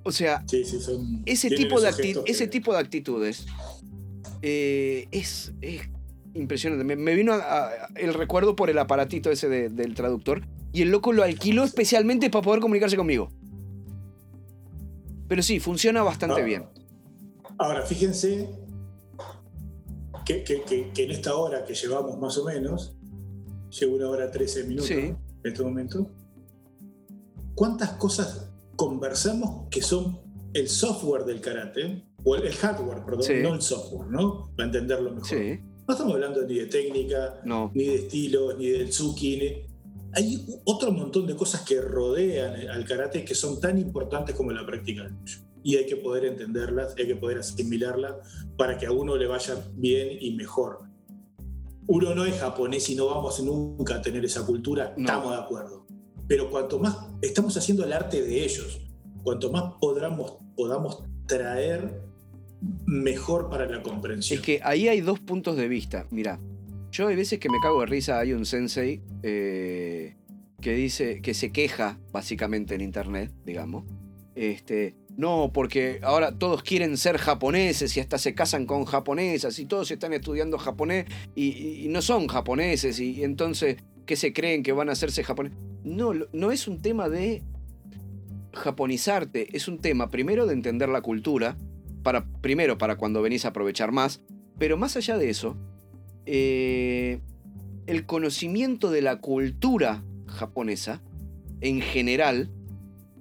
O 0.02 0.12
sea, 0.12 0.42
Sí, 0.46 0.64
sí, 0.64 0.80
son. 0.80 1.22
ese 1.26 1.50
tipo, 1.50 1.80
de 1.80 1.88
acti- 1.90 2.22
ese 2.26 2.44
que- 2.44 2.50
tipo 2.50 2.72
de 2.72 2.78
actitudes 2.78 3.46
eh, 4.42 5.06
es, 5.10 5.52
es 5.60 5.82
impresionante. 6.34 6.84
Me, 6.84 6.96
me 6.96 7.14
vino 7.14 7.32
a- 7.32 7.38
a- 7.66 7.70
el 7.96 8.14
recuerdo 8.14 8.56
por 8.56 8.70
el 8.70 8.78
aparatito 8.78 9.30
ese 9.30 9.48
de- 9.48 9.68
del 9.68 9.94
traductor 9.94 10.42
y 10.72 10.82
el 10.82 10.90
loco 10.90 11.12
lo 11.12 11.22
alquiló 11.24 11.64
especialmente 11.64 12.30
para 12.30 12.42
poder 12.42 12.60
comunicarse 12.60 12.96
conmigo. 12.96 13.30
Pero 15.28 15.42
sí, 15.42 15.60
funciona 15.60 16.02
bastante 16.02 16.40
Ah. 16.40 16.44
bien. 16.44 16.64
Ahora, 17.58 17.82
fíjense 17.84 18.48
que, 20.24 20.44
que- 20.44 20.62
que- 20.62 20.90
que 20.94 21.04
en 21.04 21.10
esta 21.10 21.34
hora 21.34 21.64
que 21.64 21.74
llevamos 21.74 22.18
más 22.18 22.36
o 22.38 22.44
menos, 22.44 22.94
llevo 23.70 23.96
una 23.96 24.08
hora 24.08 24.30
13 24.30 24.64
minutos 24.64 24.86
Sí. 24.88 24.94
en 24.94 25.16
este 25.44 25.62
momento, 25.62 26.10
¿cuántas 27.54 27.92
cosas 27.92 28.50
conversamos 28.76 29.68
que 29.70 29.82
son 29.82 30.20
el 30.54 30.68
software 30.68 31.24
del 31.24 31.40
karate? 31.40 32.04
O 32.24 32.34
el, 32.36 32.44
el 32.46 32.54
hardware, 32.54 33.04
perdón, 33.04 33.22
Sí. 33.22 33.34
no 33.42 33.54
el 33.54 33.62
software, 33.62 34.08
¿no? 34.10 34.50
Para 34.56 34.66
entenderlo 34.66 35.10
mejor. 35.10 35.28
Sí, 35.28 35.60
No 35.86 35.94
estamos 35.94 36.14
hablando 36.14 36.42
ni 36.46 36.54
de 36.58 36.66
técnica, 36.66 37.40
no. 37.44 37.70
ni 37.74 37.84
de 37.84 37.94
estilos, 37.94 38.58
ni 38.58 38.66
del 38.68 38.90
tsuki. 38.90 39.36
ni- 39.38 39.68
Hay 40.14 40.44
otro 40.64 40.90
montón 40.90 41.26
de 41.26 41.36
cosas 41.36 41.62
que 41.62 41.80
rodean 41.80 42.68
al 42.68 42.84
karate 42.84 43.24
que 43.24 43.34
son 43.34 43.60
tan 43.60 43.78
importantes 43.78 44.34
como 44.34 44.52
la 44.52 44.64
práctica 44.66 45.04
del. 45.04 45.14
Y 45.62 45.76
hay 45.76 45.86
que 45.86 45.96
poder 45.96 46.24
entenderlas, 46.24 46.94
hay 46.98 47.06
que 47.06 47.16
poder 47.16 47.38
asimilarlas 47.38 48.14
para 48.56 48.78
que 48.78 48.86
a 48.86 48.92
uno 48.92 49.16
le 49.16 49.26
vaya 49.26 49.54
bien 49.76 50.08
y 50.20 50.34
mejor. 50.34 50.80
Uno 51.88 52.14
no 52.14 52.24
es 52.24 52.38
japonés 52.38 52.88
y 52.90 52.94
no 52.94 53.06
vamos 53.06 53.42
nunca 53.42 53.96
a 53.96 54.02
tener 54.02 54.24
esa 54.24 54.44
cultura, 54.46 54.94
No. 54.96 55.04
estamos 55.06 55.32
de 55.32 55.38
acuerdo. 55.42 55.86
Pero 56.28 56.50
cuanto 56.50 56.78
más 56.78 56.96
estamos 57.22 57.56
haciendo 57.56 57.84
el 57.84 57.92
arte 57.92 58.22
de 58.22 58.44
ellos, 58.44 58.80
cuanto 59.22 59.50
más 59.50 59.74
podamos, 59.80 60.36
podamos 60.54 61.02
traer 61.26 62.02
mejor 62.86 63.48
para 63.48 63.66
la 63.66 63.82
comprensión. 63.82 64.38
Es 64.40 64.44
que 64.44 64.60
ahí 64.62 64.88
hay 64.88 65.00
dos 65.00 65.18
puntos 65.20 65.56
de 65.56 65.68
vista. 65.68 66.06
Mira, 66.10 66.38
yo 66.90 67.08
hay 67.08 67.16
veces 67.16 67.38
que 67.38 67.48
me 67.48 67.58
cago 67.62 67.80
de 67.80 67.86
risa, 67.86 68.18
hay 68.18 68.32
un 68.32 68.44
sensei 68.44 69.02
eh, 69.22 70.16
que 70.60 70.72
dice, 70.72 71.22
que 71.22 71.34
se 71.34 71.52
queja 71.52 71.98
básicamente 72.12 72.74
en 72.74 72.80
internet, 72.82 73.32
digamos. 73.44 73.84
Este, 74.34 74.94
no, 75.18 75.50
porque 75.52 75.98
ahora 76.04 76.30
todos 76.30 76.62
quieren 76.62 76.96
ser 76.96 77.18
japoneses 77.18 77.96
y 77.96 78.00
hasta 78.00 78.18
se 78.18 78.36
casan 78.36 78.66
con 78.66 78.84
japonesas 78.84 79.58
y 79.58 79.66
todos 79.66 79.90
están 79.90 80.12
estudiando 80.12 80.58
japonés 80.58 81.06
y, 81.34 81.88
no 81.90 82.02
son 82.02 82.28
japoneses 82.28 83.00
y, 83.00 83.24
entonces, 83.24 83.78
¿qué 84.06 84.14
se 84.14 84.32
creen 84.32 84.62
que 84.62 84.70
van 84.70 84.88
a 84.88 84.92
hacerse 84.92 85.24
japoneses? 85.24 85.58
No, 85.82 86.12
no 86.32 86.52
es 86.52 86.68
un 86.68 86.80
tema 86.80 87.08
de 87.08 87.42
japonizarte, 88.54 89.56
es 89.56 89.66
un 89.66 89.80
tema 89.80 90.08
primero 90.08 90.46
de 90.46 90.54
entender 90.54 90.88
la 90.88 91.00
cultura, 91.00 91.58
para, 92.04 92.24
primero 92.40 92.78
para 92.78 92.96
cuando 92.96 93.20
venís 93.20 93.44
a 93.44 93.48
aprovechar 93.48 93.90
más, 93.90 94.20
pero 94.56 94.76
más 94.76 94.96
allá 94.96 95.18
de 95.18 95.30
eso, 95.30 95.56
eh, 96.26 97.18
el 97.88 98.06
conocimiento 98.06 98.88
de 98.92 99.02
la 99.02 99.16
cultura 99.16 100.04
japonesa 100.26 101.02
en 101.60 101.80
general, 101.80 102.52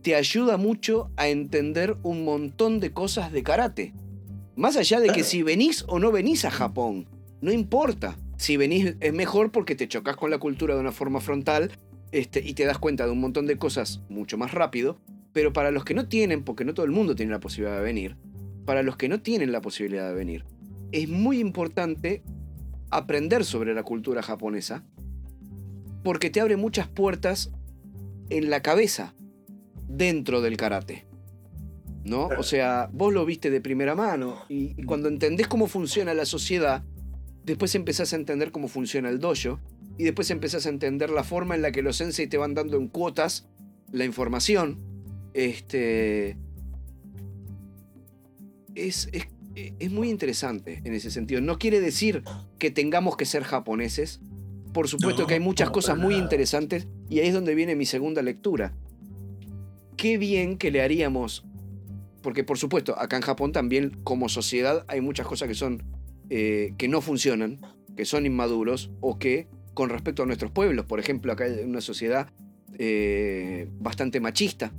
te 0.08 0.16
ayuda 0.16 0.56
mucho 0.56 1.12
a 1.18 1.28
entender 1.28 1.98
un 2.02 2.24
montón 2.24 2.80
de 2.80 2.94
cosas 2.94 3.34
de 3.34 3.44
karate. 3.44 3.94
Más 4.56 4.78
allá 4.78 5.02
de 5.02 5.10
que 5.10 5.22
si 5.22 5.44
venís 5.44 5.84
o 5.90 6.00
no 6.00 6.14
venís 6.14 6.46
a 6.46 6.50
Japón, 6.50 7.10
no 7.42 7.52
importa. 7.52 8.18
Si 8.38 8.56
venís 8.56 8.96
es 9.02 9.14
mejor 9.14 9.52
porque 9.52 9.76
te 9.76 9.90
chocas 9.90 10.16
con 10.16 10.32
la 10.32 10.38
cultura 10.38 10.76
de 10.76 10.80
una 10.80 10.94
forma 10.94 11.20
frontal 11.20 11.72
este, 12.14 12.40
y 12.40 12.54
te 12.54 12.64
das 12.64 12.78
cuenta 12.78 13.06
de 13.06 13.12
un 13.12 13.20
montón 13.20 13.48
de 13.48 13.58
cosas 13.58 14.00
mucho 14.08 14.38
más 14.38 14.54
rápido. 14.54 14.98
Pero 15.34 15.52
para 15.52 15.72
los 15.72 15.84
que 15.84 15.94
no 15.94 16.08
tienen, 16.08 16.42
porque 16.42 16.64
no 16.64 16.74
todo 16.74 16.86
el 16.86 16.94
mundo 16.94 17.14
tiene 17.14 17.34
la 17.34 17.42
posibilidad 17.42 17.76
de 17.76 17.84
venir, 17.84 18.16
para 18.64 18.84
los 18.84 18.96
que 18.96 19.10
no 19.10 19.20
tienen 19.20 19.52
la 19.52 19.60
posibilidad 19.60 20.08
de 20.08 20.16
venir, 20.16 20.46
es 20.94 21.10
muy 21.10 21.40
importante 21.40 22.24
aprender 22.92 23.44
sobre 23.44 23.74
la 23.74 23.84
cultura 23.84 24.24
japonesa 24.24 24.86
porque 26.02 26.30
te 26.30 26.40
abre 26.40 26.56
muchas 26.56 26.88
puertas 26.88 27.52
en 28.30 28.50
la 28.50 28.62
cabeza 28.62 29.14
dentro 29.88 30.42
del 30.42 30.58
karate. 30.58 31.06
¿No? 32.04 32.28
O 32.38 32.44
sea, 32.44 32.90
vos 32.94 33.14
lo 33.14 33.26
viste 33.26 33.50
de 33.50 33.60
primera 33.60 33.94
mano 33.94 34.38
y, 34.48 34.82
cuando 34.84 35.10
entendés 35.10 35.48
cómo 35.48 35.68
funciona 35.68 36.14
la 36.14 36.26
sociedad, 36.26 36.84
después 37.44 37.76
empezás 37.76 38.14
a 38.14 38.16
entender 38.16 38.52
cómo 38.52 38.70
funciona 38.70 39.10
el 39.10 39.20
dojo 39.20 39.60
y 39.98 40.06
después 40.06 40.32
empezás 40.32 40.66
a 40.68 40.70
entender 40.70 41.10
la 41.10 41.26
forma 41.26 41.56
en 41.56 41.62
la 41.62 41.72
que 41.72 41.82
los 41.82 41.98
sensei 41.98 42.28
te 42.28 42.38
van 42.38 42.54
dando 42.54 42.78
en 42.78 42.88
cuotas 42.88 43.50
la 43.92 44.06
información. 44.06 44.80
Este. 45.34 46.38
Es, 48.74 49.10
es, 49.12 49.28
es 49.80 49.92
muy 49.92 50.10
interesante 50.10 50.82
en 50.84 50.94
ese 50.94 51.12
sentido. 51.12 51.42
No 51.42 51.58
quiere 51.58 51.80
decir 51.82 52.24
que 52.60 52.72
tengamos 52.72 53.18
que 53.18 53.26
ser 53.26 53.44
japoneses. 53.44 54.22
Por 54.74 54.88
supuesto 54.88 55.26
que 55.26 55.36
hay 55.36 55.40
muchas 55.40 55.72
cosas 55.72 55.98
muy 55.98 56.16
interesantes 56.16 56.88
y 57.10 57.20
ahí 57.20 57.30
es 57.30 57.34
donde 57.34 57.56
viene 57.56 57.76
mi 57.76 57.86
segunda 57.86 58.22
lectura. 58.22 58.76
Qué 59.98 60.18
bien 60.18 60.58
que 60.58 60.72
le 60.72 60.82
haríamos, 60.82 61.44
porque 62.22 62.44
por 62.44 62.58
supuesto 62.58 62.98
acá 62.98 63.18
en 63.18 63.24
Japón 63.24 63.52
también 63.52 63.98
como 64.04 64.30
sociedad 64.30 64.86
hay 64.88 65.02
muchas 65.02 65.28
cosas 65.28 65.48
que 65.48 65.56
son 65.56 65.84
eh, 66.30 66.74
que 66.78 66.88
no 66.88 67.02
funcionan, 67.02 67.60
que 67.96 68.06
son 68.06 68.26
inmaduros 68.26 68.92
o 69.02 69.18
que 69.18 69.48
con 69.74 69.90
respecto 69.90 70.24
a 70.24 70.26
nuestros 70.26 70.52
pueblos, 70.52 70.86
por 70.86 71.00
ejemplo 71.00 71.32
acá 71.34 71.46
hay 71.46 71.64
una 71.64 71.82
sociedad 71.82 72.30
eh, 72.78 73.68
bastante 73.80 74.20
machista, 74.20 74.72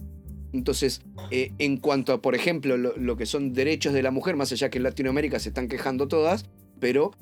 entonces, 0.52 1.02
eh, 1.30 1.52
en 1.58 1.76
cuanto 1.76 2.12
a, 2.12 2.22
por 2.22 2.34
ejemplo, 2.34 2.76
lo, 2.76 3.16
que 3.16 3.26
son 3.26 3.52
derechos 3.52 3.92
de 3.92 4.02
la 4.02 4.10
mujer, 4.10 4.36
más 4.36 4.50
allá 4.52 4.70
que 4.70 4.78
en 4.78 4.84
Latinoamérica 4.84 5.38
se 5.38 5.50
están 5.50 5.68
quejando 5.68 6.08
todas, 6.08 6.46
pero 6.80 7.12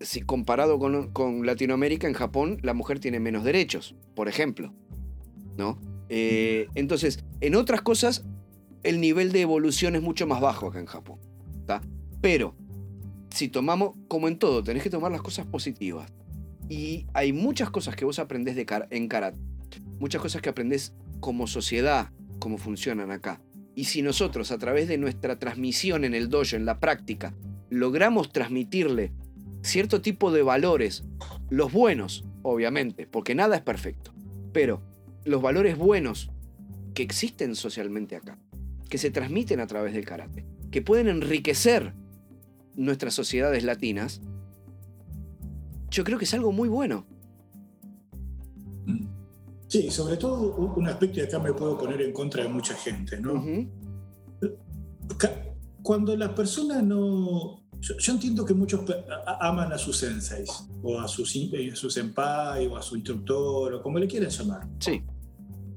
si 0.00 0.22
comparado 0.22 0.78
con, 0.78 1.46
Latinoamérica, 1.46 2.08
en 2.08 2.14
Japón 2.14 2.58
la 2.62 2.74
mujer 2.74 2.98
tiene 2.98 3.20
menos 3.20 3.44
derechos, 3.44 3.94
por 4.14 4.28
ejemplo. 4.28 4.74
¿No? 5.56 5.78
Eh, 6.14 6.68
entonces, 6.74 7.24
en 7.40 7.54
otras 7.54 7.80
cosas, 7.80 8.22
el 8.82 9.00
nivel 9.00 9.32
de 9.32 9.40
evolución 9.40 9.96
es 9.96 10.02
mucho 10.02 10.26
más 10.26 10.42
bajo 10.42 10.66
acá 10.66 10.78
en 10.78 10.84
Japón. 10.84 11.18
Pero, 12.20 12.54
si 13.30 13.48
tomamos, 13.48 13.96
como 14.08 14.28
en 14.28 14.38
todo, 14.38 14.62
tenés 14.62 14.82
que 14.82 14.90
tomar 14.90 15.10
las 15.10 15.22
cosas 15.22 15.46
positivas. 15.46 16.12
Y 16.68 17.06
hay 17.14 17.32
muchas 17.32 17.70
cosas 17.70 17.96
que 17.96 18.04
vos 18.04 18.18
aprendés 18.18 18.56
de 18.56 18.66
en 18.90 19.08
karate, 19.08 19.38
muchas 19.98 20.20
cosas 20.20 20.42
que 20.42 20.50
aprendés 20.50 20.92
como 21.20 21.46
sociedad, 21.46 22.10
cómo 22.38 22.58
funcionan 22.58 23.10
acá. 23.10 23.40
Y 23.74 23.84
si 23.84 24.02
nosotros 24.02 24.52
a 24.52 24.58
través 24.58 24.88
de 24.88 24.98
nuestra 24.98 25.38
transmisión 25.38 26.04
en 26.04 26.14
el 26.14 26.28
dojo, 26.28 26.56
en 26.56 26.66
la 26.66 26.78
práctica, 26.78 27.34
logramos 27.70 28.30
transmitirle 28.30 29.12
cierto 29.62 30.02
tipo 30.02 30.30
de 30.30 30.42
valores, 30.42 31.04
los 31.48 31.72
buenos, 31.72 32.26
obviamente, 32.42 33.06
porque 33.06 33.34
nada 33.34 33.56
es 33.56 33.62
perfecto, 33.62 34.12
pero 34.52 34.91
los 35.24 35.42
valores 35.42 35.76
buenos 35.76 36.30
que 36.94 37.02
existen 37.02 37.54
socialmente 37.54 38.16
acá, 38.16 38.38
que 38.88 38.98
se 38.98 39.10
transmiten 39.10 39.60
a 39.60 39.66
través 39.66 39.94
del 39.94 40.04
karate, 40.04 40.44
que 40.70 40.82
pueden 40.82 41.08
enriquecer 41.08 41.94
nuestras 42.74 43.14
sociedades 43.14 43.64
latinas, 43.64 44.20
yo 45.90 46.04
creo 46.04 46.18
que 46.18 46.24
es 46.24 46.34
algo 46.34 46.52
muy 46.52 46.68
bueno. 46.68 47.06
Sí, 49.68 49.90
sobre 49.90 50.16
todo 50.16 50.54
un 50.76 50.86
aspecto 50.88 51.20
y 51.20 51.22
acá 51.22 51.38
me 51.38 51.52
puedo 51.52 51.78
poner 51.78 52.02
en 52.02 52.12
contra 52.12 52.42
de 52.42 52.48
mucha 52.48 52.74
gente, 52.74 53.18
¿no? 53.20 53.42
Cuando 55.82 56.16
las 56.16 56.30
personas 56.30 56.82
no... 56.82 57.60
Yo, 57.80 58.12
entiendo 58.12 58.44
que 58.44 58.54
muchos 58.54 58.82
aman 59.40 59.72
a 59.72 59.78
sus 59.78 59.96
senseis, 59.96 60.48
o 60.82 61.00
a 61.00 61.08
su, 61.08 61.22
a 61.22 61.76
su 61.76 61.90
senpai, 61.90 62.68
o 62.68 62.76
a 62.76 62.82
su 62.82 62.94
instructor, 62.94 63.74
o 63.74 63.82
como 63.82 63.98
le 63.98 64.06
quieran 64.06 64.30
llamar. 64.30 64.68
Sí. 64.78 65.02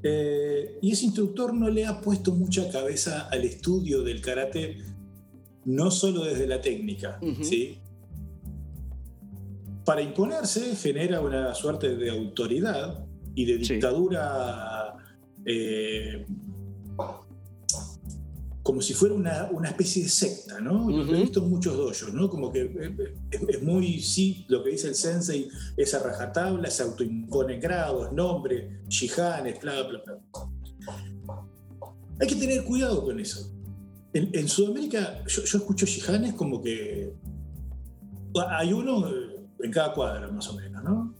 Eh, 0.07 0.77
y 0.83 0.91
ese 0.91 1.05
instructor 1.05 1.51
no 1.51 1.67
le 1.67 1.83
ha 1.87 1.99
puesto 1.99 2.31
mucha 2.31 2.69
cabeza 2.69 3.27
al 3.31 3.43
estudio 3.43 4.03
del 4.03 4.21
karate, 4.21 4.77
no 5.63 5.89
solo 5.89 6.23
desde 6.25 6.45
la 6.45 6.61
técnica, 6.61 7.19
¿sí? 7.41 7.79
Para 9.83 10.03
imponerse 10.03 10.75
genera 10.75 11.21
una 11.21 11.55
suerte 11.55 11.95
de 11.95 12.11
autoridad 12.11 13.03
y 13.33 13.45
de 13.45 13.57
dictadura 13.57 14.95
eh, 15.43 16.23
como 18.65 18.81
si 18.81 18.95
fuera 18.95 19.13
una, 19.13 19.47
una, 19.51 19.69
especie 19.69 20.01
de 20.01 20.09
secta, 20.09 20.59
¿no? 20.59 20.89
Lo 20.89 21.15
he 21.15 21.21
visto 21.21 21.39
en 21.39 21.51
muchos 21.51 21.77
dojos, 21.77 22.11
¿no? 22.15 22.27
Como 22.27 22.51
que 22.51 22.61
eh, 22.63 23.13
es, 23.29 23.61
muy, 23.61 24.01
sí, 24.01 24.43
lo 24.49 24.63
que 24.63 24.71
dice 24.71 24.87
el 24.87 24.95
sensei 24.95 25.47
es 25.77 25.93
a 25.93 25.99
rajatabla, 25.99 26.67
se 26.71 26.81
autoimpone 26.81 27.59
grados, 27.59 28.11
nombres, 28.11 28.83
shihanes, 28.87 29.61
bla, 29.61 29.83
bla, 29.83 30.01
bla. 30.03 30.17
Hay 32.19 32.27
que 32.27 32.33
tener 32.33 32.63
cuidado 32.63 33.03
con 33.03 33.19
eso. 33.19 33.53
En, 34.13 34.49
Sudamérica 34.49 35.23
yo, 35.27 35.43
yo, 35.43 35.57
escucho 35.59 35.85
shihanes 35.85 36.33
como 36.33 36.59
que 36.59 37.13
hay 38.49 38.73
uno 38.73 39.07
en 39.61 39.71
cada 39.71 39.93
cuadra, 39.93 40.27
más 40.29 40.47
o 40.47 40.55
menos, 40.55 40.83
¿no? 40.83 41.13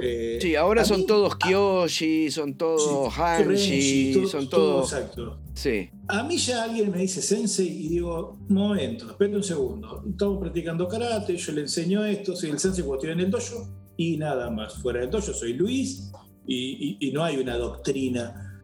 Eh, 0.00 0.38
sí, 0.40 0.56
ahora 0.56 0.82
son 0.82 1.04
todos 1.04 1.36
Kyoshi, 1.36 2.30
son 2.30 2.54
todos 2.54 3.12
Hanshi, 3.18 4.26
son 4.26 4.48
todos. 4.48 4.90
Exacto. 4.94 5.40
Sí. 5.56 5.88
A 6.08 6.22
mí 6.22 6.36
ya 6.36 6.64
alguien 6.64 6.90
me 6.90 6.98
dice 6.98 7.22
sensei 7.22 7.66
y 7.66 7.88
digo, 7.88 8.38
momento, 8.48 9.10
espera 9.10 9.36
un 9.36 9.42
segundo. 9.42 10.04
Estamos 10.06 10.38
practicando 10.38 10.86
karate, 10.86 11.34
yo 11.34 11.52
le 11.52 11.62
enseño 11.62 12.04
esto, 12.04 12.36
soy 12.36 12.50
el 12.50 12.58
sensei 12.58 12.84
cuando 12.84 13.06
estoy 13.06 13.12
en 13.12 13.20
el 13.20 13.30
dojo 13.30 13.66
y 13.96 14.18
nada 14.18 14.50
más. 14.50 14.74
Fuera 14.74 15.00
del 15.00 15.10
dojo 15.10 15.32
soy 15.32 15.54
Luis 15.54 16.12
y, 16.46 17.10
no 17.14 17.24
hay 17.24 17.38
una 17.38 17.56
doctrina. 17.56 18.62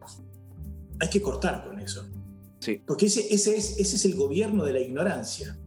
Hay 0.99 1.09
que 1.09 1.19
cortar 1.19 1.65
con 1.67 1.79
eso. 1.79 2.07
Sí. 2.59 2.79
Porque 2.85 3.07
ese, 3.07 3.33
ese, 3.33 3.57
es, 3.57 3.79
ese 3.79 3.95
es 3.95 4.05
el 4.05 4.13
gobierno 4.13 4.63
de 4.63 4.73
la 4.73 4.79
ignorancia. 4.79 5.57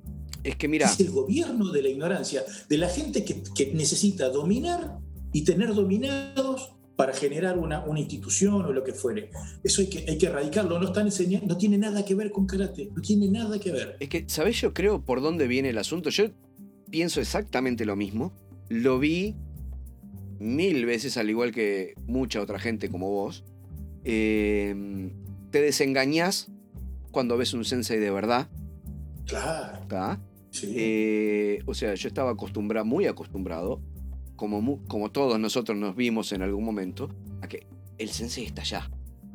Es 0.44 0.54
que 0.54 0.68
mira. 0.68 0.86
Es 0.86 1.00
el 1.00 1.10
gobierno 1.10 1.72
de 1.72 1.82
la 1.82 1.88
ignorancia, 1.88 2.44
de 2.68 2.78
la 2.78 2.88
gente 2.88 3.24
que, 3.24 3.42
que 3.52 3.74
necesita 3.74 4.28
dominar 4.28 5.00
y 5.32 5.42
tener 5.42 5.74
dominados 5.74 6.75
para 6.96 7.12
generar 7.12 7.58
una, 7.58 7.84
una, 7.84 8.00
institución 8.00 8.54
o 8.64 8.72
lo 8.72 8.82
que 8.82 8.92
fuere. 8.92 9.30
Eso 9.62 9.82
hay 9.82 9.88
que, 9.88 10.04
hay 10.08 10.16
que 10.16 10.26
erradicarlo. 10.26 10.78
No 10.80 10.86
están 10.86 11.06
enseñando, 11.06 11.46
no 11.46 11.56
tiene 11.58 11.76
nada 11.76 12.04
que 12.04 12.14
ver 12.14 12.30
con 12.30 12.46
karate, 12.46 12.90
no 12.94 13.02
tiene 13.02 13.28
nada 13.28 13.58
que 13.58 13.70
ver. 13.70 13.96
Es 14.00 14.08
que, 14.08 14.24
¿sabes? 14.28 14.58
Yo 14.60 14.72
creo 14.72 15.04
por 15.04 15.20
dónde 15.20 15.46
viene 15.46 15.68
el 15.68 15.78
asunto. 15.78 16.08
Yo 16.08 16.30
pienso 16.90 17.20
exactamente 17.20 17.84
lo 17.84 17.96
mismo. 17.96 18.32
Lo 18.68 18.98
vi 18.98 19.36
mil 20.38 20.86
veces, 20.86 21.18
al 21.18 21.28
igual 21.28 21.52
que 21.52 21.94
mucha 22.06 22.40
otra 22.40 22.58
gente 22.58 22.90
como 22.90 23.10
vos. 23.10 23.44
Em, 24.04 25.10
te 25.50 25.60
desengañas 25.60 26.48
cuando 27.10 27.36
ves 27.36 27.52
un 27.52 27.64
sensei 27.64 27.98
de 27.98 28.10
verdad. 28.10 28.48
Claro. 29.26 30.20
Sí. 30.50 30.72
Eh, 30.74 31.58
o 31.66 31.74
sea, 31.74 31.94
yo 31.94 32.08
estaba 32.08 32.30
acostumbrado, 32.30 32.86
muy 32.86 33.06
acostumbrado 33.06 33.82
como, 34.36 34.82
como 34.86 35.10
todos 35.10 35.38
nosotros 35.40 35.76
nos 35.76 35.96
vimos 35.96 36.32
en 36.32 36.42
algún 36.42 36.64
momento, 36.64 37.10
a 37.42 37.48
que 37.48 37.66
el 37.98 38.10
sensei 38.10 38.44
está 38.44 38.62
allá. 38.62 38.90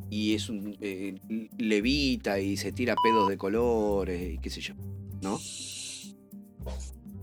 Y 0.09 0.33
es 0.33 0.49
un. 0.49 0.77
Eh, 0.81 1.15
levita 1.57 2.39
y 2.39 2.57
se 2.57 2.71
tira 2.71 2.95
pedos 3.03 3.29
de 3.29 3.37
colores 3.37 4.33
y 4.33 4.37
qué 4.39 4.49
sé 4.49 4.61
yo. 4.61 4.73
¿No? 5.21 5.39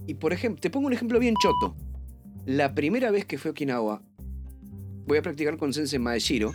Y 0.07 0.15
por 0.15 0.33
ejemplo, 0.33 0.61
te 0.61 0.71
pongo 0.71 0.87
un 0.87 0.93
ejemplo 0.93 1.19
bien 1.19 1.35
choto. 1.41 1.77
La 2.47 2.75
primera 2.75 3.11
vez 3.11 3.27
que 3.27 3.37
fui 3.37 3.51
a 3.51 3.53
Okinawa, 3.53 4.03
voy 5.07 5.19
a 5.19 5.23
practicar 5.23 5.59
con 5.59 5.73
Sensei 5.73 5.99
Maeshiro, 5.99 6.53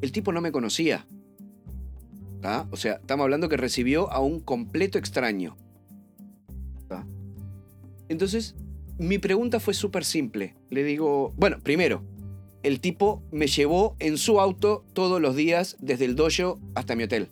el 0.00 0.12
tipo 0.12 0.32
no 0.32 0.40
me 0.40 0.52
conocía. 0.52 1.06
O 2.70 2.76
sea, 2.76 2.94
estamos 2.94 3.24
hablando 3.24 3.48
que 3.48 3.56
recibió 3.56 4.10
a 4.12 4.20
un 4.20 4.40
completo 4.40 4.98
extraño. 4.98 5.56
Entonces, 8.08 8.54
mi 8.98 9.18
pregunta 9.18 9.60
fue 9.60 9.74
súper 9.74 10.04
simple. 10.04 10.54
Le 10.70 10.84
digo, 10.84 11.32
bueno, 11.36 11.58
primero, 11.62 12.02
el 12.62 12.80
tipo 12.80 13.22
me 13.30 13.46
llevó 13.46 13.96
en 13.98 14.18
su 14.18 14.40
auto 14.40 14.84
todos 14.92 15.20
los 15.20 15.36
días 15.36 15.76
desde 15.80 16.04
el 16.04 16.16
dojo 16.16 16.58
hasta 16.74 16.96
mi 16.96 17.04
hotel. 17.04 17.28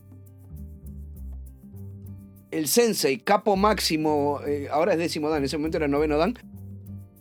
El 2.50 2.68
sensei, 2.68 3.18
capo 3.18 3.56
máximo, 3.56 4.40
eh, 4.46 4.68
ahora 4.70 4.92
es 4.92 4.98
décimo 4.98 5.28
dan, 5.28 5.38
en 5.38 5.44
ese 5.44 5.58
momento 5.58 5.76
era 5.76 5.88
noveno 5.88 6.16
dan, 6.16 6.34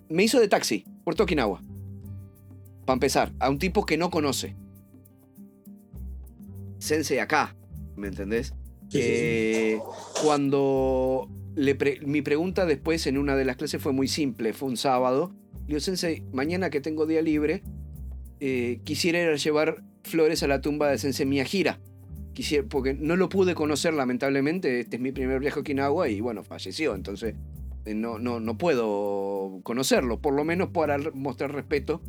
me 0.07 0.23
hizo 0.23 0.39
de 0.39 0.47
taxi 0.47 0.85
por 1.03 1.19
Okinawa. 1.19 1.61
Para 2.85 2.95
empezar, 2.95 3.33
a 3.39 3.49
un 3.49 3.57
tipo 3.57 3.85
que 3.85 3.97
no 3.97 4.11
conoce. 4.11 4.55
sensei 6.77 7.17
acá, 7.17 7.55
¿me 7.95 8.07
entendés? 8.07 8.53
Sí, 8.89 9.01
sí, 9.01 9.01
sí. 9.01 9.01
Eh, 9.01 9.79
Cuando 10.23 11.27
mi 12.05 12.21
pregunta 12.21 12.65
después 12.65 13.07
en 13.07 13.17
una 13.17 13.35
de 13.35 13.45
las 13.45 13.55
clases 13.55 13.81
fue 13.81 13.93
muy 13.93 14.07
simple, 14.07 14.53
fue 14.53 14.69
un 14.69 14.77
sábado. 14.77 15.33
Le 15.61 15.67
digo, 15.67 15.79
Sensei, 15.79 16.23
mañana 16.33 16.69
que 16.69 16.81
tengo 16.81 17.05
día 17.05 17.21
libre, 17.21 17.63
eh, 18.39 18.79
quisiera 18.83 19.21
ir 19.21 19.29
a 19.29 19.35
llevar 19.35 19.83
flores 20.03 20.43
a 20.43 20.47
la 20.47 20.61
tumba 20.61 20.89
de 20.89 20.97
Sensei 20.97 21.25
Miyajira. 21.25 21.79
Quisiera, 22.33 22.67
porque 22.67 22.93
no 22.93 23.15
lo 23.15 23.29
pude 23.29 23.55
conocer 23.55 23.93
lamentablemente, 23.93 24.81
este 24.81 24.97
es 24.97 25.01
mi 25.01 25.11
primer 25.13 25.39
viaje 25.39 25.57
a 25.59 25.61
Okinawa 25.61 26.09
y 26.09 26.19
bueno, 26.19 26.43
falleció, 26.43 26.93
entonces 26.93 27.33
eh, 27.85 27.93
no, 27.95 28.19
no, 28.19 28.41
no 28.41 28.57
puedo 28.57 29.61
conocerlo, 29.63 30.19
por 30.19 30.33
lo 30.33 30.43
menos 30.43 30.69
para 30.69 30.97
mostrar 31.13 31.53
respeto, 31.53 32.01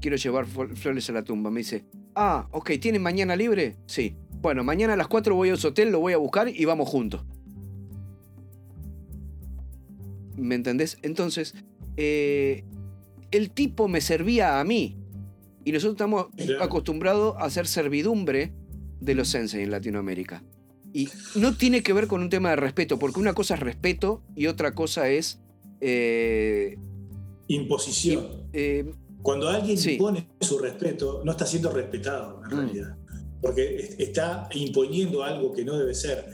quiero 0.00 0.16
llevar 0.16 0.46
fl- 0.46 0.76
flores 0.76 1.10
a 1.10 1.12
la 1.12 1.24
tumba. 1.24 1.50
Me 1.50 1.60
dice, 1.60 1.84
ah, 2.14 2.46
ok, 2.52 2.70
¿tienen 2.80 3.02
mañana 3.02 3.34
libre? 3.34 3.76
Sí. 3.86 4.14
Bueno, 4.40 4.62
mañana 4.64 4.92
a 4.94 4.96
las 4.96 5.08
4 5.08 5.34
voy 5.34 5.50
a 5.50 5.56
su 5.56 5.68
hotel, 5.68 5.90
lo 5.90 5.98
voy 6.00 6.12
a 6.12 6.16
buscar 6.18 6.48
y 6.48 6.64
vamos 6.64 6.88
juntos. 6.88 7.24
¿Me 10.36 10.54
entendés? 10.54 10.98
Entonces, 11.02 11.54
eh, 11.96 12.64
el 13.30 13.50
tipo 13.50 13.88
me 13.88 14.00
servía 14.00 14.60
a 14.60 14.64
mí. 14.64 14.96
Y 15.64 15.72
nosotros 15.72 15.94
estamos 15.94 16.26
acostumbrados 16.60 17.36
a 17.38 17.44
hacer 17.44 17.66
servidumbre 17.66 18.52
de 19.00 19.14
los 19.14 19.28
sensei 19.28 19.62
en 19.62 19.70
Latinoamérica. 19.70 20.42
Y 20.92 21.08
no 21.36 21.56
tiene 21.56 21.82
que 21.82 21.92
ver 21.92 22.06
con 22.06 22.20
un 22.22 22.28
tema 22.30 22.50
de 22.50 22.56
respeto, 22.56 22.98
porque 22.98 23.20
una 23.20 23.32
cosa 23.32 23.54
es 23.54 23.60
respeto 23.60 24.22
y 24.36 24.46
otra 24.46 24.72
cosa 24.74 25.08
es... 25.08 25.40
eh, 25.80 26.76
Imposición. 27.48 28.48
eh, 28.52 28.90
Cuando 29.22 29.48
alguien 29.48 29.78
Sí. 29.78 29.92
impone 29.92 30.26
su 30.40 30.58
respeto, 30.58 31.22
no 31.24 31.30
está 31.32 31.46
siendo 31.46 31.70
respetado 31.70 32.42
en 32.44 32.56
Mm. 32.56 32.60
realidad. 32.60 32.96
Porque 33.40 33.76
es- 33.76 33.96
está 34.00 34.48
imponiendo 34.54 35.22
algo 35.22 35.52
que 35.52 35.64
no 35.64 35.76
debe 35.78 35.94
ser. 35.94 36.26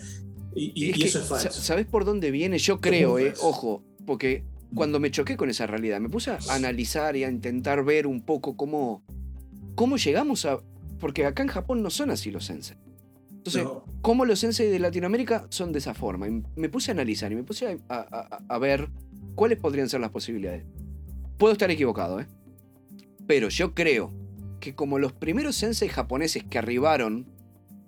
Y, 0.54 0.72
y- 0.74 0.90
es 0.90 0.96
y 0.96 1.00
que, 1.02 1.08
eso 1.08 1.18
es 1.20 1.24
falso. 1.26 1.50
sa- 1.50 1.60
¿Sabés 1.60 1.86
por 1.86 2.04
dónde 2.06 2.30
viene? 2.30 2.58
Yo 2.58 2.80
creo, 2.80 3.18
eh, 3.18 3.34
ojo, 3.42 3.82
porque 4.08 4.42
cuando 4.74 4.98
me 5.00 5.10
choqué 5.10 5.36
con 5.36 5.50
esa 5.50 5.66
realidad, 5.66 6.00
me 6.00 6.08
puse 6.08 6.30
a 6.30 6.38
analizar 6.48 7.14
y 7.14 7.24
a 7.24 7.30
intentar 7.30 7.84
ver 7.84 8.06
un 8.06 8.22
poco 8.22 8.56
cómo, 8.56 9.02
cómo 9.74 9.98
llegamos 9.98 10.46
a... 10.46 10.60
Porque 10.98 11.26
acá 11.26 11.42
en 11.42 11.48
Japón 11.50 11.82
no 11.82 11.90
son 11.90 12.10
así 12.10 12.30
los 12.30 12.46
sensei. 12.46 12.78
Entonces, 13.30 13.64
No. 13.64 13.84
cómo 14.00 14.24
los 14.24 14.38
sensei 14.40 14.68
de 14.70 14.78
Latinoamérica 14.78 15.46
son 15.50 15.72
de 15.72 15.78
esa 15.80 15.92
forma. 15.92 16.26
Y 16.26 16.42
me 16.56 16.70
puse 16.70 16.90
a 16.90 16.94
analizar 16.94 17.30
y 17.30 17.34
me 17.36 17.44
puse 17.44 17.66
a, 17.68 17.76
a- 17.94 18.28
a- 18.38 18.42
a 18.48 18.58
ver 18.58 18.88
cuáles 19.34 19.58
podrían 19.58 19.90
ser 19.90 20.00
las 20.00 20.10
posibilidades. 20.10 20.64
Puedo 21.36 21.52
estar 21.52 21.70
equivocado, 21.70 22.18
¿eh? 22.20 22.26
Pero 23.26 23.50
yo 23.50 23.74
creo 23.74 24.10
que 24.58 24.74
como 24.74 24.98
los 24.98 25.12
primeros 25.12 25.54
sensei 25.54 25.88
japoneses 25.90 26.44
que 26.44 26.56
arribaron 26.58 27.26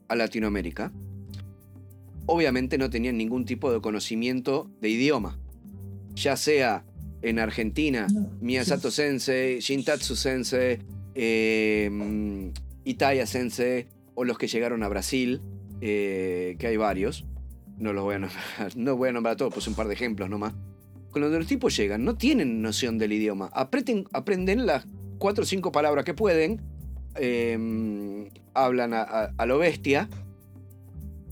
a 0.09 0.17
Latinoamérica, 0.17 0.93
obviamente 2.27 2.77
no 2.79 2.91
tenían 2.91 3.17
ningún 3.17 3.45
tipo 3.47 3.73
de 3.73 3.81
conocimiento 3.81 4.71
de 4.83 4.91
idioma. 4.91 5.39
Ya 6.15 6.37
sea 6.37 6.85
en 7.23 7.39
Argentina, 7.39 8.07
No. 8.12 8.31
Miyasato 8.41 8.91
Sensei, 8.91 9.61
Shintatsu 9.61 10.16
Sensei, 10.16 10.78
eh, 11.15 11.89
mm, 11.91 12.49
Itaya 12.85 13.27
Sensei, 13.27 13.87
o 14.15 14.24
los 14.24 14.39
que 14.39 14.47
llegaron 14.49 14.82
a 14.82 14.89
Brasil, 14.89 15.41
eh, 15.81 16.57
que 16.59 16.66
hay 16.66 16.77
varios. 16.77 17.27
No 17.78 17.93
los 17.93 18.05
voy 18.05 18.16
a 18.16 18.19
nombrar, 18.20 18.41
no 18.77 18.97
voy 18.97 19.09
a 19.09 19.12
nombrar 19.12 19.35
a 19.35 19.37
todos, 19.37 19.53
pues 19.55 19.66
un 19.69 19.74
par 19.74 19.87
de 19.89 19.95
ejemplos 19.95 20.28
nomás. 20.31 20.55
Cuando 21.11 21.28
los 21.37 21.47
tipos 21.47 21.77
llegan, 21.77 22.05
no 22.05 22.16
tienen 22.16 22.62
noción 22.62 22.97
del 22.99 23.12
idioma. 23.12 23.51
Apreten- 23.53 24.07
aprenden 24.12 24.65
las 24.66 24.85
cuatro 25.19 25.43
o 25.43 25.47
cinco 25.47 25.73
palabras 25.73 26.05
que 26.05 26.15
pueden, 26.15 26.61
eh, 27.16 28.28
hablan 28.55 28.95
a, 28.95 29.03
a- 29.03 29.35
a 29.37 29.47
lo 29.47 29.59
bestia, 29.59 30.09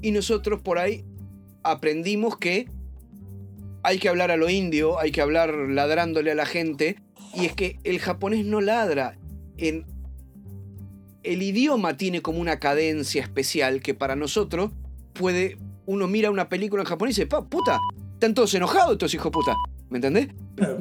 y 0.03 0.11
nosotros 0.13 0.61
por 0.63 0.79
ahí 0.79 1.05
aprendimos 1.63 2.37
que 2.37 2.69
hay 3.83 3.99
que 3.99 4.09
hablar 4.09 4.31
a 4.31 4.37
lo 4.37 4.49
indio, 4.51 4.99
hay 4.99 5.11
que 5.13 5.21
hablar 5.21 5.55
ladrándole 5.55 6.31
a 6.31 6.35
la 6.35 6.47
gente, 6.47 6.97
y 7.35 7.45
es 7.47 7.53
que 7.55 7.79
el 7.85 7.99
japonés 7.99 8.45
no 8.45 8.61
ladra. 8.61 9.19
En, 9.57 9.85
el 11.23 11.43
idioma 11.43 11.97
tiene 11.97 12.23
como 12.23 12.41
una 12.41 12.59
cadencia 12.59 13.23
especial 13.23 13.81
que 13.83 13.95
para 13.95 14.17
nosotros 14.17 14.71
puede. 15.13 15.59
Uno 15.87 16.07
mira 16.07 16.31
una 16.31 16.49
película 16.49 16.83
en 16.83 16.89
japonés 16.89 17.17
y 17.19 17.23
dice, 17.23 17.27
"Pa, 17.29 17.45
puta, 17.49 17.79
están 18.15 18.35
todos 18.35 18.53
enojados 18.55 18.93
estos 18.93 19.15
hijos 19.15 19.31
puta. 19.33 19.55
¿Me 19.91 19.99
entendés? 19.99 20.29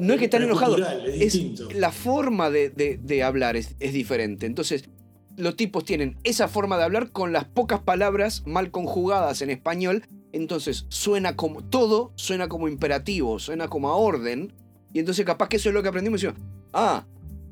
no 0.00 0.12
es 0.12 0.18
que 0.18 0.26
están 0.26 0.42
enojados, 0.42 0.74
cultural, 0.76 1.06
es, 1.06 1.40
la 1.74 1.90
forma 1.92 2.50
de, 2.50 2.68
de- 2.70 2.98
de 3.02 3.22
hablar 3.22 3.56
es, 3.56 3.74
es 3.80 3.92
diferente. 3.92 4.44
Entonces, 4.44 4.88
los 5.36 5.54
tipos 5.56 5.84
tienen 5.84 6.18
esa 6.24 6.48
forma 6.48 6.76
de 6.76 6.84
hablar 6.84 7.10
con 7.10 7.32
las 7.32 7.44
pocas 7.44 7.80
palabras 7.80 8.42
mal 8.44 8.70
conjugadas 8.70 9.40
en 9.40 9.50
español. 9.50 10.04
Entonces, 10.32 10.86
suena 10.88 11.36
como. 11.36 11.62
Todo 11.64 12.12
suena 12.16 12.48
como 12.48 12.68
imperativo, 12.68 13.38
suena 13.38 13.68
como 13.68 13.88
a 13.88 13.96
orden. 13.96 14.52
Y 14.92 14.98
entonces, 14.98 15.24
capaz 15.24 15.48
que 15.48 15.56
eso 15.56 15.68
es 15.68 15.74
lo 15.74 15.82
que 15.82 15.88
aprendimos. 15.88 16.22
Y 16.22 16.26
decimos, 16.26 16.46
ah, 16.72 17.06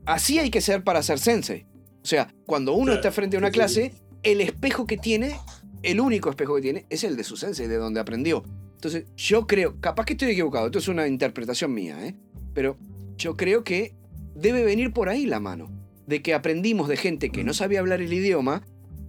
así 0.05 0.39
hay 0.39 0.51
que 0.51 0.61
ser 0.61 0.85
para 0.85 1.03
ser 1.03 1.19
sensei. 1.19 1.67
O 2.03 2.07
sea, 2.07 2.33
cuando 2.47 2.73
uno 2.73 2.85
Claro, 2.85 3.01
está 3.01 3.13
frente 3.13 3.37
a 3.37 3.39
una 3.39 3.49
sí. 3.49 3.53
clase, 3.55 3.95
el 4.23 4.41
espejo 4.41 4.87
que 4.87 4.97
tiene, 4.97 5.37
el 5.83 6.01
único 6.01 6.31
espejo 6.31 6.57
que 6.57 6.63
tiene, 6.63 6.87
es 6.89 7.05
el 7.05 7.17
de 7.17 7.25
su 7.25 7.37
sensei, 7.37 7.67
de 7.67 7.77
donde 7.77 8.01
aprendió. 8.01 8.45
Entonces, 8.75 9.07
yo 9.17 9.47
creo, 9.47 9.81
capaz 9.81 10.05
que 10.05 10.13
estoy 10.13 10.31
equivocado, 10.31 10.67
esto 10.67 10.79
es 10.79 10.89
una 10.89 11.09
interpretación 11.09 11.73
mía, 11.75 12.07
¿eh? 12.07 12.15
pero 12.55 12.77
yo 13.17 13.37
creo 13.37 13.65
que 13.65 13.95
debe 14.35 14.63
venir 14.65 14.93
por 14.93 15.09
ahí 15.09 15.27
la 15.27 15.41
mano. 15.41 15.71
De 16.07 16.23
que 16.23 16.35
aprendimos 16.35 16.87
de 16.87 16.97
gente 16.97 17.31
que 17.31 17.43
no 17.43 17.53
sabía 17.53 17.81
hablar 17.81 18.01
el 18.01 18.13
idioma, 18.13 18.63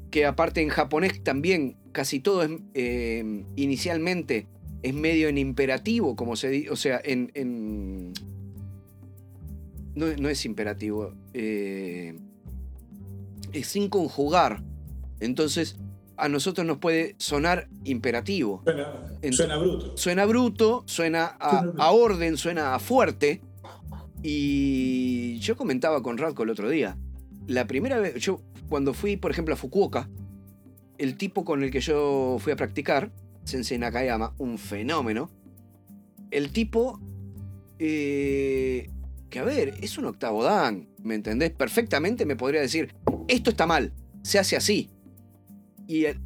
que 0.10 0.26
aparte 0.26 0.62
en 0.62 0.70
japonés 0.70 1.22
también 1.24 1.78
casi 1.98 2.20
todo 2.20 2.44
es 2.44 2.52
eh, 2.76 3.44
inicialmente 3.56 4.46
es 4.84 4.94
medio 4.94 5.30
en 5.30 5.40
imperativo, 5.40 6.16
como 6.16 6.36
se 6.36 6.48
dice, 6.50 6.70
o 6.70 6.76
sea, 6.76 7.02
en... 7.04 7.32
en- 7.34 8.14
no, 9.96 10.06
no 10.16 10.30
es 10.30 10.46
imperativo, 10.46 11.16
eh, 11.34 12.16
es 13.52 13.66
sin 13.66 13.90
conjugar. 13.90 14.62
Entonces, 15.20 15.78
a 16.18 16.30
nosotros 16.30 16.68
nos 16.68 16.78
puede 16.78 17.16
sonar 17.18 17.68
imperativo. 17.84 18.62
Suena, 19.32 19.58
bruto. 19.58 19.98
Suena 19.98 20.26
bruto, 20.28 20.84
suena 20.86 21.26
a, 21.40 21.62
Suena 21.64 21.84
a 21.84 21.92
orden, 21.94 22.38
suena 22.38 22.76
a 22.76 22.80
fuerte. 22.80 23.42
Y 24.22 25.40
yo 25.40 25.58
comentaba 25.58 26.04
con 26.04 26.20
Radko 26.20 26.44
el 26.44 26.52
otro 26.52 26.70
día. 26.70 26.96
La 27.48 27.66
primera 27.66 27.98
vez, 27.98 28.22
yo 28.22 28.40
cuando 28.70 28.94
fui, 28.94 29.18
por 29.18 29.32
ejemplo, 29.32 29.56
a 29.56 29.58
Fukuoka, 29.58 30.08
el 30.98 31.18
tipo 31.18 31.46
con 31.46 31.64
el 31.64 31.72
que 31.72 31.80
yo 31.80 32.38
fui 32.40 32.54
a 32.54 32.56
practicar, 32.56 33.12
Sensei 33.44 33.78
Nakayama, 33.78 34.34
un 34.38 34.58
fenómeno. 34.58 35.30
El 36.32 36.52
tipo, 36.52 37.00
eh, 37.80 38.90
que 39.30 39.40
a 39.40 39.44
ver, 39.44 39.76
es 39.82 39.98
un 39.98 40.06
octavo 40.06 40.44
dan, 40.44 40.90
¿me 41.04 41.16
entendés? 41.16 41.52
Perfectamente 41.52 42.26
me 42.26 42.36
podría 42.36 42.62
decir, 42.62 42.94
esto 43.28 43.52
está 43.52 43.66
mal, 43.66 43.94
se 44.24 44.40
hace 44.40 44.56
así. 44.56 44.90
Y 45.88 46.06
el, 46.06 46.20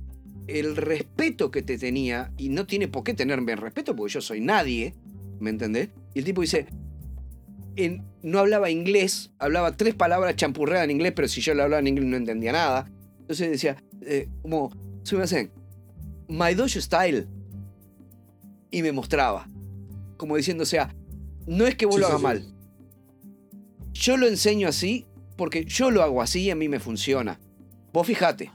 el 0.47 0.75
respeto 0.75 1.51
que 1.51 1.61
te 1.61 1.77
tenía, 1.77 2.31
y 2.37 2.49
no 2.49 2.65
tiene 2.65 2.87
por 2.87 3.03
qué 3.03 3.13
tenerme 3.13 3.55
respeto 3.55 3.95
porque 3.95 4.13
yo 4.13 4.21
soy 4.21 4.41
nadie, 4.41 4.95
¿me 5.39 5.49
entendés? 5.51 5.89
Y 6.13 6.19
el 6.19 6.25
tipo 6.25 6.41
dice, 6.41 6.67
no 8.21 8.39
hablaba 8.39 8.69
inglés, 8.69 9.31
hablaba 9.39 9.77
tres 9.77 9.95
palabras 9.95 10.35
champurreadas 10.35 10.85
en 10.85 10.91
inglés, 10.91 11.13
pero 11.15 11.27
si 11.27 11.41
yo 11.41 11.53
le 11.53 11.63
hablaba 11.63 11.79
en 11.79 11.87
inglés 11.87 12.07
no 12.07 12.17
entendía 12.17 12.51
nada. 12.51 12.91
Entonces 13.19 13.49
decía, 13.49 13.77
eh, 14.01 14.27
como, 14.41 14.71
sumimasen, 15.03 15.51
my 16.27 16.53
dojo 16.53 16.79
style. 16.81 17.27
Y 18.69 18.81
me 18.83 18.91
mostraba, 18.91 19.47
como 20.17 20.37
diciendo, 20.37 20.63
o 20.63 20.65
sea, 20.65 20.95
no 21.45 21.65
es 21.67 21.75
que 21.75 21.85
vos 21.85 21.95
Sí, 21.95 22.01
lo 22.01 22.07
hagas 22.07 22.19
sí. 22.19 22.23
mal. 22.23 22.45
Yo 23.93 24.17
lo 24.17 24.27
enseño 24.27 24.67
así 24.67 25.05
porque 25.35 25.65
yo 25.65 25.91
lo 25.91 26.01
hago 26.03 26.21
así 26.21 26.43
y 26.43 26.51
a 26.51 26.55
mí 26.55 26.69
me 26.69 26.79
funciona. 26.79 27.39
Vos 27.93 28.07
fijate 28.07 28.51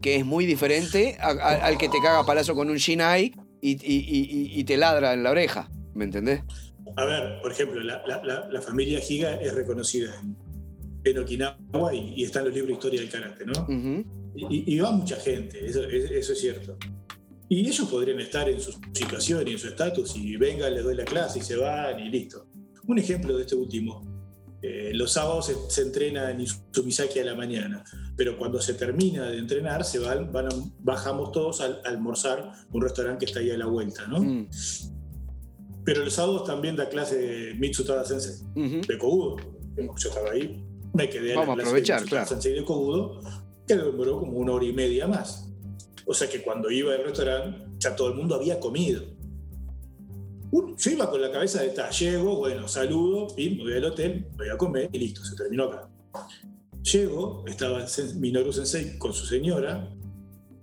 que 0.00 0.16
es 0.16 0.26
muy 0.26 0.46
diferente 0.46 1.16
a- 1.20 1.28
a- 1.30 1.64
al 1.66 1.78
que 1.78 1.88
te 1.88 2.00
caga 2.02 2.26
palazo 2.26 2.54
con 2.56 2.68
un 2.70 2.76
Shinai 2.76 3.32
y, 3.60 3.70
y- 3.70 3.76
y- 3.84 4.28
y- 4.56 4.60
y 4.60 4.64
te 4.64 4.76
ladra 4.76 5.12
en 5.14 5.22
la 5.22 5.30
oreja. 5.30 5.70
¿Me 5.94 6.04
entendés? 6.04 6.42
A 6.96 7.04
ver, 7.04 7.40
por 7.40 7.52
ejemplo, 7.52 7.80
la, 7.80 8.02
la- 8.06 8.24
la- 8.24 8.48
la 8.50 8.60
familia 8.60 8.98
Giga 9.00 9.34
es 9.36 9.54
reconocida 9.54 10.12
en, 10.20 10.36
en 11.04 11.18
Okinawa 11.18 11.94
y, 11.94 12.14
y 12.16 12.24
está 12.24 12.40
en 12.40 12.46
los 12.46 12.54
libros 12.54 12.68
de 12.68 12.74
historia 12.74 13.00
del 13.00 13.10
karate, 13.10 13.44
¿no? 13.46 13.52
Ujú. 13.62 14.04
Y, 14.34 14.74
y 14.74 14.78
va 14.80 14.90
mucha 14.92 15.16
gente, 15.16 15.64
eso, 15.64 15.82
es- 15.84 16.10
eso 16.10 16.32
es 16.32 16.40
cierto. 16.40 16.76
Y 17.48 17.60
ellos 17.68 17.86
podrían 17.90 18.18
estar 18.20 18.48
en 18.48 18.60
su 18.60 18.72
situación 18.94 19.46
y 19.46 19.52
en 19.52 19.58
su 19.58 19.68
estatus 19.68 20.16
y 20.16 20.36
venga, 20.36 20.70
les 20.70 20.82
doy 20.82 20.94
la 20.94 21.04
clase 21.04 21.40
y 21.40 21.42
se 21.42 21.56
van 21.56 22.00
y 22.00 22.08
listo. 22.08 22.46
Un 22.86 22.98
ejemplo 22.98 23.36
de 23.36 23.42
este 23.42 23.54
último. 23.54 24.10
eh, 24.64 24.92
los 24.94 25.12
sábados 25.12 25.46
se, 25.46 25.56
se 25.68 25.82
entrena 25.82 26.30
en 26.30 26.46
Sumisaki 26.46 27.18
a 27.18 27.24
la 27.24 27.34
mañana, 27.34 27.82
pero 28.16 28.38
cuando 28.38 28.60
se 28.60 28.74
termina 28.74 29.28
de 29.28 29.38
entrenar, 29.38 29.84
se 29.84 29.98
van, 29.98 30.30
van 30.32 30.46
a- 30.46 30.50
bajamos 30.78 31.32
todos 31.32 31.60
a, 31.60 31.64
a 31.66 31.88
almorzar 31.88 32.52
un 32.72 32.80
restaurante 32.80 33.18
que 33.24 33.30
está 33.30 33.40
ahí 33.40 33.50
a 33.50 33.58
la 33.58 33.66
vuelta, 33.66 34.06
¿no? 34.06 34.20
Mm. 34.20 34.48
Pero 35.84 36.04
los 36.04 36.14
sábados 36.14 36.44
también 36.44 36.76
da 36.76 36.88
clase 36.88 37.54
Mitsutada 37.58 38.04
Sensei 38.04 38.34
Ujú. 38.54 38.80
de 38.86 38.98
Kobudo. 38.98 39.36
Yo 39.76 40.08
estaba 40.08 40.30
ahí, 40.30 40.64
me 40.94 41.08
quedé 41.10 41.34
Vamos 41.34 41.48
a 41.54 41.56
la 41.56 41.62
clase 41.64 41.68
aprovechar, 41.68 41.96
de 41.98 42.02
Mitsutada 42.04 42.24
claro. 42.24 42.28
Sensei 42.28 42.52
de 42.54 42.64
Kobudo, 42.64 43.20
que 43.66 43.76
demoró 43.76 44.20
como 44.20 44.38
una 44.38 44.52
hora 44.52 44.64
y 44.64 44.72
media 44.72 45.06
más. 45.06 45.48
O 46.06 46.14
sea 46.14 46.28
que 46.28 46.42
cuando 46.42 46.70
iba 46.70 46.92
al 46.92 47.04
restaurante, 47.04 47.64
ya 47.78 47.94
todo 47.94 48.08
el 48.08 48.14
mundo 48.14 48.34
había 48.34 48.58
comido. 48.58 49.02
yo 50.50 50.90
iba 50.90 51.10
con 51.10 51.20
la 51.20 51.30
cabeza 51.30 51.60
de 51.60 51.68
esta, 51.68 51.90
llego, 51.90 52.36
bueno, 52.36 52.68
saludo, 52.68 53.28
y 53.36 53.58
voy 53.58 53.74
al 53.74 53.84
hotel, 53.84 54.26
voy 54.36 54.48
a 54.48 54.56
comer 54.56 54.90
y 54.92 54.98
listo, 54.98 55.24
se 55.24 55.36
terminó 55.36 55.64
acá. 55.64 55.88
Llego, 56.82 57.44
estaba 57.46 57.86
Minoru 58.16 58.52
Sensei 58.52 58.98
con 58.98 59.12
su 59.12 59.24
señora, 59.26 59.88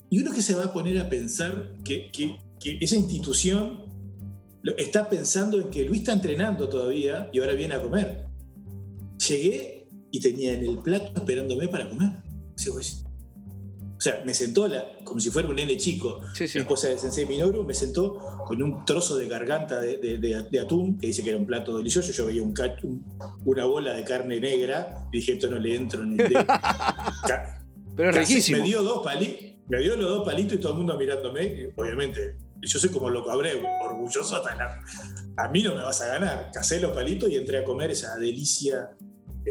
y 0.09 0.21
uno 0.21 0.33
que 0.33 0.41
se 0.41 0.55
va 0.55 0.65
a 0.65 0.73
poner 0.73 0.99
a 0.99 1.09
pensar 1.09 1.75
que, 1.83 2.11
que, 2.11 2.37
que 2.59 2.77
esa 2.81 2.95
institución 2.95 3.85
está 4.77 5.09
pensando 5.09 5.59
en 5.59 5.69
que 5.69 5.85
Luis 5.85 6.01
está 6.01 6.13
entrenando 6.13 6.67
todavía 6.67 7.29
y 7.31 7.39
ahora 7.39 7.53
viene 7.53 7.75
a 7.75 7.81
comer. 7.81 8.25
Llegué 9.27 9.87
y 10.11 10.19
tenía 10.19 10.53
en 10.53 10.65
el 10.65 10.79
plato 10.79 11.11
esperándome 11.15 11.67
para 11.67 11.87
comer. 11.87 12.28
O 12.67 14.01
sea, 14.01 14.21
me 14.25 14.33
sentó 14.33 14.67
la, 14.67 14.85
como 15.03 15.19
si 15.19 15.29
fuera 15.29 15.49
un 15.49 15.55
nene 15.55 15.75
chico, 15.75 16.21
sí, 16.33 16.47
sí. 16.47 16.59
esposa 16.59 16.87
de 16.87 16.97
Sensei 16.97 17.25
Minoru, 17.25 17.65
me 17.65 17.73
sentó 17.73 18.17
con 18.45 18.61
un 18.63 18.85
trozo 18.85 19.17
de 19.17 19.27
garganta 19.27 19.81
de, 19.81 19.97
de, 19.97 20.59
atún, 20.59 20.97
que 20.97 21.07
dice 21.07 21.21
que 21.21 21.31
era 21.31 21.37
un 21.37 21.45
plato 21.45 21.77
delicioso. 21.77 22.11
Yo 22.13 22.25
veía 22.25 22.41
un, 22.41 22.53
una 23.45 23.65
bola 23.65 23.93
de 23.93 24.03
carne 24.05 24.39
negra 24.39 25.05
y 25.11 25.17
dije, 25.17 25.33
esto 25.33 25.49
no 25.49 25.59
le 25.59 25.75
entro 25.75 26.05
ni 26.05 26.15
de... 26.15 26.29
Pero 27.95 28.09
es 28.11 28.15
riquísimo. 28.15 28.59
Me 28.59 28.63
dio, 28.63 28.81
dos 28.83 29.05
me 29.67 29.79
dio 29.79 29.95
los 29.97 30.09
dos 30.09 30.25
palitos 30.25 30.53
y 30.53 30.61
todo 30.61 30.71
el 30.71 30.77
mundo 30.77 30.97
mirándome, 30.97 31.73
obviamente 31.75 32.37
yo 32.61 32.79
soy 32.79 32.89
como 32.89 33.09
loco 33.09 33.31
Abreu, 33.31 33.61
orgulloso 33.81 34.35
hasta 34.35 34.55
la... 34.55 34.79
A 35.37 35.47
mí 35.49 35.63
no 35.63 35.75
me 35.75 35.81
vas 35.81 36.01
a 36.01 36.07
ganar. 36.07 36.51
Casé 36.53 36.79
los 36.79 36.91
palitos 36.91 37.29
y 37.29 37.35
entré 37.35 37.59
a 37.59 37.63
comer 37.63 37.91
esa 37.91 38.17
delicia 38.17 38.91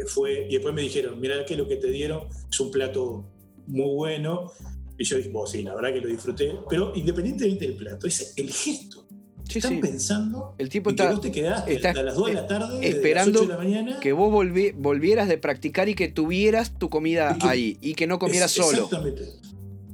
fue. 0.05 0.47
Y 0.49 0.53
después 0.53 0.73
me 0.73 0.81
dijeron, 0.81 1.19
mira 1.19 1.45
que 1.45 1.55
lo 1.55 1.67
que 1.67 1.75
te 1.75 1.89
dieron 1.91 2.27
es 2.49 2.59
un 2.59 2.71
plato 2.71 3.25
muy 3.67 3.95
bueno. 3.95 4.51
Y 4.97 5.03
yo 5.03 5.17
dije, 5.17 5.31
sí, 5.47 5.63
la 5.63 5.75
verdad 5.75 5.93
que 5.93 6.01
lo 6.01 6.07
disfruté. 6.07 6.53
Pero 6.69 6.93
independientemente 6.95 7.67
del 7.67 7.75
plato, 7.75 8.07
es 8.07 8.33
el 8.35 8.51
gesto. 8.51 9.05
Están 9.47 9.79
pensando 9.79 10.53
el 10.59 10.69
tipo 10.69 10.93
que 10.93 11.07
vos 11.07 11.21
te 11.21 11.31
quedaste 11.31 11.87
a 11.87 12.03
las 12.03 12.15
2 12.15 12.27
de 12.27 12.33
la 12.35 12.45
tarde, 12.45 12.87
esperando 12.87 13.41
de 13.41 13.47
la 13.47 13.57
mañana, 13.57 13.99
que 13.99 14.13
vos 14.13 14.31
volvieras 14.31 15.27
de 15.27 15.39
practicar 15.39 15.89
y 15.89 15.95
que 15.95 16.07
tuvieras 16.07 16.77
tu 16.77 16.89
comida 16.89 17.35
ahí 17.41 17.75
y 17.81 17.95
que 17.95 18.05
no 18.05 18.19
comieras 18.19 18.51
solo. 18.51 18.83
Exactamente. 18.83 19.23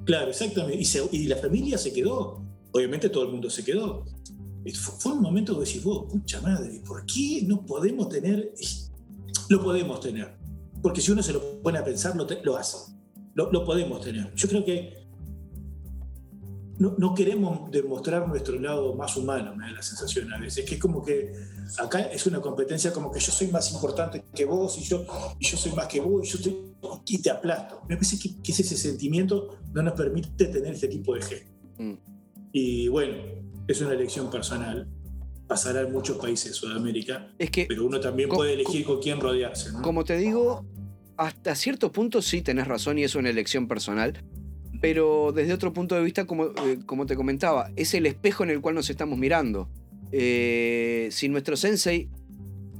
Claro, 0.03 0.29
exactamente. 0.29 0.83
Y, 1.11 1.17
y 1.17 1.27
la 1.27 1.37
familia 1.37 1.77
se 1.77 1.93
quedó 1.93 2.43
obviamente 2.75 3.09
todo 3.09 3.23
el 3.23 3.31
mundo 3.31 3.49
se 3.49 3.63
quedó. 3.63 4.03
Fue 4.99 5.13
un 5.13 5.21
momento 5.21 5.57
que 5.57 5.65
decís, 5.65 5.81
vos, 5.83 6.11
pucha 6.11 6.41
madre, 6.41 6.81
¿por 6.85 7.05
qué 7.05 7.41
no 7.45 7.65
podemos 7.65 8.09
tener? 8.09 8.53
Lo 9.49 9.63
podemos 9.63 9.99
tener. 9.99 10.35
Porque 10.81 11.01
si 11.01 11.11
uno 11.11 11.23
se 11.23 11.33
lo 11.33 11.61
pone 11.61 11.79
a 11.79 11.83
pensar, 11.83 12.15
lo, 12.15 12.27
lo 12.43 12.57
hace. 12.57 12.77
Lo, 13.33 13.65
podemos 13.65 14.01
tener. 14.01 14.33
Yo 14.35 14.47
creo 14.47 14.63
que 14.63 15.05
no, 16.77 17.13
queremos 17.13 17.71
demostrar 17.71 18.27
nuestro 18.27 18.59
lado 18.59 18.93
más 18.95 19.15
humano, 19.17 19.55
me 19.55 19.65
da 19.65 19.71
la 19.71 19.81
sensación 19.81 20.31
a 20.33 20.39
veces. 20.39 20.65
Que 20.65 20.75
es 20.75 20.81
como 20.81 21.03
que 21.03 21.33
acá 21.77 22.01
es 22.01 22.25
una 22.27 22.39
competencia 22.39 22.93
como 22.93 23.11
que 23.11 23.19
yo 23.19 23.31
soy 23.31 23.47
más 23.47 23.71
importante 23.71 24.23
que 24.33 24.45
vos 24.45 24.77
y 24.77 24.83
yo, 24.83 25.05
y 25.39 25.45
yo 25.45 25.57
soy 25.57 25.73
más 25.73 25.87
que 25.87 25.99
vos 25.99 26.25
y 26.25 26.29
yo 26.29 26.37
estoy, 26.37 26.75
y 27.07 27.21
te 27.21 27.29
aplasto. 27.29 27.81
Me 27.89 27.95
parece 27.95 28.17
que, 28.19 28.41
que 28.41 28.51
ese 28.51 28.63
sentimiento 28.63 29.57
no 29.73 29.81
nos 29.83 29.93
permite 29.93 30.45
tener 30.45 30.73
este 30.73 30.87
tipo 30.87 31.15
de 31.15 31.21
gestos. 31.21 31.55
Mm. 31.77 31.93
Y 32.51 32.87
bueno, 32.87 33.15
es 33.67 33.81
una 33.81 33.93
elección 33.93 34.29
personal. 34.29 34.87
Pasará 35.47 35.81
en 35.81 35.91
muchos 35.91 36.17
países 36.17 36.51
de 36.51 36.53
Sudamérica. 36.53 37.31
Es 37.37 37.51
que, 37.51 37.65
pero 37.65 37.85
uno 37.85 37.99
también 37.99 38.29
puede 38.29 38.53
elegir 38.53 38.85
con 38.85 38.99
quién 38.99 39.19
rodearse. 39.19 39.71
Como 39.81 40.03
te 40.03 40.17
digo, 40.17 40.65
hasta 41.17 41.55
cierto 41.55 41.91
punto 41.91 42.21
sí 42.21 42.41
tenés 42.41 42.67
razón 42.67 42.97
y 42.97 43.03
es 43.03 43.15
una 43.15 43.29
elección 43.29 43.67
personal. 43.67 44.23
Pero 44.81 45.31
desde 45.33 45.53
otro 45.53 45.71
punto 45.73 45.95
de 45.95 46.03
vista, 46.03 46.25
como, 46.25 46.45
eh, 46.45 46.79
como 46.85 47.05
te 47.05 47.15
comentaba, 47.15 47.71
es 47.75 47.93
el 47.93 48.05
espejo 48.05 48.43
en 48.43 48.49
el 48.49 48.61
cual 48.61 48.75
nos 48.75 48.89
estamos 48.89 49.17
mirando. 49.17 49.69
Eh, 50.11 51.09
si 51.11 51.29
nuestro 51.29 51.55
sensei 51.55 52.09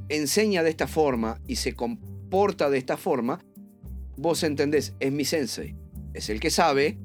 enseña 0.10 0.64
de 0.64 0.70
esta 0.70 0.88
forma 0.88 1.40
y 1.48 1.56
se 1.56 1.74
comporta 1.74 2.70
de 2.70 2.78
esta 2.78 2.98
forma, 2.98 3.44
vos 4.18 4.44
entendés, 4.44 4.94
es 5.00 5.12
mi 5.12 5.26
sensei, 5.26 5.76
es 6.14 6.30
el 6.30 6.40
que 6.40 6.50
sabe, 6.50 6.98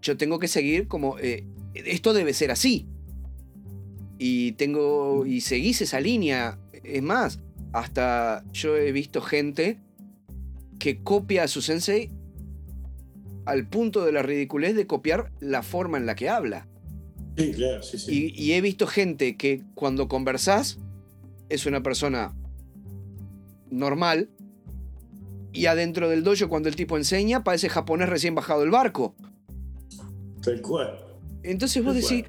yo 0.00 0.16
tengo 0.16 0.38
que 0.38 0.48
seguir 0.48 0.88
como 0.88 1.18
eh, 1.18 1.44
esto 1.74 2.12
debe 2.12 2.32
ser 2.32 2.50
así. 2.50 2.86
Y 4.18 4.52
tengo. 4.52 5.24
Y 5.26 5.40
seguís 5.40 5.80
esa 5.80 6.00
línea. 6.00 6.58
Es 6.72 7.02
más, 7.02 7.40
hasta 7.72 8.44
yo 8.52 8.76
he 8.76 8.92
visto 8.92 9.20
gente 9.20 9.78
que 10.78 11.02
copia 11.02 11.44
a 11.44 11.48
su 11.48 11.60
sensei 11.60 12.10
al 13.44 13.66
punto 13.66 14.04
de 14.04 14.12
la 14.12 14.22
ridiculez 14.22 14.76
de 14.76 14.86
copiar 14.86 15.32
la 15.40 15.62
forma 15.62 15.96
en 15.96 16.06
la 16.06 16.14
que 16.14 16.28
habla. 16.28 16.66
Sí, 17.36 17.52
claro, 17.52 17.82
sí, 17.82 17.98
sí. 17.98 18.32
Y, 18.36 18.52
he 18.52 18.60
visto 18.60 18.86
gente 18.86 19.36
que 19.36 19.62
cuando 19.74 20.08
conversás 20.08 20.78
es 21.48 21.66
una 21.66 21.82
persona 21.82 22.34
normal 23.70 24.28
y 25.52 25.66
adentro 25.66 26.08
del 26.08 26.24
dojo 26.24 26.48
cuando 26.48 26.68
el 26.68 26.76
tipo 26.76 26.96
enseña 26.96 27.44
parece 27.44 27.68
japonés 27.68 28.08
recién 28.08 28.34
bajado 28.34 28.60
del 28.60 28.70
barco. 28.70 29.14
Tal 30.42 30.60
cual. 30.60 30.98
Entonces 31.42 31.82
vos 31.82 31.94
decís, 31.94 32.24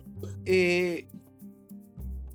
eh, 0.46 1.08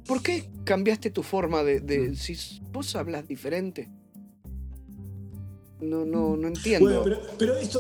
¿por 0.07 0.23
qué 0.23 0.49
cambiaste 0.65 1.11
tu 1.11 1.23
forma 1.23 1.63
de, 1.63 2.11
mm. 2.11 2.15
Si 2.15 2.61
vos 2.73 2.95
hablas 2.97 3.27
diferente. 3.29 3.89
No, 5.81 6.05
no, 6.05 6.37
no 6.37 6.49
entiendo. 6.49 7.03
Bueno, 7.03 7.21
pero, 7.39 7.57
esto, 7.57 7.79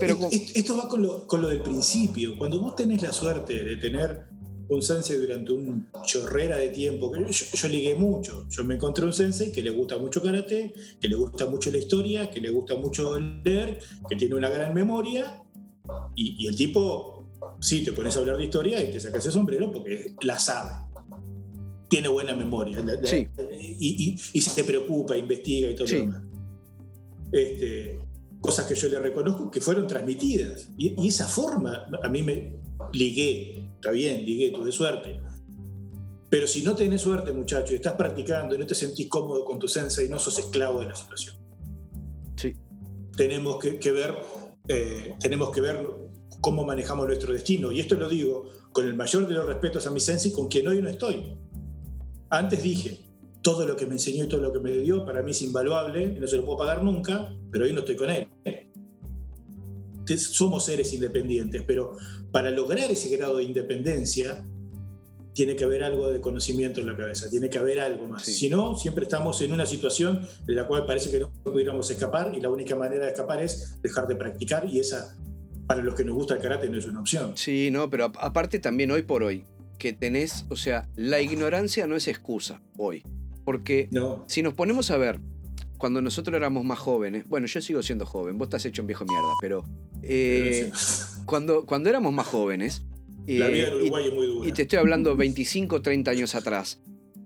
va 0.77 0.89
con 0.89 1.03
lo, 1.43 1.49
del 1.49 1.63
principio. 1.63 2.37
Cuando 2.37 2.61
vos 2.61 2.77
tenés 2.77 3.01
la 3.03 3.13
suerte 3.13 3.65
de 3.65 3.77
tener 3.77 4.25
un 4.69 4.83
sensei 4.83 5.17
durante 5.17 5.53
un 5.53 5.89
chorrera 6.05 6.57
de 6.59 6.69
tiempo, 6.69 7.15
yo, 7.17 7.29
yo, 7.31 7.69
ligué 7.69 7.95
mucho. 7.95 8.47
Yo 8.51 8.65
me 8.65 8.75
encontré 8.75 9.07
un 9.07 9.13
sensei 9.13 9.51
que 9.53 9.63
le 9.63 9.71
gusta 9.71 9.97
mucho 9.97 10.23
karate, 10.23 10.75
que 11.01 11.09
le 11.09 11.17
gusta 11.17 11.47
mucho 11.47 11.71
la 11.71 11.79
historia, 11.79 12.31
que 12.31 12.41
le 12.41 12.51
gusta 12.51 12.75
mucho 12.75 13.19
leer, 13.19 13.79
que 14.09 14.17
tiene 14.17 14.35
una 14.35 14.51
gran 14.51 14.75
memoria, 14.75 15.43
y 16.15 16.47
el 16.47 16.57
tipo 16.57 17.15
Sí, 17.61 17.83
te 17.85 17.93
pones 17.93 18.17
a 18.17 18.21
hablar 18.21 18.37
de 18.37 18.45
historia 18.45 18.83
y 18.83 18.91
te 18.91 19.01
sacas 19.01 19.25
el 19.27 19.33
sombrero 19.33 19.71
porque 19.73 20.15
la 20.23 20.39
sabe. 20.39 20.71
Tiene 21.89 22.09
buena 22.09 22.35
memoria. 22.35 22.82
Y, 23.78 24.16
se 24.16 24.65
preocupa, 24.65 25.16
investiga 25.16 25.70
y 25.70 25.74
todo 25.74 25.86
lo 25.86 25.94
demás. 25.94 26.23
Este, 27.32 28.01
cosas 28.40 28.66
que 28.66 28.74
yo 28.74 28.89
le 28.89 28.98
reconozco 28.98 29.51
que 29.51 29.61
fueron 29.61 29.86
transmitidas. 29.86 30.69
Y, 30.77 31.09
esa 31.09 31.27
forma 31.27 31.86
a 32.02 32.09
mí 32.09 32.23
me 32.23 32.56
ligué. 32.93 33.69
Está 33.77 33.90
bien, 33.90 34.24
ligué, 34.24 34.51
tuve 34.51 34.73
suerte. 34.73 35.20
Pero 36.31 36.47
si 36.47 36.62
no 36.62 36.74
tenés 36.74 37.01
suerte, 37.01 37.32
muchacho, 37.32 37.73
y 37.73 37.77
estás 37.77 37.94
practicando 37.94 38.55
y 38.55 38.59
no 38.59 38.66
te 38.66 38.74
sentís 38.74 39.09
cómodo 39.09 39.44
con 39.44 39.59
tu 39.59 39.66
y 39.66 40.09
no 40.09 40.19
sos 40.19 40.39
esclavo 40.39 40.81
de 40.81 40.86
la 40.86 40.94
situación. 40.97 41.36
Sí. 42.36 42.52
Tenemos 43.16 43.59
que, 43.59 43.93
ver, 43.93 44.16
eh, 44.66 45.15
tenemos 45.20 45.51
que 45.51 45.61
ver 45.61 45.86
cómo 46.40 46.65
manejamos 46.65 47.06
nuestro 47.06 47.32
destino. 47.32 47.70
Y 47.70 47.81
esto 47.81 47.94
lo 47.94 48.09
digo 48.09 48.51
con 48.73 48.85
el 48.85 48.94
mayor 48.94 49.28
de 49.28 49.35
los 49.35 49.47
respetos 49.47 49.86
a 49.86 49.90
mi 49.90 50.01
sensi, 50.01 50.32
con 50.32 50.48
quien 50.48 50.66
hoy 50.66 50.82
no 50.82 50.89
estoy. 50.89 51.35
Antes 52.35 52.65
dije, 52.65 52.98
todo 53.43 53.65
lo 53.65 53.77
que 53.77 53.86
me 53.86 53.93
enseñó 53.93 54.24
y 54.24 54.28
todo 54.28 54.40
lo 54.40 54.52
que 54.52 54.59
me 54.59 54.73
dio 54.73 55.05
para 55.05 55.23
mí 55.23 55.31
es 55.31 55.43
invaluable, 55.43 56.19
no 56.19 56.27
se 56.27 56.36
lo 56.36 56.44
puedo 56.44 56.59
pagar 56.59 56.82
nunca, 56.82 57.32
pero 57.52 57.65
hoy 57.65 57.73
no 57.73 57.81
estoy 57.81 57.94
con 57.94 58.11
él. 58.11 58.27
Somos 60.16 60.65
seres 60.65 60.93
independientes, 60.93 61.62
pero 61.65 61.97
para 62.32 62.51
lograr 62.51 62.90
ese 62.90 63.15
grado 63.16 63.36
de 63.36 63.44
independencia 63.44 64.44
tiene 65.32 65.55
que 65.55 65.62
haber 65.62 65.85
algo 65.85 66.11
de 66.11 66.20
conocimiento 66.20 66.81
en 66.81 66.86
la 66.86 66.97
cabeza, 66.97 67.31
tiene 67.31 67.48
que 67.48 67.59
haber 67.59 67.78
algo 67.78 68.09
más. 68.09 68.24
Si 68.24 68.48
no, 68.48 68.77
siempre 68.77 69.05
estamos 69.05 69.40
en 69.40 69.52
una 69.52 69.65
situación 69.65 70.27
en 70.48 70.56
la 70.56 70.66
cual 70.66 70.86
parece 70.86 71.12
que 71.12 71.20
no 71.20 71.31
pudiéramos 71.31 71.89
escapar 71.89 72.35
y 72.35 72.40
la 72.40 72.51
única 72.51 72.74
manera 72.74 73.05
de 73.05 73.12
escapar 73.12 73.40
es 73.43 73.81
dejar 73.81 74.09
de 74.09 74.16
practicar 74.16 74.69
y 74.69 74.81
esa 74.81 75.16
para 75.69 75.82
los 75.82 75.94
que 75.94 76.05
nos 76.05 76.15
gusta 76.15 76.35
el 76.35 76.40
karate 76.40 76.69
no 76.69 76.78
es 76.78 76.86
una 76.86 77.01
opción. 77.01 77.32
Sí, 77.36 77.70
no, 77.70 77.89
pero 77.89 78.06
aparte 78.19 78.59
también 78.59 78.90
hoy 78.90 79.02
por 79.02 79.23
hoy, 79.23 79.44
que 79.79 79.93
tenés, 79.93 80.47
o 80.49 80.57
sea, 80.57 80.89
la 80.97 81.21
ignorancia 81.21 81.87
no 81.87 81.97
es 81.97 82.09
excusa 82.09 82.61
hoy. 82.77 83.03
Porque 83.45 83.89
si 84.27 84.43
nos 84.43 84.55
ponemos 84.55 84.91
a 84.91 84.97
ver, 84.97 85.21
cuando 85.77 86.01
nosotros 86.01 86.37
éramos 86.37 86.65
más 86.65 86.79
jóvenes, 86.79 87.29
bueno, 87.29 87.47
yo 87.47 87.61
sigo 87.61 87.83
siendo 87.83 88.07
joven, 88.07 88.39
vos 88.39 88.47
estás 88.47 88.65
hecho 88.65 88.83
un 88.83 88.87
viejo 88.87 89.05
mierda, 89.05 89.33
pero 89.41 89.65
eh, 90.03 90.71
cuando, 91.27 91.67
cuando 91.67 91.91
éramos 91.91 92.13
más 92.13 92.27
jóvenes... 92.27 92.83
la 93.27 93.49
vida 93.49 93.69
en 93.69 93.75
Uruguay 93.75 94.05
y, 94.05 94.09
es 94.09 94.15
muy 94.15 94.27
dura. 94.27 94.49
Y 94.49 94.53
te 94.53 94.63
estoy 94.63 94.79
hablando 94.79 95.17
25, 95.17 95.83
30 95.83 96.11
años 96.11 96.35
atrás. 96.35 96.81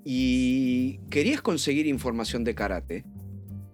Y 0.04 0.98
querías 1.10 1.40
conseguir 1.42 1.86
información 1.86 2.42
de 2.42 2.54
karate. 2.54 3.04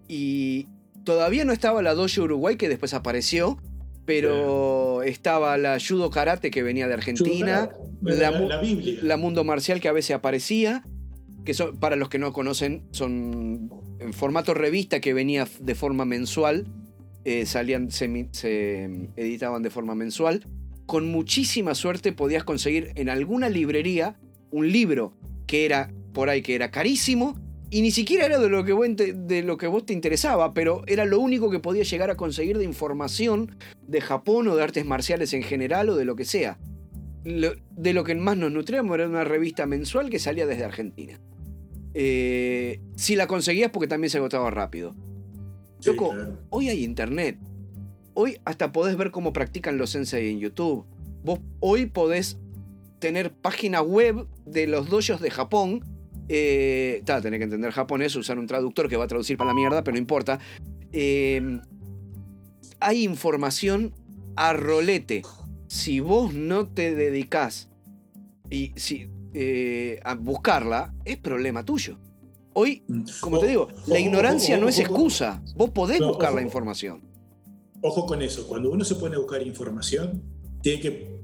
Y 0.08 0.66
todavía 1.04 1.44
no 1.44 1.52
estaba 1.52 1.80
la 1.80 1.94
Dojo 1.94 2.22
Uruguay 2.22 2.56
que 2.56 2.68
después 2.68 2.92
apareció 2.92 3.58
pero 4.04 5.02
estaba 5.02 5.56
la 5.56 5.78
judo 5.80 6.10
karate 6.10 6.50
que 6.50 6.62
venía 6.62 6.86
de 6.88 6.94
Argentina, 6.94 7.70
la, 8.02 9.16
mundo 9.16 9.44
marcial 9.44 9.80
que 9.80 9.88
a 9.88 9.92
veces 9.92 10.16
aparecía, 10.16 10.84
que 11.44 11.54
son, 11.54 11.78
para 11.78 11.96
los 11.96 12.08
que 12.08 12.18
no 12.18 12.32
conocen, 12.32 12.82
son 12.90 13.70
en 13.98 14.12
formato 14.12 14.54
revista 14.54 15.00
que 15.00 15.14
venía 15.14 15.48
de 15.60 15.74
forma 15.74 16.04
mensual, 16.04 16.66
eh, 17.24 17.46
salían, 17.46 17.90
se, 17.90 18.04
editaban 19.16 19.62
de 19.62 19.70
forma 19.70 19.94
mensual. 19.94 20.46
con 20.86 21.06
muchísima 21.06 21.74
suerte 21.74 22.12
podías 22.12 22.44
conseguir 22.44 22.92
en 22.96 23.08
alguna 23.08 23.48
librería 23.48 24.16
un 24.50 24.70
libro 24.70 25.16
que 25.46 25.64
era 25.64 25.90
por 26.12 26.28
ahí 26.28 26.42
que 26.42 26.54
era 26.54 26.70
carísimo 26.70 27.40
y 27.74 27.82
ni 27.82 27.90
siquiera 27.90 28.26
era 28.26 28.38
de 28.38 28.48
lo, 28.48 28.64
que 28.64 28.72
vos, 28.72 28.86
de 28.94 29.42
lo 29.42 29.56
que 29.56 29.66
vos 29.66 29.84
te 29.84 29.92
interesaba, 29.92 30.54
pero 30.54 30.84
era 30.86 31.04
lo 31.04 31.18
único 31.18 31.50
que 31.50 31.58
podías 31.58 31.90
llegar 31.90 32.08
a 32.08 32.14
conseguir 32.14 32.56
de 32.56 32.64
información 32.64 33.56
de 33.88 34.00
Japón 34.00 34.46
o 34.46 34.54
de 34.54 34.62
artes 34.62 34.86
marciales 34.86 35.32
en 35.32 35.42
general 35.42 35.88
o 35.88 35.96
de 35.96 36.04
lo 36.04 36.14
que 36.14 36.24
sea. 36.24 36.56
de 37.24 37.92
lo 37.92 38.04
que 38.04 38.14
más 38.14 38.36
nos 38.36 38.52
nutríamos 38.52 38.94
era 38.94 39.08
una 39.08 39.24
revista 39.24 39.66
mensual 39.66 40.08
que 40.08 40.20
salía 40.20 40.46
desde 40.46 40.62
Argentina. 40.62 41.18
Eh, 41.94 42.78
si 42.94 43.16
la 43.16 43.26
conseguías 43.26 43.72
porque 43.72 43.88
también 43.88 44.08
se 44.08 44.18
agotaba 44.18 44.52
rápido. 44.52 44.94
Loco, 45.84 46.14
hoy 46.50 46.68
hay 46.68 46.84
internet. 46.84 47.38
Hoy 48.12 48.38
hasta 48.44 48.70
podés 48.70 48.96
ver 48.96 49.10
cómo 49.10 49.32
practican 49.32 49.78
los 49.78 49.90
sensei 49.90 50.30
en 50.30 50.38
YouTube. 50.38 50.86
Vos 51.24 51.40
hoy 51.58 51.86
podés 51.86 52.38
tener 53.00 53.32
página 53.32 53.82
web 53.82 54.28
de 54.46 54.68
los 54.68 54.88
dojos 54.88 55.20
de 55.20 55.32
Japón. 55.32 55.93
Eh, 56.28 57.02
tenés 57.04 57.38
que 57.38 57.44
entender 57.44 57.70
japonés, 57.72 58.16
usar 58.16 58.38
un 58.38 58.46
traductor 58.46 58.88
que 58.88 58.96
va 58.96 59.04
a 59.04 59.08
traducir 59.08 59.36
para 59.36 59.48
la 59.48 59.54
mierda, 59.54 59.82
pero 59.82 59.94
no 59.94 59.98
importa. 59.98 60.38
Em, 60.92 61.60
hay 62.80 63.04
información 63.04 63.94
a 64.36 64.52
rolete. 64.52 65.22
Si 65.66 66.00
vos 66.00 66.34
no 66.34 66.66
te 66.68 66.94
dedicás 66.94 67.68
y 68.50 68.72
si, 68.76 69.10
eh, 69.32 70.00
a 70.04 70.14
buscarla, 70.14 70.94
es 71.04 71.16
problema 71.18 71.64
tuyo. 71.64 71.98
Hoy, 72.52 72.84
mm. 72.86 73.02
como 73.20 73.40
te 73.40 73.48
digo, 73.48 73.68
la 73.86 73.98
ignorancia 73.98 74.56
no 74.58 74.68
es 74.68 74.78
excusa. 74.78 75.42
Vos 75.56 75.70
podés 75.70 76.00
buscar 76.00 76.32
la 76.32 76.42
información. 76.42 77.02
Ojo 77.82 78.06
con 78.06 78.22
eso. 78.22 78.46
Cuando 78.46 78.70
uno 78.70 78.84
se 78.84 78.94
pone 78.94 79.16
a 79.16 79.18
buscar 79.18 79.42
información, 79.42 80.22
tiene 80.62 80.80
que 80.80 81.14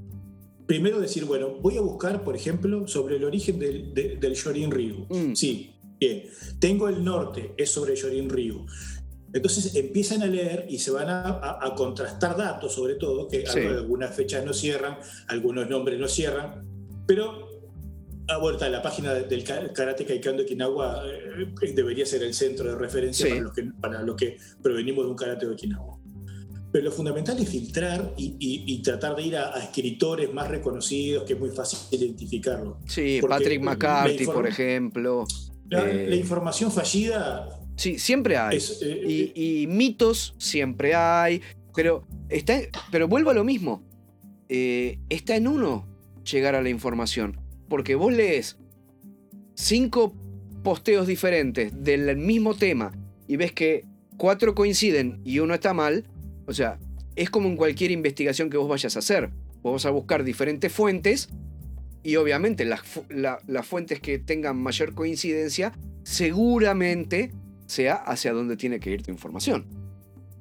primero 0.71 1.01
decir, 1.01 1.25
bueno, 1.25 1.49
voy 1.59 1.75
a 1.75 1.81
buscar, 1.81 2.23
por 2.23 2.33
ejemplo, 2.33 2.87
sobre 2.87 3.17
el 3.17 3.25
origen 3.25 3.59
del, 3.59 3.93
del 3.93 4.33
Shorin 4.33 4.71
Ryu. 4.71 5.05
Mm. 5.09 5.35
Sí, 5.35 5.75
bien. 5.99 6.23
Tengo 6.61 6.87
el 6.87 7.03
norte, 7.03 7.53
es 7.57 7.71
sobre 7.71 7.93
Shorin 7.93 8.29
Ryu. 8.29 8.65
Entonces 9.33 9.75
empiezan 9.75 10.23
a 10.23 10.27
leer 10.27 10.67
y 10.69 10.79
se 10.79 10.91
van 10.91 11.07
a, 11.09 11.73
contrastar 11.75 12.37
datos, 12.37 12.73
sobre 12.73 12.95
todo, 12.95 13.27
que 13.27 13.43
algunas 13.45 14.15
fechas 14.15 14.45
no 14.45 14.53
cierran, 14.53 14.97
algunos 15.27 15.69
nombres 15.69 15.99
no 15.99 16.07
cierran, 16.07 16.65
pero 17.05 17.49
a 18.29 18.37
vuelta 18.37 18.67
a 18.67 18.69
la 18.69 18.81
página 18.81 19.13
del 19.13 19.43
Karate 19.43 20.05
Kaikan 20.05 20.37
de 20.37 20.43
Okinawa 20.43 21.03
eh, 21.05 21.73
debería 21.73 22.05
ser 22.05 22.23
el 22.23 22.33
centro 22.33 22.69
de 22.69 22.77
referencia 22.77 23.27
para, 23.27 23.41
los 23.41 23.53
que, 23.53 23.63
para 23.81 24.01
los 24.03 24.15
que 24.15 24.37
provenimos 24.63 25.03
de 25.03 25.11
un 25.11 25.17
karate 25.17 25.47
de 25.47 25.51
Okinawa. 25.51 26.00
Pero 26.71 26.85
lo 26.85 26.91
fundamental 26.91 27.37
es 27.39 27.49
filtrar 27.49 28.13
y, 28.17 28.81
tratar 28.81 29.15
de 29.15 29.23
ir 29.23 29.35
a, 29.35 29.59
escritores 29.59 30.33
más 30.33 30.47
reconocidos, 30.47 31.23
que 31.23 31.33
es 31.33 31.39
muy 31.39 31.49
fácil 31.49 31.79
identificarlo. 31.91 32.77
Sí, 32.87 33.19
Patrick 33.27 33.61
McCarthy, 33.61 34.25
por 34.25 34.47
ejemplo. 34.47 35.25
La, 35.69 35.89
eh, 35.89 36.15
información 36.15 36.71
fallida. 36.71 37.59
Sí, 37.75 37.99
siempre 37.99 38.37
hay. 38.37 38.57
Eh, 38.81 39.31
y, 39.35 39.67
mitos 39.67 40.33
siempre 40.37 40.95
hay. 40.95 41.41
Pero, 41.75 42.05
está, 42.29 42.59
pero 42.91 43.07
vuelvo 43.07 43.31
a 43.31 43.33
lo 43.33 43.43
mismo. 43.43 43.83
está 44.47 45.35
en 45.35 45.47
uno 45.47 45.87
llegar 46.23 46.55
a 46.55 46.61
la 46.61 46.69
información. 46.69 47.39
Porque 47.67 47.95
vos 47.95 48.11
lees 48.13 48.57
cinco 49.55 50.13
posteos 50.63 51.07
diferentes 51.07 51.71
del 51.83 52.15
mismo 52.17 52.55
tema 52.55 52.91
y 53.27 53.37
ves 53.37 53.51
que 53.51 53.85
cuatro 54.17 54.53
coinciden 54.53 55.21
y 55.23 55.39
uno 55.39 55.53
está 55.53 55.73
mal, 55.73 56.05
o 56.45 56.53
sea, 56.53 56.79
es 57.15 57.29
como 57.29 57.47
en 57.47 57.57
cualquier 57.57 57.91
investigación 57.91 58.49
que 58.49 58.57
vos 58.57 58.69
vayas 58.69 58.95
a 58.95 58.99
hacer. 58.99 59.31
Vos 59.61 59.73
vas 59.73 59.85
a 59.85 59.91
buscar 59.91 60.23
diferentes 60.23 60.71
fuentes 60.71 61.29
y 62.03 62.15
obviamente 62.15 62.65
las, 62.65 62.81
las 63.09 63.65
fuentes 63.65 63.99
que 63.99 64.17
tengan 64.17 64.57
mayor 64.57 64.93
coincidencia 64.93 65.73
seguramente 66.03 67.31
sea 67.67 67.95
hacia 67.95 68.33
donde 68.33 68.57
tiene 68.57 68.79
que 68.79 68.91
ir 68.91 69.03
tu 69.03 69.11
información. 69.11 69.65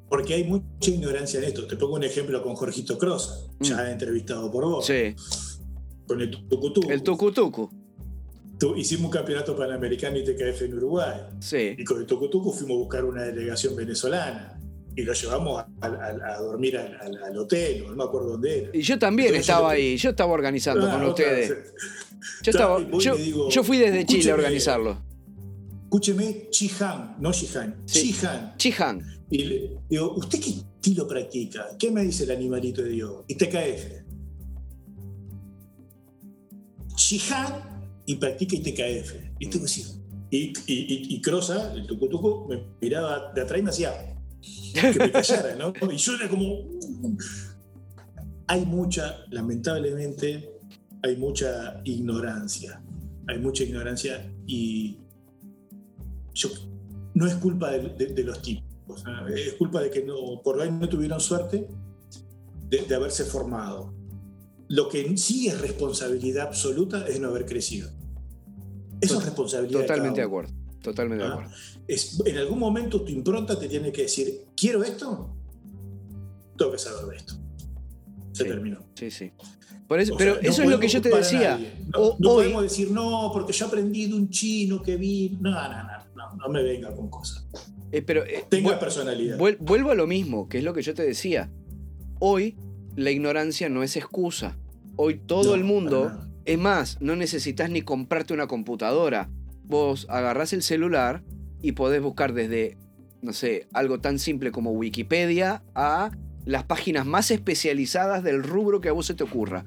Porque 0.09 0.35
hay 0.35 0.45
mucha 0.45 0.91
ignorancia 0.91 1.39
en 1.39 1.45
esto. 1.45 1.67
Te 1.67 1.77
pongo 1.77 1.95
un 1.95 2.05
ejemplo 2.05 2.43
con 2.43 2.55
Jorgito 2.57 2.99
Cross, 2.99 3.51
ya 3.61 3.77
mm. 3.77 3.87
entrevistado 3.91 4.51
por 4.51 4.65
vos. 4.65 4.87
Sí 4.87 5.15
con 6.11 6.21
el 6.21 6.31
tucutucu. 6.31 6.91
El 6.91 7.03
tucutucu. 7.05 7.71
hicimos 8.77 9.05
un 9.05 9.11
campeonato 9.13 9.57
panamericano 9.57 10.19
y 10.19 10.25
TKF 10.25 10.63
en 10.63 10.75
Uruguay. 10.75 11.21
Sí. 11.39 11.77
Y 11.79 11.85
con 11.85 12.01
el 12.01 12.07
tucutucu 12.07 12.51
fuimos 12.51 12.75
a 12.75 12.79
buscar 12.81 13.05
una 13.05 13.23
delegación 13.23 13.77
venezolana. 13.77 14.60
Y 14.97 15.03
lo 15.03 15.13
llevamos 15.13 15.65
a, 15.81 16.39
dormir 16.39 16.77
al, 16.77 17.39
hotel, 17.39 17.85
no 17.87 17.97
me 17.97 18.05
acuerdo 18.05 18.31
dónde 18.31 18.59
era. 18.59 18.71
Y 18.73 18.83
yo 18.83 18.99
también 18.99 19.35
estaba 19.35 19.71
ahí, 19.71 19.97
yo 19.97 20.11
estaba 20.11 20.33
organizando 20.33 20.87
ah, 20.89 20.93
con 20.93 21.05
ustedes. 21.05 21.73
Yo, 22.43 22.51
estaba, 22.51 22.81
yo, 22.99 23.65
fui 23.65 23.79
desde 23.79 24.05
Chile 24.05 24.31
a 24.31 24.35
organizarlo. 24.35 25.03
Escúcheme, 25.85 26.49
Chihan, 26.51 27.17
no 27.19 27.33
Chihan, 27.33 27.85
Chihan. 27.87 28.55
Chihan. 28.57 29.03
Y 29.31 29.45
le 29.45 29.79
digo, 29.89 30.15
¿usted 30.15 30.41
qué 30.41 30.51
estilo 30.51 31.07
practica? 31.07 31.69
¿Qué 31.79 31.91
me 31.91 32.03
dice 32.03 32.25
el 32.25 32.33
animalito 32.33 32.83
de 32.83 32.91
Dios? 32.91 33.25
Y 33.29 33.35
TKF. 33.35 34.11
Shihan 36.97 37.71
y 38.07 38.17
practica 38.17 38.57
ITKF. 38.57 39.15
Y, 39.39 39.47
y, 40.31 40.53
y, 40.67 41.15
y 41.15 41.21
Crosa, 41.23 41.73
el 41.75 41.87
tucutuco, 41.87 42.47
me 42.49 42.63
miraba 42.81 43.33
de 43.33 43.41
atrás 43.41 43.59
y 43.59 43.63
me 43.63 43.71
hacía 43.71 44.10
que 44.41 44.99
me 44.99 45.13
callara, 45.13 45.55
¿no? 45.57 45.73
Y 45.93 45.97
yo 45.97 46.15
era 46.15 46.29
como. 46.29 46.65
Hay 48.47 48.67
mucha, 48.67 49.19
lamentablemente, 49.31 50.51
hay 51.03 51.17
mucha 51.17 51.81
ignorancia. 51.85 52.83
Hay 53.29 53.39
mucha 53.39 53.63
ignorancia 53.63 54.29
y 54.47 54.99
yo, 56.35 56.49
no 57.15 57.27
es 57.27 57.35
culpa 57.37 57.71
de, 57.71 58.25
los 58.25 58.43
tipos. 58.43 59.05
Es 59.33 59.55
culpa 59.55 59.83
de 59.83 59.91
que 59.91 60.03
no, 60.05 60.43
por 60.43 60.61
ahí 60.61 60.71
no 60.73 60.89
tuvieron 60.89 61.21
suerte 61.21 61.69
de, 62.69 62.79
de 62.83 62.95
haberse 62.95 63.25
formado 63.25 63.95
lo 64.71 64.89
que 64.89 65.17
sí 65.17 65.49
es 65.49 65.61
responsabilidad 65.61 66.47
absoluta 66.47 67.05
es 67.09 67.19
no 67.21 67.29
haber 67.29 67.45
crecido. 67.45 67.91
Eso 69.01 69.19
es 69.19 69.25
responsabilidad. 69.25 69.81
Totalmente 69.81 70.21
de, 70.21 70.27
acuerdo. 70.27 70.53
Totalmente 70.83 71.25
de 71.25 71.31
¿Ah? 71.31 71.33
acuerdo. 71.35 71.53
Es, 71.87 72.23
en 72.25 72.39
algún 72.39 72.59
momento 72.59 73.03
tu 73.03 73.13
impronta 73.13 73.59
te 73.59 73.69
tiene 73.69 73.93
que 73.93 74.03
decir, 74.03 74.47
quiero 74.57 74.83
esto, 74.83 75.35
tengo 76.57 76.73
que 76.73 76.79
saber 76.79 77.07
de 77.07 77.17
esto. 77.17 77.35
Se 78.33 78.45
terminó. 78.45 78.79
Sí, 78.95 79.11
sí. 79.11 79.33
pero 79.89 80.03
eso 80.41 80.63
es 80.63 80.69
lo 80.69 80.79
que 80.79 80.89
yo 80.89 81.01
te 81.01 81.09
decía. 81.11 81.59
No, 81.93 82.17
podemos 82.17 82.63
decir, 82.63 82.91
no, 82.91 83.31
porque 83.33 83.53
yo 83.53 83.67
aprendí 83.67 84.07
de 84.07 84.15
un 84.15 84.31
chino 84.31 84.83
que 84.83 84.97
vi. 84.97 85.37
No, 85.41 85.51
no, 85.51 85.83
no, 86.15 86.37
no, 86.37 86.49
me 86.49 86.63
venga 86.63 86.95
con 86.95 87.11
cosas. 87.11 87.47
Eh, 87.93 88.03
pero, 88.03 88.25
eh, 88.25 88.45
Tenga 88.49 88.79
personalidad. 88.79 89.37
Vuelvo 89.39 89.91
a 89.91 89.95
lo 89.95 90.07
mismo, 90.07 90.49
que 90.49 90.59
es 90.59 90.65
lo 90.65 90.73
que 90.73 90.83
yo 90.83 90.95
te 90.95 91.03
decía. 91.03 91.51
Hoy 92.19 92.57
la 92.97 93.11
ignorancia 93.11 93.69
no 93.69 93.83
es 93.83 93.97
excusa. 93.97 94.57
Hoy 94.97 95.21
todo 95.27 95.55
el 95.55 95.65
mundo, 95.65 96.13
es 96.45 96.59
más, 96.59 97.01
no 97.01 97.17
necesitas 97.17 97.71
ni 97.71 97.83
comprarte 97.83 98.35
una 98.35 98.47
computadora. 98.47 99.31
Vos 99.71 100.07
agarrás 100.11 100.53
el 100.53 100.63
celular 100.63 101.23
y 101.63 101.73
podés 101.73 102.03
buscar 102.03 102.35
desde, 102.35 102.77
no 103.23 103.33
sé, 103.33 103.69
algo 103.73 104.01
tan 104.01 104.19
simple 104.19 104.53
como 104.53 104.73
Wikipedia 104.73 105.63
a 105.75 106.11
las 106.45 106.65
páginas 106.65 107.07
más 107.07 107.31
especializadas 107.31 108.23
del 108.23 108.43
rubro 108.43 108.81
que 108.81 108.89
a 108.89 108.93
vos 108.93 109.07
se 109.07 109.15
te 109.15 109.25
ocurra. 109.25 109.65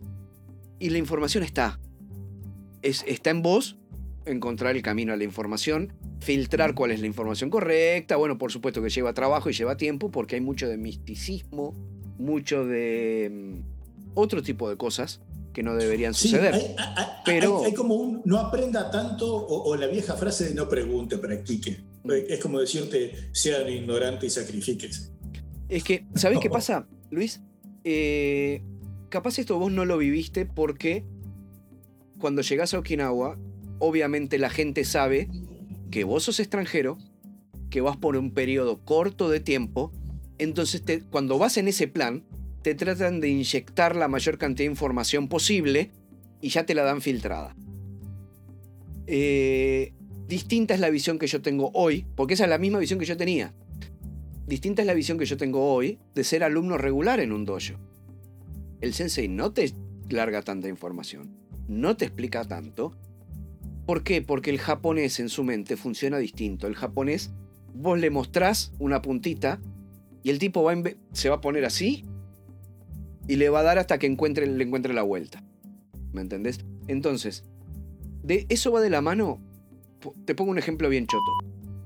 Y 0.77 0.89
la 0.89 0.97
información 0.97 1.43
está. 1.43 1.80
Es, 2.81 3.03
está 3.07 3.30
en 3.30 3.41
vos 3.41 3.77
encontrar 4.25 4.75
el 4.75 4.81
camino 4.81 5.13
a 5.13 5.17
la 5.17 5.23
información, 5.23 5.93
filtrar 6.19 6.75
cuál 6.75 6.91
es 6.91 6.99
la 6.99 7.07
información 7.07 7.49
correcta. 7.49 8.17
Bueno, 8.17 8.38
por 8.38 8.51
supuesto 8.51 8.81
que 8.81 8.89
lleva 8.89 9.13
trabajo 9.13 9.49
y 9.49 9.53
lleva 9.53 9.77
tiempo 9.77 10.11
porque 10.11 10.35
hay 10.35 10.41
mucho 10.41 10.67
de 10.67 10.77
misticismo 10.77 11.73
mucho 12.17 12.65
de 12.65 13.30
mm, 13.31 13.59
otro 14.15 14.41
tipo 14.41 14.69
de 14.69 14.77
cosas 14.77 15.21
que 15.53 15.63
no 15.63 15.75
deberían 15.75 16.13
suceder. 16.13 16.53
hay, 16.53 16.75
pero 17.25 17.63
hay, 17.63 17.73
como 17.73 17.95
un 17.95 18.21
no 18.25 18.39
aprenda 18.39 18.89
tanto 18.91 19.34
o, 19.34 19.75
la 19.75 19.88
vieja 19.88 20.15
frase 20.15 20.49
de 20.49 20.55
no 20.55 20.67
pregunte, 20.67 21.17
practique. 21.17 21.84
Es 22.27 22.39
como 22.39 22.59
decirte, 22.59 23.30
sean 23.31 23.69
ignorante 23.69 24.25
y 24.25 24.30
sacrifíquese. 24.30 25.11
Es 25.69 25.84
que, 25.84 26.05
¿sabés 26.15 26.39
qué 26.39 26.49
pasa, 26.49 26.88
Luis? 27.09 27.41
Eh, 27.84 28.61
capaz 29.09 29.39
esto 29.39 29.57
vos 29.59 29.71
no 29.71 29.85
lo 29.85 29.97
viviste 29.97 30.45
porque 30.45 31.05
cuando 32.19 32.41
llegás 32.41 32.73
a 32.73 32.80
Okinawa, 32.80 33.38
obviamente 33.80 34.38
la 34.38 34.49
gente 34.49 34.84
sabe 34.84 35.30
que 35.91 36.03
vos 36.03 36.23
sos 36.23 36.39
extranjero, 36.39 36.97
que 37.69 37.81
vas 37.81 37.97
por 37.97 38.17
un 38.17 38.34
periodo 38.34 38.84
corto 38.84 39.30
de 39.30 39.39
tiempo 39.39 39.91
entonces, 40.38 40.84
cuando 41.09 41.38
vas 41.38 41.57
en 41.57 41.67
ese 41.67 41.88
plan, 41.88 42.23
te 42.64 42.76
tratan 42.76 43.19
de 43.19 43.27
inyectar 43.27 43.95
la 43.95 44.07
mayor 44.07 44.38
cantidad 44.38 44.65
de 44.65 44.72
información 44.72 45.27
posible 45.27 45.91
y 46.41 46.49
ya 46.49 46.65
te 46.65 46.73
la 46.73 46.84
dan 46.84 47.02
filtrada. 47.02 47.56
Eh, 49.06 49.94
distinta 50.27 50.73
es 50.73 50.80
la 50.80 50.90
visión 50.90 51.19
que 51.19 51.27
yo 51.27 51.41
tengo 51.41 51.72
hoy, 51.73 52.06
porque 52.15 52.35
esa 52.35 52.45
es 52.45 52.49
la 52.49 52.57
misma 52.57 52.80
visión 52.80 52.99
que 52.99 53.06
yo 53.06 53.18
tenía. 53.18 53.53
Distinta 54.48 54.81
es 54.81 54.88
la 54.88 54.94
visión 54.94 55.18
que 55.18 55.26
yo 55.26 55.35
tengo 55.35 55.73
hoy 55.73 55.99
de 56.15 56.23
ser 56.23 56.44
alumno 56.44 56.77
regular 56.77 57.19
en 57.19 57.34
un 57.34 57.45
dojo. 57.45 57.76
el 58.81 58.94
sensei 58.94 59.27
no 59.27 59.52
te 59.52 59.72
larga 60.10 60.41
tanta 60.41 60.68
información, 60.68 61.35
no 61.68 61.95
te 61.98 62.06
explica 62.06 62.45
tanto. 62.45 62.98
¿Por 63.85 64.03
qué? 64.03 64.22
Porque 64.22 64.49
el 64.49 64.60
japonés 64.60 65.19
en 65.19 65.27
su 65.27 65.44
mente 65.44 65.76
funciona 65.76 66.18
distinto. 66.18 66.68
El 66.68 66.76
japonés, 66.76 67.31
vos 67.73 67.99
le 67.99 68.10
mostrás 68.10 68.72
una 68.80 69.02
puntita 69.02 69.60
y 70.23 70.30
el 70.30 70.40
tipo 70.40 70.69
se 71.11 71.30
va 71.30 71.35
a 71.35 71.41
poner 71.41 71.65
así 71.65 72.06
y 73.27 73.35
le 73.37 73.49
va 73.49 73.59
a 73.59 73.63
dar 73.63 73.79
hasta 73.79 73.97
que 73.97 74.07
encuentre, 74.07 74.47
le 74.47 74.63
encuentre 74.63 74.93
la 74.93 75.03
vuelta. 75.03 75.43
¿Me 76.11 76.21
entendés? 76.21 76.59
Entonces, 76.87 77.43
de 78.23 78.45
eso 78.49 78.71
va 78.71 78.81
de 78.81 78.89
la 78.89 79.01
mano. 79.01 79.41
Te 80.25 80.35
pongo 80.35 80.51
un 80.51 80.57
ejemplo 80.57 80.89
bien 80.89 81.07
choto. 81.07 81.31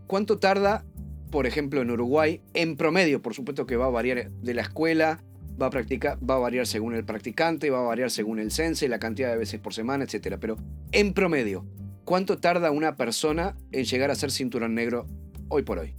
¿Cuánto 0.08 0.40
tarda, 0.40 0.86
por 1.32 1.46
ejemplo, 1.46 1.82
en 1.82 1.92
Uruguay, 1.92 2.42
en 2.54 2.78
promedio, 2.78 3.22
por 3.22 3.34
supuesto 3.34 3.66
que 3.66 3.76
va 3.76 3.86
a 3.86 3.90
variar 3.90 4.32
de 4.32 4.54
la 4.54 4.62
escuela, 4.62 5.24
va 5.62 5.68
a, 5.68 5.70
practicar, 5.70 6.18
va 6.28 6.36
a 6.36 6.40
variar 6.40 6.68
según 6.68 6.94
el 6.94 7.04
practicante, 7.06 7.70
va 7.70 7.80
a 7.80 7.88
variar 7.88 8.12
según 8.12 8.40
el 8.40 8.52
sense, 8.52 8.88
la 8.88 9.00
cantidad 9.00 9.32
de 9.32 9.38
veces 9.38 9.60
por 9.60 9.74
semana, 9.74 10.06
etc. 10.06 10.38
Pero 10.40 10.58
en 10.92 11.14
promedio, 11.14 11.66
¿cuánto 12.06 12.38
tarda 12.38 12.72
una 12.72 12.96
persona 12.96 13.58
en 13.72 13.86
llegar 13.86 14.12
a 14.12 14.16
ser 14.16 14.32
cinturón 14.32 14.76
negro 14.76 15.08
hoy 15.50 15.64
por 15.64 15.80
hoy? 15.80 15.94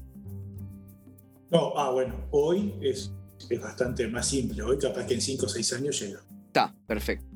No, 1.50 1.72
ah, 1.76 1.90
bueno, 1.90 2.14
hoy 2.30 2.74
es, 2.82 3.12
es 3.48 3.60
bastante 3.60 4.06
más 4.08 4.28
simple. 4.28 4.62
Hoy 4.62 4.78
capaz 4.78 5.06
que 5.06 5.14
en 5.14 5.20
5 5.20 5.46
o 5.46 5.48
6 5.48 5.72
años 5.74 6.00
llega. 6.00 6.20
Está, 6.46 6.74
perfecto. 6.86 7.26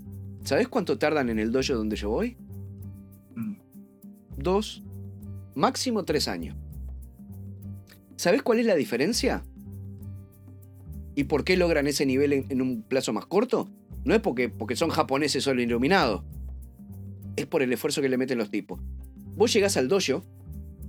¿Sabes 0.44 0.68
cuánto 0.68 0.98
tardan 0.98 1.28
en 1.30 1.38
el 1.38 1.52
dojo 1.52 1.74
donde 1.74 1.96
yo 1.96 2.10
voy? 2.10 2.36
Mm. 3.34 3.54
Dos, 4.36 4.82
máximo 5.54 6.04
tres 6.04 6.28
años. 6.28 6.56
¿Sabes 8.16 8.42
cuál 8.42 8.58
es 8.58 8.66
la 8.66 8.74
diferencia? 8.74 9.44
¿Y 11.14 11.24
por 11.24 11.44
qué 11.44 11.56
logran 11.56 11.86
ese 11.86 12.06
nivel 12.06 12.32
en, 12.32 12.62
un 12.62 12.82
plazo 12.82 13.12
más 13.12 13.26
corto? 13.26 13.68
No 14.04 14.14
es 14.14 14.20
porque, 14.20 14.48
porque 14.48 14.76
son 14.76 14.90
japoneses 14.90 15.44
solo 15.44 15.60
iluminados. 15.60 16.24
Es 17.36 17.46
por 17.46 17.62
el 17.62 17.72
esfuerzo 17.72 18.02
que 18.02 18.08
le 18.08 18.16
meten 18.16 18.38
los 18.38 18.50
tipos. 18.50 18.80
Vos 19.36 19.52
llegás 19.52 19.76
al 19.76 19.88
dojo 19.88 20.24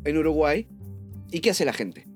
en 0.04 0.18
Uruguay 0.18 0.68
y 1.32 1.40
¿qué 1.40 1.52
hace 1.52 1.66
la 1.66 1.74
gente? 1.74 2.08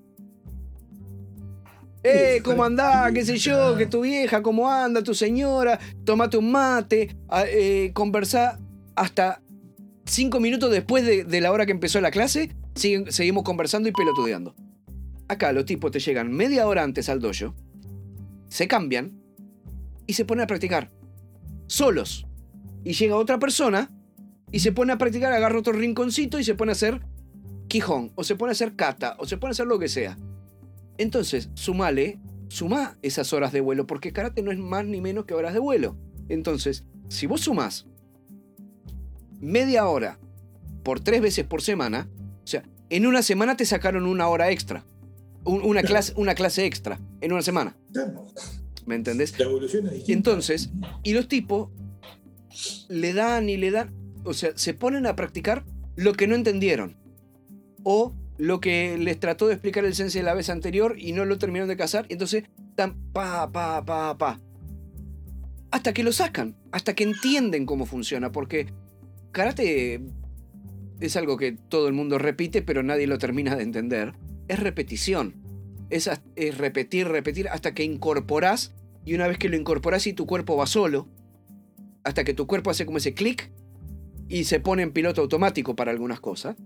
¡Eh, 2.10 2.42
cómo 2.44 2.64
andás! 2.64 3.12
¿Qué 3.12 3.26
sé 3.26 3.38
yo? 3.38 3.76
¿Que 3.76 3.86
tu 3.86 4.02
vieja? 4.02 4.42
¿Cómo 4.42 4.70
anda? 4.70 5.04
¿Tu 5.04 5.14
señora? 5.14 5.80
Tómate 6.06 6.38
un 6.38 6.52
mate. 6.52 7.16
Eh, 7.48 7.92
conversá 7.94 8.60
hasta 8.96 9.42
cinco 10.06 10.40
minutos 10.40 10.72
después 10.72 11.06
de, 11.06 11.42
la 11.42 11.52
hora 11.52 11.66
que 11.66 11.72
empezó 11.72 12.02
la 12.02 12.12
clase. 12.12 12.56
seguimos 12.76 13.44
conversando 13.44 13.90
y 13.90 13.92
pelotudeando. 13.92 14.56
Acá 15.28 15.52
los 15.52 15.66
tipos 15.66 15.92
te 15.92 16.00
llegan 16.00 16.32
media 16.32 16.68
hora 16.68 16.84
antes 16.84 17.10
al 17.10 17.20
dojo, 17.20 17.54
se 18.48 18.68
cambian 18.68 19.20
y 20.06 20.14
se 20.14 20.24
ponen 20.24 20.44
a 20.44 20.48
practicar. 20.48 20.90
Solos. 21.68 22.26
Y 22.86 22.94
llega 22.94 23.18
otra 23.18 23.38
persona 23.38 23.92
y 24.52 24.60
se 24.60 24.72
pone 24.72 24.94
a 24.94 24.98
practicar, 24.98 25.34
agarra 25.34 25.60
otro 25.60 25.74
rinconcito 25.74 26.40
y 26.40 26.46
se 26.46 26.56
pone 26.56 26.72
a 26.72 26.74
hacer 26.74 27.02
quijón, 27.68 28.14
o 28.16 28.24
se 28.24 28.36
pone 28.36 28.52
a 28.52 28.54
hacer 28.54 28.78
kata, 28.78 29.18
o 29.20 29.26
se 29.26 29.38
pone 29.38 29.50
a 29.50 29.52
hacer 29.52 29.68
lo 29.68 29.78
que 29.78 29.90
sea. 29.90 30.18
Entonces, 30.98 31.50
sumale, 31.54 32.20
suma 32.50 32.98
esas 33.02 33.34
horas 33.34 33.52
de 33.52 33.62
vuelo, 33.62 33.88
porque 33.88 34.14
karate 34.14 34.42
no 34.42 34.52
es 34.52 34.58
más 34.58 34.86
ni 34.86 35.02
menos 35.02 35.26
que 35.26 35.34
horas 35.34 35.54
de 35.54 35.60
vuelo. 35.60 35.96
Entonces, 36.30 36.84
si 37.10 37.28
vos 37.28 37.42
sumás 37.42 37.86
media 39.40 39.88
hora 39.88 40.20
por 40.84 41.00
tres 41.00 41.22
veces 41.22 41.46
por 41.46 41.62
semana, 41.62 42.10
o 42.44 42.48
sea, 42.48 42.64
en 42.90 43.06
una 43.06 43.22
semana 43.22 43.58
te 43.58 43.66
sacaron 43.66 44.06
una 44.06 44.28
hora 44.28 44.52
extra. 44.52 44.86
una, 45.44 45.84
clase, 45.84 46.14
una 46.16 46.36
clase 46.36 46.66
extra 46.66 47.00
en 47.22 47.34
una 47.34 47.42
semana. 47.42 47.76
¿Me 48.86 48.96
entendés? 48.96 49.38
La 49.38 49.46
evolución 49.46 49.88
es. 49.88 50.08
Entonces, 50.10 50.70
y 51.04 51.14
los 51.14 51.28
tipos 51.28 51.70
le 52.88 53.14
dan 53.14 53.50
y 53.50 53.58
le 53.58 53.72
dan, 53.72 53.94
o 54.24 54.34
sea, 54.34 54.52
se 54.56 54.74
ponen 54.74 55.06
a 55.06 55.16
practicar 55.16 55.66
lo 55.96 56.14
que 56.14 56.28
no 56.28 56.36
entendieron. 56.36 56.96
O 57.84 58.14
lo 58.38 58.60
que 58.60 58.98
les 58.98 59.20
trató 59.20 59.48
de 59.48 59.54
explicar 59.54 59.84
el 59.86 59.96
sensei 59.96 60.22
la 60.22 60.34
vez 60.34 60.50
anterior 60.50 60.96
y 60.98 61.12
no 61.12 61.26
lo 61.26 61.38
terminaron 61.38 61.70
de 61.70 61.78
cazar. 61.78 62.06
Entonces 62.10 62.44
están 62.70 62.96
pa, 63.12 63.52
pa, 63.52 63.84
pa, 63.84 64.18
pa. 64.18 64.40
Hasta 65.72 65.94
que 65.94 66.04
lo 66.04 66.12
sacan, 66.12 66.56
hasta 66.72 66.94
que 66.94 67.04
entienden 67.04 67.66
cómo 67.66 67.86
funciona. 67.86 68.32
Porque 68.32 68.68
karate 69.32 70.02
es 71.00 71.18
algo 71.18 71.38
que 71.38 71.54
todo 71.54 71.88
el 71.88 71.94
mundo 71.94 72.18
repite, 72.18 72.62
pero 72.62 72.84
nadie 72.84 73.08
lo 73.08 73.18
termina 73.18 73.56
de 73.56 73.64
entender. 73.64 74.14
Es 74.48 74.60
repetición. 74.60 75.36
Es, 75.90 76.10
es 76.36 76.58
repetir, 76.58 77.08
repetir, 77.08 77.50
hasta 77.50 77.74
que 77.74 77.84
incorporás. 77.84 78.74
Y 79.04 79.16
una 79.16 79.28
vez 79.28 79.38
que 79.38 79.50
lo 79.50 79.56
incorporás 79.56 80.06
y 80.06 80.14
tu 80.14 80.26
cuerpo 80.26 80.58
va 80.58 80.68
solo, 80.68 81.08
hasta 82.04 82.24
que 82.24 82.34
tu 82.34 82.46
cuerpo 82.46 82.70
hace 82.70 82.86
como 82.86 82.98
ese 83.00 83.14
clic 83.14 83.52
y 84.30 84.44
se 84.44 84.60
pone 84.60 84.84
en 84.84 84.92
piloto 84.92 85.22
automático 85.22 85.76
para 85.76 85.92
algunas 85.92 86.20
cosas 86.20 86.58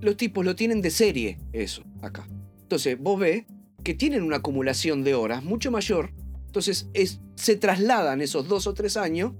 los 0.00 0.16
tipos 0.16 0.44
lo 0.44 0.54
tienen 0.54 0.80
de 0.80 0.90
serie, 0.90 1.38
eso, 1.52 1.82
acá. 2.02 2.26
Entonces, 2.62 2.98
vos 2.98 3.18
ves 3.18 3.44
que 3.82 3.94
tienen 3.94 4.22
una 4.22 4.36
acumulación 4.36 5.02
de 5.02 5.14
horas 5.14 5.42
mucho 5.42 5.70
mayor. 5.70 6.10
Entonces, 6.46 6.88
es, 6.94 7.20
se 7.36 7.56
trasladan 7.56 8.20
esos 8.20 8.48
dos 8.48 8.66
o 8.66 8.74
tres 8.74 8.96
años 8.96 9.32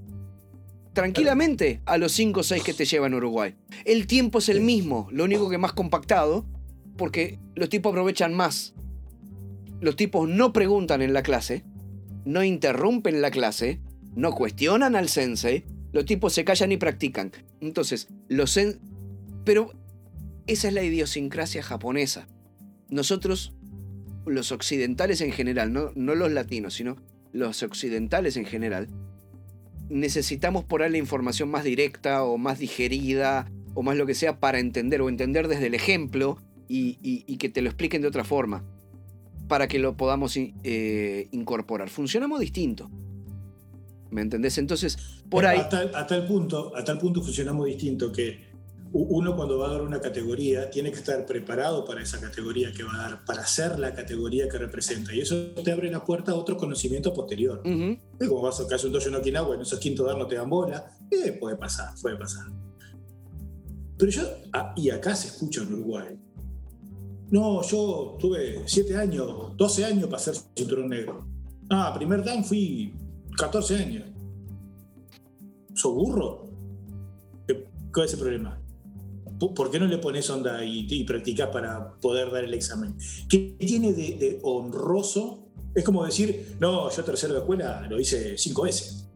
tranquilamente 0.93 1.81
a 1.87 1.99
los 1.99 2.13
cinco 2.13 2.41
o 2.41 2.43
seis 2.43 2.63
que 2.63 2.75
te 2.75 2.85
llevan 2.85 3.15
a 3.15 3.19
Uruguay. 3.19 3.55
El 3.85 4.07
tiempo 4.07 4.39
es 4.39 4.49
el 4.49 4.61
mismo, 4.61 5.09
lo 5.13 5.25
único 5.25 5.49
que 5.49 5.59
más 5.59 5.73
compactado, 5.73 6.45
porque 6.97 7.39
los 7.55 7.69
tipos 7.69 7.91
aprovechan 7.91 8.35
más. 8.35 8.75
Los 9.81 9.95
tipos 9.95 10.29
no 10.29 10.53
preguntan 10.53 11.03
en 11.03 11.13
la 11.13 11.23
clase, 11.23 11.65
no 12.25 12.43
interrumpen 12.43 13.23
la 13.23 13.31
clase, 13.31 13.81
no 14.17 14.33
cuestionan 14.33 14.97
al 14.97 15.09
sensei, 15.09 15.65
los 15.93 16.05
tipos 16.05 16.33
se 16.33 16.45
callan 16.45 16.73
y 16.73 16.77
practican. 16.77 17.31
Entonces, 17.61 18.09
los 18.29 18.51
sen 18.51 18.81
pero 19.45 19.73
esa 20.49 20.69
es 20.69 20.75
la 20.75 20.83
idiosincrasia 20.83 21.63
japonesa. 21.63 22.27
Nosotros, 22.89 23.53
los 24.27 24.51
occidentales 24.51 25.21
en 25.21 25.33
general, 25.33 25.73
no, 25.73 25.93
no 25.95 26.15
los 26.15 26.33
latinos, 26.33 26.75
sino 26.75 26.97
los 27.33 27.63
occidentales 27.63 28.37
en 28.37 28.47
general, 28.47 28.89
necesitamos 29.89 30.65
por 30.65 30.83
ahí 30.83 30.91
la 30.91 30.99
información 30.99 31.51
más 31.51 31.65
directa 31.65 32.25
o 32.25 32.39
más 32.39 32.59
digerida 32.59 33.51
o 33.75 33.83
más 33.83 33.97
lo 33.97 34.07
que 34.07 34.15
sea 34.15 34.41
para 34.41 34.59
entender 34.59 35.01
o 35.03 35.09
entender 35.09 35.49
desde 35.49 35.67
el 35.67 35.75
ejemplo 35.75 36.39
y, 36.69 37.37
que 37.37 37.49
te 37.49 37.63
lo 37.63 37.69
expliquen 37.69 38.03
de 38.03 38.09
otra 38.09 38.25
forma 38.25 38.65
para 39.47 39.69
que 39.69 39.79
lo 39.79 39.97
podamos 39.97 40.37
eh, 40.37 41.29
incorporar. 41.31 41.89
Funcionamos 41.89 42.41
distinto. 42.41 42.91
¿Me 44.11 44.23
entendés? 44.23 44.59
Entonces, 44.59 44.97
por 45.31 45.47
ahí... 45.47 45.59
A 45.59 45.69
tal, 46.07 46.27
punto, 46.27 46.75
a 46.77 46.85
tal 46.85 46.99
punto 46.99 47.23
funcionamos 47.23 47.67
distinto 47.67 48.11
que 48.11 48.48
uno 48.93 49.37
cuando 49.37 49.59
va 49.59 49.69
a 49.69 49.73
dar 49.73 49.83
una 49.83 50.01
categoría 50.01 50.71
tiene 50.71 50.91
que 50.91 50.99
estar 50.99 51.25
preparado 51.27 51.85
para 51.85 52.03
esa 52.03 52.21
categoría 52.21 52.73
que 52.73 52.83
va 52.83 52.95
a 52.95 52.99
dar, 52.99 53.25
para 53.25 53.43
hacer 53.43 53.79
la 53.79 53.95
categoría 53.95 54.49
que 54.49 54.59
representa. 54.59 55.15
Y 55.15 55.21
eso 55.21 55.53
te 55.63 55.73
abre 55.73 55.91
la 55.91 56.05
puerta 56.05 56.33
a 56.33 56.35
otro 56.35 56.57
conocimiento 56.57 57.13
posterior. 57.13 57.63
Como 57.63 58.43
vas 58.43 58.61
a 58.61 58.67
caso 58.67 58.87
un 58.87 58.93
dojo 58.93 59.09
en 59.09 59.17
Okinawa, 59.17 59.55
en 59.55 59.63
esos 59.63 59.79
quinto 59.79 60.05
dar 60.05 60.17
no 60.17 60.27
te 60.27 60.37
dan 60.37 60.49
bola, 60.49 60.91
eh, 61.11 61.33
puede 61.33 61.57
pasar, 61.57 61.95
puede 62.01 62.17
pasar. 62.17 62.47
Pero 63.99 64.11
yo, 64.11 64.23
ah, 64.53 64.73
y 64.77 64.91
acá 64.91 65.15
se 65.15 65.29
escucha 65.29 65.63
en 65.63 65.73
Uruguay, 65.75 66.19
no, 67.31 67.63
yo 67.63 68.17
tuve 68.19 68.63
7 68.65 68.97
años, 68.97 69.55
12 69.57 69.85
años 69.85 70.09
para 70.09 70.19
ser 70.19 70.35
cinturón 70.57 70.89
negro. 70.89 71.27
Ah, 71.69 71.93
primer 71.95 72.25
dan 72.25 72.43
fui 72.43 72.95
14 73.37 73.77
años. 73.77 74.05
¿Sos 75.75 75.95
burro? 75.95 76.49
¿Cuál 77.93 78.07
es 78.07 78.13
el 78.15 78.19
problema? 78.19 78.61
¿Por 79.39 79.71
qué 79.71 79.79
no 79.79 79.87
le 79.87 79.99
pones 79.99 80.29
onda 80.31 80.65
y, 80.65 80.87
y 80.89 81.05
practicas 81.05 81.49
para 81.49 81.95
poder 82.01 82.31
dar 82.31 82.45
el 82.45 82.55
examen? 82.55 82.97
¿Qué 83.29 83.57
tiene 83.59 83.93
de, 83.93 84.41
honroso? 84.43 85.51
Es 85.75 85.85
como 85.85 86.05
decir, 86.05 86.57
no, 86.59 86.91
yo 86.91 87.05
tercero 87.05 87.35
de 87.35 87.41
escuela 87.41 87.87
lo 87.89 88.01
hice 88.01 88.37
cinco 88.37 88.63
veces. 88.63 89.07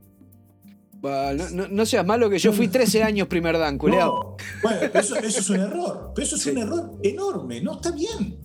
no, 1.02 1.86
seas 1.86 2.06
malo 2.06 2.30
que 2.30 2.38
yo 2.38 2.52
fui 2.52 2.68
13 2.68 3.02
años 3.02 3.26
primer 3.26 3.58
dan, 3.58 3.78
culeado. 3.78 4.36
bueno, 4.62 4.80
eso, 4.94 5.16
es 5.16 5.50
un 5.50 5.60
error. 5.60 6.12
Pero 6.14 6.26
eso 6.26 6.36
es 6.36 6.46
un 6.46 6.58
error 6.58 6.98
enorme. 7.02 7.60
No 7.60 7.74
está 7.74 7.90
bien. 7.90 8.38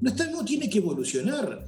No, 0.00 0.10
está, 0.10 0.26
no 0.30 0.44
tiene 0.44 0.68
que 0.68 0.78
evolucionar. 0.78 1.64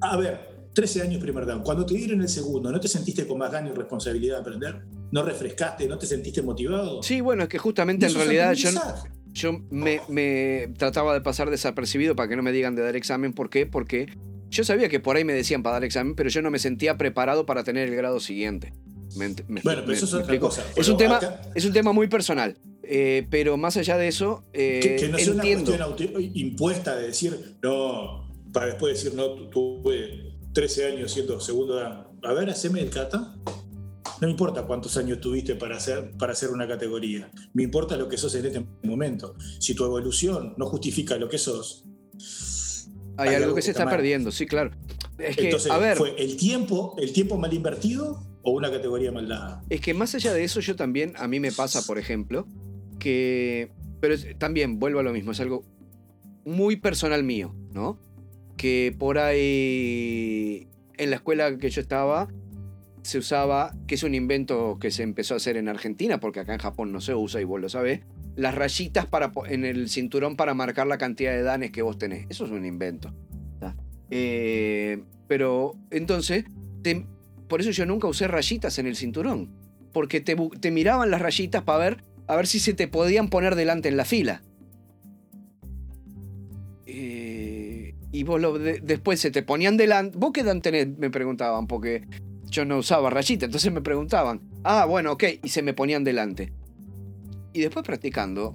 A 0.00 0.16
ver, 0.16 0.68
13 0.72 1.02
años 1.02 1.20
primer 1.20 1.46
dan. 1.46 1.62
Cuando 1.62 1.84
te 1.84 1.94
dieron 1.94 2.20
el 2.20 2.28
segundo, 2.28 2.70
¿no 2.70 2.80
te 2.80 2.88
sentiste 2.88 3.26
con 3.26 3.38
más 3.38 3.50
ganas 3.50 3.72
y 3.72 3.74
responsabilidad 3.74 4.36
de 4.36 4.40
aprender? 4.40 5.01
No 5.12 5.22
refrescaste, 5.22 5.86
no 5.86 5.98
te 5.98 6.06
sentiste 6.06 6.42
motivado. 6.42 7.02
Sí, 7.02 7.20
bueno, 7.20 7.44
es 7.44 7.48
que 7.50 7.58
justamente 7.58 8.06
en 8.06 8.14
realidad 8.14 8.54
yo, 8.54 8.70
yo 9.30 9.60
me, 9.70 10.72
trataba 10.78 11.12
de 11.14 11.20
pasar 11.20 11.50
desapercibido 11.50 12.16
para 12.16 12.28
que 12.28 12.36
no 12.36 12.42
me 12.42 12.50
digan 12.50 12.74
de 12.74 12.82
dar 12.82 12.96
examen. 12.96 13.34
¿Por 13.34 13.50
qué? 13.50 13.66
Porque 13.66 14.06
yo 14.48 14.64
sabía 14.64 14.88
que 14.88 15.00
por 15.00 15.16
ahí 15.16 15.24
me 15.24 15.34
decían 15.34 15.62
para 15.62 15.74
dar 15.74 15.84
examen, 15.84 16.14
pero 16.14 16.30
yo 16.30 16.40
no 16.40 16.50
me 16.50 16.58
sentía 16.58 16.96
preparado 16.96 17.44
para 17.44 17.62
tener 17.62 17.88
el 17.88 17.94
grado 17.94 18.20
siguiente. 18.20 18.72
bueno, 19.14 19.36
pero 19.62 19.92
eso 19.92 20.06
es 20.06 20.14
otra 20.14 20.40
cosa. 20.40 20.64
Es 20.74 20.88
un, 20.88 20.96
tema, 20.96 21.20
es 21.54 21.64
un 21.66 21.74
tema 21.74 21.92
muy 21.92 22.08
personal. 22.08 22.56
Eh, 22.82 23.26
pero 23.30 23.58
más 23.58 23.76
allá 23.76 23.98
de 23.98 24.08
eso, 24.08 24.44
eh, 24.54 24.96
que, 24.98 25.08
no 25.08 25.18
es 25.18 25.28
una 25.28 25.42
cuestión 25.42 25.78
impuesta 26.34 26.96
de 26.96 27.08
decir, 27.08 27.56
no, 27.62 28.32
para 28.50 28.66
después 28.66 28.94
decir, 28.94 29.14
no, 29.14 29.48
tuve 29.50 30.32
13 30.54 30.86
años 30.86 31.12
siendo 31.12 31.38
segundo 31.38 31.78
a 31.78 32.32
ver, 32.32 32.48
haceme 32.48 32.80
el 32.80 32.88
kata. 32.88 33.34
No 34.22 34.28
importa 34.28 34.64
cuántos 34.68 34.96
años 34.96 35.20
tuviste 35.20 35.56
para 35.56 35.78
hacer, 35.78 36.12
para 36.16 36.30
hacer 36.30 36.50
una 36.50 36.68
categoría. 36.68 37.28
Me 37.54 37.64
importa 37.64 37.96
lo 37.96 38.08
que 38.08 38.16
sos 38.16 38.32
en 38.36 38.46
este 38.46 38.64
momento. 38.84 39.34
Si 39.58 39.74
tu 39.74 39.84
evolución 39.84 40.54
no 40.58 40.66
justifica 40.66 41.16
lo 41.16 41.28
que 41.28 41.38
sos. 41.38 41.86
Hay, 43.16 43.34
algo, 43.34 43.52
que 43.52 43.62
se 43.62 43.72
está, 43.72 43.90
perdiendo, 43.90 44.30
sí, 44.30 44.46
claro. 44.46 44.70
Es 45.18 45.36
que, 45.36 45.52
a 45.68 45.78
ver. 45.78 45.96
¿Fue 45.96 46.14
el 46.22 46.36
tiempo, 46.36 46.94
el 47.00 47.12
tiempo 47.12 47.36
mal 47.36 47.52
invertido 47.52 48.24
o 48.44 48.52
una 48.52 48.70
categoría 48.70 49.10
mal 49.10 49.26
dada? 49.26 49.64
Es 49.70 49.80
que 49.80 49.92
más 49.92 50.14
allá 50.14 50.32
de 50.32 50.44
eso, 50.44 50.60
yo 50.60 50.76
también, 50.76 51.14
a 51.16 51.26
mí 51.26 51.40
me 51.40 51.50
pasa, 51.50 51.82
por 51.84 51.98
ejemplo, 51.98 52.46
que. 53.00 53.72
Pero 54.00 54.14
también 54.38 54.78
vuelvo 54.78 55.00
a 55.00 55.02
lo 55.02 55.12
mismo, 55.12 55.32
es 55.32 55.40
algo 55.40 55.64
muy 56.44 56.76
personal 56.76 57.24
mío, 57.24 57.56
¿no? 57.72 57.98
Que 58.56 58.94
por 58.96 59.18
ahí. 59.18 60.68
En 60.96 61.10
la 61.10 61.16
escuela 61.16 61.58
que 61.58 61.70
yo 61.70 61.80
estaba, 61.80 62.28
se 63.02 63.18
usaba, 63.18 63.74
que 63.86 63.96
es 63.96 64.02
un 64.02 64.14
invento 64.14 64.78
que 64.80 64.90
se 64.90 65.02
empezó 65.02 65.34
a 65.34 65.36
hacer 65.38 65.56
en 65.56 65.68
Argentina, 65.68 66.20
porque 66.20 66.40
acá 66.40 66.54
en 66.54 66.60
Japón 66.60 66.92
no 66.92 67.00
se 67.00 67.14
usa 67.14 67.40
y 67.40 67.44
vos 67.44 67.60
lo 67.60 67.68
sabés, 67.68 68.00
las 68.36 68.54
rayitas 68.54 69.06
para, 69.06 69.32
en 69.48 69.64
el 69.64 69.88
cinturón 69.88 70.36
para 70.36 70.54
marcar 70.54 70.86
la 70.86 70.98
cantidad 70.98 71.32
de 71.32 71.42
danes 71.42 71.72
que 71.72 71.82
vos 71.82 71.98
tenés. 71.98 72.26
Eso 72.30 72.44
es 72.44 72.50
un 72.50 72.64
invento. 72.64 73.12
Eh, 74.14 75.02
pero 75.26 75.74
entonces, 75.90 76.44
por 77.48 77.60
eso 77.60 77.70
yo 77.70 77.86
nunca 77.86 78.06
usé 78.06 78.28
rayitas 78.28 78.78
en 78.78 78.86
el 78.86 78.94
cinturón, 78.94 79.50
porque 79.92 80.20
te, 80.20 80.36
te 80.60 80.70
miraban 80.70 81.10
las 81.10 81.22
rayitas 81.22 81.62
para 81.62 81.78
ver, 81.78 82.04
a 82.26 82.36
ver 82.36 82.46
si 82.46 82.60
se 82.60 82.74
te 82.74 82.88
podían 82.88 83.28
poner 83.30 83.54
delante 83.54 83.88
en 83.88 83.96
la 83.96 84.04
fila. 84.04 84.42
Eh, 86.86 87.94
y 88.12 88.22
vos 88.24 88.38
lo, 88.40 88.58
después 88.58 89.18
se 89.18 89.30
te 89.30 89.42
ponían 89.42 89.78
delante. 89.78 90.18
¿Vos 90.18 90.32
qué 90.32 90.44
dan 90.44 90.60
tenés? 90.60 90.88
Me 90.98 91.08
preguntaban, 91.08 91.66
porque 91.66 92.02
yo 92.52 92.64
no 92.66 92.78
usaba 92.78 93.10
rayita, 93.10 93.46
entonces 93.46 93.72
me 93.72 93.80
preguntaban, 93.80 94.40
ah, 94.62 94.84
bueno, 94.84 95.12
ok, 95.12 95.24
y 95.42 95.48
se 95.48 95.62
me 95.62 95.72
ponían 95.72 96.04
delante. 96.04 96.52
Y 97.54 97.60
después 97.60 97.84
practicando, 97.84 98.54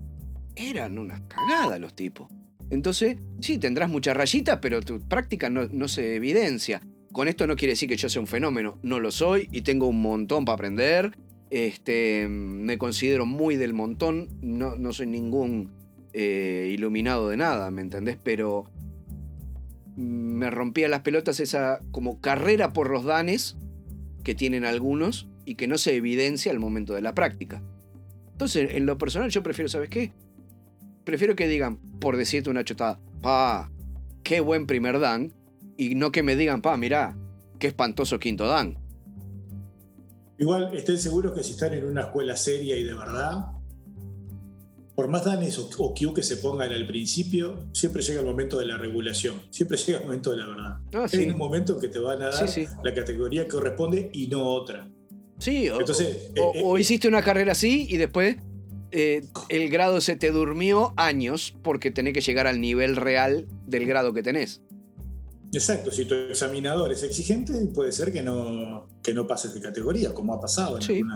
eran 0.55 0.97
unas 0.97 1.21
cagadas 1.21 1.79
los 1.79 1.95
tipos. 1.95 2.29
Entonces, 2.69 3.17
sí, 3.41 3.57
tendrás 3.57 3.89
muchas 3.89 4.15
rayitas, 4.15 4.59
pero 4.61 4.81
tu 4.81 4.99
práctica 4.99 5.49
no, 5.49 5.87
se 5.87 6.15
evidencia. 6.15 6.81
Con 7.11 7.27
esto 7.27 7.47
no 7.47 7.55
quiere 7.55 7.73
decir 7.73 7.89
que 7.89 7.97
yo 7.97 8.07
sea 8.07 8.21
un 8.21 8.27
fenómeno, 8.27 8.77
no 8.83 8.99
lo 8.99 9.11
soy 9.11 9.49
y 9.51 9.61
tengo 9.61 9.87
un 9.87 10.01
montón 10.01 10.45
para 10.45 10.55
aprender. 10.55 11.17
Este, 11.49 12.27
me 12.27 12.77
considero 12.77 13.25
muy 13.25 13.55
del 13.55 13.73
montón, 13.73 14.29
no, 14.41 14.75
no 14.75 14.93
soy 14.93 15.07
ningún 15.07 15.71
eh, 16.13 16.69
iluminado 16.71 17.29
de 17.29 17.37
nada, 17.37 17.71
¿me 17.71 17.81
entendés? 17.81 18.17
Pero 18.21 18.65
me 19.95 20.51
rompía 20.51 20.87
las 20.87 21.01
pelotas 21.01 21.39
esa 21.39 21.79
como 21.91 22.19
carrera 22.19 22.73
por 22.73 22.91
los 22.91 23.03
danes 23.03 23.57
que 24.27 24.35
tienen 24.35 24.65
algunos 24.65 25.25
y 25.45 25.55
que 25.55 25.69
no 25.69 25.77
se 25.77 25.95
evidencia 25.95 26.51
al 26.51 26.59
momento 26.59 26.93
de 26.93 27.01
la 27.01 27.15
práctica. 27.15 27.63
Entonces, 28.33 28.71
en 28.73 28.85
lo 28.85 28.97
personal 28.97 29.29
yo 29.29 29.41
prefiero, 29.41 29.69
¿sabes 29.69 29.89
qué? 29.89 30.11
Prefiero 31.05 31.37
que 31.37 31.47
digan, 31.47 31.77
por 32.01 32.17
decirte 32.17 32.49
una 32.49 32.65
chotada, 32.65 32.99
pa, 33.21 33.71
qué 34.23 34.41
buen 34.41 34.67
primer 34.67 34.99
dan, 34.99 35.31
y 35.77 35.95
no 35.95 36.11
que 36.11 36.23
me 36.23 36.35
digan, 36.35 36.61
pa, 36.61 36.75
mirá, 36.75 37.15
qué 37.57 37.67
espantoso 37.67 38.19
quinto 38.19 38.45
dan. 38.47 38.77
Igual 40.37 40.75
estén 40.75 40.97
seguros 40.97 41.33
que 41.33 41.41
si 41.41 41.51
están 41.51 41.73
en 41.73 41.85
una 41.85 42.01
escuela 42.01 42.35
seria 42.35 42.75
y 42.75 42.83
de 42.83 42.95
verdad, 42.95 43.45
por 44.97 45.07
más 45.09 45.25
danes 45.25 45.59
o, 45.59 45.69
o 45.77 45.93
Q 45.93 46.11
que 46.11 46.23
se 46.23 46.37
pongan 46.37 46.71
al 46.71 46.87
principio, 46.87 47.69
siempre 47.71 48.01
llega 48.01 48.21
el 48.21 48.25
momento 48.25 48.57
de 48.57 48.65
la 48.65 48.77
regulación, 48.77 49.43
siempre 49.51 49.77
llega 49.77 49.99
el 49.99 50.05
momento 50.05 50.31
de 50.31 50.37
la 50.37 50.47
verdad. 50.47 50.77
Ah, 50.91 51.05
Hay 51.13 51.29
un 51.29 51.37
momento 51.37 51.77
que 51.77 51.87
te 51.87 51.99
van 51.99 52.19
a 52.23 52.29
dar 52.31 52.49
la 52.83 52.93
categoría 52.95 53.43
que 53.43 53.49
corresponde 53.49 54.09
y 54.11 54.25
no 54.25 54.43
otra. 54.43 54.89
Sí, 55.37 55.69
o, 55.69 55.81
Entonces, 55.81 56.31
eh, 56.33 56.41
eh, 56.55 56.61
o, 56.63 56.79
hiciste 56.79 57.07
una 57.07 57.21
carrera 57.21 57.51
así 57.51 57.85
y 57.87 57.97
después 57.97 58.37
eh, 58.89 59.23
el 59.49 59.69
grado 59.69 60.01
se 60.01 60.15
te 60.15 60.31
durmió 60.31 60.95
años 60.97 61.53
porque 61.61 61.91
tenés 61.91 62.13
que 62.13 62.21
llegar 62.21 62.47
al 62.47 62.59
nivel 62.59 62.95
real 62.95 63.45
del 63.67 63.85
grado 63.85 64.13
que 64.15 64.23
tenés. 64.23 64.63
Exacto, 65.53 65.91
si 65.91 66.05
tu 66.05 66.15
examinador 66.15 66.91
es 66.91 67.03
exigente, 67.03 67.53
puede 67.67 67.91
ser 67.91 68.11
que 68.11 68.23
no, 68.23 68.87
que 69.03 69.13
no 69.13 69.27
pases 69.27 69.53
de 69.53 69.61
categoría, 69.61 70.15
como 70.15 70.33
ha 70.33 70.41
pasado 70.41 70.79
en, 70.79 71.07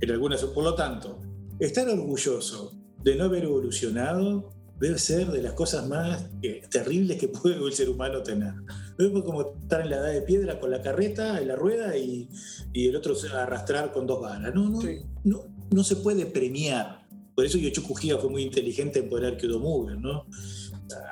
en 0.00 0.10
algunas. 0.10 0.42
Por 0.42 0.64
lo 0.64 0.74
tanto, 0.74 1.20
estar 1.60 1.88
orgulloso 1.88 2.77
de 3.02 3.16
no 3.16 3.24
haber 3.24 3.44
evolucionado 3.44 4.50
debe 4.80 4.98
ser 4.98 5.26
de 5.28 5.42
las 5.42 5.54
cosas 5.54 5.88
más 5.88 6.26
eh, 6.42 6.62
terribles 6.70 7.18
que 7.18 7.28
puede 7.28 7.56
el 7.56 7.72
ser 7.72 7.88
humano 7.88 8.22
tener. 8.22 8.54
Es 8.98 9.08
como 9.22 9.42
estar 9.60 9.80
en 9.80 9.90
la 9.90 9.96
edad 9.96 10.12
de 10.12 10.22
piedra 10.22 10.60
con 10.60 10.70
la 10.70 10.82
carreta, 10.82 11.40
en 11.40 11.48
la 11.48 11.56
rueda 11.56 11.96
y, 11.96 12.28
el 12.74 12.96
otro 12.96 13.14
arrastrar 13.34 13.92
con 13.92 14.06
dos 14.06 14.20
balas. 14.20 14.54
No, 14.54 14.68
no, 14.68 14.80
no, 15.24 15.44
no 15.70 15.84
se 15.84 15.96
puede 15.96 16.26
premiar. 16.26 17.06
Por 17.34 17.44
eso 17.44 17.58
Yocho 17.58 17.82
Kujia 17.82 18.18
fue 18.18 18.30
muy 18.30 18.42
inteligente 18.42 19.00
en 19.00 19.08
poner 19.08 19.36
Kyoto 19.36 19.60
Mover, 19.60 19.98
¿no? 19.98 20.26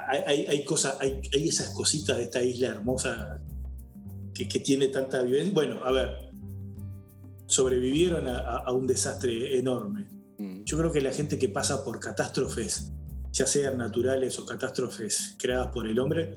Hay, 0.09 0.47
hay, 0.47 0.65
cosas, 0.65 0.97
hay, 1.01 1.21
hay, 1.33 1.49
esas 1.49 1.71
cositas 1.71 2.17
de 2.17 2.25
esta 2.25 2.43
isla 2.43 2.69
hermosa 2.69 3.41
que, 4.33 4.49
que 4.49 4.61
tiene 4.61 4.89
tanta 4.89 5.23
vivencia. 5.23 5.53
Bueno, 5.53 5.85
a 5.85 5.93
ver, 5.93 6.31
sobrevivieron 7.47 8.27
a 8.29 8.73
un 8.73 8.87
desastre 8.87 9.59
enorme 9.59 10.16
Mm. 10.39 10.65
Yo 10.65 10.79
creo 10.79 10.93
que 10.93 11.01
la 11.01 11.13
gente 11.13 11.39
que 11.39 11.49
pasa 11.49 11.85
por 11.85 12.01
catástrofes, 12.01 12.93
ya 13.33 13.47
sean 13.47 13.79
naturales 13.79 14.39
o 14.39 14.47
catástrofes 14.47 15.37
creadas 15.39 15.69
por 15.69 15.87
el 15.87 15.99
hombre, 15.99 16.37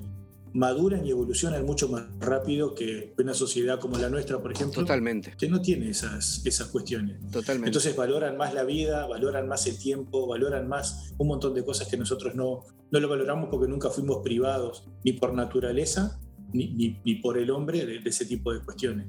maduran 0.54 1.06
y 1.06 1.12
evolucionan 1.12 1.66
mucho 1.66 1.90
más 1.90 2.06
rápido 2.20 2.74
que 2.74 3.14
una 3.18 3.34
sociedad 3.34 3.80
como 3.80 3.98
la 3.98 4.10
nuestra, 4.10 4.40
por 4.40 4.52
ejemplo. 4.52 4.82
Totalmente. 4.82 5.34
Que 5.38 5.48
no 5.48 5.62
tiene 5.62 5.90
esas, 5.90 6.46
esas 6.46 6.68
cuestiones. 6.68 7.20
Totalmente. 7.32 7.70
Entonces 7.70 7.96
valoran 7.96 8.38
más 8.38 8.54
la 8.54 8.64
vida, 8.64 9.06
valoran 9.08 9.48
más 9.48 9.68
el 9.68 9.78
tiempo, 9.78 10.28
valoran 10.28 10.68
más 10.68 11.14
un 11.18 11.28
montón 11.28 11.54
de 11.54 11.64
cosas 11.64 11.88
que 11.88 11.98
nosotros 11.98 12.36
no, 12.36 12.64
no 12.92 13.00
lo 13.00 13.08
valoramos 13.08 13.50
porque 13.50 13.68
nunca 13.68 13.90
fuimos 13.90 14.20
privados, 14.24 14.86
ni 15.04 15.14
por 15.14 15.34
naturaleza, 15.34 16.20
ni, 16.52 17.00
ni, 17.04 17.16
por 17.16 17.38
el 17.38 17.52
hombre, 17.52 17.86
de, 17.86 18.02
ese 18.04 18.26
tipo 18.26 18.52
de 18.52 18.62
cuestiones. 18.62 19.08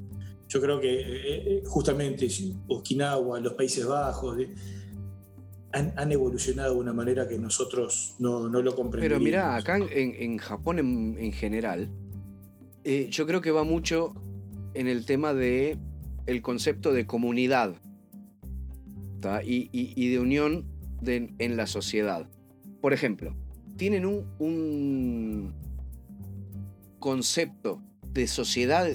Yo 0.49 0.61
creo 0.61 0.81
que 0.81 1.01
eh, 1.01 1.05
eh, 1.59 1.63
justamente 1.65 2.29
Okinawa, 2.69 3.41
los 3.41 3.55
Países 3.55 3.87
Bajos, 3.87 4.37
han, 5.73 6.13
evolucionado 6.13 6.75
de 6.75 6.81
una 6.81 6.93
manera 6.93 7.29
que 7.29 7.39
nosotros 7.39 8.17
no, 8.19 8.49
lo 8.49 8.75
comprendemos. 8.75 9.01
Pero 9.01 9.21
mira, 9.21 9.57
acá 9.57 9.79
en, 9.79 10.39
Japón 10.39 10.79
en, 10.79 11.33
general, 11.33 11.91
eh, 12.85 13.09
yo 13.11 13.27
creo 13.27 13.41
que 13.41 13.51
va 13.51 13.65
mucho 13.65 14.15
en 14.75 14.89
el 14.89 15.05
tema 15.05 15.35
de 15.35 15.79
concepto 16.43 16.93
de 16.93 17.07
comunidad 17.07 17.75
y, 19.45 20.11
de 20.11 20.19
unión 20.19 20.67
en 21.05 21.57
la 21.57 21.67
sociedad. 21.67 22.29
Por 22.81 22.93
ejemplo, 22.93 23.35
tienen 23.77 24.07
un, 24.07 24.27
un 24.39 25.55
concepto 26.99 27.83
de 28.13 28.27
sociedad 28.27 28.89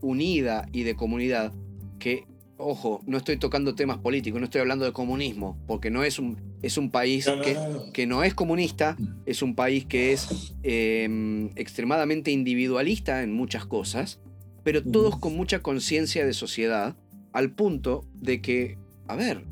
unida 0.00 0.68
y 0.72 0.84
de 0.84 0.94
comunidad 0.94 1.52
que 1.98 2.27
ojo, 2.58 3.02
no 3.06 3.16
estoy 3.16 3.36
tocando 3.36 3.74
temas 3.74 3.98
políticos, 3.98 4.40
no 4.40 4.44
estoy 4.44 4.60
hablando 4.60 4.84
de 4.84 4.92
comunismo, 4.92 5.56
porque 5.66 5.90
no 5.90 6.02
es 6.02 6.18
un, 6.18 6.36
es 6.60 6.76
un 6.76 6.90
país 6.90 7.26
que, 7.42 7.54
no, 7.54 7.92
que, 7.92 8.06
no 8.06 8.24
es 8.24 8.34
comunista, 8.34 8.96
es 9.26 9.42
un 9.42 9.54
país 9.54 9.86
que 9.86 10.12
es 10.12 10.54
em, 10.64 11.50
extremadamente 11.56 12.32
individualista 12.32 13.22
en 13.22 13.32
muchas 13.32 13.64
cosas, 13.64 14.20
pero 14.64 14.82
todos 14.82 15.18
con 15.18 15.36
mucha 15.36 15.60
conciencia 15.60 16.26
de 16.26 16.34
sociedad, 16.34 16.96
al 17.32 17.52
punto 17.54 18.04
de 18.14 18.42
que, 18.42 18.76
a 19.06 19.14
ver, 19.14 19.44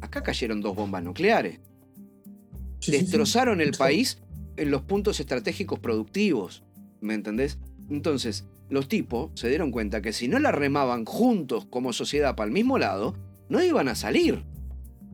acá 0.00 0.22
cayeron 0.22 0.60
dos 0.60 0.76
bombas 0.76 1.02
nucleares. 1.02 1.60
Destrozaron 2.86 3.60
el 3.60 3.72
país 3.72 4.22
en 4.56 4.70
los 4.70 4.82
puntos 4.82 5.20
estratégicos 5.20 5.78
productivos, 5.78 6.62
¿me 7.00 7.14
entendés? 7.14 7.58
Entonces, 7.90 8.46
los 8.72 8.88
tipos 8.88 9.30
se 9.34 9.50
dieron 9.50 9.70
cuenta 9.70 10.00
que 10.00 10.14
si 10.14 10.28
no 10.28 10.38
la 10.38 10.50
remaban 10.50 11.04
juntos 11.04 11.66
como 11.66 11.92
sociedad 11.92 12.34
para 12.34 12.46
el 12.46 12.54
mismo 12.54 12.78
lado, 12.78 13.14
no 13.50 13.62
iban 13.62 13.88
a 13.88 13.94
salir. 13.94 14.44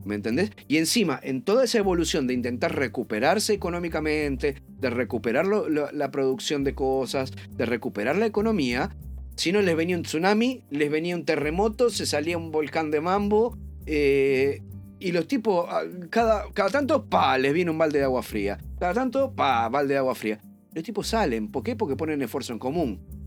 ¿Me 0.05 0.15
entendés? 0.15 0.51
Y 0.69 0.77
encima, 0.77 1.19
en 1.21 1.41
toda 1.41 1.65
esa 1.65 1.77
evolución 1.77 2.25
de 2.25 2.33
intentar 2.33 2.73
recuperarse 2.73 3.51
económicamente, 3.51 4.55
de 4.79 4.89
recuperar 4.89 5.45
la 5.45 6.11
producción 6.11 6.63
de 6.63 6.73
cosas, 6.73 7.33
de 7.51 7.65
recuperar 7.65 8.15
la 8.15 8.25
economía, 8.25 8.95
si 9.35 9.51
no 9.51 9.61
les 9.61 9.75
venía 9.75 9.97
un 9.97 10.03
tsunami, 10.03 10.63
les 10.69 10.89
venía 10.89 11.17
un 11.17 11.25
terremoto, 11.25 11.89
se 11.89 12.05
salía 12.05 12.37
un 12.37 12.51
volcán 12.51 12.91
de 12.91 13.01
mambo, 13.01 13.57
eh, 13.85 14.61
y 14.99 15.11
los 15.11 15.27
tipos, 15.27 15.65
ah, 15.69 15.83
cada, 16.09 16.45
cada 16.53 16.69
tanto, 16.69 17.05
pa, 17.05 17.37
les 17.37 17.53
viene 17.53 17.71
un 17.71 17.77
balde 17.77 17.99
de 17.99 18.05
agua 18.05 18.23
fría. 18.23 18.57
Cada 18.79 18.93
tanto, 18.93 19.33
pa, 19.33 19.67
balde 19.67 19.95
de 19.95 19.97
agua 19.97 20.15
fría. 20.15 20.39
Los 20.73 20.83
tipos 20.83 21.07
salen. 21.07 21.49
¿Por 21.49 21.63
qué? 21.63 21.75
Porque 21.75 21.97
ponen 21.97 22.21
esfuerzo 22.21 22.53
en 22.53 22.59
común. 22.59 23.18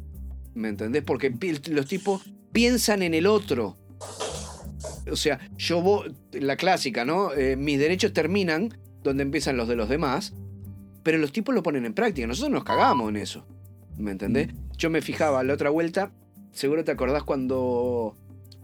¿Me 0.54 0.68
entendés? 0.68 1.02
Porque 1.02 1.34
los 1.70 1.86
tipos 1.86 2.22
piensan 2.52 3.02
en 3.02 3.14
el 3.14 3.26
otro. 3.26 3.78
O 5.10 5.16
sea, 5.16 5.40
yo 5.56 5.80
voy, 5.80 6.14
la 6.32 6.56
clásica, 6.56 7.04
¿no? 7.04 7.32
Eh, 7.32 7.56
mis 7.56 7.78
derechos 7.78 8.12
terminan 8.12 8.76
donde 9.02 9.22
empiezan 9.22 9.56
los 9.56 9.68
de 9.68 9.76
los 9.76 9.88
demás, 9.88 10.34
pero 11.02 11.18
los 11.18 11.32
tipos 11.32 11.54
lo 11.54 11.62
ponen 11.62 11.86
en 11.86 11.94
práctica. 11.94 12.26
Nosotros 12.26 12.52
nos 12.52 12.64
cagamos 12.64 13.08
en 13.08 13.16
eso. 13.16 13.46
¿Me 13.96 14.12
entendés? 14.12 14.52
Mm. 14.52 14.56
Yo 14.76 14.90
me 14.90 15.02
fijaba 15.02 15.42
la 15.42 15.54
otra 15.54 15.70
vuelta, 15.70 16.12
seguro 16.52 16.84
te 16.84 16.92
acordás 16.92 17.24
cuando 17.24 18.16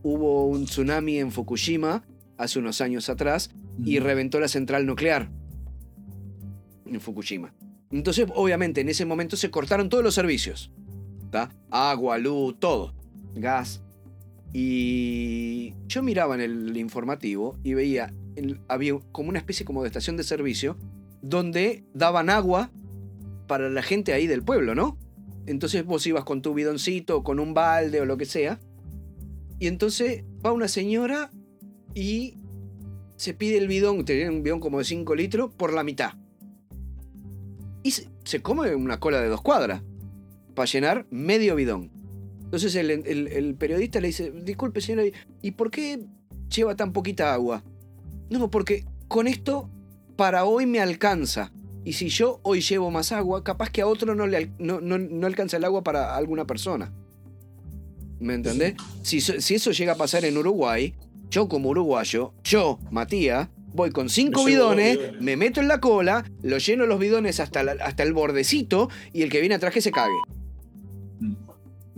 hubo 0.02 0.46
un 0.46 0.64
tsunami 0.64 1.18
en 1.18 1.32
Fukushima 1.32 2.04
hace 2.36 2.58
unos 2.58 2.80
años 2.80 3.08
atrás 3.08 3.50
y 3.84 3.98
reventó 3.98 4.40
la 4.40 4.48
central 4.48 4.86
nuclear 4.86 5.28
en 6.86 7.00
Fukushima. 7.00 7.52
Entonces, 7.90 8.26
obviamente, 8.34 8.80
en 8.80 8.88
ese 8.88 9.04
momento 9.04 9.36
se 9.36 9.50
cortaron 9.50 9.88
todos 9.88 10.04
los 10.04 10.14
servicios. 10.14 10.70
Agua, 11.70 12.18
luz, 12.18 12.58
todo. 12.58 12.94
Gas. 13.34 13.82
Y 14.52 15.74
yo 15.86 16.02
miraba 16.02 16.34
en 16.34 16.40
el 16.40 16.76
informativo 16.76 17.58
y 17.62 17.74
veía, 17.74 18.14
había 18.68 18.98
como 19.12 19.28
una 19.28 19.38
especie 19.38 19.66
como 19.66 19.82
de 19.82 19.88
estación 19.88 20.16
de 20.16 20.24
servicio 20.24 20.76
donde 21.20 21.84
daban 21.92 22.30
agua 22.30 22.70
para 23.46 23.68
la 23.68 23.82
gente 23.82 24.12
ahí 24.12 24.26
del 24.26 24.42
pueblo, 24.42 24.74
¿no? 24.74 24.96
Entonces 25.46 25.84
vos 25.84 26.06
ibas 26.06 26.24
con 26.24 26.42
tu 26.42 26.54
bidoncito, 26.54 27.22
con 27.22 27.40
un 27.40 27.54
balde 27.54 28.00
o 28.00 28.04
lo 28.04 28.16
que 28.16 28.26
sea. 28.26 28.58
Y 29.58 29.66
entonces 29.66 30.24
va 30.44 30.52
una 30.52 30.68
señora 30.68 31.30
y 31.94 32.34
se 33.16 33.34
pide 33.34 33.58
el 33.58 33.66
bidón, 33.66 34.04
tenía 34.04 34.30
un 34.30 34.42
bidón 34.42 34.60
como 34.60 34.78
de 34.78 34.84
5 34.84 35.14
litros, 35.14 35.50
por 35.52 35.72
la 35.72 35.82
mitad. 35.82 36.12
Y 37.82 37.90
se, 37.90 38.08
se 38.24 38.40
come 38.40 38.74
una 38.74 39.00
cola 39.00 39.20
de 39.20 39.28
dos 39.28 39.40
cuadras 39.40 39.82
para 40.58 40.70
llenar 40.70 41.06
medio 41.10 41.54
bidón. 41.56 41.90
Entonces 42.44 42.74
el, 42.74 42.90
el- 42.90 43.28
el 43.28 43.54
periodista 43.54 44.00
le 44.00 44.08
dice, 44.08 44.30
disculpe 44.30 44.80
señora, 44.80 45.04
¿y 45.42 45.50
por 45.52 45.70
qué 45.70 46.00
lleva 46.54 46.76
tan 46.76 46.92
poquita 46.92 47.32
agua? 47.32 47.62
No, 48.30 48.50
porque 48.50 48.84
con 49.08 49.26
esto 49.26 49.70
para 50.16 50.44
hoy 50.44 50.66
me 50.66 50.80
alcanza. 50.80 51.52
Y 51.84 51.92
si 51.94 52.08
yo 52.08 52.40
hoy 52.42 52.60
llevo 52.60 52.90
más 52.90 53.12
agua, 53.12 53.42
capaz 53.44 53.70
que 53.70 53.80
a 53.82 53.86
otro 53.86 54.14
no 54.14 54.26
le 54.26 54.50
no, 54.58 54.80
no- 54.80 54.98
no 54.98 55.26
alcanza 55.26 55.56
el 55.56 55.64
agua 55.64 55.82
para 55.82 56.16
alguna 56.16 56.46
persona. 56.46 56.92
¿Me 58.20 58.34
entendés? 58.34 58.74
Si, 59.02 59.20
si 59.20 59.54
eso 59.54 59.70
llega 59.70 59.92
a 59.92 59.96
pasar 59.96 60.24
en 60.24 60.36
Uruguay, 60.36 60.94
yo 61.30 61.48
como 61.48 61.68
uruguayo, 61.70 62.32
yo, 62.42 62.78
Matías, 62.90 63.48
voy 63.72 63.90
con 63.90 64.08
cinco 64.08 64.42
Me 64.44 64.50
bidones, 64.50 64.98
bidones. 64.98 65.20
me 65.22 65.36
meto 65.36 65.60
en 65.60 65.68
la 65.68 65.78
cola, 65.80 66.24
lo 66.42 66.58
lleno 66.58 66.86
los 66.86 66.98
bidones 66.98 67.38
hasta, 67.40 67.62
la- 67.62 67.76
hasta 67.84 68.02
el 68.02 68.12
bordecito 68.12 68.88
y 69.12 69.22
el 69.22 69.30
que 69.30 69.40
viene 69.40 69.54
atrás 69.54 69.72
que 69.72 69.80
se 69.82 69.92
cague. 69.92 70.16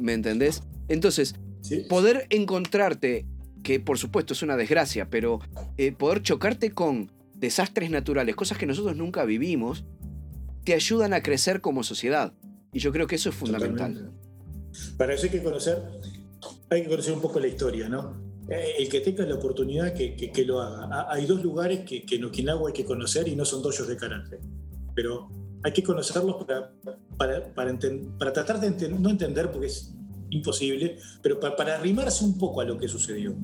¿Me 0.00 0.12
entendés? 0.14 0.62
Entonces, 0.88 1.34
Sí. 1.62 1.84
poder 1.88 2.26
encontrarte, 2.30 3.26
que 3.62 3.80
por 3.80 3.98
supuesto 3.98 4.32
es 4.32 4.42
una 4.42 4.56
desgracia, 4.56 5.08
pero 5.10 5.40
eh, 5.76 5.92
poder 5.92 6.22
chocarte 6.22 6.70
con 6.72 7.10
desastres 7.34 7.90
naturales, 7.90 8.34
cosas 8.34 8.56
que 8.58 8.66
nosotros 8.66 8.96
nunca 8.96 9.24
vivimos, 9.24 9.84
te 10.64 10.74
ayudan 10.74 11.12
a 11.12 11.22
crecer 11.22 11.60
como 11.60 11.82
sociedad. 11.82 12.32
Y 12.72 12.78
yo 12.80 12.92
creo 12.92 13.06
que 13.06 13.16
eso 13.16 13.28
es 13.28 13.34
fundamental. 13.34 13.92
Totalmente. 13.94 14.20
Para 14.96 15.14
eso 15.14 15.24
hay 15.24 15.30
que 15.30 15.42
conocer, 15.42 15.78
hay 16.70 16.82
que 16.82 16.88
conocer 16.88 17.12
un 17.12 17.20
poco 17.20 17.40
la 17.40 17.48
historia, 17.48 17.88
¿no? 17.88 18.16
Eh, 18.48 18.74
El 18.78 18.88
que 18.88 19.00
tenga 19.00 19.24
la 19.26 19.34
oportunidad 19.34 19.92
que, 19.94 20.14
que- 20.16 20.30
que 20.32 20.44
lo 20.44 20.60
haga. 20.60 20.88
Ha- 20.90 21.12
Hay 21.14 21.26
dos 21.26 21.42
lugares 21.42 21.80
que, 21.80 22.04
que 22.04 22.16
en 22.16 22.24
Okinawa 22.24 22.68
hay 22.68 22.74
que 22.74 22.84
conocer 22.84 23.28
y 23.28 23.36
no 23.36 23.44
son 23.44 23.62
doyos 23.62 23.86
de 23.88 23.96
karate. 23.96 24.38
Pero 24.94 25.28
hay 25.62 25.72
que 25.72 25.82
conocerlos 25.82 26.36
para, 26.44 26.72
para, 27.16 27.52
para, 27.54 27.70
enten- 27.72 28.16
para 28.18 28.32
tratar 28.32 28.60
de 28.60 28.68
enten- 28.68 28.98
no 28.98 29.10
entender 29.10 29.50
porque 29.50 29.66
es 29.66 29.94
imposible, 30.30 30.96
pero 31.22 31.38
pa- 31.40 31.56
para 31.56 31.76
arrimarse 31.76 32.24
un 32.24 32.38
poco 32.38 32.60
a 32.60 32.64
lo 32.64 32.78
que 32.78 32.88
sucedió. 32.88 33.34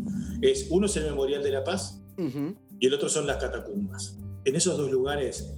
Es, 0.40 0.68
uno 0.70 0.86
es 0.86 0.96
el 0.96 1.04
Memorial 1.04 1.42
de 1.42 1.50
la 1.50 1.64
Paz 1.64 2.00
Ujú. 2.16 2.54
y 2.78 2.86
el 2.86 2.94
otro 2.94 3.08
son 3.08 3.26
las 3.26 3.36
catacumbas. 3.38 4.16
En 4.44 4.54
esos 4.56 4.76
dos 4.78 4.90
lugares 4.90 5.52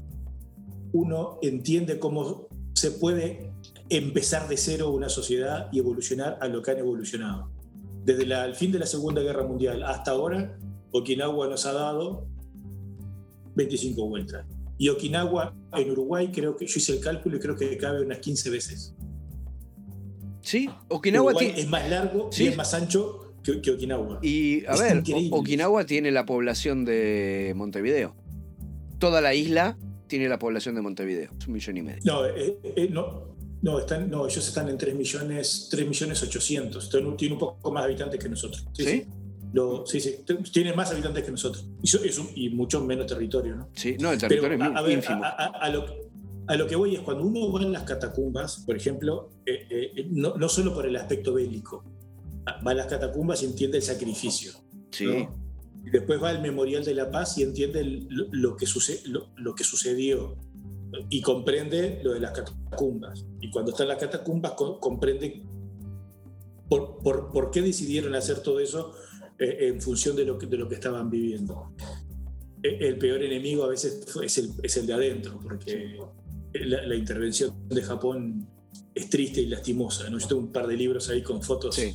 uno 0.92 1.38
entiende 1.42 1.98
cómo 1.98 2.48
se 2.72 2.92
puede 2.92 3.52
empezar 3.90 4.48
de 4.48 4.56
cero 4.56 4.90
una 4.90 5.08
sociedad 5.08 5.68
y 5.72 5.78
evolucionar 5.80 6.38
a 6.40 6.48
lo 6.48 6.62
que 6.62 6.70
han 6.70 6.78
evolucionado. 6.78 7.50
Desde 8.04 8.24
la- 8.26 8.44
el 8.46 8.54
fin 8.54 8.72
de 8.72 8.78
la 8.78 8.86
Segunda 8.86 9.20
Guerra 9.20 9.44
Mundial 9.46 9.82
hasta 9.82 10.12
ahora, 10.12 10.56
Okinawa 10.92 11.46
nos 11.48 11.66
ha 11.66 11.72
dado 11.74 12.26
25 13.54 14.08
vueltas. 14.08 14.46
Y 14.78 14.88
Okinawa 14.88 15.54
en 15.74 15.90
Uruguay, 15.90 16.30
creo 16.32 16.56
que 16.56 16.66
yo 16.66 16.74
hice 16.76 16.92
el 16.92 17.00
cálculo 17.00 17.36
y 17.36 17.40
creo 17.40 17.56
que 17.56 17.76
cabe 17.76 18.00
unas 18.00 18.18
15 18.20 18.48
veces. 18.50 18.94
Sí, 20.42 20.68
Okinawa 20.88 21.34
tiene... 21.34 21.60
es 21.60 21.68
más 21.68 21.88
largo 21.90 22.30
Sí. 22.32 22.44
y 22.44 22.48
es 22.48 22.56
más 22.56 22.72
ancho 22.74 23.34
que, 23.42 23.60
que 23.60 23.72
Okinawa. 23.72 24.20
Y 24.22 24.64
a 24.66 24.74
Es 24.74 24.80
ver, 24.80 24.96
increíble. 24.98 25.30
Okinawa 25.32 25.84
tiene 25.84 26.10
la 26.10 26.24
población 26.24 26.84
de 26.84 27.52
Montevideo. 27.56 28.14
Toda 28.98 29.20
la 29.20 29.34
isla 29.34 29.76
tiene 30.06 30.28
la 30.28 30.38
población 30.38 30.74
de 30.74 30.80
Montevideo. 30.82 31.30
Es 31.38 31.46
un 31.46 31.52
millón 31.54 31.76
y 31.76 31.82
medio. 31.82 32.00
No, 32.04 32.24
eh, 32.26 32.58
eh, 32.76 32.88
no, 32.90 33.34
no, 33.62 33.78
están, 33.78 34.08
no, 34.10 34.26
ellos 34.26 34.46
están 34.46 34.68
en 34.68 34.78
3 34.78 34.94
millones, 34.94 35.68
3 35.70 35.86
millones 35.88 36.22
800. 36.22 36.84
Están- 36.84 37.16
Tienen 37.16 37.34
un 37.34 37.38
poco 37.40 37.72
más 37.72 37.82
de 37.84 37.90
habitantes 37.90 38.20
que 38.20 38.28
nosotros. 38.28 38.64
¿Sí? 38.72 39.04
Lo- 39.52 39.86
sí, 39.86 40.00
sí, 40.00 40.16
t- 40.26 40.34
tienen 40.52 40.76
más 40.76 40.90
habitantes 40.90 41.24
que 41.24 41.30
nosotros. 41.30 41.66
Y, 41.82 41.86
so- 41.86 42.02
es 42.04 42.18
un- 42.18 42.28
y 42.34 42.50
mucho 42.50 42.82
menos 42.84 43.06
territorio, 43.06 43.56
¿no? 43.56 43.68
Sí, 43.74 43.96
no, 43.98 44.12
el 44.12 44.18
Pero 44.18 44.28
territorio 44.42 44.62
a, 44.64 44.68
es 44.68 44.76
a 44.76 44.80
muy 44.80 44.88
ver, 44.90 44.98
ínfimo. 44.98 45.24
a, 45.24 45.28
a- 45.28 45.46
a 45.46 45.70
lo, 45.70 45.86
a 46.46 46.56
lo 46.56 46.66
que 46.66 46.76
voy 46.76 46.94
es 46.96 47.00
cuando 47.00 47.24
uno 47.24 47.52
va 47.52 47.62
en 47.62 47.72
las 47.72 47.82
catacumbas, 47.84 48.58
por 48.66 48.76
ejemplo, 48.76 49.30
eh, 49.46 49.66
eh, 49.70 50.06
no, 50.10 50.34
no 50.36 50.48
solo 50.48 50.74
por 50.74 50.86
el 50.86 50.96
aspecto 50.96 51.32
bélico, 51.34 51.84
va 52.66 52.70
a 52.70 52.74
las 52.74 52.86
catacumbas 52.86 53.42
y 53.42 53.46
entiende 53.46 53.78
el 53.78 53.82
sacrificio. 53.82 54.52
sí. 54.90 55.04
¿no? 55.06 55.48
Y 55.86 55.90
después 55.90 56.22
va 56.22 56.28
al 56.30 56.42
Memorial 56.42 56.84
de 56.84 56.92
la 56.92 57.10
Paz 57.10 57.38
y 57.38 57.42
entiende 57.42 57.80
el- 57.80 58.08
lo, 58.10 58.26
lo 58.32 58.56
que 58.56 58.66
suce- 58.66 59.00
lo- 59.06 59.28
lo 59.36 59.54
que 59.54 59.64
sucedió 59.64 60.36
y 61.08 61.20
comprende 61.22 62.00
lo 62.02 62.12
de 62.14 62.20
las 62.20 62.32
catacumbas. 62.32 63.24
Y 63.40 63.50
cuando 63.50 63.70
está 63.70 63.84
en 63.84 63.90
las 63.90 63.98
catacumbas 63.98 64.52
co- 64.52 64.80
comprende 64.80 65.42
por, 66.68 66.98
por- 67.02 67.30
por 67.32 67.50
qué 67.50 67.62
decidieron 67.62 68.14
hacer 68.14 68.40
todo 68.40 68.60
eso 68.60 68.92
en 69.38 69.80
función 69.80 70.16
de 70.16 70.24
lo, 70.24 70.36
que, 70.38 70.46
de 70.46 70.56
lo 70.56 70.68
que 70.68 70.74
estaban 70.74 71.08
viviendo. 71.10 71.72
Eh, 72.62 72.78
El 72.80 72.98
peor 72.98 73.22
enemigo 73.22 73.64
a 73.64 73.68
veces 73.68 74.04
es 74.22 74.38
el, 74.38 74.50
es 74.62 74.76
el 74.76 74.86
de 74.86 74.92
adentro, 74.94 75.38
porque 75.42 75.96
la, 76.54 76.82
la 76.86 76.94
intervención 76.96 77.54
de 77.68 77.82
Japón 77.82 78.48
es 78.94 79.08
triste 79.08 79.40
y 79.42 79.46
lastimosa. 79.46 80.10
¿no? 80.10 80.18
Yo 80.18 80.26
tengo 80.26 80.42
un 80.42 80.52
par 80.52 80.66
de 80.66 80.76
libros 80.76 81.08
ahí 81.08 81.22
con 81.22 81.40
fotos 81.42 81.76
Sí. 81.76 81.94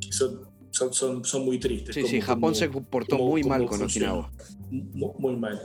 que 0.00 0.12
son, 0.12 0.40
son, 0.70 0.92
son, 0.92 1.24
son 1.24 1.44
muy 1.44 1.58
tristes. 1.60 1.94
Sí, 1.94 2.00
como- 2.02 2.10
sí, 2.10 2.20
Japón 2.20 2.40
como- 2.40 2.54
se 2.54 2.68
portó 2.68 3.16
cómo- 3.18 3.30
muy 3.30 3.44
mal 3.44 3.66
con. 3.66 3.82
Okinawa. 3.82 4.32
Mu- 4.70 5.14
Muy, 5.18 5.36
mal. 5.36 5.60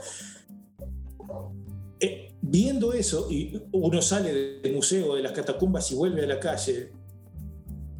Eh, 2.00 2.34
viendo 2.42 2.92
eso, 2.92 3.28
y 3.30 3.60
uno 3.72 4.02
sale 4.02 4.60
del 4.62 4.74
museo, 4.74 5.14
de 5.16 5.22
las 5.22 5.32
catacumbas 5.32 5.90
y 5.90 5.94
vuelve 5.94 6.24
a 6.24 6.26
la 6.26 6.38
calle 6.40 6.90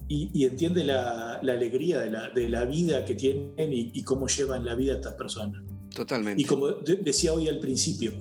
y, 0.08 0.30
y 0.32 0.44
entiende 0.44 0.84
la, 0.84 1.40
la 1.42 1.52
alegría 1.52 2.00
de 2.00 2.10
la, 2.10 2.30
de 2.30 2.48
la 2.48 2.64
vida 2.64 3.04
que 3.04 3.14
tienen 3.14 3.72
y, 3.72 3.90
y 3.94 4.02
cómo 4.02 4.28
llevan 4.28 4.64
la 4.64 4.74
vida 4.74 4.94
estas 4.94 5.14
personas. 5.14 5.62
Totalmente. 5.94 6.40
Y 6.42 6.44
como 6.44 6.68
de- 6.68 6.96
decía 6.96 7.32
hoy 7.32 7.48
al 7.48 7.58
principio, 7.58 8.12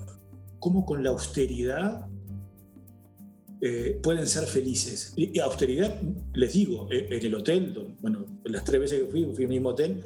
cómo 0.59 0.85
con 0.85 1.03
la 1.03 1.09
austeridad 1.11 2.07
eh, 3.61 3.99
pueden 4.01 4.27
ser 4.27 4.45
felices. 4.45 5.13
Y, 5.15 5.37
y 5.37 5.39
austeridad, 5.39 5.99
les 6.33 6.53
digo, 6.53 6.87
eh, 6.91 7.07
en 7.11 7.25
el 7.25 7.35
hotel, 7.35 7.95
bueno, 8.01 8.25
las 8.45 8.63
tres 8.63 8.81
veces 8.81 9.03
que 9.03 9.07
fui, 9.07 9.25
fui 9.33 9.43
al 9.45 9.49
mismo 9.49 9.69
hotel, 9.69 10.03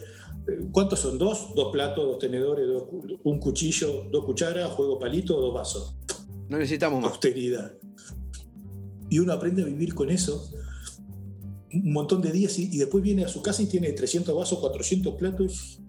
eh, 0.48 0.68
¿cuántos 0.72 1.00
son? 1.00 1.18
Dos, 1.18 1.54
dos 1.56 1.72
platos, 1.72 2.06
dos 2.06 2.20
tenedores, 2.20 2.68
dos 2.68 2.84
un 3.24 3.40
cuchillo, 3.40 4.06
dos 4.12 4.26
cucharas, 4.26 4.72
juego 4.72 5.00
palito, 5.00 5.40
dos 5.40 5.54
vasos. 5.54 5.96
No 6.48 6.58
necesitamos 6.58 7.02
más. 7.02 7.12
Austeridad. 7.12 7.74
Y 9.10 9.20
uno 9.20 9.34
aprende 9.34 9.62
a 9.64 9.66
vivir 9.66 9.94
con 9.94 10.10
eso 10.10 10.52
un 11.74 11.94
montón 11.94 12.22
de 12.22 12.32
días 12.32 12.58
y, 12.60 12.66
y 12.74 12.78
después 12.78 13.04
viene 13.04 13.24
a 13.26 13.28
su 13.28 13.42
casa 13.42 13.62
y 13.62 13.68
tiene 13.68 13.92
300 13.92 14.36
vasos, 14.36 14.60
400 14.60 15.16
platos. 15.16 15.80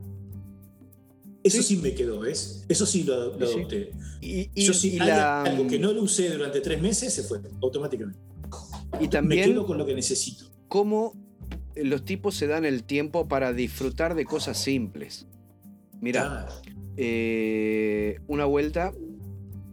Eso 1.42 1.62
Sí. 1.62 1.76
sí, 1.76 1.76
me 1.82 1.94
quedó, 1.94 2.20
¿ves? 2.20 2.66
Eso 2.68 2.84
sí 2.84 3.02
lo, 3.04 3.36
lo 3.38 3.46
Sí, 3.46 3.52
sí. 3.54 3.58
adopté. 3.60 3.90
Y, 4.20 4.50
y- 4.54 4.62
Yo 4.66 4.74
sí, 4.74 4.90
y 4.96 5.00
hay 5.00 5.08
la- 5.08 5.42
algo 5.42 5.66
que 5.66 5.78
no 5.78 5.92
lo 5.92 6.02
usé 6.02 6.28
durante 6.30 6.60
tres 6.60 6.82
meses, 6.82 7.14
se 7.14 7.22
fue 7.22 7.40
automáticamente. 7.62 8.18
y 8.98 9.04
Me 9.04 9.08
también 9.08 9.44
quedo 9.50 9.64
con 9.66 9.78
lo 9.78 9.86
que 9.86 9.94
necesito. 9.94 10.46
cómo 10.68 11.14
los 11.76 12.04
tipos 12.04 12.34
se 12.34 12.46
dan 12.46 12.64
el 12.66 12.84
tiempo 12.84 13.26
para 13.28 13.52
disfrutar 13.54 14.14
de 14.14 14.24
cosas 14.26 14.58
simples. 14.58 15.26
Mira, 16.00 16.46
Ah, 16.46 16.62
eh, 16.98 18.18
una 18.26 18.44
vuelta, 18.44 18.92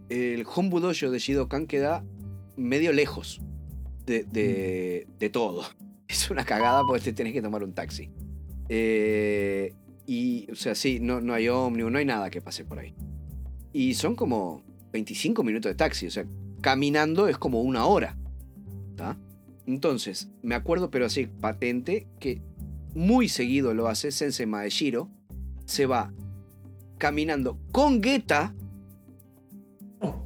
el 0.10 0.46
Hombu 0.56 0.80
Dojo 0.80 1.12
de 1.12 1.20
Shidokan 1.20 1.68
queda 1.68 2.06
medio 2.56 2.94
lejos 2.94 3.42
de, 4.06 4.24
de- 4.24 5.08
de 5.20 5.30
todo. 5.30 5.64
Es 6.10 6.30
una 6.30 6.46
cagada 6.46 6.84
porque 6.88 7.04
te 7.04 7.14
tenés 7.14 7.34
que 7.34 7.42
tomar 7.42 7.64
un 7.64 7.74
taxi. 7.74 8.10
Eh, 8.70 9.74
y, 10.06 10.50
o 10.52 10.56
sea, 10.56 10.74
sí, 10.74 11.00
no, 11.02 11.20
no 11.20 11.34
hay 11.34 11.50
ómnibus, 11.50 11.92
no 11.92 11.98
hay 11.98 12.06
nada 12.06 12.30
que 12.30 12.42
pase 12.42 12.64
por 12.64 12.80
ahí. 12.80 12.96
Y 13.74 13.94
son 13.94 14.16
como 14.16 14.64
25 14.94 15.44
minutos 15.44 15.70
de 15.70 15.76
taxi, 15.76 16.08
o 16.08 16.12
sea, 16.12 16.26
caminando 16.62 17.28
es 17.28 17.38
como 17.38 17.62
una 17.62 17.86
hora. 17.86 18.18
¿tá? 18.96 19.18
Entonces, 19.66 20.30
me 20.42 20.56
acuerdo, 20.56 20.90
pero 20.90 21.06
así, 21.06 21.28
patente, 21.28 22.08
que 22.20 22.42
muy 22.96 23.30
seguido 23.30 23.74
lo 23.74 23.88
hace 23.88 24.12
Sensei 24.12 24.46
Maeshiro. 24.46 25.10
Se 25.66 25.86
va 25.86 26.14
caminando 26.98 27.60
con 27.72 28.02
Geta. 28.02 28.56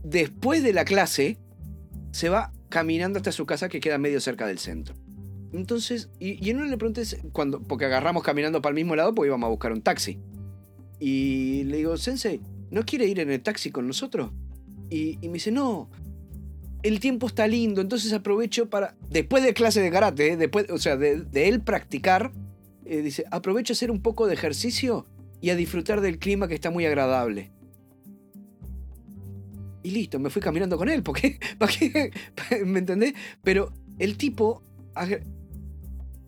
Después 0.04 0.64
de 0.64 0.74
la 0.74 0.86
clase, 0.86 1.38
se 2.12 2.30
va 2.30 2.52
caminando 2.70 3.18
hasta 3.18 3.32
su 3.32 3.46
casa 3.46 3.70
que 3.70 3.80
queda 3.80 3.98
medio 3.98 4.20
cerca 4.20 4.46
del 4.48 4.60
centro. 4.60 4.96
Entonces, 5.54 6.10
y, 6.20 6.50
en 6.50 6.58
uno 6.58 6.66
le 6.68 6.78
pregunté, 6.78 7.04
cuando, 7.32 7.62
porque 7.62 7.86
agarramos 7.86 8.24
caminando 8.24 8.62
para 8.62 8.72
el 8.72 8.76
mismo 8.76 8.96
lado 8.96 9.14
porque 9.14 9.28
íbamos 9.28 9.48
a 9.48 9.50
buscar 9.50 9.74
un 9.74 9.82
taxi. 9.82 10.18
Y 11.00 11.64
le 11.66 11.78
digo, 11.78 11.98
Sensei, 11.98 12.42
¿no 12.70 12.84
quiere 12.86 13.06
ir 13.08 13.20
en 13.20 13.32
el 13.32 13.42
taxi 13.42 13.72
con 13.72 13.88
nosotros? 13.88 14.32
Y, 14.90 15.18
me 15.24 15.34
dice, 15.34 15.52
no, 15.52 15.90
el 16.84 17.00
tiempo 17.00 17.28
está 17.28 17.48
lindo, 17.48 17.82
entonces 17.82 18.12
aprovecho 18.14 18.70
para, 18.70 18.96
después 19.10 19.44
de 19.44 19.54
clase 19.54 19.82
de 19.82 19.90
karate, 19.90 20.34
¿eh? 20.34 20.38
después, 20.38 20.70
o 20.70 20.78
sea, 20.78 20.98
de, 20.98 21.26
él 21.34 21.62
practicar, 21.62 22.32
eh, 22.86 23.02
dice, 23.02 23.24
aprovecho 23.32 23.74
a 23.74 23.76
hacer 23.76 23.90
un 23.90 24.02
poco 24.02 24.28
de 24.28 24.34
ejercicio 24.34 25.06
y 25.40 25.50
a 25.50 25.56
disfrutar 25.56 26.02
del 26.02 26.20
clima 26.20 26.48
que 26.48 26.56
está 26.56 26.72
muy 26.72 26.86
agradable. 26.86 27.52
Y 29.84 29.92
listo, 29.92 30.20
me 30.20 30.30
fui 30.30 30.42
caminando 30.42 30.78
con 30.78 30.90
él, 30.90 31.04
porque, 31.04 31.40
¿para 31.58 31.72
qué? 31.72 32.12
¿Me 32.66 32.80
entendés? 32.80 33.14
Pero 33.44 33.74
el 33.98 34.18
tipo, 34.18 34.62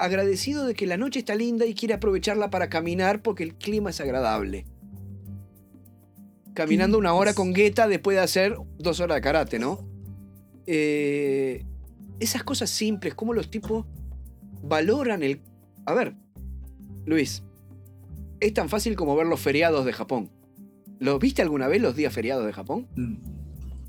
agradecido 0.04 0.66
de 0.66 0.74
que 0.76 0.86
la 0.88 0.98
noche 0.98 1.20
está 1.20 1.36
linda 1.36 1.66
y 1.66 1.74
quiere 1.74 1.94
aprovecharla 1.94 2.50
para 2.50 2.70
caminar 2.70 3.22
porque 3.22 3.44
el 3.44 3.56
clima 3.56 3.90
es 3.90 4.00
agradable. 4.02 4.66
Caminando 6.54 6.98
una 6.98 7.14
hora 7.14 7.34
con 7.34 7.54
Guetta 7.54 7.88
después 7.88 8.16
de 8.16 8.22
hacer 8.22 8.58
dos 8.78 9.00
horas 9.00 9.16
de 9.16 9.22
karate, 9.22 9.58
¿no? 9.60 9.88
Eh, 10.68 11.66
esas 12.20 12.44
cosas 12.44 12.70
simples, 12.70 13.16
como 13.16 13.34
los 13.34 13.50
tipos 13.50 13.86
valoran 14.62 15.24
el... 15.24 15.42
A 15.86 15.94
ver, 15.94 16.14
Luis, 17.06 17.44
es 18.40 18.54
tan 18.54 18.70
fácil 18.70 18.96
como 18.96 19.16
ver 19.16 19.26
los 19.26 19.40
feriados 19.40 19.84
de 19.86 19.94
Japón. 19.94 20.30
¿Los 21.00 21.20
viste 21.20 21.42
alguna 21.42 21.68
vez 21.68 21.82
los 21.82 21.96
días 21.96 22.14
feriados 22.14 22.46
de 22.46 22.54
Japón? 22.54 22.88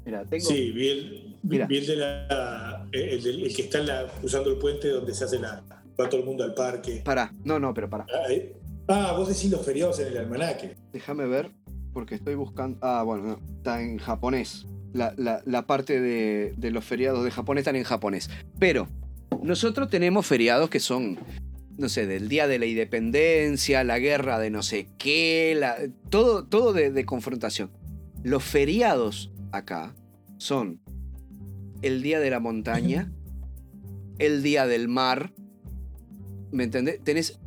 Mira, 0.07 0.24
tengo... 0.24 0.47
Sí, 0.47 0.70
vi 0.73 0.89
el, 0.89 1.11
vi- 1.43 1.49
Mira. 1.51 1.66
vi 1.66 1.77
el 1.78 1.86
de 1.86 1.97
la, 1.97 2.89
el, 2.93 3.23
del- 3.23 3.45
el 3.45 3.55
que 3.55 3.62
está 3.62 3.81
la- 3.81 4.07
cruzando 4.20 4.51
el 4.51 4.57
puente 4.59 4.89
donde 4.89 5.15
se 5.15 5.24
hace 5.24 5.39
la. 5.39 5.62
Va 6.01 6.09
todo 6.09 6.21
el 6.21 6.27
mundo 6.27 6.45
al 6.45 6.55
parque. 6.55 7.03
Pará, 7.05 7.33
no, 7.45 7.59
no, 7.59 7.73
pero 7.75 7.89
pará. 7.89 8.07
Ah, 8.12 8.31
eh. 8.31 8.55
Ah, 8.89 9.15
vos 9.16 9.29
decís 9.29 9.51
los 9.51 9.65
feriados 9.65 9.99
en 10.01 10.09
el 10.09 10.16
almanaque. 10.19 10.77
Déjame 10.93 11.27
ver, 11.27 11.51
porque 11.93 12.15
estoy 12.15 12.35
buscando. 12.35 12.79
Ah, 12.83 13.03
bueno, 13.03 13.25
no, 13.25 13.41
está 13.57 13.81
en 13.83 13.99
japonés. 13.99 14.66
La, 14.93 15.15
la- 15.16 15.43
la 15.47 15.66
parte 15.66 16.01
de, 16.01 16.55
de 16.57 16.71
los 16.71 16.85
feriados 16.85 17.25
de 17.25 17.31
Japón 17.31 17.59
están 17.59 17.77
en 17.77 17.85
japonés. 17.85 18.29
Pero 18.59 18.87
nosotros 19.43 19.89
tenemos 19.91 20.27
feriados 20.27 20.69
que 20.71 20.81
son, 20.81 21.19
no 21.79 21.89
sé, 21.89 22.07
del 22.07 22.29
Día 22.29 22.47
de 22.47 22.59
la 22.59 22.66
Independencia, 22.66 23.83
la 23.85 23.99
guerra 23.99 24.39
de 24.39 24.51
no 24.51 24.62
sé 24.62 24.87
qué, 24.99 25.57
la- 25.59 25.77
todo, 26.11 26.45
todo 26.47 26.73
de, 26.73 26.91
de 26.91 27.05
confrontación. 27.07 27.71
Los 28.23 28.43
feriados 28.45 29.33
acá 29.51 29.95
son 30.39 30.81
el 31.83 32.03
Día 32.03 32.21
de 32.21 32.31
la 32.31 32.41
Montaña, 32.41 33.11
el 34.19 34.43
Día 34.43 34.66
del 34.66 34.89
Mar. 34.89 35.33
¿Me 36.55 36.64
entendés? 36.64 37.01
Tenés. 37.02 37.39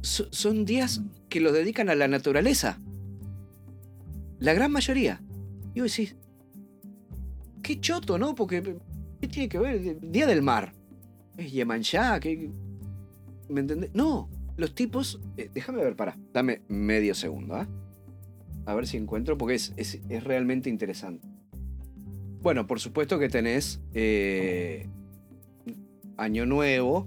so- 0.00 0.28
son 0.32 0.64
días 0.64 1.02
que 1.28 1.40
los 1.40 1.52
dedican 1.52 1.90
a 1.90 1.94
la 1.94 2.08
naturaleza. 2.08 2.78
La 4.38 4.54
gran 4.54 4.72
mayoría. 4.72 5.20
Y 5.74 5.82
vos 5.82 5.94
decís, 5.94 6.16
qué 7.62 7.78
choto, 7.80 8.16
¿no? 8.18 8.34
Porque, 8.34 8.62
¿qué 9.20 9.28
tiene 9.28 9.48
que 9.50 9.58
ver? 9.58 10.00
Día 10.00 10.26
del 10.26 10.40
mar. 10.42 10.72
Es 11.36 11.52
Yemanjá, 11.52 12.18
¿qué? 12.18 12.50
¿Me 13.50 13.60
entendés? 13.60 13.90
No, 13.94 14.30
los 14.56 14.74
tipos. 14.74 15.20
eh, 15.36 15.50
déjame 15.52 15.84
ver, 15.84 15.94
para. 15.94 16.16
Dame 16.32 16.62
medio 16.68 17.14
segundo, 17.14 17.54
¿ah? 17.56 17.68
A 18.64 18.74
ver 18.74 18.86
si 18.86 18.96
encuentro, 18.96 19.36
porque 19.36 19.54
es, 19.56 19.74
es- 19.76 20.00
es 20.08 20.24
realmente 20.24 20.70
interesante. 20.70 21.28
Bueno, 22.42 22.66
por 22.66 22.80
supuesto 22.80 23.18
que 23.18 23.28
tenés 23.28 23.80
eh, 23.92 24.88
Año 26.16 26.46
Nuevo, 26.46 27.06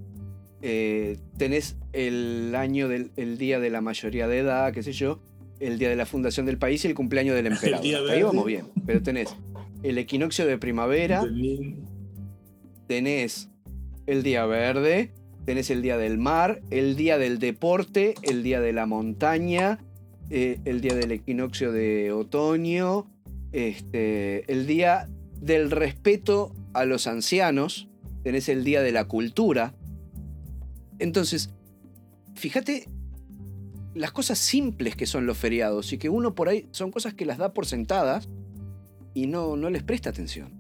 eh, 0.65 1.17
tenés 1.37 1.75
el 1.91 2.55
año 2.55 2.87
del 2.87 3.11
el 3.17 3.37
día 3.37 3.59
de 3.59 3.69
la 3.69 3.81
mayoría 3.81 4.29
de 4.29 4.39
edad, 4.39 4.71
qué 4.71 4.81
sé 4.81 4.93
yo, 4.93 5.19
el 5.59 5.77
día 5.77 5.89
de 5.89 5.97
la 5.97 6.05
fundación 6.05 6.45
del 6.45 6.57
país 6.57 6.85
y 6.85 6.87
el 6.87 6.95
cumpleaños 6.95 7.35
del 7.35 7.47
emperador. 7.53 8.09
Ahí 8.09 8.23
vamos 8.23 8.45
bien. 8.45 8.67
Pero 8.85 9.03
tenés 9.03 9.35
el 9.83 9.97
equinoccio 9.97 10.47
de 10.47 10.57
primavera, 10.57 11.25
tenés 12.87 13.49
el 14.07 14.23
día 14.23 14.45
verde, 14.45 15.11
tenés 15.45 15.69
el 15.69 15.81
día 15.81 15.97
del 15.97 16.17
mar, 16.17 16.61
el 16.69 16.95
día 16.95 17.17
del 17.17 17.39
deporte, 17.39 18.15
el 18.21 18.41
día 18.41 18.61
de 18.61 18.71
la 18.71 18.85
montaña, 18.85 19.79
eh, 20.29 20.59
el 20.63 20.79
día 20.79 20.95
del 20.95 21.11
equinoccio 21.11 21.73
de 21.73 22.13
otoño, 22.13 23.11
este, 23.51 24.49
el 24.49 24.65
día 24.65 25.09
del 25.41 25.71
respeto 25.71 26.55
a 26.73 26.85
los 26.85 27.05
ancianos, 27.05 27.89
tenés 28.23 28.47
el 28.47 28.63
día 28.63 28.81
de 28.81 28.93
la 28.93 29.09
cultura. 29.09 29.75
Entonces, 31.03 31.49
fíjate 32.33 32.87
las 33.93 34.13
cosas 34.13 34.39
simples 34.39 34.95
que 34.95 35.05
son 35.05 35.25
los 35.25 35.37
feriados 35.37 35.91
y 35.91 35.97
que 35.97 36.07
uno 36.07 36.33
por 36.33 36.47
ahí 36.47 36.65
son 36.71 36.91
cosas 36.91 37.13
que 37.13 37.25
las 37.25 37.37
da 37.37 37.53
por 37.53 37.65
sentadas 37.65 38.29
y 39.13 39.27
no, 39.27 39.57
no 39.57 39.69
les 39.69 39.83
presta 39.83 40.11
atención. 40.11 40.53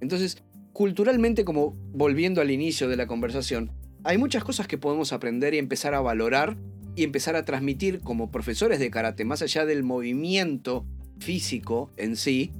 Entonces, 0.00 0.42
culturalmente, 0.72 1.44
como 1.44 1.76
volviendo 1.92 2.40
al 2.40 2.50
inicio 2.50 2.88
de 2.88 2.96
la 2.96 3.06
conversación, 3.06 3.70
hay 4.02 4.18
muchas 4.18 4.42
cosas 4.42 4.66
que 4.66 4.76
podemos 4.76 5.12
aprender 5.12 5.54
y 5.54 5.58
empezar 5.58 5.94
a 5.94 6.00
valorar 6.00 6.56
y 6.96 7.04
empezar 7.04 7.36
a 7.36 7.44
transmitir 7.44 8.00
como 8.00 8.32
profesores 8.32 8.80
de 8.80 8.90
karate, 8.90 9.24
más 9.24 9.40
allá 9.40 9.66
del 9.66 9.84
movimiento 9.84 10.84
físico 11.20 11.92
en 11.96 12.16
sí, 12.16 12.50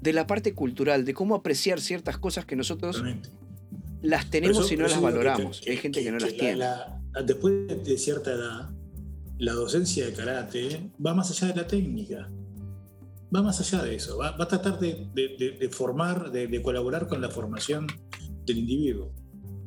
de 0.00 0.14
la 0.14 0.26
parte 0.26 0.54
cultural, 0.54 1.04
de 1.04 1.12
cómo 1.12 1.34
apreciar 1.34 1.82
ciertas 1.82 2.16
cosas 2.16 2.46
que 2.46 2.56
nosotros. 2.56 3.04
Las 4.04 4.30
tenemos 4.30 4.64
eso- 4.64 4.74
y 4.74 4.76
no 4.76 4.84
las 4.84 4.94
que- 4.94 5.00
valoramos. 5.00 5.60
que- 5.60 5.70
Hay 5.72 5.76
gente 5.78 6.02
que 6.02 6.10
no 6.12 6.18
las 6.18 6.30
la- 6.32 6.38
tiene. 6.38 6.56
la- 6.56 7.00
después 7.24 7.84
de 7.84 7.98
cierta 7.98 8.32
edad, 8.32 8.70
la 9.38 9.52
docencia 9.52 10.06
de 10.06 10.12
karate 10.12 10.90
va 11.04 11.14
más 11.14 11.30
allá 11.30 11.52
de 11.52 11.60
la 11.62 11.66
técnica. 11.66 12.30
Va 13.34 13.42
más 13.42 13.60
allá 13.60 13.82
de 13.82 13.96
eso. 13.96 14.16
Va, 14.16 14.30
va 14.36 14.44
a 14.44 14.48
tratar 14.48 14.78
de, 14.78 15.08
de- 15.12 15.36
de- 15.38 15.56
de 15.58 15.68
formar, 15.68 16.30
de, 16.30 16.62
colaborar 16.62 17.08
con 17.08 17.20
la 17.20 17.28
formación 17.30 17.86
del 18.46 18.58
individuo 18.58 19.10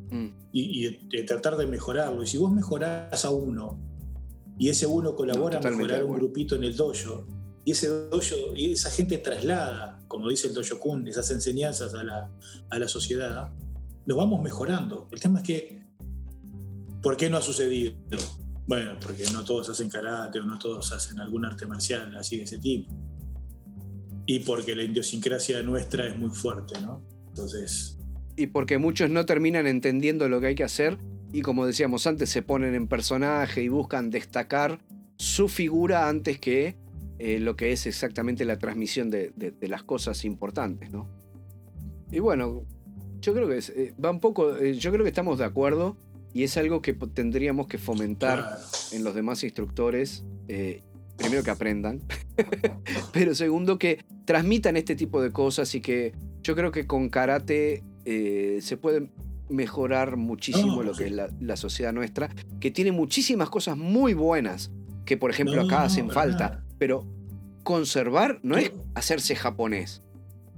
Mm, 0.09 0.27
y, 0.53 0.85
y 0.87 1.07
de, 1.09 1.23
tratar 1.23 1.57
de 1.57 1.67
mejorarlo. 1.67 2.23
Y 2.23 2.27
si 2.27 2.37
vos 2.37 2.49
mejorás 2.51 3.25
a 3.25 3.29
uno 3.29 3.77
y 4.57 4.69
ese 4.69 4.85
uno 4.87 5.15
colabora 5.15 5.57
a 5.57 5.59
totalmente 5.59 5.93
mejorar 5.93 6.09
un 6.09 6.15
grupito 6.17 6.55
en 6.55 6.63
el 6.63 6.75
dojo, 6.77 7.27
y 7.65 7.71
ese 7.71 7.87
dojo, 7.89 8.35
y 8.55 8.71
esa 8.71 8.89
gente 8.89 9.17
traslada, 9.17 9.99
como 10.07 10.29
dice 10.29 10.47
el 10.47 10.53
dojo 10.53 10.79
kun, 10.79 11.05
esas 11.07 11.29
enseñanzas 11.31 11.93
a 11.93 12.03
la, 12.05 12.31
a 12.69 12.79
la 12.79 12.87
sociedad, 12.87 13.51
lo 14.07 14.15
vamos 14.15 14.41
mejorando. 14.41 15.07
El 15.11 15.19
tema 15.19 15.39
es 15.41 15.45
que, 15.45 15.81
¿por 17.03 17.15
qué 17.15 17.29
no 17.29 17.37
ha 17.37 17.41
sucedido? 17.41 17.93
Bueno, 18.65 18.93
porque 19.01 19.23
no 19.31 19.43
todos 19.43 19.69
hacen 19.69 19.89
karate 19.89 20.39
o 20.39 20.43
no 20.43 20.57
todos 20.57 20.91
hacen 20.91 21.19
algún 21.19 21.45
arte 21.45 21.65
marcial 21.65 22.15
así 22.17 22.37
de 22.37 22.43
ese 22.43 22.57
tipo. 22.57 22.91
Y 24.25 24.39
porque 24.39 24.75
la 24.75 24.83
idiosincrasia 24.83 25.61
nuestra 25.61 26.07
es 26.07 26.17
muy 26.17 26.29
fuerte, 26.31 26.79
¿no? 26.81 27.01
Entonces, 27.27 27.97
Y 28.35 28.47
porque 28.47 28.77
muchos 28.77 29.09
no 29.09 29.25
terminan 29.25 29.67
entendiendo 29.67 30.27
lo 30.27 30.41
que 30.41 30.47
hay 30.47 30.55
que 30.55 30.63
hacer 30.63 30.97
y 31.31 31.41
como 31.41 31.65
decíamos 31.65 32.07
antes, 32.07 32.29
se 32.29 32.41
ponen 32.41 32.73
en 32.75 32.87
personaje 32.87 33.61
y 33.61 33.67
buscan 33.69 34.09
destacar 34.09 34.79
su 35.17 35.47
figura 35.49 36.07
antes 36.09 36.39
que 36.39 36.75
eh, 37.19 37.39
lo 37.39 37.55
que 37.55 37.71
es 37.71 37.85
exactamente 37.87 38.45
la 38.45 38.57
transmisión 38.59 39.09
de, 39.09 39.31
de- 39.35 39.51
de 39.51 39.67
las 39.67 39.83
cosas 39.83 40.23
importantes, 40.25 40.91
¿no? 40.91 41.09
Y 42.11 42.19
bueno, 42.19 42.63
yo 43.21 43.33
creo 43.33 43.47
que 43.47 43.57
es, 43.57 43.69
eh, 43.69 43.93
va 44.03 44.11
un 44.11 44.19
poco, 44.19 44.55
eh, 44.57 44.75
yo 44.75 44.91
creo 44.91 45.03
que 45.03 45.09
estamos 45.09 45.39
de 45.39 45.45
acuerdo 45.45 45.97
y 46.33 46.43
es 46.43 46.57
algo 46.57 46.81
que 46.81 46.93
tendríamos 46.93 47.67
que 47.67 47.77
fomentar 47.77 48.39
claro. 48.39 48.57
en 48.91 49.03
los 49.03 49.15
demás 49.15 49.43
instructores, 49.43 50.23
eh, 50.47 50.83
primero 51.17 51.43
que 51.43 51.51
aprendan, 51.51 52.01
pero 53.13 53.33
segundo 53.33 53.79
que 53.79 54.03
transmitan 54.25 54.77
este 54.77 54.95
tipo 54.95 55.21
de 55.21 55.31
cosas 55.31 55.73
y 55.75 55.81
que 55.81 56.13
yo 56.43 56.55
creo 56.55 56.71
que 56.71 56.85
con 56.85 57.09
karate 57.09 57.83
se 58.05 58.77
puede 58.77 59.09
mejorar 59.49 60.15
muchísimo 60.15 60.77
No, 60.77 60.83
lo 60.83 60.93
sí. 60.93 60.99
que 60.99 61.05
es 61.07 61.11
la, 61.11 61.29
la 61.41 61.57
sociedad 61.57 61.91
nuestra, 61.91 62.29
que 62.61 62.71
tiene 62.71 62.93
muchísimas 62.93 63.49
cosas 63.49 63.75
muy 63.75 64.13
buenas 64.13 64.71
que 65.07 65.17
por 65.17 65.31
ejemplo 65.31 65.55
No, 65.55 65.63
acá 65.63 65.83
hacen 65.83 66.11
falta, 66.11 66.63
pero 66.77 67.07
conservar 67.63 68.39
no 68.43 68.57
es 68.57 68.71
hacerse 68.93 69.35
japonés, 69.35 70.03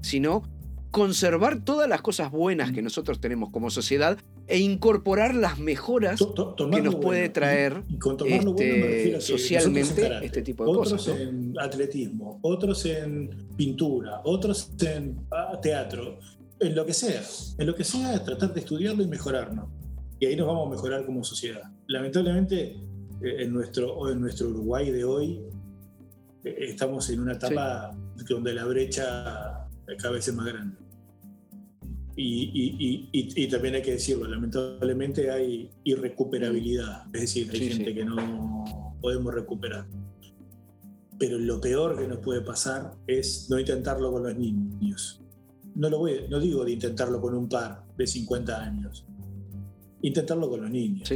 sino 0.01 0.43
conservar 0.91 1.63
todas 1.63 1.87
las 1.87 2.01
cosas 2.01 2.31
buenas 2.31 2.71
que 2.71 2.81
nosotros 2.81 3.19
tenemos 3.19 3.51
como 3.51 3.69
sociedad 3.69 4.17
e 4.47 4.57
incorporar 4.59 5.35
las 5.35 5.59
mejoras 5.59 6.17
To- 6.17 6.33
to- 6.33 6.53
tomar 6.55 6.79
que 6.79 6.85
nos 6.85 6.95
puede 6.95 7.19
bueno. 7.21 7.33
traer, 7.33 7.83
Y 7.87 7.99
con 7.99 8.17
bueno 8.17 8.53
me 8.57 9.11
este, 9.11 9.21
socialmente, 9.21 10.01
karate, 10.01 10.25
este 10.25 10.41
tipo 10.41 10.63
de 10.65 10.71
otros 10.71 10.93
cosas, 10.93 11.15
¿no? 11.15 11.21
en 11.21 11.53
atletismo, 11.59 12.39
otros 12.41 12.85
en 12.85 13.29
pintura, 13.55 14.21
otros 14.23 14.71
en 14.81 15.17
ah, 15.31 15.59
teatro, 15.61 16.17
en 16.59 16.75
lo 16.75 16.85
que 16.85 16.93
sea. 16.93 17.21
En 17.59 17.67
lo 17.67 17.75
que 17.75 17.83
sea, 17.83 18.23
tratar 18.23 18.53
de 18.53 18.59
estudiarlo 18.61 19.03
y 19.03 19.07
mejorarnos. 19.07 19.69
Y 20.19 20.25
ahí 20.25 20.35
nos 20.35 20.47
vamos 20.47 20.67
a 20.67 20.71
mejorar 20.71 21.05
como 21.05 21.23
sociedad. 21.23 21.61
Lamentablemente, 21.87 22.75
eh, 23.21 23.35
en 23.43 23.53
nuestro, 23.53 23.93
o 23.95 24.09
en 24.09 24.19
nuestro 24.19 24.49
Uruguay 24.49 24.89
de 24.91 25.03
hoy, 25.03 25.41
eh, 26.43 26.55
estamos 26.59 27.09
en 27.11 27.19
una 27.19 27.33
etapa 27.33 27.91
donde 28.27 28.53
la 28.53 28.65
brecha 28.65 29.67
cada 29.97 30.13
vez 30.15 30.27
es 30.27 30.33
más 30.35 30.45
grande. 30.47 30.75
Y, 32.21 33.47
también 33.47 33.75
hay 33.75 33.81
que 33.81 33.91
decirlo, 33.91 34.27
lamentablemente 34.27 35.31
hay 35.31 35.71
irrecuperabilidad, 35.85 37.03
es 37.13 37.21
decir, 37.21 37.49
hay 37.51 37.69
gente 37.69 37.95
que 37.95 38.03
no 38.03 38.65
podemos 38.99 39.33
recuperar. 39.33 39.87
Pero 41.17 41.37
lo 41.37 41.61
peor 41.61 41.97
que 41.97 42.07
nos 42.07 42.19
puede 42.19 42.41
pasar 42.41 42.93
es 43.07 43.47
no 43.49 43.59
intentarlo 43.59 44.11
con 44.11 44.23
los 44.23 44.35
niños. 44.35 45.21
No, 45.75 45.89
lo 45.89 45.99
voy, 45.99 46.25
no 46.29 46.39
digo 46.39 46.65
de 46.65 46.71
intentarlo 46.71 47.21
con 47.21 47.35
un 47.35 47.47
par 47.47 47.85
de 47.97 48.07
50 48.07 48.63
años, 48.63 49.05
intentarlo 50.01 50.49
con 50.49 50.61
los 50.61 50.69
niños. 50.69 51.09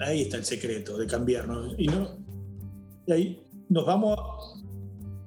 Ahí 0.00 0.22
está 0.22 0.38
el 0.38 0.44
secreto 0.44 0.96
de 0.96 1.06
cambiarnos. 1.06 1.74
Y, 1.76 1.88
no, 1.88 2.16
ahí 3.08 3.42
nos 3.68 3.84
vamos 3.84 4.64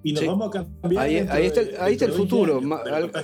y 0.04 0.14
nos 0.14 0.26
vamos 0.26 0.48
a 0.48 0.52
cambiar. 0.52 1.04
Ahí, 1.04 1.16
está, 1.18 1.84
ahí 1.84 1.94
está 1.94 2.06
el 2.06 2.14
futuro. 2.14 2.60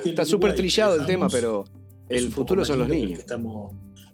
está 0.06 0.26
súper 0.26 0.53
trillado 0.53 0.95
el 0.95 1.06
tema, 1.06 1.28
pero 1.30 1.65
el 2.09 2.31
futuro 2.31 2.63
son 2.65 2.79
los 2.79 2.89
niños. 2.89 3.13
Que, 3.13 3.19
estamos, 3.19 3.73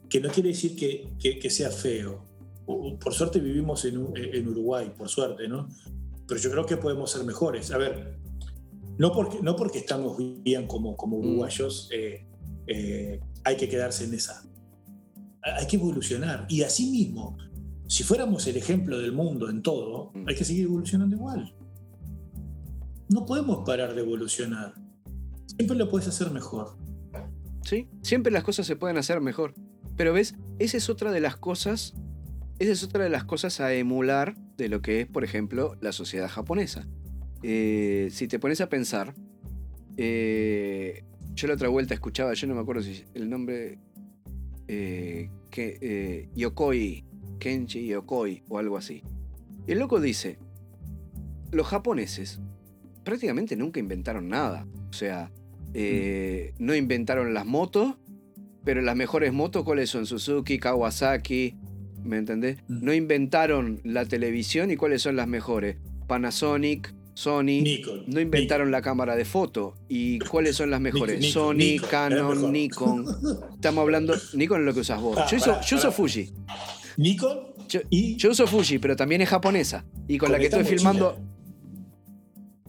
que 0.10 0.20
no 0.20 0.30
quiere 0.30 0.49
decir 0.49 0.76
que, 0.76 1.14
que, 1.20 1.49
sea 1.49 1.70
feo. 1.70 2.24
Por 2.65 3.14
suerte 3.14 3.40
vivimos 3.40 3.86
en, 3.86 4.07
en, 4.15 4.48
Uruguay, 4.48 4.91
por 4.98 5.10
suerte, 5.10 5.48
¿no? 5.48 5.68
Pero 6.28 6.40
yo 6.40 6.52
creo 6.52 6.65
que 6.65 6.78
podemos 6.78 7.11
ser 7.11 7.24
mejores. 7.26 7.72
A 7.72 7.78
ver, 7.78 8.18
no 8.98 9.11
porque, 9.11 9.41
no 9.41 9.56
porque 9.56 9.80
estamos 9.80 10.18
bien 10.44 10.68
como, 10.68 10.95
como 10.95 11.18
mm. 11.18 11.20
uruguayos, 11.20 11.90
eh, 11.91 12.26
eh, 12.68 13.20
hay 13.44 13.57
que 13.57 13.68
quedarse 13.68 14.06
en 14.06 14.14
esa. 14.14 14.44
Hay 15.41 15.68
que 15.68 15.76
evolucionar. 15.76 16.45
Y 16.49 16.64
así 16.64 16.90
mismo, 16.90 17.38
si 17.88 18.03
fuéramos 18.03 18.48
el 18.48 18.57
ejemplo 18.57 18.99
del 18.99 19.11
mundo 19.11 19.49
en 19.49 19.61
todo, 19.61 20.11
mm. 20.14 20.28
hay 20.28 20.36
que 20.36 20.45
seguir 20.45 20.65
evolucionando 20.65 21.15
igual. 21.15 21.53
No 23.10 23.26
podemos 23.26 23.65
parar 23.65 23.94
de 23.94 24.02
evolucionar. 24.02 24.74
Siempre 25.48 25.76
lo 25.76 25.90
puedes 25.90 26.07
hacer 26.07 26.32
mejor. 26.32 26.76
Sí, 27.64 27.88
siempre 28.02 28.31
las 28.31 28.44
cosas 28.44 28.68
se 28.68 28.76
pueden 28.76 28.98
hacer 28.98 29.22
mejor. 29.22 29.53
Pero 29.95 30.14
ves, 30.14 30.35
esa 30.60 30.77
es 30.77 30.90
otra 30.90 31.11
de 31.11 31.19
las 31.19 31.35
cosas, 31.35 31.94
esa 32.60 32.72
es 32.72 32.84
otra 32.84 33.03
de 33.03 33.10
las 33.10 33.23
cosas 33.23 33.60
a 33.60 33.73
emular 33.73 34.35
de 34.57 34.69
lo 34.69 34.81
que 34.81 35.02
es, 35.02 35.07
por 35.07 35.23
ejemplo, 35.23 35.76
la 35.81 35.91
sociedad 35.91 36.30
japonesa. 36.30 36.88
Eh, 37.44 38.10
si 38.11 38.27
te 38.27 38.40
pones 38.40 38.61
a 38.61 38.69
pensar, 38.69 39.14
eh, 39.98 41.03
yo 41.34 41.48
la 41.48 41.56
otra 41.56 41.69
vuelta 41.69 41.94
escuchaba, 41.94 42.34
yo 42.34 42.48
no 42.48 42.56
me 42.56 42.61
acuerdo 42.61 42.81
si 42.81 43.03
el 43.14 43.30
nombre, 43.30 43.80
eh, 44.68 45.30
que, 45.49 46.30
Yokoi, 46.35 47.06
Kenji 47.40 47.88
Yokoi 47.88 48.44
o 48.49 48.57
algo 48.57 48.77
así. 48.77 49.03
El 49.68 49.80
loco 49.80 49.99
dice, 49.99 50.38
los 51.52 51.68
japoneses 51.68 52.40
prácticamente 53.03 53.56
nunca 53.56 53.80
inventaron 53.80 54.27
nada. 54.27 54.65
O 54.90 54.94
sea, 54.94 55.31
eh, 55.74 56.54
no 56.60 56.76
inventaron 56.76 57.34
las 57.34 57.45
motos, 57.45 57.95
pero 58.64 58.82
las 58.82 58.95
mejores 58.95 59.34
motos, 59.34 59.64
¿cuáles 59.64 59.90
son? 59.90 60.06
Suzuki, 60.06 60.60
Kawasaki, 60.60 61.56
¿me 62.04 62.18
entendés? 62.18 62.58
Mm. 62.68 62.86
No 62.86 62.94
inventaron 62.94 63.82
la 63.84 64.06
televisión 64.06 64.72
y 64.72 64.78
cuáles 64.78 65.02
son 65.02 65.16
las 65.16 65.28
mejores. 65.28 65.78
Panasonic, 66.08 66.94
Sony. 67.14 67.64
no 68.08 68.20
inventaron 68.20 68.72
la 68.72 68.82
cámara 68.82 69.16
de 69.16 69.26
foto. 69.26 69.76
¿Y 69.88 70.20
cuáles 70.20 70.56
son 70.56 70.70
las 70.70 70.82
mejores? 70.82 71.32
Sony, 71.32 71.80
Canon, 71.90 72.52
Nikon. 72.52 73.06
Estamos 73.56 73.82
hablando. 73.82 74.16
Nikon 74.34 74.62
es 74.62 74.66
lo 74.66 74.74
que 74.74 74.80
usas 74.82 75.02
vos. 75.02 75.18
Ah, 75.18 75.28
yo, 75.30 75.38
uso, 75.78 75.91
Fuji. 75.91 76.32
¿Nikon? 76.98 77.54
Yo, 77.68 78.30
uso 78.30 78.48
Fuji, 78.48 78.80
pero 78.80 78.95
también 78.95 79.22
es 79.22 79.30
japonesa. 79.30 79.86
Y 80.08 80.18
con, 80.18 80.32
la 80.32 80.40
que 80.40 80.45
estoy 80.45 80.64
filmando. 80.64 81.18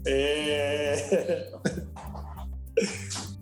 Eh... 0.07 0.97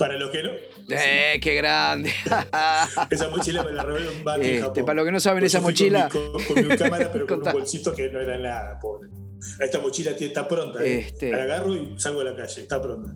Para 0.02 0.18
los 0.18 0.30
que 0.30 0.42
no. 0.42 0.50
¡Eh, 0.88 1.38
qué 1.40 1.54
grande! 1.54 2.10
esa 3.10 3.30
mochila 3.30 3.62
me 3.62 3.70
la 3.70 3.84
robé 3.84 4.00
un 4.08 4.24
bar 4.24 4.42
este, 4.42 4.82
Para 4.82 4.94
los 4.94 5.04
que 5.04 5.12
no 5.12 5.20
saben, 5.20 5.44
esa 5.44 5.60
mochila. 5.60 6.08
Con 6.08 6.32
mi, 6.56 6.64
con, 6.64 6.76
cámara, 6.76 7.08
pero 7.12 7.24
con 7.28 7.46
un 7.46 7.52
bolsito 7.52 7.94
que 7.94 8.08
no 8.08 8.18
era 8.18 8.36
nada, 8.36 8.80
pobre. 8.80 9.10
Esta 9.60 9.78
mochila 9.78 10.10
está 10.10 10.48
pronta. 10.48 10.84
¿eh? 10.84 11.06
Este... 11.06 11.30
La 11.30 11.44
agarro 11.44 11.76
y 11.76 11.94
salgo 12.00 12.22
a 12.22 12.24
la 12.24 12.34
calle, 12.34 12.62
está 12.62 12.82
pronta. 12.82 13.14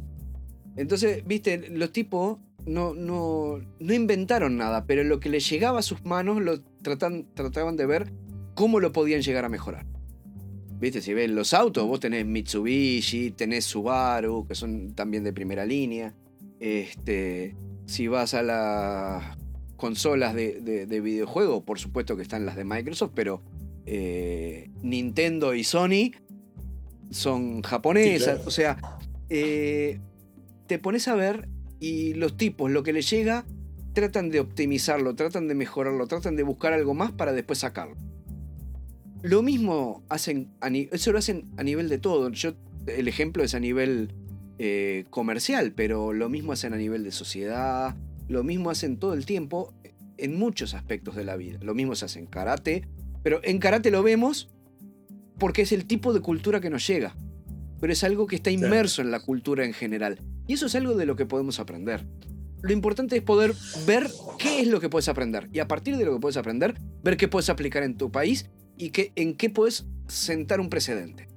Entonces, 0.77 1.27
viste, 1.27 1.71
los 1.71 1.91
tipos 1.91 2.39
no, 2.67 2.95
no, 2.95 3.59
no 3.81 3.93
inventaron 3.93 4.57
nada, 4.57 4.87
pero 4.87 5.03
lo 5.03 5.19
que 5.19 5.29
les 5.29 5.51
llegaba 5.51 5.81
a 5.81 5.83
sus 5.83 6.05
manos 6.05 6.41
lo 6.41 6.63
tratan, 6.83 7.27
trataban 7.35 7.77
de 7.77 7.87
ver 7.87 8.13
cómo 8.55 8.79
lo 8.79 8.93
podían 8.93 9.23
llegar 9.23 9.45
a 9.45 9.49
mejorar. 9.49 9.87
Viste, 10.79 11.01
si 11.01 11.15
ven 11.15 11.35
los 11.35 11.53
autos, 11.53 11.85
vos 11.85 11.99
tenés 11.99 12.25
Mitsubishi, 12.25 13.33
tenés 13.33 13.65
Subaru, 13.65 14.47
que 14.47 14.55
son 14.55 14.95
también 14.95 15.25
de 15.25 15.33
primera 15.33 15.67
línea. 15.67 16.15
Este, 16.61 17.55
si 17.87 18.09
vas 18.09 18.35
a 18.35 18.43
las 18.43 19.37
consolas 19.77 20.35
de, 20.35 20.87
de, 20.87 21.01
videojuegos, 21.01 21.63
por 21.63 21.79
supuesto 21.79 22.17
que 22.17 22.23
están 22.23 22.47
las 22.47 22.57
de 22.57 22.65
Microsoft, 22.65 23.13
pero 23.15 23.43
eh, 23.85 24.71
Nintendo 24.83 25.55
y 25.55 25.65
Sony 25.65 26.13
son 27.11 27.63
japonesas. 27.63 28.47
O 28.47 28.51
sea, 28.51 28.79
eh, 29.29 30.01
te 30.67 30.79
pones 30.79 31.09
a 31.09 31.15
ver 31.15 31.49
y 31.79 32.15
los 32.15 32.37
tipos, 32.37 32.71
lo 32.71 32.83
que 32.83 32.93
les 32.93 33.09
llega, 33.09 33.45
tratan 33.93 34.31
de 34.31 34.41
optimizarlo, 34.41 35.15
tratan 35.15 35.49
de 35.49 35.55
mejorarlo, 35.55 36.07
tratan 36.07 36.37
de 36.37 36.43
buscar 36.43 36.73
algo 36.73 36.95
más 36.95 37.13
para 37.13 37.33
después 37.33 37.59
sacarlo. 37.61 37.97
Lo 39.23 39.43
mismo 39.43 40.05
hacen, 40.09 40.51
eso 40.93 41.13
lo 41.13 41.19
hacen 41.19 41.45
a 41.57 41.63
nivel 41.63 41.89
de 41.89 41.99
todo. 41.99 42.31
Yo, 42.31 42.53
el 42.87 43.09
ejemplo 43.09 43.43
es 43.43 43.55
a 43.55 43.61
nivel 43.61 44.13
eh, 44.59 45.05
comercial, 45.11 45.73
pero 45.73 46.13
lo 46.13 46.29
mismo 46.29 46.53
hacen 46.53 46.73
a 46.73 46.77
nivel 46.77 47.05
de 47.05 47.13
sociedad, 47.13 47.95
lo 48.29 48.43
mismo 48.43 48.71
hacen 48.71 48.97
todo 48.99 49.15
el 49.15 49.27
tiempo 49.27 49.75
en 50.19 50.39
muchos 50.39 50.75
aspectos 50.75 51.15
de 51.15 51.25
la 51.25 51.37
vida. 51.37 51.59
Lo 51.63 51.75
mismo 51.75 51.95
se 51.95 52.07
hace 52.07 52.19
en 52.19 52.27
karate, 52.27 52.87
pero 53.23 53.41
en 53.45 53.59
karate 53.59 53.91
lo 53.91 54.03
vemos 54.03 54.49
porque 55.39 55.63
es 55.63 55.73
el 55.73 55.87
tipo 55.87 56.13
de 56.13 56.21
cultura 56.21 56.61
que 56.61 56.71
nos 56.71 56.87
llega, 56.87 57.15
pero 57.81 57.93
es 57.93 58.03
algo 58.05 58.27
que 58.27 58.37
está 58.37 58.51
inmerso 58.51 59.03
en 59.03 59.11
la 59.11 59.21
cultura 59.21 59.65
en 59.65 59.75
general. 59.75 60.21
Y 60.47 60.55
eso 60.55 60.67
es 60.67 60.75
algo 60.75 60.95
de 60.95 61.07
lo 61.07 61.17
que 61.17 61.27
podemos 61.27 61.61
aprender. 61.61 62.07
Lo 62.63 62.73
importante 62.73 63.17
es 63.17 63.23
poder 63.23 63.55
ver 63.87 64.09
qué 64.39 64.61
es 64.61 64.69
lo 64.69 64.81
que 64.81 64.89
puedes 64.89 65.09
aprender 65.09 65.49
y 65.53 65.59
a 65.59 65.69
partir 65.69 65.97
de 65.97 66.05
lo 66.05 66.15
que 66.15 66.21
puedes 66.21 66.37
aprender, 66.37 66.81
ver 67.03 67.17
qué 67.17 67.29
puedes 67.29 67.51
aplicar 67.51 67.83
en 67.83 67.97
tu 67.97 68.11
país 68.11 68.49
y 68.77 68.91
que, 68.91 69.13
en 69.17 69.37
qué 69.37 69.51
puedes 69.51 69.87
sentar 70.09 70.61
un 70.61 70.71
precedente. 70.71 71.29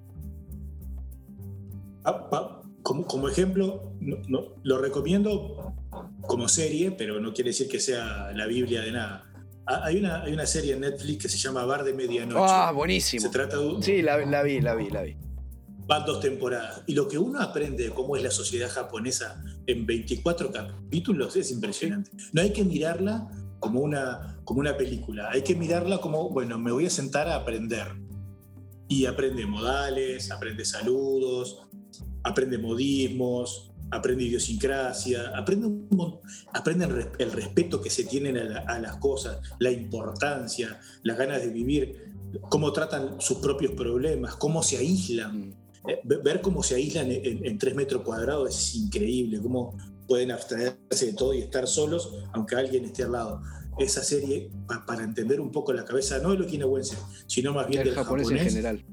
Como, 2.90 3.06
como, 3.06 3.30
ejemplo, 3.30 3.94
no, 4.00 4.56
lo 4.64 4.80
recomiendo 4.80 5.76
como 6.22 6.48
serie, 6.48 6.90
pero 6.90 7.20
no 7.20 7.36
quiere 7.36 7.52
decir 7.52 7.68
que 7.68 7.80
sea 7.80 8.32
la 8.34 8.48
Biblia 8.48 8.82
de 8.82 8.92
nada. 8.92 9.32
Ah, 9.68 9.82
hay 9.84 9.98
una, 9.98 10.24
hay 10.24 10.34
una 10.34 10.48
serie 10.48 10.74
en 10.74 10.80
Netflix 10.80 11.22
que 11.22 11.30
se 11.30 11.38
llama 11.38 11.66
Bar 11.66 11.84
de 11.84 11.94
Medianoche. 11.94 12.42
Ah, 12.44 12.72
buenísimo. 12.72 13.22
Se 13.22 13.30
trata 13.30 13.58
de 13.58 13.84
Sí, 13.84 14.02
la, 14.02 14.18
la, 14.26 14.42
vi, 14.42 14.60
la 14.60 14.74
vi, 14.74 14.90
la 14.90 15.04
vi. 15.04 15.16
Van 15.86 16.04
dos 16.04 16.20
temporadas. 16.20 16.82
Y 16.88 16.96
lo 16.96 17.08
que 17.08 17.20
uno 17.20 17.40
aprende 17.40 17.84
de 17.84 17.90
cómo 17.92 18.18
es 18.18 18.24
la 18.24 18.32
sociedad 18.32 18.72
japonesa 18.72 19.40
en 19.68 19.86
24 19.86 20.52
capítulos 20.52 21.36
es 21.36 21.52
impresionante. 21.52 22.10
No 22.34 22.42
hay 22.42 22.54
que 22.54 22.64
mirarla 22.64 23.28
como 23.60 23.82
una, 23.82 24.40
como 24.46 24.62
una 24.62 24.76
película. 24.76 25.30
Hay 25.30 25.44
que 25.44 25.54
mirarla 25.54 26.00
como, 26.00 26.32
bueno, 26.32 26.58
me 26.58 26.72
voy 26.72 26.88
a 26.88 26.90
sentar 26.90 27.28
a 27.28 27.36
aprender. 27.36 27.86
Y 28.88 29.06
aprende 29.06 29.46
modales, 29.46 30.32
aprende 30.32 30.66
saludos, 30.66 31.70
aprende 32.24 32.58
modismos, 32.58 33.72
aprende 33.92 34.26
idiosincrasia, 34.26 35.32
aprende, 35.36 35.68
aprende 36.54 36.86
el, 37.18 37.32
respeto 37.32 37.82
que 37.82 37.90
se 37.90 38.04
tienen 38.04 38.38
a, 38.38 38.80
las 38.80 38.98
cosas, 38.98 39.40
la 39.60 39.72
importancia, 39.72 40.80
las 41.04 41.18
ganas 41.18 41.42
de 41.42 41.50
vivir, 41.50 42.14
cómo 42.50 42.72
tratan 42.72 43.20
sus 43.20 43.40
propios 43.40 43.74
problemas, 43.74 44.36
cómo 44.36 44.64
se 44.64 44.78
aíslan. 44.78 45.56
Eh, 45.88 46.02
ver 46.04 46.42
cómo 46.42 46.62
se 46.62 46.76
aíslan 46.76 47.10
en, 47.10 47.46
en, 47.46 47.58
tres 47.58 47.74
metros 47.74 48.02
cuadrados 48.04 48.50
es 48.50 48.76
increíble, 48.76 49.40
cómo, 49.42 49.78
pueden 50.10 50.32
abstraerse 50.32 51.06
de 51.06 51.14
todo 51.14 51.34
y 51.34 51.38
estar 51.38 51.68
solos, 51.68 52.12
aunque 52.34 52.56
alguien 52.56 52.84
esté 52.84 53.04
al 53.04 53.14
lado. 53.14 53.42
Esa 53.78 54.04
serie, 54.04 54.52
para 54.86 55.04
entender 55.04 55.40
un 55.40 55.52
poco 55.52 55.72
la 55.72 55.86
cabeza, 55.86 56.18
no 56.18 56.32
de 56.32 56.40
los 56.40 56.48
quinohuenses, 56.48 57.00
sino 57.28 57.54
más 57.54 57.68
bien 57.68 57.86
del 57.86 57.94
japonés, 57.94 58.30
en 58.30 58.38
general. 58.40 58.86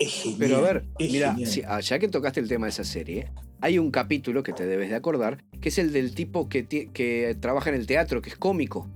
Es 0.00 0.12
genial. 0.12 0.38
Pero 0.38 0.56
a 0.56 0.60
ver, 0.60 0.84
mira, 0.98 1.36
ah, 1.68 1.80
ya 1.80 1.98
que 2.00 2.08
tocaste 2.08 2.40
el 2.40 2.48
tema 2.48 2.66
de 2.66 2.70
esa 2.70 2.82
serie, 2.82 3.30
hay 3.60 3.78
un 3.78 3.92
capítulo 3.92 4.42
que 4.42 4.52
te 4.52 4.66
debes 4.66 4.90
de 4.90 4.96
acordar, 4.96 5.44
que 5.60 5.68
es 5.68 5.78
el 5.78 5.92
del 5.92 6.14
tipo 6.14 6.48
que, 6.48 6.66
que 6.66 7.36
trabaja 7.38 7.70
en 7.70 7.76
el 7.76 7.86
teatro, 7.86 8.20
que 8.20 8.30
es 8.30 8.36
cómico. 8.36 8.90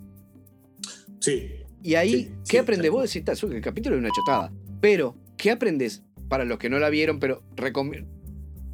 Sí. 1.21 1.53
Y 1.83 1.95
ahí, 1.95 2.35
¿qué 2.49 2.59
aprendes? 2.59 2.91
Vos 2.91 3.13
decís, 3.13 3.43
el 3.45 3.61
capítulo 3.61 3.95
es 3.95 4.01
una 4.01 4.11
chotada. 4.11 4.53
Pero, 4.81 5.15
¿qué 5.37 5.53
aprendes? 5.53 6.03
Para 6.29 6.45
los 6.45 6.59
que 6.59 6.69
no 6.69 6.81
la 6.81 6.89
vieron, 6.89 7.21
pero 7.21 7.45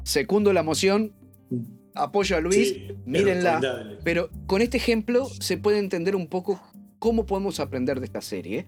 secundo 0.03 0.53
la 0.53 0.61
emoción, 0.61 1.13
mm 1.51 1.81
apoyo 1.95 2.37
a 2.37 2.41
Luis, 2.41 2.75
mírenla. 3.05 3.99
Pero 4.03 4.29
con 4.47 4.61
este 4.61 4.77
ejemplo 4.77 5.25
se 5.25 5.57
puede 5.57 5.79
entender 5.79 6.15
un 6.15 6.27
poco 6.27 6.61
cómo 6.99 7.25
podemos 7.25 7.59
aprender 7.59 7.99
de 7.99 8.05
esta 8.05 8.21
serie. 8.21 8.67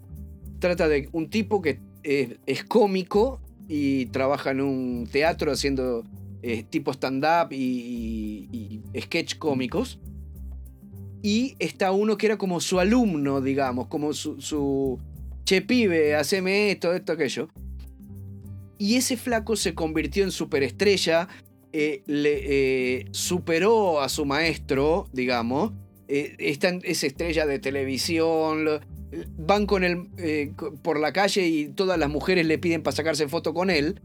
Trata 0.59 0.87
de 0.87 1.09
un 1.11 1.29
tipo 1.29 1.61
que 1.61 1.79
es, 2.03 2.63
cómico 2.65 3.41
y 3.75 4.05
trabaja 4.05 4.51
en 4.51 4.61
un 4.61 5.09
teatro 5.11 5.51
haciendo 5.51 6.03
eh, 6.43 6.63
tipo 6.69 6.93
stand-up 6.93 7.51
y, 7.51 8.83
sketch 8.95 9.39
cómicos. 9.39 9.99
Y 11.23 11.55
está 11.57 11.91
uno 11.91 12.15
que 12.15 12.27
era 12.27 12.37
como 12.37 12.61
su 12.61 12.79
alumno, 12.79 13.41
digamos, 13.41 13.87
como 13.87 14.13
su, 14.13 14.39
su 14.39 14.99
che 15.43 15.63
pibe, 15.63 16.13
haceme 16.13 16.69
esto, 16.69 16.93
esto, 16.93 17.13
aquello. 17.13 17.49
Y 18.77 18.97
ese 18.97 19.17
flaco 19.17 19.55
se 19.55 19.73
convirtió 19.73 20.23
en 20.23 20.29
superestrella, 20.29 21.27
eh, 21.71 22.03
le, 22.05 22.41
eh, 22.43 23.05
superó 23.09 24.01
a 24.01 24.07
su 24.07 24.23
maestro, 24.23 25.07
digamos. 25.13 25.71
En- 26.07 26.35
es 26.83 27.03
estrella 27.03 27.47
de 27.47 27.57
televisión. 27.57 28.81
Van 29.37 29.65
con 29.65 29.83
él 29.83 30.09
eh, 30.17 30.53
por 30.81 30.99
la 30.99 31.13
calle 31.13 31.47
y 31.47 31.67
todas 31.69 31.97
las 31.97 32.09
mujeres 32.09 32.45
le 32.45 32.57
piden 32.57 32.83
para 32.83 32.95
sacarse 32.95 33.27
foto 33.27 33.53
con 33.53 33.69
él. 33.69 34.01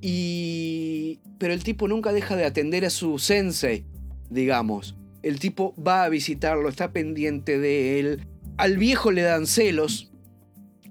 Y. 0.00 1.20
Pero 1.38 1.52
el 1.52 1.64
tipo 1.64 1.88
nunca 1.88 2.12
deja 2.12 2.36
de 2.36 2.44
atender 2.44 2.84
a 2.84 2.90
su 2.90 3.18
sensei, 3.18 3.84
digamos. 4.30 4.96
El 5.22 5.38
tipo 5.38 5.74
va 5.76 6.04
a 6.04 6.08
visitarlo, 6.08 6.68
está 6.68 6.92
pendiente 6.92 7.58
de 7.58 8.00
él. 8.00 8.26
Al 8.56 8.78
viejo 8.78 9.10
le 9.10 9.22
dan 9.22 9.46
celos 9.46 10.12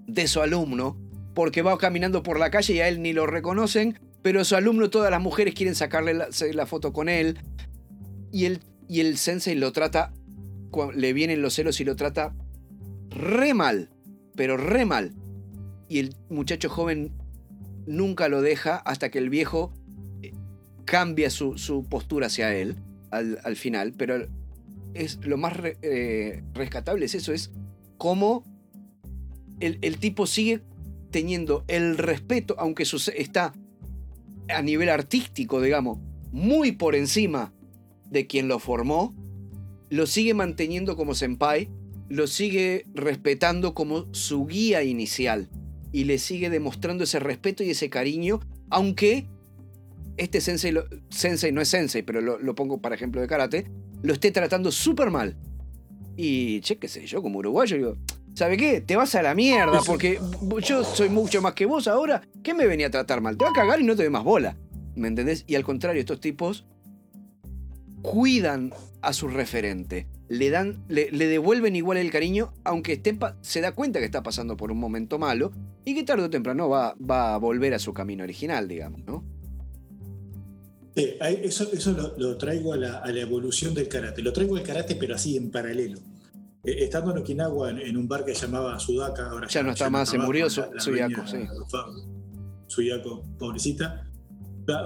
de 0.07 0.27
su 0.27 0.41
alumno, 0.41 0.97
porque 1.33 1.61
va 1.61 1.77
caminando 1.77 2.23
por 2.23 2.39
la 2.39 2.49
calle 2.49 2.73
y 2.73 2.79
a 2.79 2.87
él 2.87 3.01
ni 3.01 3.13
lo 3.13 3.27
reconocen, 3.27 3.99
pero 4.21 4.43
su 4.43 4.55
alumno, 4.55 4.89
todas 4.89 5.11
las 5.11 5.21
mujeres 5.21 5.53
quieren 5.53 5.75
sacarle 5.75 6.13
la, 6.13 6.65
foto 6.65 6.91
con 6.91 7.07
él. 7.07 7.39
Y 8.31 8.45
el, 8.45 8.59
y 8.87 8.99
el 9.01 9.17
sensei 9.17 9.55
lo 9.55 9.71
trata, 9.71 10.13
le 10.93 11.13
vienen 11.13 11.41
los 11.41 11.53
celos 11.53 11.79
y 11.79 11.85
lo 11.85 11.95
trata 11.95 12.33
re 13.11 13.53
mal, 13.53 13.89
pero 14.35 14.57
re 14.57 14.85
mal. 14.85 15.13
Y 15.87 15.99
el 15.99 16.15
muchacho 16.29 16.69
joven 16.69 17.11
nunca 17.85 18.29
lo 18.29 18.41
deja 18.41 18.77
hasta 18.77 19.11
que 19.11 19.19
el 19.19 19.29
viejo 19.29 19.73
eh, 20.21 20.31
cambia 20.85 21.29
su, 21.29 21.57
su 21.57 21.83
postura 21.83 22.27
hacia 22.27 22.55
él 22.55 22.77
al, 23.11 23.39
al 23.43 23.55
final. 23.55 23.93
Pero 23.97 24.27
es 24.93 25.19
lo 25.23 25.37
más 25.37 25.53
eh, 25.81 26.43
rescatable 26.53 27.05
es 27.05 27.15
eso, 27.15 27.33
es 27.33 27.51
cómo 27.97 28.43
el, 29.59 29.77
el 29.81 29.97
tipo 29.97 30.25
sigue 30.27 30.61
teniendo 31.11 31.63
el 31.67 31.97
respeto, 31.97 32.55
aunque 32.57 32.85
su 32.85 32.97
está 33.15 33.53
a 34.49 34.61
nivel 34.61 34.89
artístico, 34.89 35.61
digamos, 35.61 35.99
muy 36.31 36.71
por 36.71 36.95
encima 36.95 37.53
de 38.09 38.27
quien 38.27 38.47
lo 38.47 38.59
formó, 38.59 39.13
lo 39.89 40.07
sigue 40.07 40.33
manteniendo 40.33 40.95
como 40.95 41.13
senpai, 41.13 41.69
lo 42.11 42.27
sigue 42.27 42.85
respetando 42.93 43.73
como 43.73 44.05
su 44.13 44.45
guía 44.45 44.83
inicial 44.83 45.49
y 45.91 46.03
le 46.03 46.17
sigue 46.19 46.49
demostrando 46.49 47.03
ese 47.05 47.19
respeto 47.19 47.63
y 47.63 47.69
ese 47.71 47.89
cariño, 47.89 48.39
aunque 48.69 49.27
este 50.17 50.41
sensei, 50.41 50.71
lo- 50.71 50.85
sensei 51.09 51.51
no 51.51 51.61
es 51.61 51.69
sensei, 51.69 52.03
pero 52.03 52.21
lo, 52.21 52.37
lo 52.37 52.53
pongo 52.53 52.81
para 52.81 52.95
ejemplo 52.95 53.21
de 53.21 53.27
karate, 53.27 53.71
lo 54.03 54.13
esté 54.13 54.31
tratando 54.31 54.71
súper 54.71 55.09
mal. 55.09 55.37
Y, 56.17 56.59
che, 56.61 56.77
qué 56.77 56.87
sé 56.87 57.05
yo, 57.05 57.21
como 57.21 57.39
uruguayo, 57.39 57.77
digo, 57.77 57.97
¿sabe 58.35 58.57
qué? 58.57 58.81
Te 58.81 58.95
vas 58.97 59.15
a 59.15 59.21
la 59.21 59.33
mierda, 59.33 59.79
porque 59.85 60.19
yo 60.61 60.83
soy 60.83 61.09
mucho 61.09 61.41
más 61.41 61.53
que 61.53 61.65
vos 61.65 61.87
ahora. 61.87 62.21
¿Qué 62.43 62.53
me 62.53 62.67
venía 62.67 62.87
a 62.87 62.91
tratar 62.91 63.21
mal? 63.21 63.37
Te 63.37 63.45
va 63.45 63.51
a 63.51 63.53
cagar 63.53 63.79
y 63.79 63.83
no 63.85 63.95
te 63.95 64.03
doy 64.03 64.11
más 64.11 64.23
bola. 64.23 64.57
¿Me 64.95 65.07
entendés? 65.07 65.45
Y 65.47 65.55
al 65.55 65.63
contrario, 65.63 66.01
estos 66.01 66.19
tipos 66.19 66.65
cuidan 68.01 68.73
a 69.01 69.13
su 69.13 69.27
referente. 69.27 70.07
Le, 70.29 70.49
dan, 70.49 70.83
le, 70.87 71.11
le 71.11 71.27
devuelven 71.27 71.75
igual 71.75 71.97
el 71.97 72.11
cariño, 72.11 72.53
aunque 72.63 72.93
esté 72.93 73.17
se 73.41 73.61
da 73.61 73.73
cuenta 73.73 73.99
que 73.99 74.05
está 74.05 74.23
pasando 74.23 74.55
por 74.55 74.71
un 74.71 74.79
momento 74.79 75.19
malo 75.19 75.51
y 75.83 75.93
que 75.93 76.03
tarde 76.03 76.23
o 76.23 76.29
temprano 76.29 76.69
va, 76.69 76.95
va 76.95 77.33
a 77.33 77.37
volver 77.37 77.73
a 77.73 77.79
su 77.79 77.93
camino 77.93 78.23
original, 78.23 78.67
digamos, 78.67 79.03
¿no? 79.05 79.23
Eh, 80.95 81.17
eso 81.43 81.71
eso 81.71 81.91
lo, 81.93 82.17
lo 82.17 82.37
traigo 82.37 82.73
a 82.73 82.77
la, 82.77 82.97
a 82.97 83.11
la 83.11 83.21
evolución 83.21 83.73
del 83.73 83.87
karate. 83.87 84.21
Lo 84.21 84.33
traigo 84.33 84.57
al 84.57 84.63
karate, 84.63 84.95
pero 84.95 85.15
así 85.15 85.37
en 85.37 85.49
paralelo. 85.49 85.99
Eh, 86.63 86.83
estando 86.83 87.11
en 87.11 87.17
Okinawa, 87.19 87.71
en, 87.71 87.79
en 87.79 87.97
un 87.97 88.07
bar 88.07 88.25
que 88.25 88.33
llamaba 88.33 88.77
Sudaka, 88.79 89.29
ahora 89.29 89.47
Ya 89.47 89.63
no 89.63 89.71
está 89.71 89.89
más, 89.89 90.09
se 90.09 90.17
murió 90.17 90.49
Suyako, 90.49 91.27
sí. 91.27 91.37
Suyako, 92.67 93.23
pobrecita. 93.39 94.07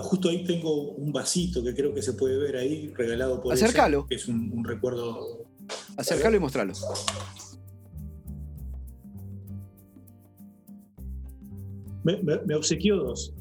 Justo 0.02 0.30
ahí 0.30 0.44
tengo 0.44 0.92
un 0.94 1.12
vasito 1.12 1.64
que 1.64 1.74
creo 1.76 1.94
que 1.94 2.02
se 2.02 2.14
puede 2.14 2.38
ver 2.38 2.56
ahí, 2.58 2.92
regalado 2.96 3.42
por 3.42 3.54
que 4.08 4.16
es 4.16 4.28
un, 4.28 4.52
un 4.54 4.64
recuerdo. 4.64 5.46
Acercarlo 5.98 6.38
y 6.38 6.40
mostrarlo. 6.40 6.74
Me, 12.04 12.22
me- 12.22 12.40
me 12.46 12.56
obsequió 12.56 12.98
dos, 12.98 13.34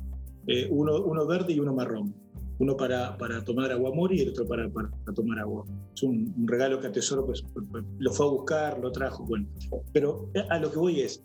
eh, 0.46 0.66
uno, 0.70 1.02
uno 1.04 1.26
verde 1.26 1.52
y 1.52 1.60
uno 1.60 1.74
marrón. 1.74 2.14
Uno 2.60 2.76
para, 2.76 3.18
para 3.18 3.42
tomar 3.44 3.72
agua 3.72 3.92
mori 3.92 4.18
y 4.18 4.22
el 4.22 4.28
otro 4.28 4.46
para, 4.46 4.68
para, 4.70 4.88
para 4.88 5.12
tomar 5.12 5.40
agua. 5.40 5.64
Es 5.92 6.04
un, 6.04 6.32
un 6.38 6.46
regalo 6.46 6.80
que 6.80 6.86
atesoro, 6.86 7.26
pues, 7.26 7.42
pues, 7.52 7.66
pues, 7.68 7.84
lo 7.98 8.12
fue 8.12 8.26
a 8.26 8.28
buscar, 8.30 8.78
lo 8.78 8.92
trajo, 8.92 9.24
bueno. 9.24 9.48
Pero 9.92 10.30
eh, 10.34 10.44
a 10.48 10.60
lo 10.60 10.70
que 10.70 10.78
voy 10.78 11.00
es, 11.00 11.20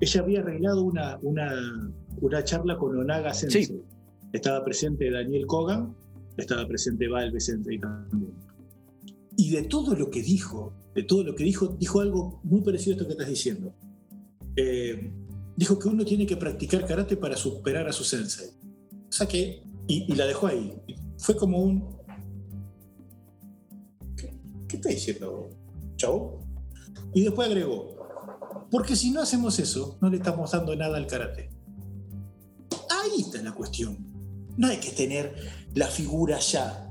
ella 0.00 0.20
había 0.20 0.40
arreglado 0.40 0.82
una, 0.82 1.16
una, 1.22 1.52
una 2.20 2.42
charla 2.42 2.76
con 2.76 2.98
Onaga 2.98 3.32
Sensei. 3.32 3.66
Sí. 3.66 3.80
Estaba 4.32 4.64
presente 4.64 5.10
Daniel 5.10 5.46
Kogan, 5.46 5.94
estaba 6.36 6.66
presente 6.66 7.08
Valve 7.08 7.40
Sensei 7.40 7.78
también. 7.78 8.34
Y 9.36 9.50
de 9.50 9.62
todo 9.62 9.94
lo 9.94 10.10
que 10.10 10.22
dijo, 10.22 10.72
de 10.94 11.02
todo 11.04 11.22
lo 11.22 11.34
que 11.34 11.44
dijo, 11.44 11.68
dijo 11.78 12.00
algo 12.00 12.40
muy 12.42 12.60
parecido 12.60 12.92
a 12.92 12.96
esto 12.96 13.06
que 13.06 13.12
estás 13.12 13.28
diciendo. 13.28 13.74
Eh, 14.56 15.12
dijo 15.56 15.78
que 15.78 15.88
uno 15.88 16.04
tiene 16.04 16.26
que 16.26 16.36
practicar 16.36 16.86
karate 16.86 17.16
para 17.16 17.36
superar 17.36 17.86
a 17.88 17.92
su 17.92 18.04
sensei. 18.04 18.50
O 19.08 19.12
sea 19.12 19.26
que, 19.26 19.62
y, 19.86 20.14
la 20.14 20.26
dejó 20.26 20.48
ahí. 20.48 20.74
Fue 21.18 21.36
como 21.36 21.58
un... 21.58 21.96
¿Qué, 24.16 24.38
qué 24.68 24.76
está 24.76 24.88
diciendo, 24.90 25.50
chavo? 25.96 26.40
Y 27.14 27.22
después 27.22 27.48
agregó, 27.48 27.96
porque 28.70 28.96
si 28.96 29.10
no 29.10 29.22
hacemos 29.22 29.58
eso, 29.58 29.98
no 30.00 30.10
le 30.10 30.18
estamos 30.18 30.50
dando 30.50 30.76
nada 30.76 30.98
al 30.98 31.06
karate. 31.06 31.48
Ahí 32.90 33.20
está 33.20 33.42
la 33.42 33.52
cuestión. 33.52 34.07
No 34.58 34.66
hay 34.66 34.78
que 34.78 34.90
tener 34.90 35.34
la 35.74 35.86
figura 35.86 36.40
ya. 36.40 36.90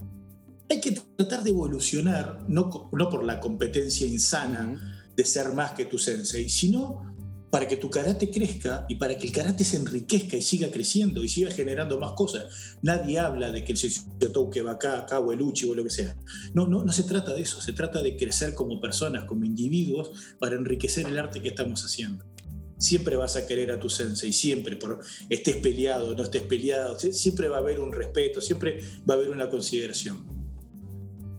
Hay 0.70 0.80
que 0.80 0.94
tratar 1.18 1.44
de 1.44 1.50
evolucionar, 1.50 2.46
no, 2.48 2.70
por 2.70 3.24
la 3.26 3.40
competencia 3.42 4.08
insana 4.08 5.06
de 5.16 5.26
ser 5.26 5.54
más 5.54 5.74
que 5.74 5.86
tu 5.86 5.98
sensei, 5.98 6.48
sino 6.48 7.14
para 7.50 7.68
que 7.68 7.76
tu 7.76 7.90
karate 7.90 8.30
crezca 8.30 8.86
y 8.88 8.96
para 8.96 9.18
que 9.18 9.28
el 9.28 9.34
karate 9.34 9.66
se 9.66 9.78
enriquezca 9.78 10.38
y 10.38 10.42
siga 10.42 10.72
creciendo 10.72 11.24
y 11.26 11.28
siga 11.28 11.52
generando 11.52 12.00
más 12.00 12.14
cosas. 12.14 12.78
Nadie 12.82 13.20
habla 13.20 13.52
de 13.52 13.66
que 13.66 13.74
el 13.74 13.78
Shishotoke 13.78 14.62
va 14.62 14.72
acá, 14.72 15.00
acá 15.00 15.20
o 15.20 15.34
el 15.34 15.42
Uchi 15.42 15.70
o 15.70 15.76
lo 15.76 15.84
que 15.84 15.90
sea. 15.90 16.16
No, 16.54 16.68
no, 16.68 16.86
no 16.86 16.92
se 16.94 17.04
trata 17.04 17.34
de 17.34 17.42
eso, 17.42 17.60
se 17.60 17.74
trata 17.74 18.02
de 18.02 18.16
crecer 18.16 18.54
como 18.54 18.80
personas, 18.80 19.26
como 19.26 19.44
individuos, 19.44 20.12
para 20.40 20.56
enriquecer 20.56 21.06
el 21.06 21.20
arte 21.20 21.42
que 21.42 21.50
estamos 21.50 21.84
haciendo. 21.84 22.24
Siempre 22.88 23.16
vas 23.18 23.36
a 23.36 23.46
querer 23.46 23.70
a 23.72 23.80
tu 23.80 23.90
sensei, 23.90 24.32
siempre, 24.32 24.76
por, 24.78 25.00
estés 25.30 25.58
peleado, 25.58 26.16
no 26.16 26.24
estés 26.24 26.44
peleado, 26.44 26.98
sie- 26.98 27.12
siempre 27.14 27.50
va 27.50 27.58
a 27.58 27.60
haber 27.60 27.80
un 27.80 27.92
respeto, 27.92 28.40
siempre 28.40 28.80
va 29.08 29.16
a 29.16 29.18
haber 29.18 29.30
una 29.30 29.50
consideración. 29.50 30.18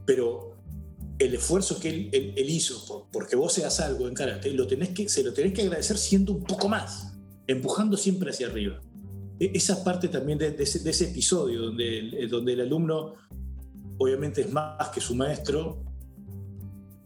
Pero 0.05 0.57
el 1.19 1.35
esfuerzo 1.35 1.81
que 1.81 1.89
él, 2.12 2.51
hizo 2.51 2.85
por, 2.87 3.07
porque 3.11 3.35
vos 3.37 3.53
seas 3.55 3.81
algo 3.81 4.07
en 4.09 4.15
karate, 4.15 4.53
lo 4.53 4.66
tenés 4.66 4.91
que, 4.91 5.09
se 5.09 5.23
lo 5.25 5.33
tenés 5.33 5.53
que 5.55 5.62
agradecer 5.62 5.97
siendo 5.97 6.33
un 6.33 6.45
poco 6.45 6.69
más, 6.69 7.15
empujando 7.47 7.97
siempre 7.97 8.31
hacia 8.31 8.47
arriba. 8.49 8.81
E- 9.41 9.51
Esa 9.55 9.83
parte 9.83 10.09
también 10.09 10.39
de, 10.39 10.55
ese, 10.59 11.05
episodio 11.05 11.62
donde 11.62 11.99
eh, 12.25 12.27
donde 12.29 12.53
el 12.53 12.61
alumno 12.61 13.15
obviamente 13.99 14.43
es 14.43 14.51
más 14.53 14.89
que 14.91 15.01
su 15.01 15.15
maestro, 15.15 15.83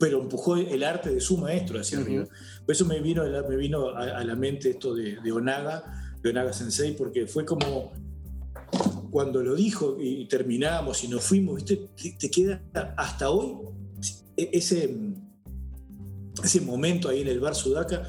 pero 0.03 0.21
empujó 0.21 0.57
el 0.57 0.83
arte 0.83 1.13
de 1.13 1.21
su 1.21 1.37
maestro 1.37 1.79
hacia 1.79 1.99
arriba. 1.99 2.25
Por 2.65 2.75
eso 2.75 2.83
me 2.85 2.99
vino, 2.99 3.21
a 3.21 3.27
la- 3.27 3.43
me 3.47 3.55
vino 3.55 3.87
a, 3.89 4.01
a 4.19 4.23
la 4.25 4.35
mente 4.35 4.71
esto 4.71 4.93
de, 4.93 5.15
de 5.23 5.31
Onaga, 5.31 5.77
de 6.21 6.29
Onaga 6.29 6.51
Sensei, 6.51 6.91
porque 6.93 7.25
fue 7.25 7.45
como 7.45 7.93
cuando 9.11 9.41
lo 9.41 9.55
dijo 9.55 9.95
y 10.01 10.25
terminamos 10.27 11.03
y 11.05 11.07
nos 11.07 11.23
fuimos, 11.23 11.55
¿viste? 11.55 11.87
Te, 12.01 12.11
te 12.19 12.29
queda 12.29 12.61
hasta 12.97 13.29
hoy 13.29 13.55
e- 14.35 14.49
ese, 14.51 14.93
ese 16.43 16.59
momento 16.61 17.07
ahí 17.07 17.21
en 17.21 17.29
el 17.29 17.39
bar 17.39 17.55
Sudaka. 17.55 18.03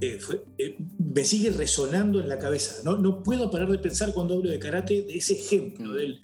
eh, 0.00 0.18
fue- 0.20 0.44
eh, 0.58 0.76
me 0.98 1.24
sigue 1.24 1.50
resonando 1.50 2.20
en 2.20 2.28
la 2.28 2.38
cabeza. 2.38 2.82
No, 2.84 2.96
no 2.98 3.22
puedo 3.24 3.50
parar 3.50 3.68
de 3.70 3.78
pensar 3.78 4.12
cuando 4.14 4.34
hablo 4.34 4.48
de 4.50 4.58
karate 4.60 5.02
de 5.02 5.16
ese 5.16 5.32
ejemplo, 5.34 5.92
del, 5.92 6.20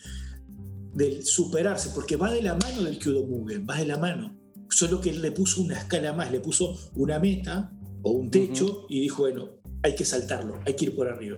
del 0.94 1.24
superarse, 1.24 1.90
porque 1.94 2.14
va 2.16 2.30
de 2.32 2.40
la 2.42 2.54
mano 2.54 2.82
del 2.84 2.98
Kyudo 3.00 3.26
Mugen, 3.26 3.66
va 3.68 3.76
de 3.78 3.86
la 3.86 3.98
mano. 3.98 4.38
Solo 4.72 5.00
que 5.00 5.10
él 5.10 5.20
le 5.22 5.32
puso 5.32 5.60
una 5.62 5.78
escala 5.78 6.12
más, 6.12 6.32
le 6.32 6.40
puso 6.40 6.76
una 6.94 7.18
meta 7.18 7.70
o 8.02 8.10
un 8.12 8.30
techo 8.30 8.86
y 8.88 9.00
dijo, 9.00 9.22
bueno, 9.22 9.50
hay 9.82 9.94
que 9.94 10.04
saltarlo, 10.04 10.60
hay 10.66 10.74
que 10.74 10.86
ir 10.86 10.96
por 10.96 11.08
arriba. 11.08 11.36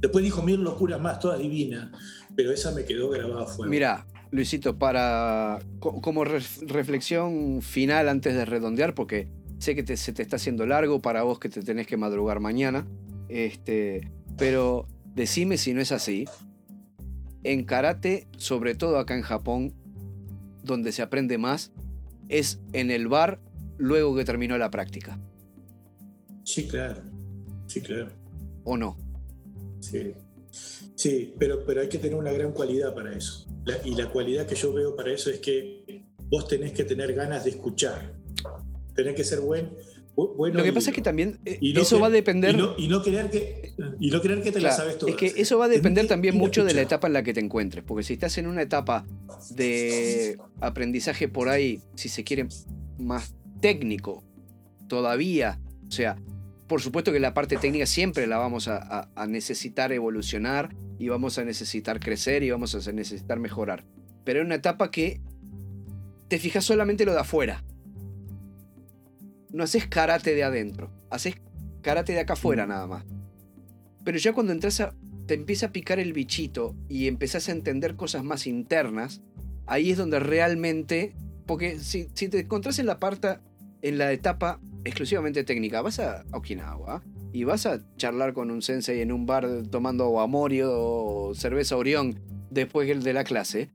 Después 0.00 0.22
dijo 0.24 0.42
mil 0.42 0.60
locuras 0.62 1.00
más, 1.00 1.18
todas 1.18 1.38
divinas, 1.40 1.90
pero 2.36 2.52
esa 2.52 2.70
me 2.72 2.84
quedó 2.84 3.08
grabada 3.10 3.42
a 3.42 3.46
fuego. 3.46 3.70
Mira, 3.70 4.06
Luisito, 4.30 4.78
para 4.78 5.58
co- 5.80 6.00
como 6.00 6.24
ref- 6.24 6.66
reflexión 6.66 7.60
final 7.62 8.08
antes 8.08 8.34
de 8.34 8.44
redondear, 8.44 8.94
porque 8.94 9.28
sé 9.58 9.74
que 9.74 9.82
te- 9.82 9.96
se 9.96 10.12
te 10.12 10.22
está 10.22 10.36
haciendo 10.36 10.64
largo 10.66 11.00
para 11.00 11.22
vos 11.22 11.38
que 11.38 11.48
te 11.48 11.62
tenés 11.62 11.86
que 11.86 11.96
madrugar 11.96 12.40
mañana, 12.40 12.86
este, 13.28 14.10
pero 14.38 14.86
decime 15.14 15.56
si 15.58 15.72
no 15.74 15.80
es 15.80 15.92
así. 15.92 16.26
En 17.42 17.64
karate, 17.64 18.26
sobre 18.36 18.74
todo 18.74 18.98
acá 18.98 19.16
en 19.16 19.22
Japón, 19.22 19.72
donde 20.62 20.92
se 20.92 21.02
aprende 21.02 21.38
más, 21.38 21.72
es 22.28 22.60
en 22.72 22.90
el 22.90 23.08
bar 23.08 23.40
luego 23.78 24.16
que 24.16 24.24
terminó 24.24 24.58
la 24.58 24.70
práctica. 24.70 25.18
Sí, 26.44 26.66
claro. 26.66 27.02
Sí, 27.66 27.80
claro. 27.80 28.08
¿O 28.64 28.76
no? 28.76 28.96
Sí. 29.80 30.14
Sí, 30.94 31.34
pero, 31.38 31.64
pero 31.66 31.82
hay 31.82 31.88
que 31.88 31.98
tener 31.98 32.16
una 32.16 32.32
gran 32.32 32.52
cualidad 32.52 32.94
para 32.94 33.12
eso. 33.12 33.46
y 33.84 33.94
la 33.94 34.08
cualidad 34.10 34.46
que 34.46 34.54
yo 34.54 34.72
veo 34.72 34.96
para 34.96 35.12
eso 35.12 35.30
es 35.30 35.40
que 35.40 36.04
vos 36.30 36.48
tenés 36.48 36.72
que 36.72 36.84
tener 36.84 37.12
ganas 37.14 37.44
de 37.44 37.50
escuchar. 37.50 38.14
Tenés 38.94 39.14
que 39.14 39.24
ser 39.24 39.40
buen, 39.40 39.70
bueno. 40.16 40.56
Lo 40.58 40.64
que 40.64 40.72
pasa 40.72 40.90
es 40.90 40.96
que 40.96 41.02
también 41.02 41.38
eh, 41.44 41.58
eso 41.60 42.00
va 42.00 42.06
a 42.06 42.10
depender. 42.10 42.56
Y 42.78 42.88
no, 42.88 43.02
creer 43.02 43.30
que, 43.30 43.74
y 44.00 44.10
no 44.10 44.20
creer 44.20 44.42
que 44.42 44.52
te 44.52 44.60
la 44.60 44.72
sabes 44.72 44.98
todo. 44.98 45.10
Es 45.10 45.16
que 45.16 45.32
eso 45.36 45.58
va 45.58 45.66
a 45.66 45.68
depender 45.68 46.06
también 46.06 46.36
mucho 46.36 46.64
de 46.64 46.74
la 46.74 46.82
etapa 46.82 47.06
en 47.06 47.12
la 47.12 47.22
que 47.22 47.34
te 47.34 47.40
encuentres. 47.40 47.84
Porque 47.84 48.02
si 48.02 48.14
estás 48.14 48.38
en 48.38 48.46
una 48.46 48.62
etapa 48.62 49.04
de 49.50 50.38
aprendizaje 50.60 51.28
por 51.28 51.48
ahí, 51.48 51.80
si 51.94 52.08
se 52.08 52.24
quiere, 52.24 52.48
más 52.98 53.34
técnico, 53.60 54.24
todavía, 54.88 55.60
o 55.86 55.90
sea, 55.90 56.16
por 56.66 56.80
supuesto 56.80 57.12
que 57.12 57.20
la 57.20 57.34
parte 57.34 57.56
técnica 57.56 57.86
siempre 57.86 58.26
la 58.26 58.38
vamos 58.38 58.68
a, 58.68 59.08
necesitar 59.28 59.92
evolucionar 59.92 60.74
y 60.98 61.08
vamos 61.08 61.38
a 61.38 61.44
necesitar 61.44 62.00
crecer 62.00 62.42
y 62.42 62.50
vamos 62.50 62.74
a 62.74 62.92
necesitar 62.92 63.38
mejorar. 63.38 63.84
Pero 64.24 64.40
es 64.40 64.46
una 64.46 64.56
etapa 64.56 64.90
que 64.90 65.20
te 66.28 66.38
fijas 66.38 66.64
solamente 66.64 67.04
lo 67.04 67.12
de 67.12 67.20
afuera. 67.20 67.62
No 69.56 69.64
haces 69.64 69.86
karate 69.86 70.34
de 70.34 70.44
adentro, 70.44 70.90
haces 71.08 71.36
karate 71.80 72.12
de 72.12 72.20
acá 72.20 72.34
afuera 72.34 72.66
nada 72.66 72.86
más. 72.86 73.06
Pero 74.04 74.18
ya 74.18 74.34
cuando 74.34 74.52
entras 74.52 74.80
a, 74.80 74.94
te 75.26 75.32
empieza 75.32 75.66
a 75.66 75.72
picar 75.72 75.98
el 75.98 76.12
bichito 76.12 76.76
y 76.90 77.06
empezás 77.06 77.48
a 77.48 77.52
entender 77.52 77.96
cosas 77.96 78.22
más 78.22 78.46
internas, 78.46 79.22
ahí 79.66 79.92
es 79.92 79.96
donde 79.96 80.20
realmente, 80.20 81.16
porque 81.46 81.78
si, 81.78 82.08
si 82.12 82.28
te 82.28 82.40
encontrás 82.40 82.78
en 82.78 82.84
la 82.84 82.98
parte, 82.98 83.38
en 83.80 83.96
la 83.96 84.12
etapa 84.12 84.60
exclusivamente 84.84 85.42
técnica. 85.42 85.80
Vas 85.80 86.00
a 86.00 86.26
Okinawa 86.32 87.02
y 87.32 87.44
vas 87.44 87.64
a 87.64 87.80
charlar 87.96 88.34
con 88.34 88.50
un 88.50 88.60
sensei 88.60 89.00
en 89.00 89.10
un 89.10 89.24
bar 89.24 89.48
tomando 89.70 90.04
aguamorio 90.04 90.70
o 90.70 91.34
cerveza 91.34 91.78
Orión 91.78 92.20
después 92.50 93.02
de 93.02 93.12
la 93.14 93.24
clase. 93.24 93.70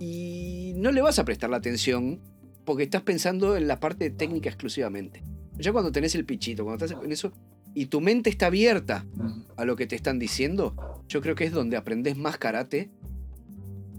Y 0.00 0.72
no 0.78 0.90
le 0.90 1.00
vas 1.00 1.20
a 1.20 1.24
prestar 1.24 1.50
la 1.50 1.58
atención 1.58 2.20
porque 2.64 2.84
estás 2.84 3.02
pensando 3.02 3.56
en 3.56 3.68
la 3.68 3.80
parte 3.80 4.10
técnica 4.10 4.48
exclusivamente. 4.48 5.22
Ya 5.58 5.72
cuando 5.72 5.92
tenés 5.92 6.14
el 6.14 6.24
pichito, 6.24 6.64
cuando 6.64 6.84
estás 6.84 7.02
en 7.02 7.12
eso 7.12 7.32
y 7.74 7.86
tu 7.86 8.00
mente 8.00 8.30
está 8.30 8.46
abierta 8.46 9.04
a 9.56 9.64
lo 9.64 9.76
que 9.76 9.86
te 9.86 9.96
están 9.96 10.18
diciendo, 10.18 10.74
yo 11.08 11.20
creo 11.20 11.34
que 11.34 11.44
es 11.44 11.52
donde 11.52 11.76
aprendes 11.76 12.16
más 12.16 12.38
karate. 12.38 12.90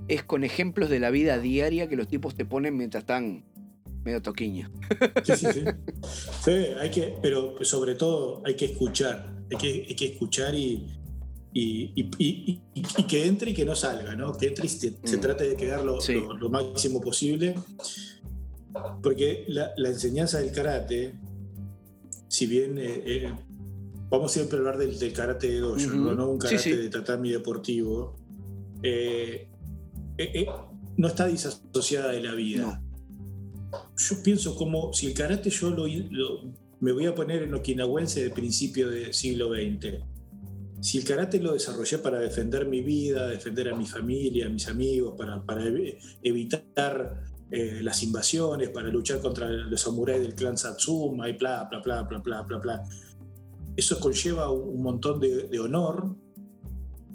Es 0.07 0.23
con 0.23 0.43
ejemplos 0.43 0.89
de 0.89 0.99
la 0.99 1.11
vida 1.11 1.39
diaria 1.39 1.87
que 1.87 1.95
los 1.95 2.07
tipos 2.07 2.35
te 2.35 2.43
ponen 2.43 2.75
mientras 2.75 3.03
están 3.03 3.45
medio 4.03 4.21
toquiño. 4.21 4.69
Sí, 5.23 5.33
sí, 5.37 5.47
sí. 5.53 5.63
sí 6.43 6.51
hay 6.51 6.91
que, 6.91 7.15
pero 7.21 7.55
sobre 7.63 7.95
todo 7.95 8.41
hay 8.45 8.55
que 8.55 8.65
escuchar, 8.65 9.33
hay 9.49 9.57
que, 9.57 9.95
que 9.95 10.05
escuchar 10.07 10.53
y, 10.53 10.87
y, 11.53 13.03
que 13.07 13.25
entre 13.25 13.51
y 13.51 13.53
que 13.53 13.65
no 13.65 13.75
salga, 13.75 14.15
¿no? 14.15 14.35
Que 14.37 14.47
entre 14.47 14.65
y 14.65 14.69
se, 14.69 14.91
mm. 14.91 15.21
trate 15.21 15.49
de 15.49 15.55
quedar 15.55 15.83
lo, 15.83 15.99
máximo 16.49 17.01
posible. 17.01 17.55
Porque 19.01 19.45
la, 19.47 19.73
enseñanza 19.77 20.39
del 20.39 20.51
karate, 20.51 21.13
si 22.27 22.47
bien 22.47 22.77
eh, 22.77 23.03
eh, 23.05 23.33
vamos 24.09 24.31
siempre 24.31 24.57
a 24.57 24.59
hablar 24.59 24.77
del, 24.77 25.13
karate 25.13 25.47
de 25.51 25.59
dojo, 25.59 25.91
¿no? 25.91 26.29
un 26.29 26.39
karate 26.39 26.77
de 26.77 26.89
tatami 26.89 27.31
deportivo, 27.31 28.15
eh, 28.81 29.47
no 30.97 31.07
está 31.07 31.27
disasociada 31.27 32.11
de 32.11 32.21
la 32.21 32.33
vida 32.33 32.81
yo 33.97 34.23
pienso 34.23 34.55
como 34.55 34.93
si 34.93 35.07
el 35.07 35.13
karate 35.13 35.49
yo 35.49 35.69
lo, 35.71 35.87
me 36.79 36.91
voy 36.91 37.05
a 37.05 37.15
poner 37.15 37.43
en 37.43 37.53
okinawense 37.53 38.23
de 38.23 38.29
principio 38.29 38.89
del 38.89 39.13
siglo 39.13 39.53
XX. 39.53 40.03
Si 40.81 40.97
el 40.97 41.05
karate 41.05 41.39
lo 41.39 41.53
desarrollé 41.53 41.97
para 41.99 42.19
defender 42.19 42.67
mi 42.67 42.81
vida, 42.81 43.27
defender 43.27 43.69
a 43.69 43.75
mi 43.75 43.85
familia, 43.85 44.47
a 44.47 44.49
mis 44.49 44.67
amigos, 44.67 45.15
para, 45.17 45.41
para 45.43 45.63
evitar 46.21 47.23
eh, 47.55 47.83
las 47.83 48.01
invasiones, 48.01 48.69
para 48.69 48.87
luchar 48.87 49.21
contra 49.21 49.47
los 49.47 49.79
samuráis 49.79 50.21
del 50.21 50.33
clan 50.33 50.57
Satsuma 50.57 51.29
y 51.29 51.33
bla, 51.33 51.67
bla, 51.69 51.81
bla, 51.81 52.01
bla, 52.01 52.17
bla, 52.17 52.41
bla, 52.41 52.57
bla. 52.57 52.83
Eso 53.77 53.99
conlleva 53.99 54.49
un 54.49 54.81
montón 54.81 55.19
de, 55.19 55.59
honor 55.59 56.15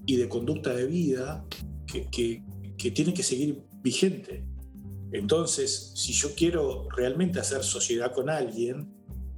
y 0.06 0.14
de 0.14 0.28
conducta 0.28 0.72
de 0.72 0.86
vida 0.86 1.44
que, 1.88 2.08
que, 2.08 2.44
que 2.76 2.90
tiene 2.92 3.12
que 3.12 3.24
seguir 3.24 3.64
vigente. 3.82 4.44
Entonces, 5.10 5.92
si 5.96 6.12
yo 6.12 6.28
quiero 6.36 6.88
realmente 6.90 7.40
hacer 7.40 7.64
sociedad 7.64 8.12
con 8.12 8.30
alguien, 8.30 8.94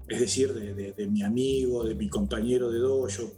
es 0.07 0.21
decir, 0.21 0.53
de, 0.53 1.07
mi 1.07 1.23
amigo, 1.23 1.83
de 1.83 1.95
mi 1.95 2.09
compañero 2.09 2.71
de 2.71 2.81
dojo, 2.81 3.33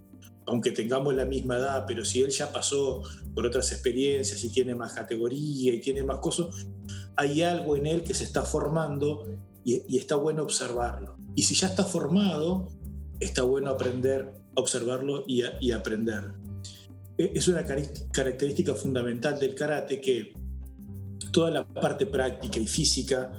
aunque 0.46 0.72
tengamos 0.72 1.14
la 1.14 1.26
misma 1.26 1.58
edad, 1.58 1.84
pero 1.86 2.04
si 2.04 2.22
él 2.22 2.30
ya 2.30 2.50
pasó 2.50 3.02
por 3.34 3.46
otras 3.46 3.70
experiencias 3.70 4.42
y 4.42 4.48
tiene 4.48 4.74
más 4.74 4.94
categoría 4.94 5.74
y 5.74 5.80
tiene 5.80 6.02
más 6.02 6.18
cosas, 6.18 6.66
hay 7.16 7.42
algo 7.42 7.76
en 7.76 7.86
él 7.86 8.02
que 8.02 8.14
se 8.14 8.24
está 8.24 8.42
formando 8.42 9.26
y, 9.64 9.96
está 9.96 10.16
bueno 10.16 10.42
observarlo. 10.42 11.16
Y 11.34 11.42
si 11.42 11.54
ya 11.54 11.68
está 11.68 11.84
formado, 11.84 12.68
está 13.20 13.42
bueno 13.42 13.70
aprender 13.70 14.42
observarlo 14.54 15.24
y, 15.26 15.70
aprender. 15.72 16.32
E, 17.18 17.32
es 17.34 17.48
una 17.48 17.64
característica 17.64 18.74
fundamental 18.74 19.38
del 19.38 19.54
karate 19.54 20.00
que 20.00 20.34
toda 21.32 21.50
la 21.50 21.66
parte 21.66 22.06
práctica 22.06 22.58
y 22.58 22.66
física 22.66 23.32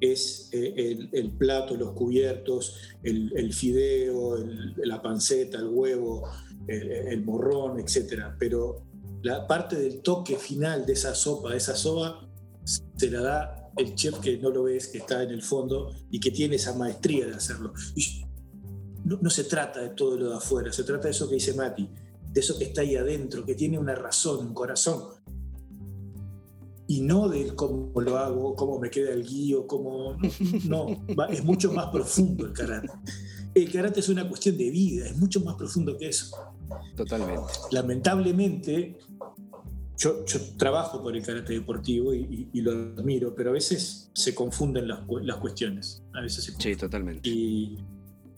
es 0.00 0.48
eh, 0.52 1.08
el, 1.12 1.30
plato, 1.32 1.76
los 1.76 1.92
cubiertos, 1.92 2.76
el, 3.02 3.52
fideo, 3.52 4.36
la 4.76 5.00
panceta, 5.00 5.58
el 5.58 5.68
huevo, 5.68 6.28
el, 6.66 7.24
morrón, 7.24 7.78
etc. 7.78 8.34
Pero 8.38 8.82
la 9.22 9.46
parte 9.46 9.76
del 9.76 10.02
toque 10.02 10.36
final 10.36 10.84
de 10.84 10.94
esa 10.94 11.14
sopa, 11.14 11.50
de 11.50 11.56
esa 11.56 11.74
sopa, 11.74 12.23
se 12.64 13.10
la 13.10 13.20
da 13.20 13.70
el 13.76 13.94
chef 13.94 14.18
que 14.20 14.38
no 14.38 14.50
lo 14.50 14.64
ves, 14.64 14.88
que 14.88 14.98
está 14.98 15.22
en 15.22 15.30
el 15.30 15.42
fondo 15.42 15.92
y 16.10 16.20
que 16.20 16.30
tiene 16.30 16.56
esa 16.56 16.74
maestría 16.74 17.26
de 17.26 17.34
hacerlo. 17.34 17.72
no, 19.04 19.18
no 19.20 19.30
se 19.30 19.44
trata 19.44 19.80
de 19.80 19.90
todo 19.90 20.16
lo 20.16 20.30
de 20.30 20.36
afuera, 20.36 20.72
se 20.72 20.84
trata 20.84 21.04
de 21.04 21.10
eso 21.10 21.28
que 21.28 21.34
dice 21.34 21.54
Mati, 21.54 21.88
de 22.32 22.40
eso 22.40 22.58
que 22.58 22.64
está 22.64 22.80
ahí 22.80 22.96
adentro, 22.96 23.44
que 23.44 23.54
tiene 23.54 23.78
una 23.78 23.94
razón, 23.94 24.46
un 24.46 24.54
corazón, 24.54 25.02
y 26.86 27.00
no 27.00 27.28
de 27.28 27.54
cómo 27.54 27.98
lo 28.00 28.18
hago, 28.18 28.54
cómo 28.54 28.78
me 28.78 28.90
queda 28.90 29.12
el 29.12 29.24
guío, 29.24 29.66
cómo... 29.66 30.16
No, 30.64 30.86
es 31.30 31.44
mucho 31.44 31.72
más 31.72 31.86
profundo 31.86 32.46
el 32.46 32.52
karate. 32.52 32.88
El 33.54 33.70
karate 33.70 34.00
es 34.00 34.08
una 34.08 34.28
cuestión 34.28 34.58
de 34.58 34.70
vida, 34.70 35.06
es 35.06 35.16
mucho 35.16 35.40
más 35.40 35.54
profundo 35.54 35.96
que 35.96 36.08
eso. 36.08 36.36
Totalmente. 36.96 37.42
Lamentablemente, 37.70 38.98
yo, 39.96 40.24
trabajo 40.56 41.02
por 41.02 41.16
el 41.16 41.22
karate 41.22 41.52
deportivo 41.52 42.14
y, 42.14 42.48
lo 42.60 42.72
admiro, 42.72 43.34
pero 43.34 43.50
a 43.50 43.52
veces 43.52 44.10
se 44.14 44.34
confunden 44.34 44.88
las, 44.88 45.00
las 45.22 45.36
cuestiones. 45.36 46.02
A 46.12 46.20
veces 46.20 46.54
sí, 46.58 46.76
totalmente. 46.76 47.28
Y, 47.28 47.78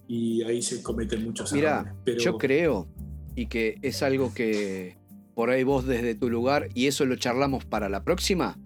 y, 0.08 0.42
ahí 0.42 0.62
se 0.62 0.82
cometen 0.82 1.24
muchos 1.24 1.52
errores. 1.52 1.92
Mira, 2.04 2.16
yo 2.18 2.38
creo, 2.38 2.88
y 3.34 3.46
que 3.46 3.78
es 3.82 4.02
algo 4.02 4.32
que 4.34 4.96
por 5.34 5.50
ahí 5.50 5.64
vos 5.64 5.86
desde 5.86 6.14
tu 6.14 6.30
lugar, 6.30 6.68
y 6.74 6.86
eso 6.86 7.04
lo 7.04 7.16
charlamos 7.16 7.64
para 7.64 7.88
la 7.88 8.04
próxima, 8.04 8.58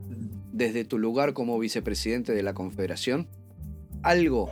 desde 0.52 0.84
tu 0.84 0.98
lugar 0.98 1.32
como 1.32 1.58
vicepresidente 1.58 2.32
de 2.32 2.42
la 2.42 2.54
Confederación, 2.54 3.28
algo 4.02 4.50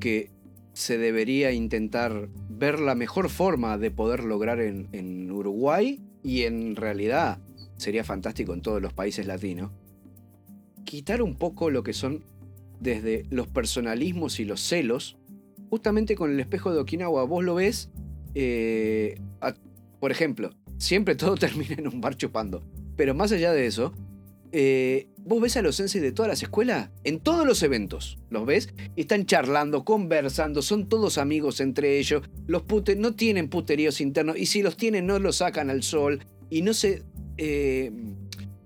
que 0.00 0.30
se 0.72 0.98
debería 0.98 1.52
intentar 1.52 2.28
ver 2.48 2.80
la 2.80 2.94
mejor 2.94 3.28
forma 3.28 3.78
de 3.78 3.90
poder 3.90 4.24
lograr 4.24 4.60
en, 4.60 5.30
Uruguay 5.30 6.00
y 6.22 6.42
en 6.42 6.76
realidad 6.76 7.38
sería 7.76 8.04
fantástico 8.04 8.54
en 8.54 8.62
todos 8.62 8.80
los 8.80 8.92
países 8.92 9.26
latinos, 9.26 9.70
quitar 10.84 11.22
un 11.22 11.36
poco 11.36 11.70
lo 11.70 11.82
que 11.82 11.92
son 11.92 12.24
desde 12.80 13.24
los 13.30 13.46
personalismos 13.48 14.40
y 14.40 14.44
los 14.44 14.60
celos, 14.60 15.16
justamente 15.70 16.14
con 16.14 16.30
el 16.30 16.40
espejo 16.40 16.72
de 16.72 16.80
Okinawa, 16.80 17.24
vos 17.24 17.42
lo 17.42 17.54
ves, 17.54 17.90
eh, 18.34 19.20
por 20.00 20.10
ejemplo, 20.10 20.50
siempre 20.78 21.14
todo 21.16 21.36
termina 21.36 21.74
en 21.78 21.88
un 21.88 22.00
bar 22.00 22.16
chupando. 22.16 22.62
Pero 22.96 23.14
más 23.14 23.32
allá 23.32 23.52
de 23.52 23.66
eso, 23.66 23.92
eh, 24.52 25.08
vos 25.18 25.40
ves 25.40 25.56
a 25.56 25.62
los 25.62 25.74
senseis 25.74 26.00
de 26.00 26.12
todas 26.12 26.28
las 26.28 26.42
escuelas 26.42 26.90
en 27.02 27.18
todos 27.18 27.46
los 27.46 27.62
eventos. 27.62 28.18
Los 28.30 28.46
ves 28.46 28.72
están 28.94 29.26
charlando, 29.26 29.84
conversando, 29.84 30.62
son 30.62 30.88
todos 30.88 31.18
amigos 31.18 31.60
entre 31.60 31.98
ellos. 31.98 32.22
Los 32.46 32.62
pute 32.62 32.94
no 32.94 33.14
tienen 33.14 33.48
puteríos 33.48 34.00
internos 34.00 34.36
y 34.38 34.46
si 34.46 34.62
los 34.62 34.76
tienen 34.76 35.06
no 35.06 35.18
los 35.18 35.36
sacan 35.36 35.70
al 35.70 35.82
sol 35.82 36.24
y 36.50 36.62
no 36.62 36.72
se. 36.72 37.02
Eh, 37.36 37.92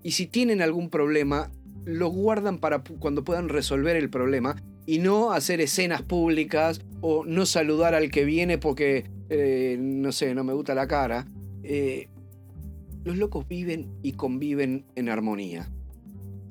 y 0.03 0.11
si 0.11 0.27
tienen 0.27 0.61
algún 0.61 0.89
problema, 0.89 1.51
lo 1.85 2.09
guardan 2.09 2.59
para 2.59 2.83
cuando 2.99 3.23
puedan 3.23 3.49
resolver 3.49 3.95
el 3.95 4.09
problema 4.09 4.55
y 4.85 4.99
no 4.99 5.31
hacer 5.31 5.61
escenas 5.61 6.01
públicas 6.01 6.81
o 7.01 7.25
no 7.25 7.45
saludar 7.45 7.93
al 7.95 8.09
que 8.09 8.25
viene 8.25 8.57
porque, 8.57 9.05
eh, 9.29 9.77
no 9.79 10.11
sé, 10.11 10.33
no 10.33 10.43
me 10.43 10.53
gusta 10.53 10.73
la 10.75 10.87
cara. 10.87 11.27
Eh, 11.63 12.07
los 13.03 13.17
locos 13.17 13.47
viven 13.47 13.87
y 14.01 14.13
conviven 14.13 14.85
en 14.95 15.09
armonía. 15.09 15.69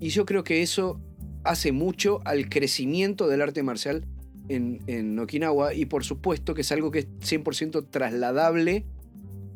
Y 0.01 0.11
yo 0.11 0.25
creo 0.25 0.45
que 0.45 0.63
eso 0.63 1.01
hace 1.45 1.73
mucho 1.73 2.21
al 2.25 2.49
crecimiento 2.49 3.29
del 3.29 3.43
arte 3.43 3.63
marcial 3.63 4.07
en, 4.49 4.81
en 4.87 5.19
Okinawa 5.19 5.75
y 5.75 5.87
por 5.87 6.05
supuesto 6.05 6.55
que 6.55 6.61
es 6.63 6.73
algo 6.73 6.91
que 6.91 7.01
es 7.01 7.09
100% 7.21 7.89
trasladable 7.91 8.87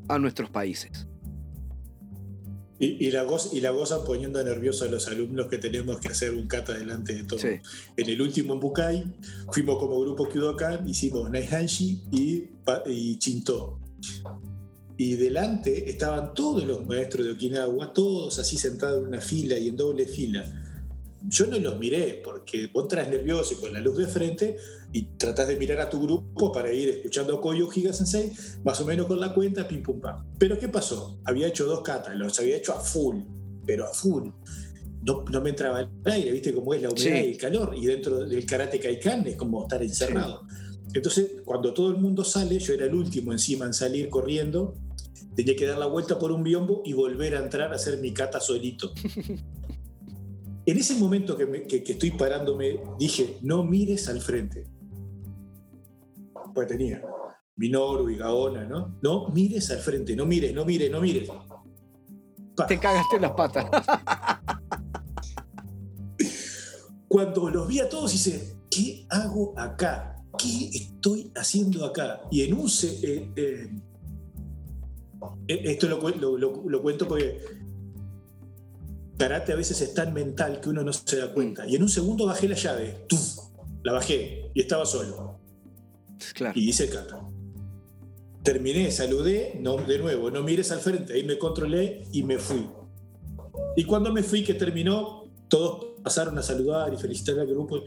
a 0.09 0.18
nuestros 0.18 0.51
países. 0.51 1.06
Y, 2.85 3.13
la 3.13 3.23
goz, 3.23 3.51
y 3.53 3.61
la 3.61 3.71
gozan 3.71 4.03
poniendo 4.05 4.43
nerviosos 4.43 4.89
a 4.89 4.91
los 4.91 5.07
alumnos 5.07 5.47
que 5.47 5.59
tenemos 5.59 6.01
que 6.01 6.09
hacer 6.09 6.35
un 6.35 6.49
kata 6.49 6.77
delante 6.77 7.15
de 7.15 7.23
todos. 7.23 7.45
En 7.45 7.61
el 7.97 8.21
último 8.21 8.55
en 8.55 8.61
Bukai 8.61 9.05
fuimos 9.53 9.79
como 9.79 10.01
grupo 10.01 10.29
Kyudokan, 10.29 10.89
hicimos 10.89 11.31
Naihanshi 11.31 12.03
y, 12.11 12.45
y 12.87 13.19
Chinto. 13.19 13.79
Y 14.97 15.15
delante 15.15 15.89
estaban 15.89 16.35
todos 16.35 16.65
los 16.65 16.85
maestros 16.85 17.25
de 17.25 17.33
Okinawa, 17.33 17.93
todos 17.93 18.41
así 18.41 18.59
sentados 18.59 18.99
en 18.99 19.07
una 19.07 19.21
fila 19.21 19.57
y 19.57 19.69
en 19.69 19.77
doble 19.77 20.05
fila 20.05 20.45
yo 21.29 21.47
no 21.47 21.59
los 21.59 21.79
miré 21.79 22.21
porque 22.25 22.69
vos 22.73 22.85
entras 22.85 23.09
nervioso 23.09 23.55
y 23.55 23.57
con 23.59 23.73
la 23.73 23.81
luz 23.81 23.97
de 23.99 24.07
frente 24.07 24.57
y 24.93 25.02
tratás 25.16 25.48
de 25.48 25.56
mirar 25.56 25.81
a 25.81 25.90
tu 25.90 26.01
grupo 26.01 26.52
para 26.52 26.73
ir 26.73 26.89
escuchando 26.89 27.36
a 27.36 27.40
Koyo 27.40 27.69
Giga 27.69 27.93
Sensei, 27.93 28.32
más 28.64 28.81
o 28.81 28.85
menos 28.85 29.06
con 29.06 29.19
la 29.19 29.32
cuenta, 29.32 29.66
pim 29.66 29.82
pum 29.82 30.01
pam. 30.01 30.24
Pero 30.39 30.59
¿qué 30.59 30.69
pasó? 30.69 31.19
Había 31.24 31.48
hecho 31.48 31.66
dos 31.66 31.82
katas, 31.82 32.14
los 32.16 32.39
había 32.39 32.56
hecho 32.56 32.73
a 32.73 32.81
full, 32.81 33.20
pero 33.64 33.86
a 33.86 33.93
full. 33.93 34.28
No, 35.05 35.24
no 35.31 35.40
me 35.40 35.51
entraba 35.51 35.81
el 35.81 35.89
aire, 36.05 36.31
¿viste 36.31 36.55
cómo 36.55 36.74
es 36.74 36.82
la 36.82 36.90
humedad 36.90 37.24
y 37.24 37.31
el 37.31 37.36
calor? 37.36 37.74
Y 37.77 37.86
dentro 37.86 38.24
del 38.24 38.47
karate 38.47 38.78
kaikan 38.78 39.27
es 39.27 39.36
como 39.36 39.62
estar 39.62 39.82
encerrado. 39.82 40.43
Entonces, 40.94 41.43
cuando 41.44 41.73
todo 41.73 41.90
el 41.90 41.97
mundo 41.97 42.23
sale, 42.23 42.59
yo 42.59 42.74
era 42.74 42.86
el 42.86 42.94
último 42.94 43.32
encima 43.32 43.64
en 43.64 43.73
salir 43.73 44.10
corriendo, 44.10 44.74
tenía 45.35 45.56
que 45.56 45.66
dar 45.66 45.78
la 45.78 45.86
vuelta 45.86 46.19
por 46.19 46.31
un 46.31 46.43
biombo 46.43 46.82
y 46.85 46.93
volver 46.93 47.35
a 47.35 47.40
entrar 47.40 47.73
a 47.73 47.77
hacer 47.77 47.98
mi 47.98 48.12
kata 48.12 48.40
solito. 48.40 48.93
En 50.64 50.78
ese 50.78 50.94
momento 50.94 51.36
que, 51.36 51.66
estoy 51.66 52.12
parándome, 52.12 52.78
dije, 52.97 53.36
no 53.43 53.64
mires 53.64 54.09
al 54.09 54.20
frente. 54.20 54.64
Pues 56.55 56.69
tenía 56.69 57.03
Minoru 57.57 58.11
y 58.11 58.16
Gaona, 58.16 58.65
¿no? 58.65 58.99
No 59.03 59.29
mires 59.29 59.70
al 59.70 59.79
frente, 59.79 60.16
no 60.16 60.27
mires, 60.27 60.55
no 60.55 60.65
mires, 60.65 60.91
no 60.91 61.01
mires. 61.01 61.29
Te 62.69 62.79
cagaste 62.79 63.19
las 63.20 63.33
patas. 63.33 63.66
Cuando 67.09 67.51
los 67.51 67.69
vi 67.69 67.81
a 67.81 67.89
todos, 67.89 68.15
hice, 68.15 68.57
¿qué 68.70 69.07
hago 69.11 69.55
acá? 69.59 70.16
¿Qué 70.39 70.70
estoy 70.73 71.31
haciendo 71.37 71.85
acá? 71.85 72.23
Y 72.31 72.43
en 72.43 72.55
un... 72.55 72.69
Eh, 72.69 73.33
eh, 73.37 73.70
eh, 75.49 75.61
esto 75.65 75.89
lo 75.89 76.83
cuento 76.83 77.07
porque 77.07 77.41
karate 79.19 79.53
a 79.53 79.57
veces 79.57 79.81
es 79.81 79.95
tan 79.95 80.12
mental 80.12 80.61
que 80.61 80.69
uno 80.70 80.83
no 80.83 80.93
se 80.93 81.16
da 81.16 81.33
cuenta. 81.33 81.66
Y 81.66 81.77
en 81.77 81.83
un 81.83 81.89
segundo 81.89 82.27
bajé 82.27 82.49
la 82.49 82.57
llave, 82.57 83.07
la 83.85 83.93
bajé 83.93 84.51
y 84.53 84.61
estaba 84.61 84.85
solo. 84.85 85.41
Y 86.55 86.69
hice 86.69 86.89
kata. 86.89 87.20
Terminé, 88.43 88.90
saludé, 88.90 89.59
no, 89.61 89.77
de 89.77 89.99
nuevo, 89.99 90.31
no 90.31 90.43
mires 90.43 90.73
al 90.73 90.81
frente, 90.81 91.15
ahí 91.15 91.24
me 91.24 91.39
controlé 91.39 92.05
y 92.12 92.23
me 92.24 92.39
fui. 92.39 92.66
Y 93.77 93.85
cuando 93.85 94.12
me 94.12 94.23
fui, 94.23 94.43
que 94.43 94.55
terminó, 94.55 95.31
todos 95.49 96.01
pasaron 96.03 96.36
a 96.39 96.43
saludar 96.43 96.93
y 96.93 96.97
felicitar 96.97 97.39
al 97.39 97.47
grupo. 97.47 97.81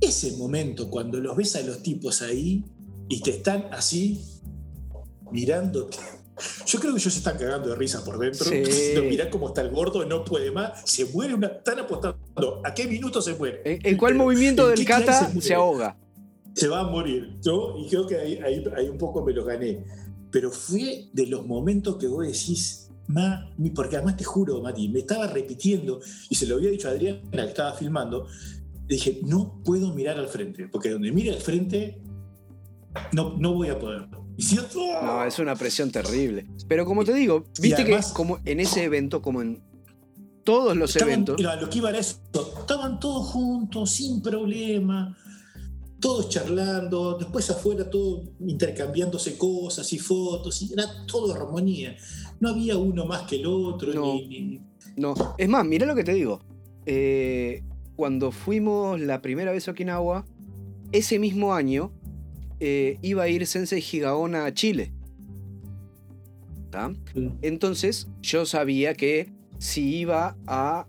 Ese 0.00 0.36
momento, 0.36 0.90
cuando 0.90 1.20
los 1.20 1.36
ves 1.36 1.54
a 1.56 1.62
los 1.62 1.82
tipos 1.82 2.22
ahí 2.22 2.64
y 3.08 3.20
te 3.20 3.30
están 3.30 3.68
así, 3.70 4.20
mirándote 5.30 5.98
yo 6.66 6.78
creo 6.78 6.92
que 6.92 7.00
ellos 7.00 7.12
se 7.12 7.18
están 7.18 7.36
cagando 7.38 7.68
de 7.68 7.76
risa 7.76 8.04
por 8.04 8.18
dentro. 8.18 8.46
Sí. 8.46 8.62
Mirá 9.08 9.30
cómo 9.30 9.48
está 9.48 9.60
el 9.62 9.70
gordo, 9.70 10.04
no 10.04 10.24
puede 10.24 10.50
más. 10.50 10.82
Se 10.84 11.04
muere 11.06 11.34
una. 11.34 11.48
Están 11.48 11.80
apostando. 11.80 12.62
¿A 12.64 12.74
qué 12.74 12.86
minuto 12.86 13.20
se 13.20 13.34
muere? 13.34 13.60
¿En, 13.64 13.96
cuál 13.96 14.14
movimiento 14.14 14.68
del 14.68 14.84
kata 14.84 15.30
se, 15.40 15.54
ahoga? 15.54 15.96
Se 16.54 16.68
va 16.68 16.80
a 16.80 16.84
morir. 16.84 17.38
Yo, 17.42 17.76
y 17.78 17.88
creo 17.88 18.06
que 18.06 18.16
ahí, 18.16 18.88
un 18.88 18.98
poco 18.98 19.24
me 19.24 19.32
lo 19.32 19.44
gané. 19.44 19.84
Pero 20.30 20.50
fue 20.50 21.08
de 21.12 21.26
los 21.26 21.46
momentos 21.46 21.96
que 21.96 22.06
vos 22.06 22.26
decís, 22.26 22.90
Ma, 23.08 23.50
porque 23.74 23.96
además 23.96 24.16
te 24.16 24.24
juro, 24.24 24.62
Mati, 24.62 24.88
me 24.88 25.00
estaba 25.00 25.26
repitiendo, 25.26 26.00
y 26.28 26.34
se 26.34 26.46
lo 26.46 26.56
había 26.56 26.70
dicho 26.70 26.88
a 26.88 26.92
Adriana 26.92 27.20
que 27.32 27.40
estaba 27.42 27.72
filmando, 27.72 28.26
dije, 28.86 29.20
no 29.24 29.60
puedo 29.64 29.92
mirar 29.92 30.18
al 30.18 30.28
frente, 30.28 30.68
porque 30.68 30.90
donde 30.90 31.10
mire 31.10 31.32
al 31.32 31.40
frente, 31.40 32.00
no, 33.12 33.36
no 33.36 33.54
voy 33.54 33.68
a 33.68 33.78
poder. 33.78 34.08
No, 35.02 35.24
es 35.24 35.38
una 35.38 35.54
presión 35.54 35.90
terrible. 35.90 36.46
Pero 36.68 36.84
como 36.84 37.04
te 37.04 37.12
digo, 37.12 37.44
viste 37.60 37.84
que 37.84 37.98
como 38.14 38.38
en 38.44 38.60
ese 38.60 38.84
evento, 38.84 39.20
como 39.20 39.42
en 39.42 39.62
todos 40.44 40.76
los 40.76 40.96
eventos. 40.96 41.40
lo 41.40 41.70
que 41.70 41.78
iba 41.78 41.90
era 41.90 41.98
eso, 41.98 42.18
estaban 42.60 42.98
todos 42.98 43.28
juntos, 43.28 43.90
sin 43.90 44.22
problema, 44.22 45.16
todos 46.00 46.28
charlando, 46.28 47.18
después 47.18 47.48
afuera 47.50 47.88
todo 47.88 48.22
intercambiándose 48.40 49.36
cosas 49.36 49.92
y 49.92 49.98
fotos, 49.98 50.62
y 50.62 50.72
era 50.72 50.84
todo 51.06 51.34
armonía. 51.34 51.96
No 52.40 52.48
había 52.48 52.76
uno 52.76 53.04
más 53.04 53.22
que 53.22 53.36
el 53.36 53.46
otro. 53.46 53.92
No, 53.92 54.14
no. 54.96 55.34
es 55.36 55.48
más, 55.48 55.64
mira 55.64 55.86
lo 55.86 55.94
que 55.94 56.04
te 56.04 56.14
digo. 56.14 56.40
Eh, 56.86 57.62
cuando 57.96 58.32
fuimos 58.32 58.98
la 58.98 59.20
primera 59.20 59.52
vez 59.52 59.68
a 59.68 59.72
Okinawa, 59.72 60.26
ese 60.90 61.18
mismo 61.18 61.54
año 61.54 61.92
eh, 62.58 62.98
iba 63.02 63.24
a 63.24 63.28
ir 63.28 63.46
Sensei 63.46 63.84
Higaona 63.92 64.46
a 64.46 64.54
Chile. 64.54 64.92
Entonces 67.42 68.08
yo 68.22 68.46
sabía 68.46 68.94
que 68.94 69.32
si 69.58 69.96
iba 69.98 70.36
a... 70.46 70.86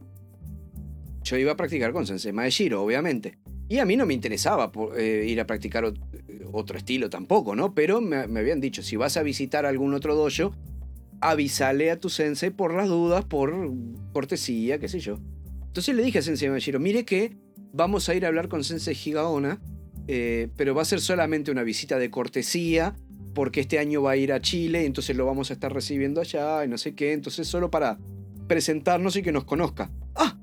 Yo 1.23 1.38
iba 1.38 1.51
a 1.51 1.57
practicar 1.57 1.91
con 1.93 2.07
Sensei 2.07 2.31
Maeshiro, 2.33 2.83
obviamente. 2.83 3.40
Y 3.72 3.80
a 3.80 3.85
mí 3.85 3.95
no 3.95 4.06
me 4.06 4.14
interesaba 4.14 4.69
eh, 4.98 5.26
ir 5.30 5.39
a 5.39 5.48
practicar 5.48 5.85
otro 6.52 6.77
estilo 6.77 7.10
tampoco, 7.10 7.56
¿no? 7.56 7.73
Pero 7.73 8.02
me, 8.02 8.18
habían 8.18 8.60
dicho, 8.60 8.84
si 8.84 8.98
vas 8.98 9.15
a 9.15 9.23
visitar 9.23 9.65
algún 9.65 9.93
otro 9.93 10.14
dojo, 10.14 10.53
avísale 11.22 11.89
a 11.89 11.98
tu 11.98 12.10
sensei 12.10 12.49
por 12.49 12.73
las 12.73 12.89
dudas, 12.89 13.23
por 13.23 13.72
cortesía, 14.11 14.77
qué 14.77 14.89
sé 14.89 14.99
yo. 14.99 15.19
Entonces 15.68 15.95
le 15.95 16.03
dije 16.03 16.19
a 16.19 16.22
Sensei 16.22 16.49
Maeshiro, 16.49 16.81
mire 16.81 17.06
que 17.06 17.38
vamos 17.72 18.10
a 18.10 18.14
ir 18.14 18.26
a 18.26 18.27
hablar 18.27 18.49
con 18.49 18.65
Sensei 18.65 18.93
Higaona 18.93 19.61
eh, 20.10 20.49
pero 20.57 20.76
va 20.76 20.81
a 20.81 20.85
ser 20.85 20.99
solamente 20.99 21.49
una 21.49 21.64
visita 21.64 21.98
de 21.98 22.11
cortesía, 22.11 22.93
porque 23.34 23.61
este 23.61 23.80
año 23.80 24.02
va 24.02 24.11
a 24.11 24.18
ir 24.18 24.34
a 24.34 24.41
Chile, 24.41 24.85
entonces 24.85 25.15
lo 25.15 25.26
vamos 25.26 25.49
a 25.49 25.53
estar 25.53 25.73
recibiendo 25.73 26.19
allá 26.19 26.65
y 26.65 26.68
no 26.68 26.77
sé 26.77 26.93
qué, 26.93 27.14
entonces 27.14 27.48
solo 27.48 27.72
para 27.72 27.99
presentarnos 28.49 29.15
y 29.15 29.22
que 29.22 29.31
nos 29.31 29.45
conozca. 29.45 29.89
¡Ah! 30.15 30.38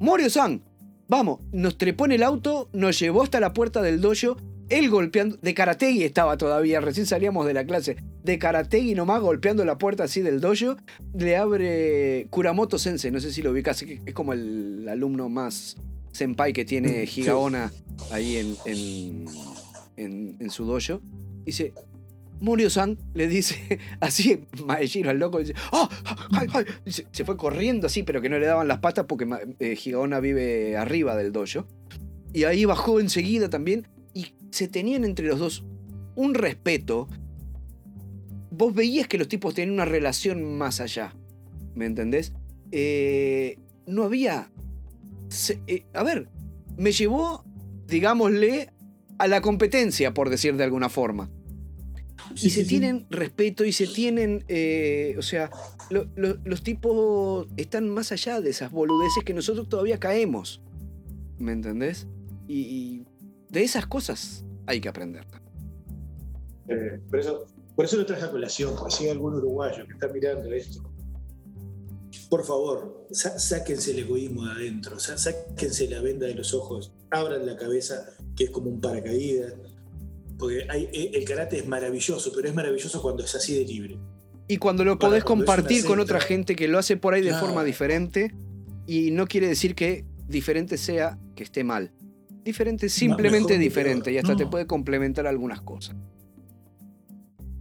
Morio-san, 0.00 0.62
vamos, 1.08 1.40
nos 1.52 1.78
trepó 1.78 2.06
en 2.06 2.12
el 2.12 2.22
auto, 2.22 2.68
nos 2.72 2.98
llevó 2.98 3.22
hasta 3.22 3.40
la 3.40 3.52
puerta 3.52 3.82
del 3.82 4.00
dojo, 4.00 4.36
él 4.68 4.88
golpeando, 4.88 5.36
de 5.42 5.54
Karategi 5.54 6.04
estaba 6.04 6.36
todavía, 6.36 6.80
recién 6.80 7.06
salíamos 7.06 7.46
de 7.46 7.54
la 7.54 7.64
clase, 7.64 7.96
de 8.22 8.38
Karategi 8.38 8.94
nomás 8.94 9.20
golpeando 9.20 9.64
la 9.64 9.78
puerta 9.78 10.04
así 10.04 10.20
del 10.22 10.40
dojo, 10.40 10.76
le 11.14 11.36
abre 11.36 12.26
Kuramoto 12.30 12.78
Sensei, 12.78 13.10
no 13.10 13.20
sé 13.20 13.32
si 13.32 13.42
lo 13.42 13.50
ubicas, 13.50 13.82
es 13.82 14.14
como 14.14 14.32
el 14.32 14.86
alumno 14.88 15.28
más 15.28 15.76
senpai 16.12 16.52
que 16.52 16.64
tiene 16.64 17.04
Higaona 17.04 17.72
ahí 18.10 18.36
en, 18.36 18.56
en, 19.96 20.36
en, 20.38 20.50
su 20.50 20.64
dojo. 20.64 21.00
Dice, 21.44 21.74
Morio-san 22.44 22.98
le 23.14 23.26
dice 23.28 23.78
así, 24.00 24.44
Maeshiro 24.64 25.10
al 25.10 25.18
loco, 25.18 25.38
dice, 25.38 25.54
¡Oh! 25.72 25.88
Se, 26.86 27.24
fue 27.24 27.36
corriendo 27.36 27.86
así, 27.86 28.02
pero 28.02 28.20
que 28.20 28.28
no 28.28 28.38
le 28.38 28.46
daban 28.46 28.68
las 28.68 28.78
patas 28.78 29.06
porque 29.08 29.26
eh, 29.58 29.76
Higaona 29.82 30.20
vive 30.20 30.76
arriba 30.76 31.16
del 31.16 31.32
dojo. 31.32 31.66
Y 32.32 32.44
ahí 32.44 32.64
bajó 32.64 33.00
enseguida 33.00 33.48
también 33.48 33.86
y 34.12 34.34
se 34.50 34.68
tenían 34.68 35.04
entre 35.04 35.26
los 35.26 35.38
dos 35.38 35.64
un 36.14 36.34
respeto. 36.34 37.08
Vos 38.50 38.74
veías 38.74 39.08
que 39.08 39.18
los 39.18 39.28
tipos 39.28 39.54
tenían 39.54 39.74
una 39.74 39.84
relación 39.84 40.56
más 40.56 40.80
allá, 40.80 41.14
¿me 41.74 41.86
entendés? 41.86 42.32
Eh, 42.70 43.58
no 43.86 44.04
había 44.04 44.50
eh, 45.66 45.84
a 45.92 46.02
ver, 46.02 46.28
me 46.76 46.92
llevó, 46.92 47.44
digámosle, 47.86 48.70
a 49.18 49.26
la 49.26 49.40
competencia, 49.40 50.14
por 50.14 50.30
decir 50.30 50.56
de 50.56 50.64
alguna 50.64 50.88
forma. 50.88 51.30
Y 52.34 52.50
se 52.50 52.64
tienen 52.64 53.06
respeto 53.10 53.64
y 53.64 53.72
se 53.72 53.86
tienen, 53.86 54.44
eh, 54.48 55.14
o 55.18 55.22
sea, 55.22 55.50
los 55.90 56.62
tipos 56.62 57.46
están 57.56 57.88
más 57.88 58.12
allá 58.12 58.40
de 58.40 58.50
esas 58.50 58.70
boludeces 58.70 59.24
que 59.24 59.34
nosotros 59.34 59.68
todavía 59.68 59.98
caemos. 59.98 60.62
¿Me 61.38 61.52
entendés? 61.52 62.06
Y, 62.48 63.04
de 63.48 63.62
esas 63.62 63.86
cosas 63.86 64.44
hay 64.66 64.80
que 64.80 64.88
aprender. 64.88 65.24
Eh, 66.68 67.00
por, 67.08 67.20
eso, 67.20 67.46
por 67.76 67.84
eso 67.84 67.96
lo 67.96 68.06
traje 68.06 68.24
a 68.24 68.30
colación, 68.30 68.74
por 68.74 68.90
si 68.90 69.04
hay 69.04 69.10
algún 69.10 69.34
uruguayo 69.34 69.86
que 69.86 69.92
está 69.92 70.08
mirando 70.08 70.52
esto 70.52 70.82
por 72.28 72.44
favor, 72.44 73.06
sáquense 73.10 73.92
el 73.92 74.00
egoísmo 74.00 74.44
de 74.46 74.52
adentro, 74.52 74.98
sáquense 74.98 75.88
la 75.88 76.00
venda 76.00 76.26
de 76.26 76.34
los 76.34 76.54
ojos, 76.54 76.92
abran 77.10 77.46
la 77.46 77.56
cabeza, 77.56 78.06
que 78.36 78.44
es 78.44 78.50
como 78.50 78.70
un 78.70 78.80
paracaídas. 78.80 79.54
Porque 80.38 80.66
e, 80.72 81.10
el 81.14 81.24
karate 81.24 81.58
es 81.58 81.66
maravilloso, 81.66 82.32
pero 82.34 82.48
es 82.48 82.54
maravilloso 82.54 83.00
cuando 83.00 83.24
es 83.24 83.34
así 83.34 83.54
de 83.58 83.64
libre. 83.64 83.98
Y 84.48 84.58
cuando 84.58 84.84
lo 84.84 84.98
podés 84.98 85.24
compartir 85.24 85.84
con 85.84 86.00
otra 86.00 86.20
gente 86.20 86.54
que 86.56 86.68
lo 86.68 86.78
hace 86.78 86.96
por 86.96 87.14
ahí 87.14 87.22
de 87.22 87.32
forma 87.34 87.64
diferente, 87.64 88.34
y 88.86 89.10
no 89.10 89.26
quiere 89.26 89.48
decir 89.48 89.74
que 89.74 90.04
diferente 90.28 90.76
sea 90.76 91.18
que 91.34 91.42
esté 91.44 91.64
mal. 91.64 91.92
Diferente, 92.44 92.88
simplemente 92.90 93.56
diferente, 93.58 94.12
y 94.12 94.18
hasta 94.18 94.36
te 94.36 94.46
puede 94.46 94.66
complementar 94.66 95.26
algunas 95.26 95.62
cosas. 95.62 95.96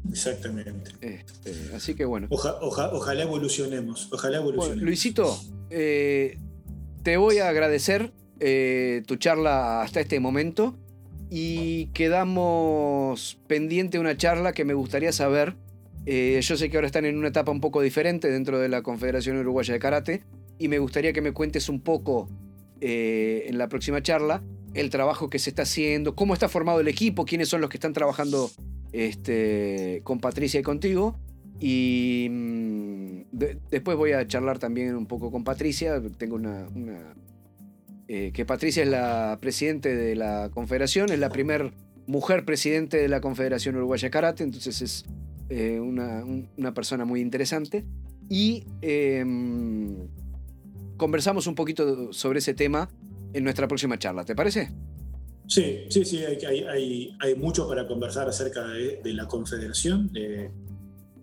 Exactamente. 0.09 0.91
Este, 1.01 1.53
así 1.75 1.95
que 1.95 2.05
bueno. 2.05 2.27
Oja- 2.29 2.57
oja- 2.61 2.89
ojalá 2.93 3.23
evolucionemos. 3.23 4.09
Ojalá 4.11 4.39
Bueno, 4.39 4.51
evolucionemos. 4.55 4.83
Luisito, 4.85 5.39
eh, 5.69 6.37
te 7.03 7.17
voy 7.17 7.37
a 7.39 7.47
agradecer 7.47 8.11
eh, 8.39 9.03
tu 9.07 9.15
charla 9.15 9.81
hasta 9.81 10.01
este 10.01 10.19
momento 10.19 10.75
y 11.29 11.87
quedamos 11.87 13.37
pendiente 13.47 13.97
de 13.97 14.01
una 14.01 14.17
charla 14.17 14.53
que 14.53 14.65
me 14.65 14.73
gustaría 14.73 15.11
saber. 15.11 15.55
Eh, 16.05 16.39
yo 16.41 16.57
sé 16.57 16.69
que 16.69 16.77
ahora 16.77 16.87
están 16.87 17.05
en 17.05 17.17
una 17.17 17.29
etapa 17.29 17.51
un 17.51 17.61
poco 17.61 17.81
diferente 17.81 18.29
dentro 18.29 18.59
de 18.59 18.67
la 18.69 18.81
Confederación 18.81 19.37
Uruguaya 19.37 19.73
de 19.73 19.79
Karate 19.79 20.23
y 20.59 20.67
me 20.67 20.79
gustaría 20.79 21.13
que 21.13 21.21
me 21.21 21.31
cuentes 21.31 21.69
un 21.69 21.79
poco 21.79 22.29
eh, 22.81 23.45
en 23.47 23.57
la 23.57 23.69
próxima 23.69 24.01
charla 24.01 24.43
el 24.73 24.89
trabajo 24.89 25.29
que 25.29 25.39
se 25.39 25.49
está 25.51 25.61
haciendo, 25.63 26.15
cómo 26.15 26.33
está 26.33 26.49
formado 26.49 26.79
el 26.81 26.87
equipo, 26.87 27.25
quiénes 27.25 27.47
son 27.47 27.61
los 27.61 27.69
que 27.69 27.77
están 27.77 27.93
trabajando 27.93 28.49
este, 28.91 30.01
con 30.03 30.19
Patricia 30.19 30.59
y 30.59 30.63
contigo. 30.63 31.17
Y 31.59 32.27
mm, 32.29 33.21
de- 33.31 33.57
después 33.71 33.95
voy 33.97 34.11
a 34.13 34.27
charlar 34.27 34.59
también 34.59 34.95
un 34.95 35.05
poco 35.05 35.31
con 35.31 35.43
Patricia. 35.43 36.01
Tengo 36.17 36.35
una, 36.35 36.67
eh, 38.07 38.31
que 38.33 38.45
Patricia 38.45 38.83
es 38.83 38.89
la 38.89 39.37
presidente 39.41 39.95
de 39.95 40.15
la 40.15 40.49
confederación, 40.53 41.11
es 41.11 41.19
la 41.19 41.29
primer 41.29 41.73
mujer 42.05 42.43
presidente 42.45 42.97
de 42.97 43.07
la 43.07 43.21
Confederación 43.21 43.75
Uruguaya 43.77 44.09
Karate, 44.09 44.43
entonces 44.43 44.81
es 44.81 45.05
eh, 45.49 45.79
una, 45.79 46.23
un- 46.25 46.49
una 46.57 46.73
persona 46.73 47.05
muy 47.05 47.21
interesante. 47.21 47.85
Y 48.29 48.65
em, 48.81 49.95
conversamos 50.97 51.47
un 51.47 51.55
poquito 51.55 52.11
sobre 52.13 52.39
ese 52.39 52.53
tema 52.53 52.89
en 53.33 53.43
nuestra 53.43 53.67
próxima 53.67 53.97
charla, 53.97 54.23
¿te 54.25 54.35
parece? 54.35 54.71
Sí, 55.47 55.85
sí, 55.89 56.05
sí, 56.05 56.23
hay, 56.23 57.13
hay, 57.19 57.35
mucho 57.35 57.67
para 57.67 57.85
conversar 57.85 58.27
acerca 58.29 58.65
de, 58.67 59.01
de 59.03 59.13
la 59.13 59.27
Confederación, 59.27 60.07
de, 60.13 60.49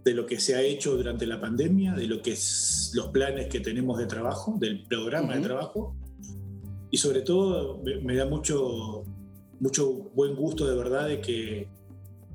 de 0.05 0.15
lo 0.15 0.27
que 0.27 0.39
se 0.39 0.55
ha 0.55 0.61
hecho 0.63 0.97
durante 0.97 1.27
la 1.27 1.41
pandemia, 1.41 1.95
de 1.95 2.07
lo 2.07 2.21
que 2.21 2.33
es 2.33 2.93
los 2.95 3.09
planes 3.09 3.47
que 3.49 3.61
tenemos 3.61 3.99
de 3.99 4.07
trabajo, 4.07 4.57
del 4.61 4.83
programa 4.85 5.35
de 5.37 5.41
trabajo. 5.43 5.97
Y 6.91 6.97
sobre 6.99 7.23
todo 7.23 7.81
me, 7.85 7.97
me 8.01 8.17
da 8.17 8.27
mucho, 8.27 9.05
mucho 9.61 9.91
buen 10.15 10.35
gusto 10.35 10.67
de 10.69 10.77
verdad 10.77 11.09
de 11.09 11.21
que, 11.21 11.69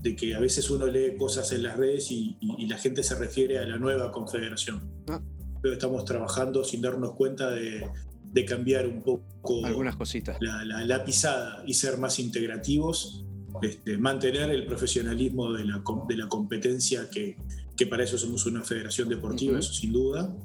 de 0.02 0.16
que 0.16 0.36
a 0.36 0.40
veces 0.40 0.70
uno 0.70 0.86
lee 0.88 1.16
cosas 1.18 1.52
en 1.52 1.64
las 1.64 1.78
redes 1.78 2.12
y, 2.12 2.38
y- 2.40 2.64
y 2.64 2.68
la 2.68 2.78
gente 2.78 3.04
se 3.04 3.16
refiere 3.16 3.58
a 3.60 3.66
la 3.66 3.78
nueva 3.78 4.12
Confederación. 4.12 4.82
Ah. 5.10 5.20
Creo 5.62 5.72
que 5.72 5.78
estamos 5.78 6.06
trabajando 6.06 6.64
sin 6.64 6.82
darnos 6.82 7.14
cuenta 7.14 7.50
de, 7.52 7.86
de 8.32 8.46
cambiar 8.46 8.88
un 8.88 9.02
poco 9.02 9.66
Algunas 9.66 9.96
cositas. 9.96 10.38
la, 10.40 10.64
la- 10.64 10.86
la 10.86 11.04
pisada 11.04 11.64
y 11.66 11.74
ser 11.74 11.98
más 11.98 12.20
integrativos, 12.20 13.26
este, 13.62 13.98
mantener 13.98 14.52
el 14.52 14.66
profesionalismo 14.66 15.52
de 15.54 15.66
la, 15.66 15.82
de 16.08 16.18
la 16.18 16.28
competencia, 16.28 17.10
que, 17.10 17.36
que 17.76 17.88
para 17.88 18.04
eso 18.04 18.18
somos 18.18 18.46
una 18.46 18.62
federación 18.62 19.10
deportiva, 19.10 19.54
Ujú. 19.54 19.60
eso 19.60 19.74
sin 19.74 19.92
duda, 19.92 20.36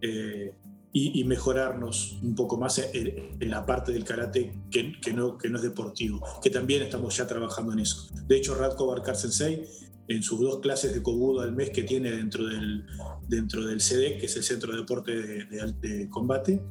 eh, 0.00 0.52
y, 0.92 1.20
y 1.20 1.24
mejorarnos 1.24 2.18
un 2.22 2.34
poco 2.34 2.56
más 2.58 2.78
en, 2.78 3.36
en 3.40 3.50
la 3.50 3.64
parte 3.66 3.92
del 3.92 4.04
karate 4.04 4.52
que, 4.70 4.92
que 5.00 5.12
no, 5.12 5.36
que 5.36 5.48
no 5.48 5.56
es 5.58 5.62
deportivo, 5.62 6.20
que 6.42 6.50
también 6.50 6.82
estamos 6.82 7.16
ya 7.16 7.26
trabajando 7.26 7.72
en 7.72 7.80
eso. 7.80 8.08
De 8.26 8.36
hecho, 8.36 8.54
Radko 8.54 8.86
Barkar 8.86 9.16
Sensei, 9.16 9.64
en 10.08 10.22
sus 10.22 10.40
dos 10.40 10.60
clases 10.60 10.94
de 10.94 11.02
Kobudo 11.02 11.42
al 11.42 11.54
mes 11.54 11.68
que 11.70 11.82
tiene 11.82 12.10
dentro 12.12 12.46
del, 12.46 12.86
dentro 13.28 13.66
del 13.66 13.78
CDEC, 13.80 14.20
que 14.20 14.26
es 14.26 14.36
el 14.36 14.42
Centro 14.42 14.72
de 14.72 14.78
Deporte 14.78 15.14
de, 15.14 15.44
de- 15.44 15.72
de 15.88 16.08
Combate, 16.08 16.62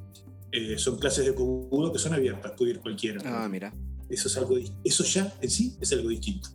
eh, 0.52 0.78
son 0.80 0.98
clases 0.98 1.26
de 1.26 1.36
Kobudo 1.36 1.92
que 1.94 2.00
son 2.00 2.14
abiertas, 2.14 2.54
puede 2.58 2.72
ir 2.72 2.80
cualquiera. 2.80 3.22
Ah, 3.26 3.48
mira, 3.48 3.72
Eso, 4.10 4.28
es 4.28 4.38
algo, 4.38 4.58
eso 4.84 5.04
ya 5.04 5.32
en 5.42 5.50
sí 5.52 5.76
es 5.80 5.92
algo 5.94 6.10
distinto. 6.10 6.50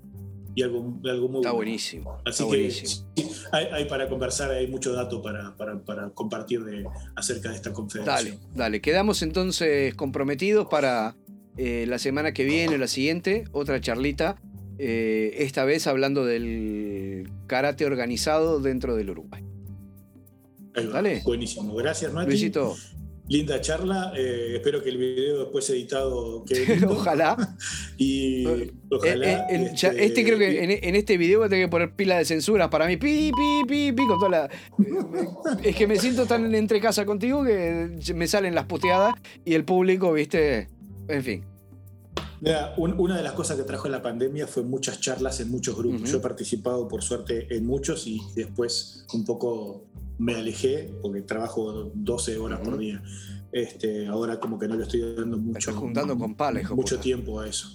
Y 0.55 0.63
algo, 0.63 0.79
algo 1.05 1.29
muy 1.29 1.41
está 1.41 1.51
bueno. 1.51 1.55
buenísimo. 1.57 2.19
Así 2.27 2.43
está 2.43 2.45
que 2.45 2.49
buenísimo. 2.49 3.07
sí, 3.17 3.31
hay, 3.53 3.67
hay 3.73 3.85
para 3.87 4.09
conversar, 4.09 4.51
hay 4.51 4.67
mucho 4.67 4.93
dato 4.93 5.23
para, 5.23 5.57
para, 5.57 5.79
para 5.83 6.11
compartir 6.11 6.63
de, 6.65 6.85
acerca 7.17 7.49
de 7.51 7.57
esta 7.57 7.73
confederación. 7.73 8.37
Dale, 8.37 8.49
dale. 8.55 8.81
Quedamos 8.81 9.23
entonces 9.23 9.95
comprometidos 9.95 10.67
para 10.69 11.17
eh, 11.57 11.87
la 11.89 11.99
semana 11.99 12.33
que 12.33 12.45
viene 12.45 12.75
o 12.75 12.79
la 12.79 12.89
siguiente, 12.89 13.45
otra 13.53 13.81
charlita. 13.81 14.37
eh, 14.79 15.35
esta 15.39 15.65
vez 15.65 15.87
hablando 15.87 16.25
del 16.25 17.31
karate 17.47 17.87
organizado 17.87 18.61
dentro 18.61 18.95
del 18.97 19.11
Uruguay. 19.11 19.43
Dale. 20.75 21.21
Buenísimo. 21.25 21.75
Gracias, 21.75 22.13
Mati. 22.13 22.29
Luisito, 22.31 22.75
Linda 23.29 23.61
charla. 23.61 24.13
eh, 24.17 24.55
espero 24.57 24.83
que 24.83 24.91
el 24.91 24.99
video 24.99 25.41
después 25.45 25.69
editado 25.71 26.45
quede 26.45 26.85
ojalá. 26.87 27.57
Y 27.97 28.47
Eh, 28.47 28.73
ojalá. 28.91 29.33
Eh, 29.33 29.45
en- 29.51 29.75
ya- 29.77 29.89
este 29.91 30.25
creo 30.25 30.39
que 30.39 30.65
en, 30.65 30.71
en 30.71 30.97
este 30.97 31.17
video 31.17 31.39
voy 31.39 31.47
a 31.47 31.49
tener 31.49 31.67
que 31.67 31.71
poner 31.71 31.95
pila 31.95 32.19
de 32.19 32.25
censura 32.25 32.69
para 32.69 32.87
mí. 32.87 32.97
Pi, 32.97 33.31
pi, 33.35 33.63
pi, 33.67 33.93
pi, 33.93 34.07
con 34.07 34.19
toda 34.19 34.29
la. 34.31 34.51
Es 35.63 35.77
que 35.77 35.87
me 35.87 35.97
siento 35.99 36.27
tan 36.27 36.53
entre 36.55 36.81
casa 36.81 37.07
contigo 37.07 37.45
que 37.45 37.97
me 38.15 38.27
salen 38.27 38.55
las 38.55 38.67
puteadas 38.67 39.15
y 39.45 39.55
el 39.55 39.65
público, 39.65 40.13
viste. 40.13 40.69
En 41.09 41.23
fin. 41.23 41.45
Mira, 42.41 42.75
un- 42.77 42.99
una 42.99 43.17
de 43.17 43.23
las 43.23 43.33
cosas 43.35 43.57
que 43.57 43.63
trajo 43.63 43.89
la 43.89 44.03
pandemia 44.03 44.49
fue 44.49 44.65
muchas 44.65 45.01
charlas 45.01 45.39
en 45.41 45.49
muchos 45.49 45.77
grupos. 45.77 46.11
Yo 46.11 46.17
he 46.19 46.21
participado, 46.21 46.89
por 46.89 47.03
suerte, 47.03 47.47
en 47.55 47.65
muchos 47.65 48.05
y 48.09 48.21
después 48.35 49.07
un 49.15 49.25
poco 49.25 49.85
me 50.23 50.35
alejé 50.37 50.95
porque 51.03 51.23
trabajo 51.23 51.91
12 51.95 52.39
horas 52.39 52.61
por 52.61 52.75
Ujú. 52.75 52.79
día. 52.79 53.03
Este, 53.51 54.07
ahora 54.07 54.39
como 54.41 54.59
que 54.59 54.69
no 54.69 54.77
le 54.77 54.85
estoy 54.85 55.01
dando 55.15 55.37
mucho, 55.37 55.59
estás 55.59 55.75
juntando 55.75 56.17
con 56.17 56.31
hijo 56.61 56.75
mucho 56.77 56.95
puta. 56.95 57.03
tiempo 57.03 57.41
a 57.41 57.49
eso. 57.49 57.69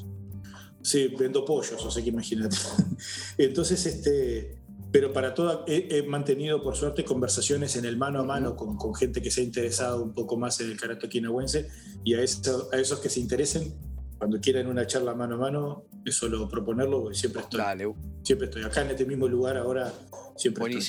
Sí, 0.81 1.13
vendo 1.19 1.43
pollos, 1.43 1.83
o 1.85 1.91
sea 1.91 2.01
que 2.01 2.09
imagínate. 2.09 2.55
Entonces, 3.37 3.85
este, 3.85 4.61
pero 4.91 5.11
para 5.11 5.33
todo, 5.33 5.65
he, 5.67 5.87
he 5.97 6.03
mantenido 6.03 6.63
por 6.63 6.75
suerte 6.75 7.03
conversaciones 7.03 7.75
en 7.75 7.83
el 7.85 7.97
mano 7.97 8.19
a 8.21 8.23
mano 8.23 8.55
con, 8.55 8.77
con 8.77 8.95
gente 8.95 9.21
que 9.21 9.29
se 9.29 9.41
ha 9.41 9.43
interesado 9.43 10.01
un 10.01 10.13
poco 10.13 10.37
más 10.37 10.59
en 10.61 10.71
el 10.71 10.79
karate 10.79 11.05
okinawense 11.07 11.67
y 12.05 12.13
a, 12.13 12.21
eso- 12.21 12.69
a 12.71 12.77
esos 12.77 12.99
que 12.99 13.09
se 13.09 13.19
interesen, 13.19 13.75
cuando 14.17 14.39
quieran 14.39 14.67
una 14.67 14.87
charla 14.87 15.13
mano 15.13 15.35
a 15.35 15.37
mano, 15.39 15.83
es 16.05 16.15
solo 16.15 16.47
proponerlo, 16.47 17.13
siempre 17.13 17.41
estoy, 17.41 17.59
Dale, 17.59 17.93
siempre 18.23 18.47
estoy 18.47 18.63
acá 18.63 18.81
en 18.83 18.91
este 18.91 19.05
mismo 19.05 19.27
lugar 19.27 19.57
ahora, 19.57 19.93
siempre 20.37 20.63
estoy. 20.63 20.81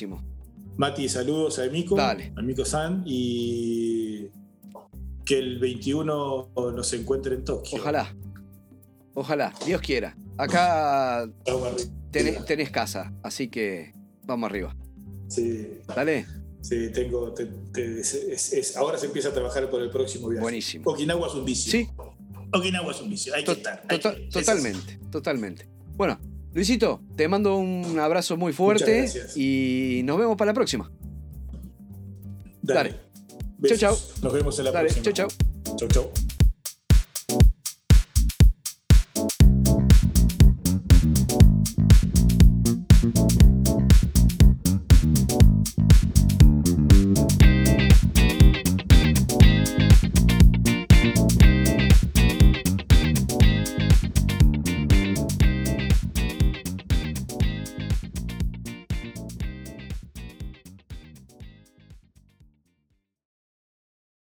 Mati, 0.79 1.09
saludos 1.09 1.59
a 1.59 1.65
Emiko, 1.65 1.97
Dale. 1.97 2.33
a 2.37 2.41
Emiko 2.41 2.65
San 2.65 3.03
y 3.05 4.29
que 5.27 5.39
el 5.39 5.59
21 5.59 6.51
nos 6.57 6.93
encuentre 6.93 7.35
en 7.35 7.45
Tokio. 7.45 7.79
Ojalá. 7.81 8.15
Ojalá. 9.15 9.53
Dios 9.67 9.81
quiera. 9.81 10.17
Acá 10.37 11.29
tenés, 12.13 12.45
tenés 12.45 12.71
casa, 12.71 13.13
así 13.25 13.49
que 13.49 13.93
vamos 14.25 14.49
arriba. 14.49 14.77
Sí, 15.27 15.81
Dale. 15.89 16.27
sí, 16.61 16.91
tengo. 16.93 17.35
te- 17.35 17.47
te- 17.73 18.01
es- 18.01 18.15
es- 18.15 18.53
es- 18.53 18.77
ahora 18.77 18.97
se 18.99 19.07
empieza 19.07 19.31
a 19.31 19.33
trabajar 19.35 19.69
por 19.69 19.83
el 19.83 19.91
próximo 19.91 20.29
viaje. 20.29 20.43
Buenísimo. 20.43 20.89
Okinawa 20.91 21.27
es 21.27 21.35
un 21.35 21.45
vicio. 21.45 21.73
Sí, 21.73 21.89
Okinawa 22.55 22.93
es 22.93 23.01
un 23.03 23.11
vicio. 23.11 23.35
Hay 23.35 23.43
to- 23.45 23.53
que 23.55 23.59
estar. 23.59 23.83
hay 23.89 23.99
tota- 23.99 24.15
que- 24.15 24.29
es 24.29 24.33
totalmente, 24.33 24.99
totalmente. 25.11 25.69
Bueno, 25.97 26.21
Luisito, 26.55 27.01
te 27.17 27.29
mando 27.29 27.57
un 27.57 27.99
abrazo 27.99 28.37
muy 28.37 28.53
fuerte 28.53 29.07
y 29.37 30.03
nos 30.05 30.19
vemos 30.19 30.37
para 30.37 30.51
la 30.51 30.55
próxima. 30.55 30.91
Dale. 32.63 32.91
Dale. 32.91 33.01
Besos. 33.59 33.79
Chau, 33.81 33.97
Nos 34.23 34.33
vemos 34.33 34.59
en 34.59 34.65
la 34.67 34.71
Dale, 34.73 34.89
próxima. 34.89 35.13
chau, 35.13 35.29
chau. 35.29 35.77
Chau, 35.77 35.89
chau. 35.89 36.28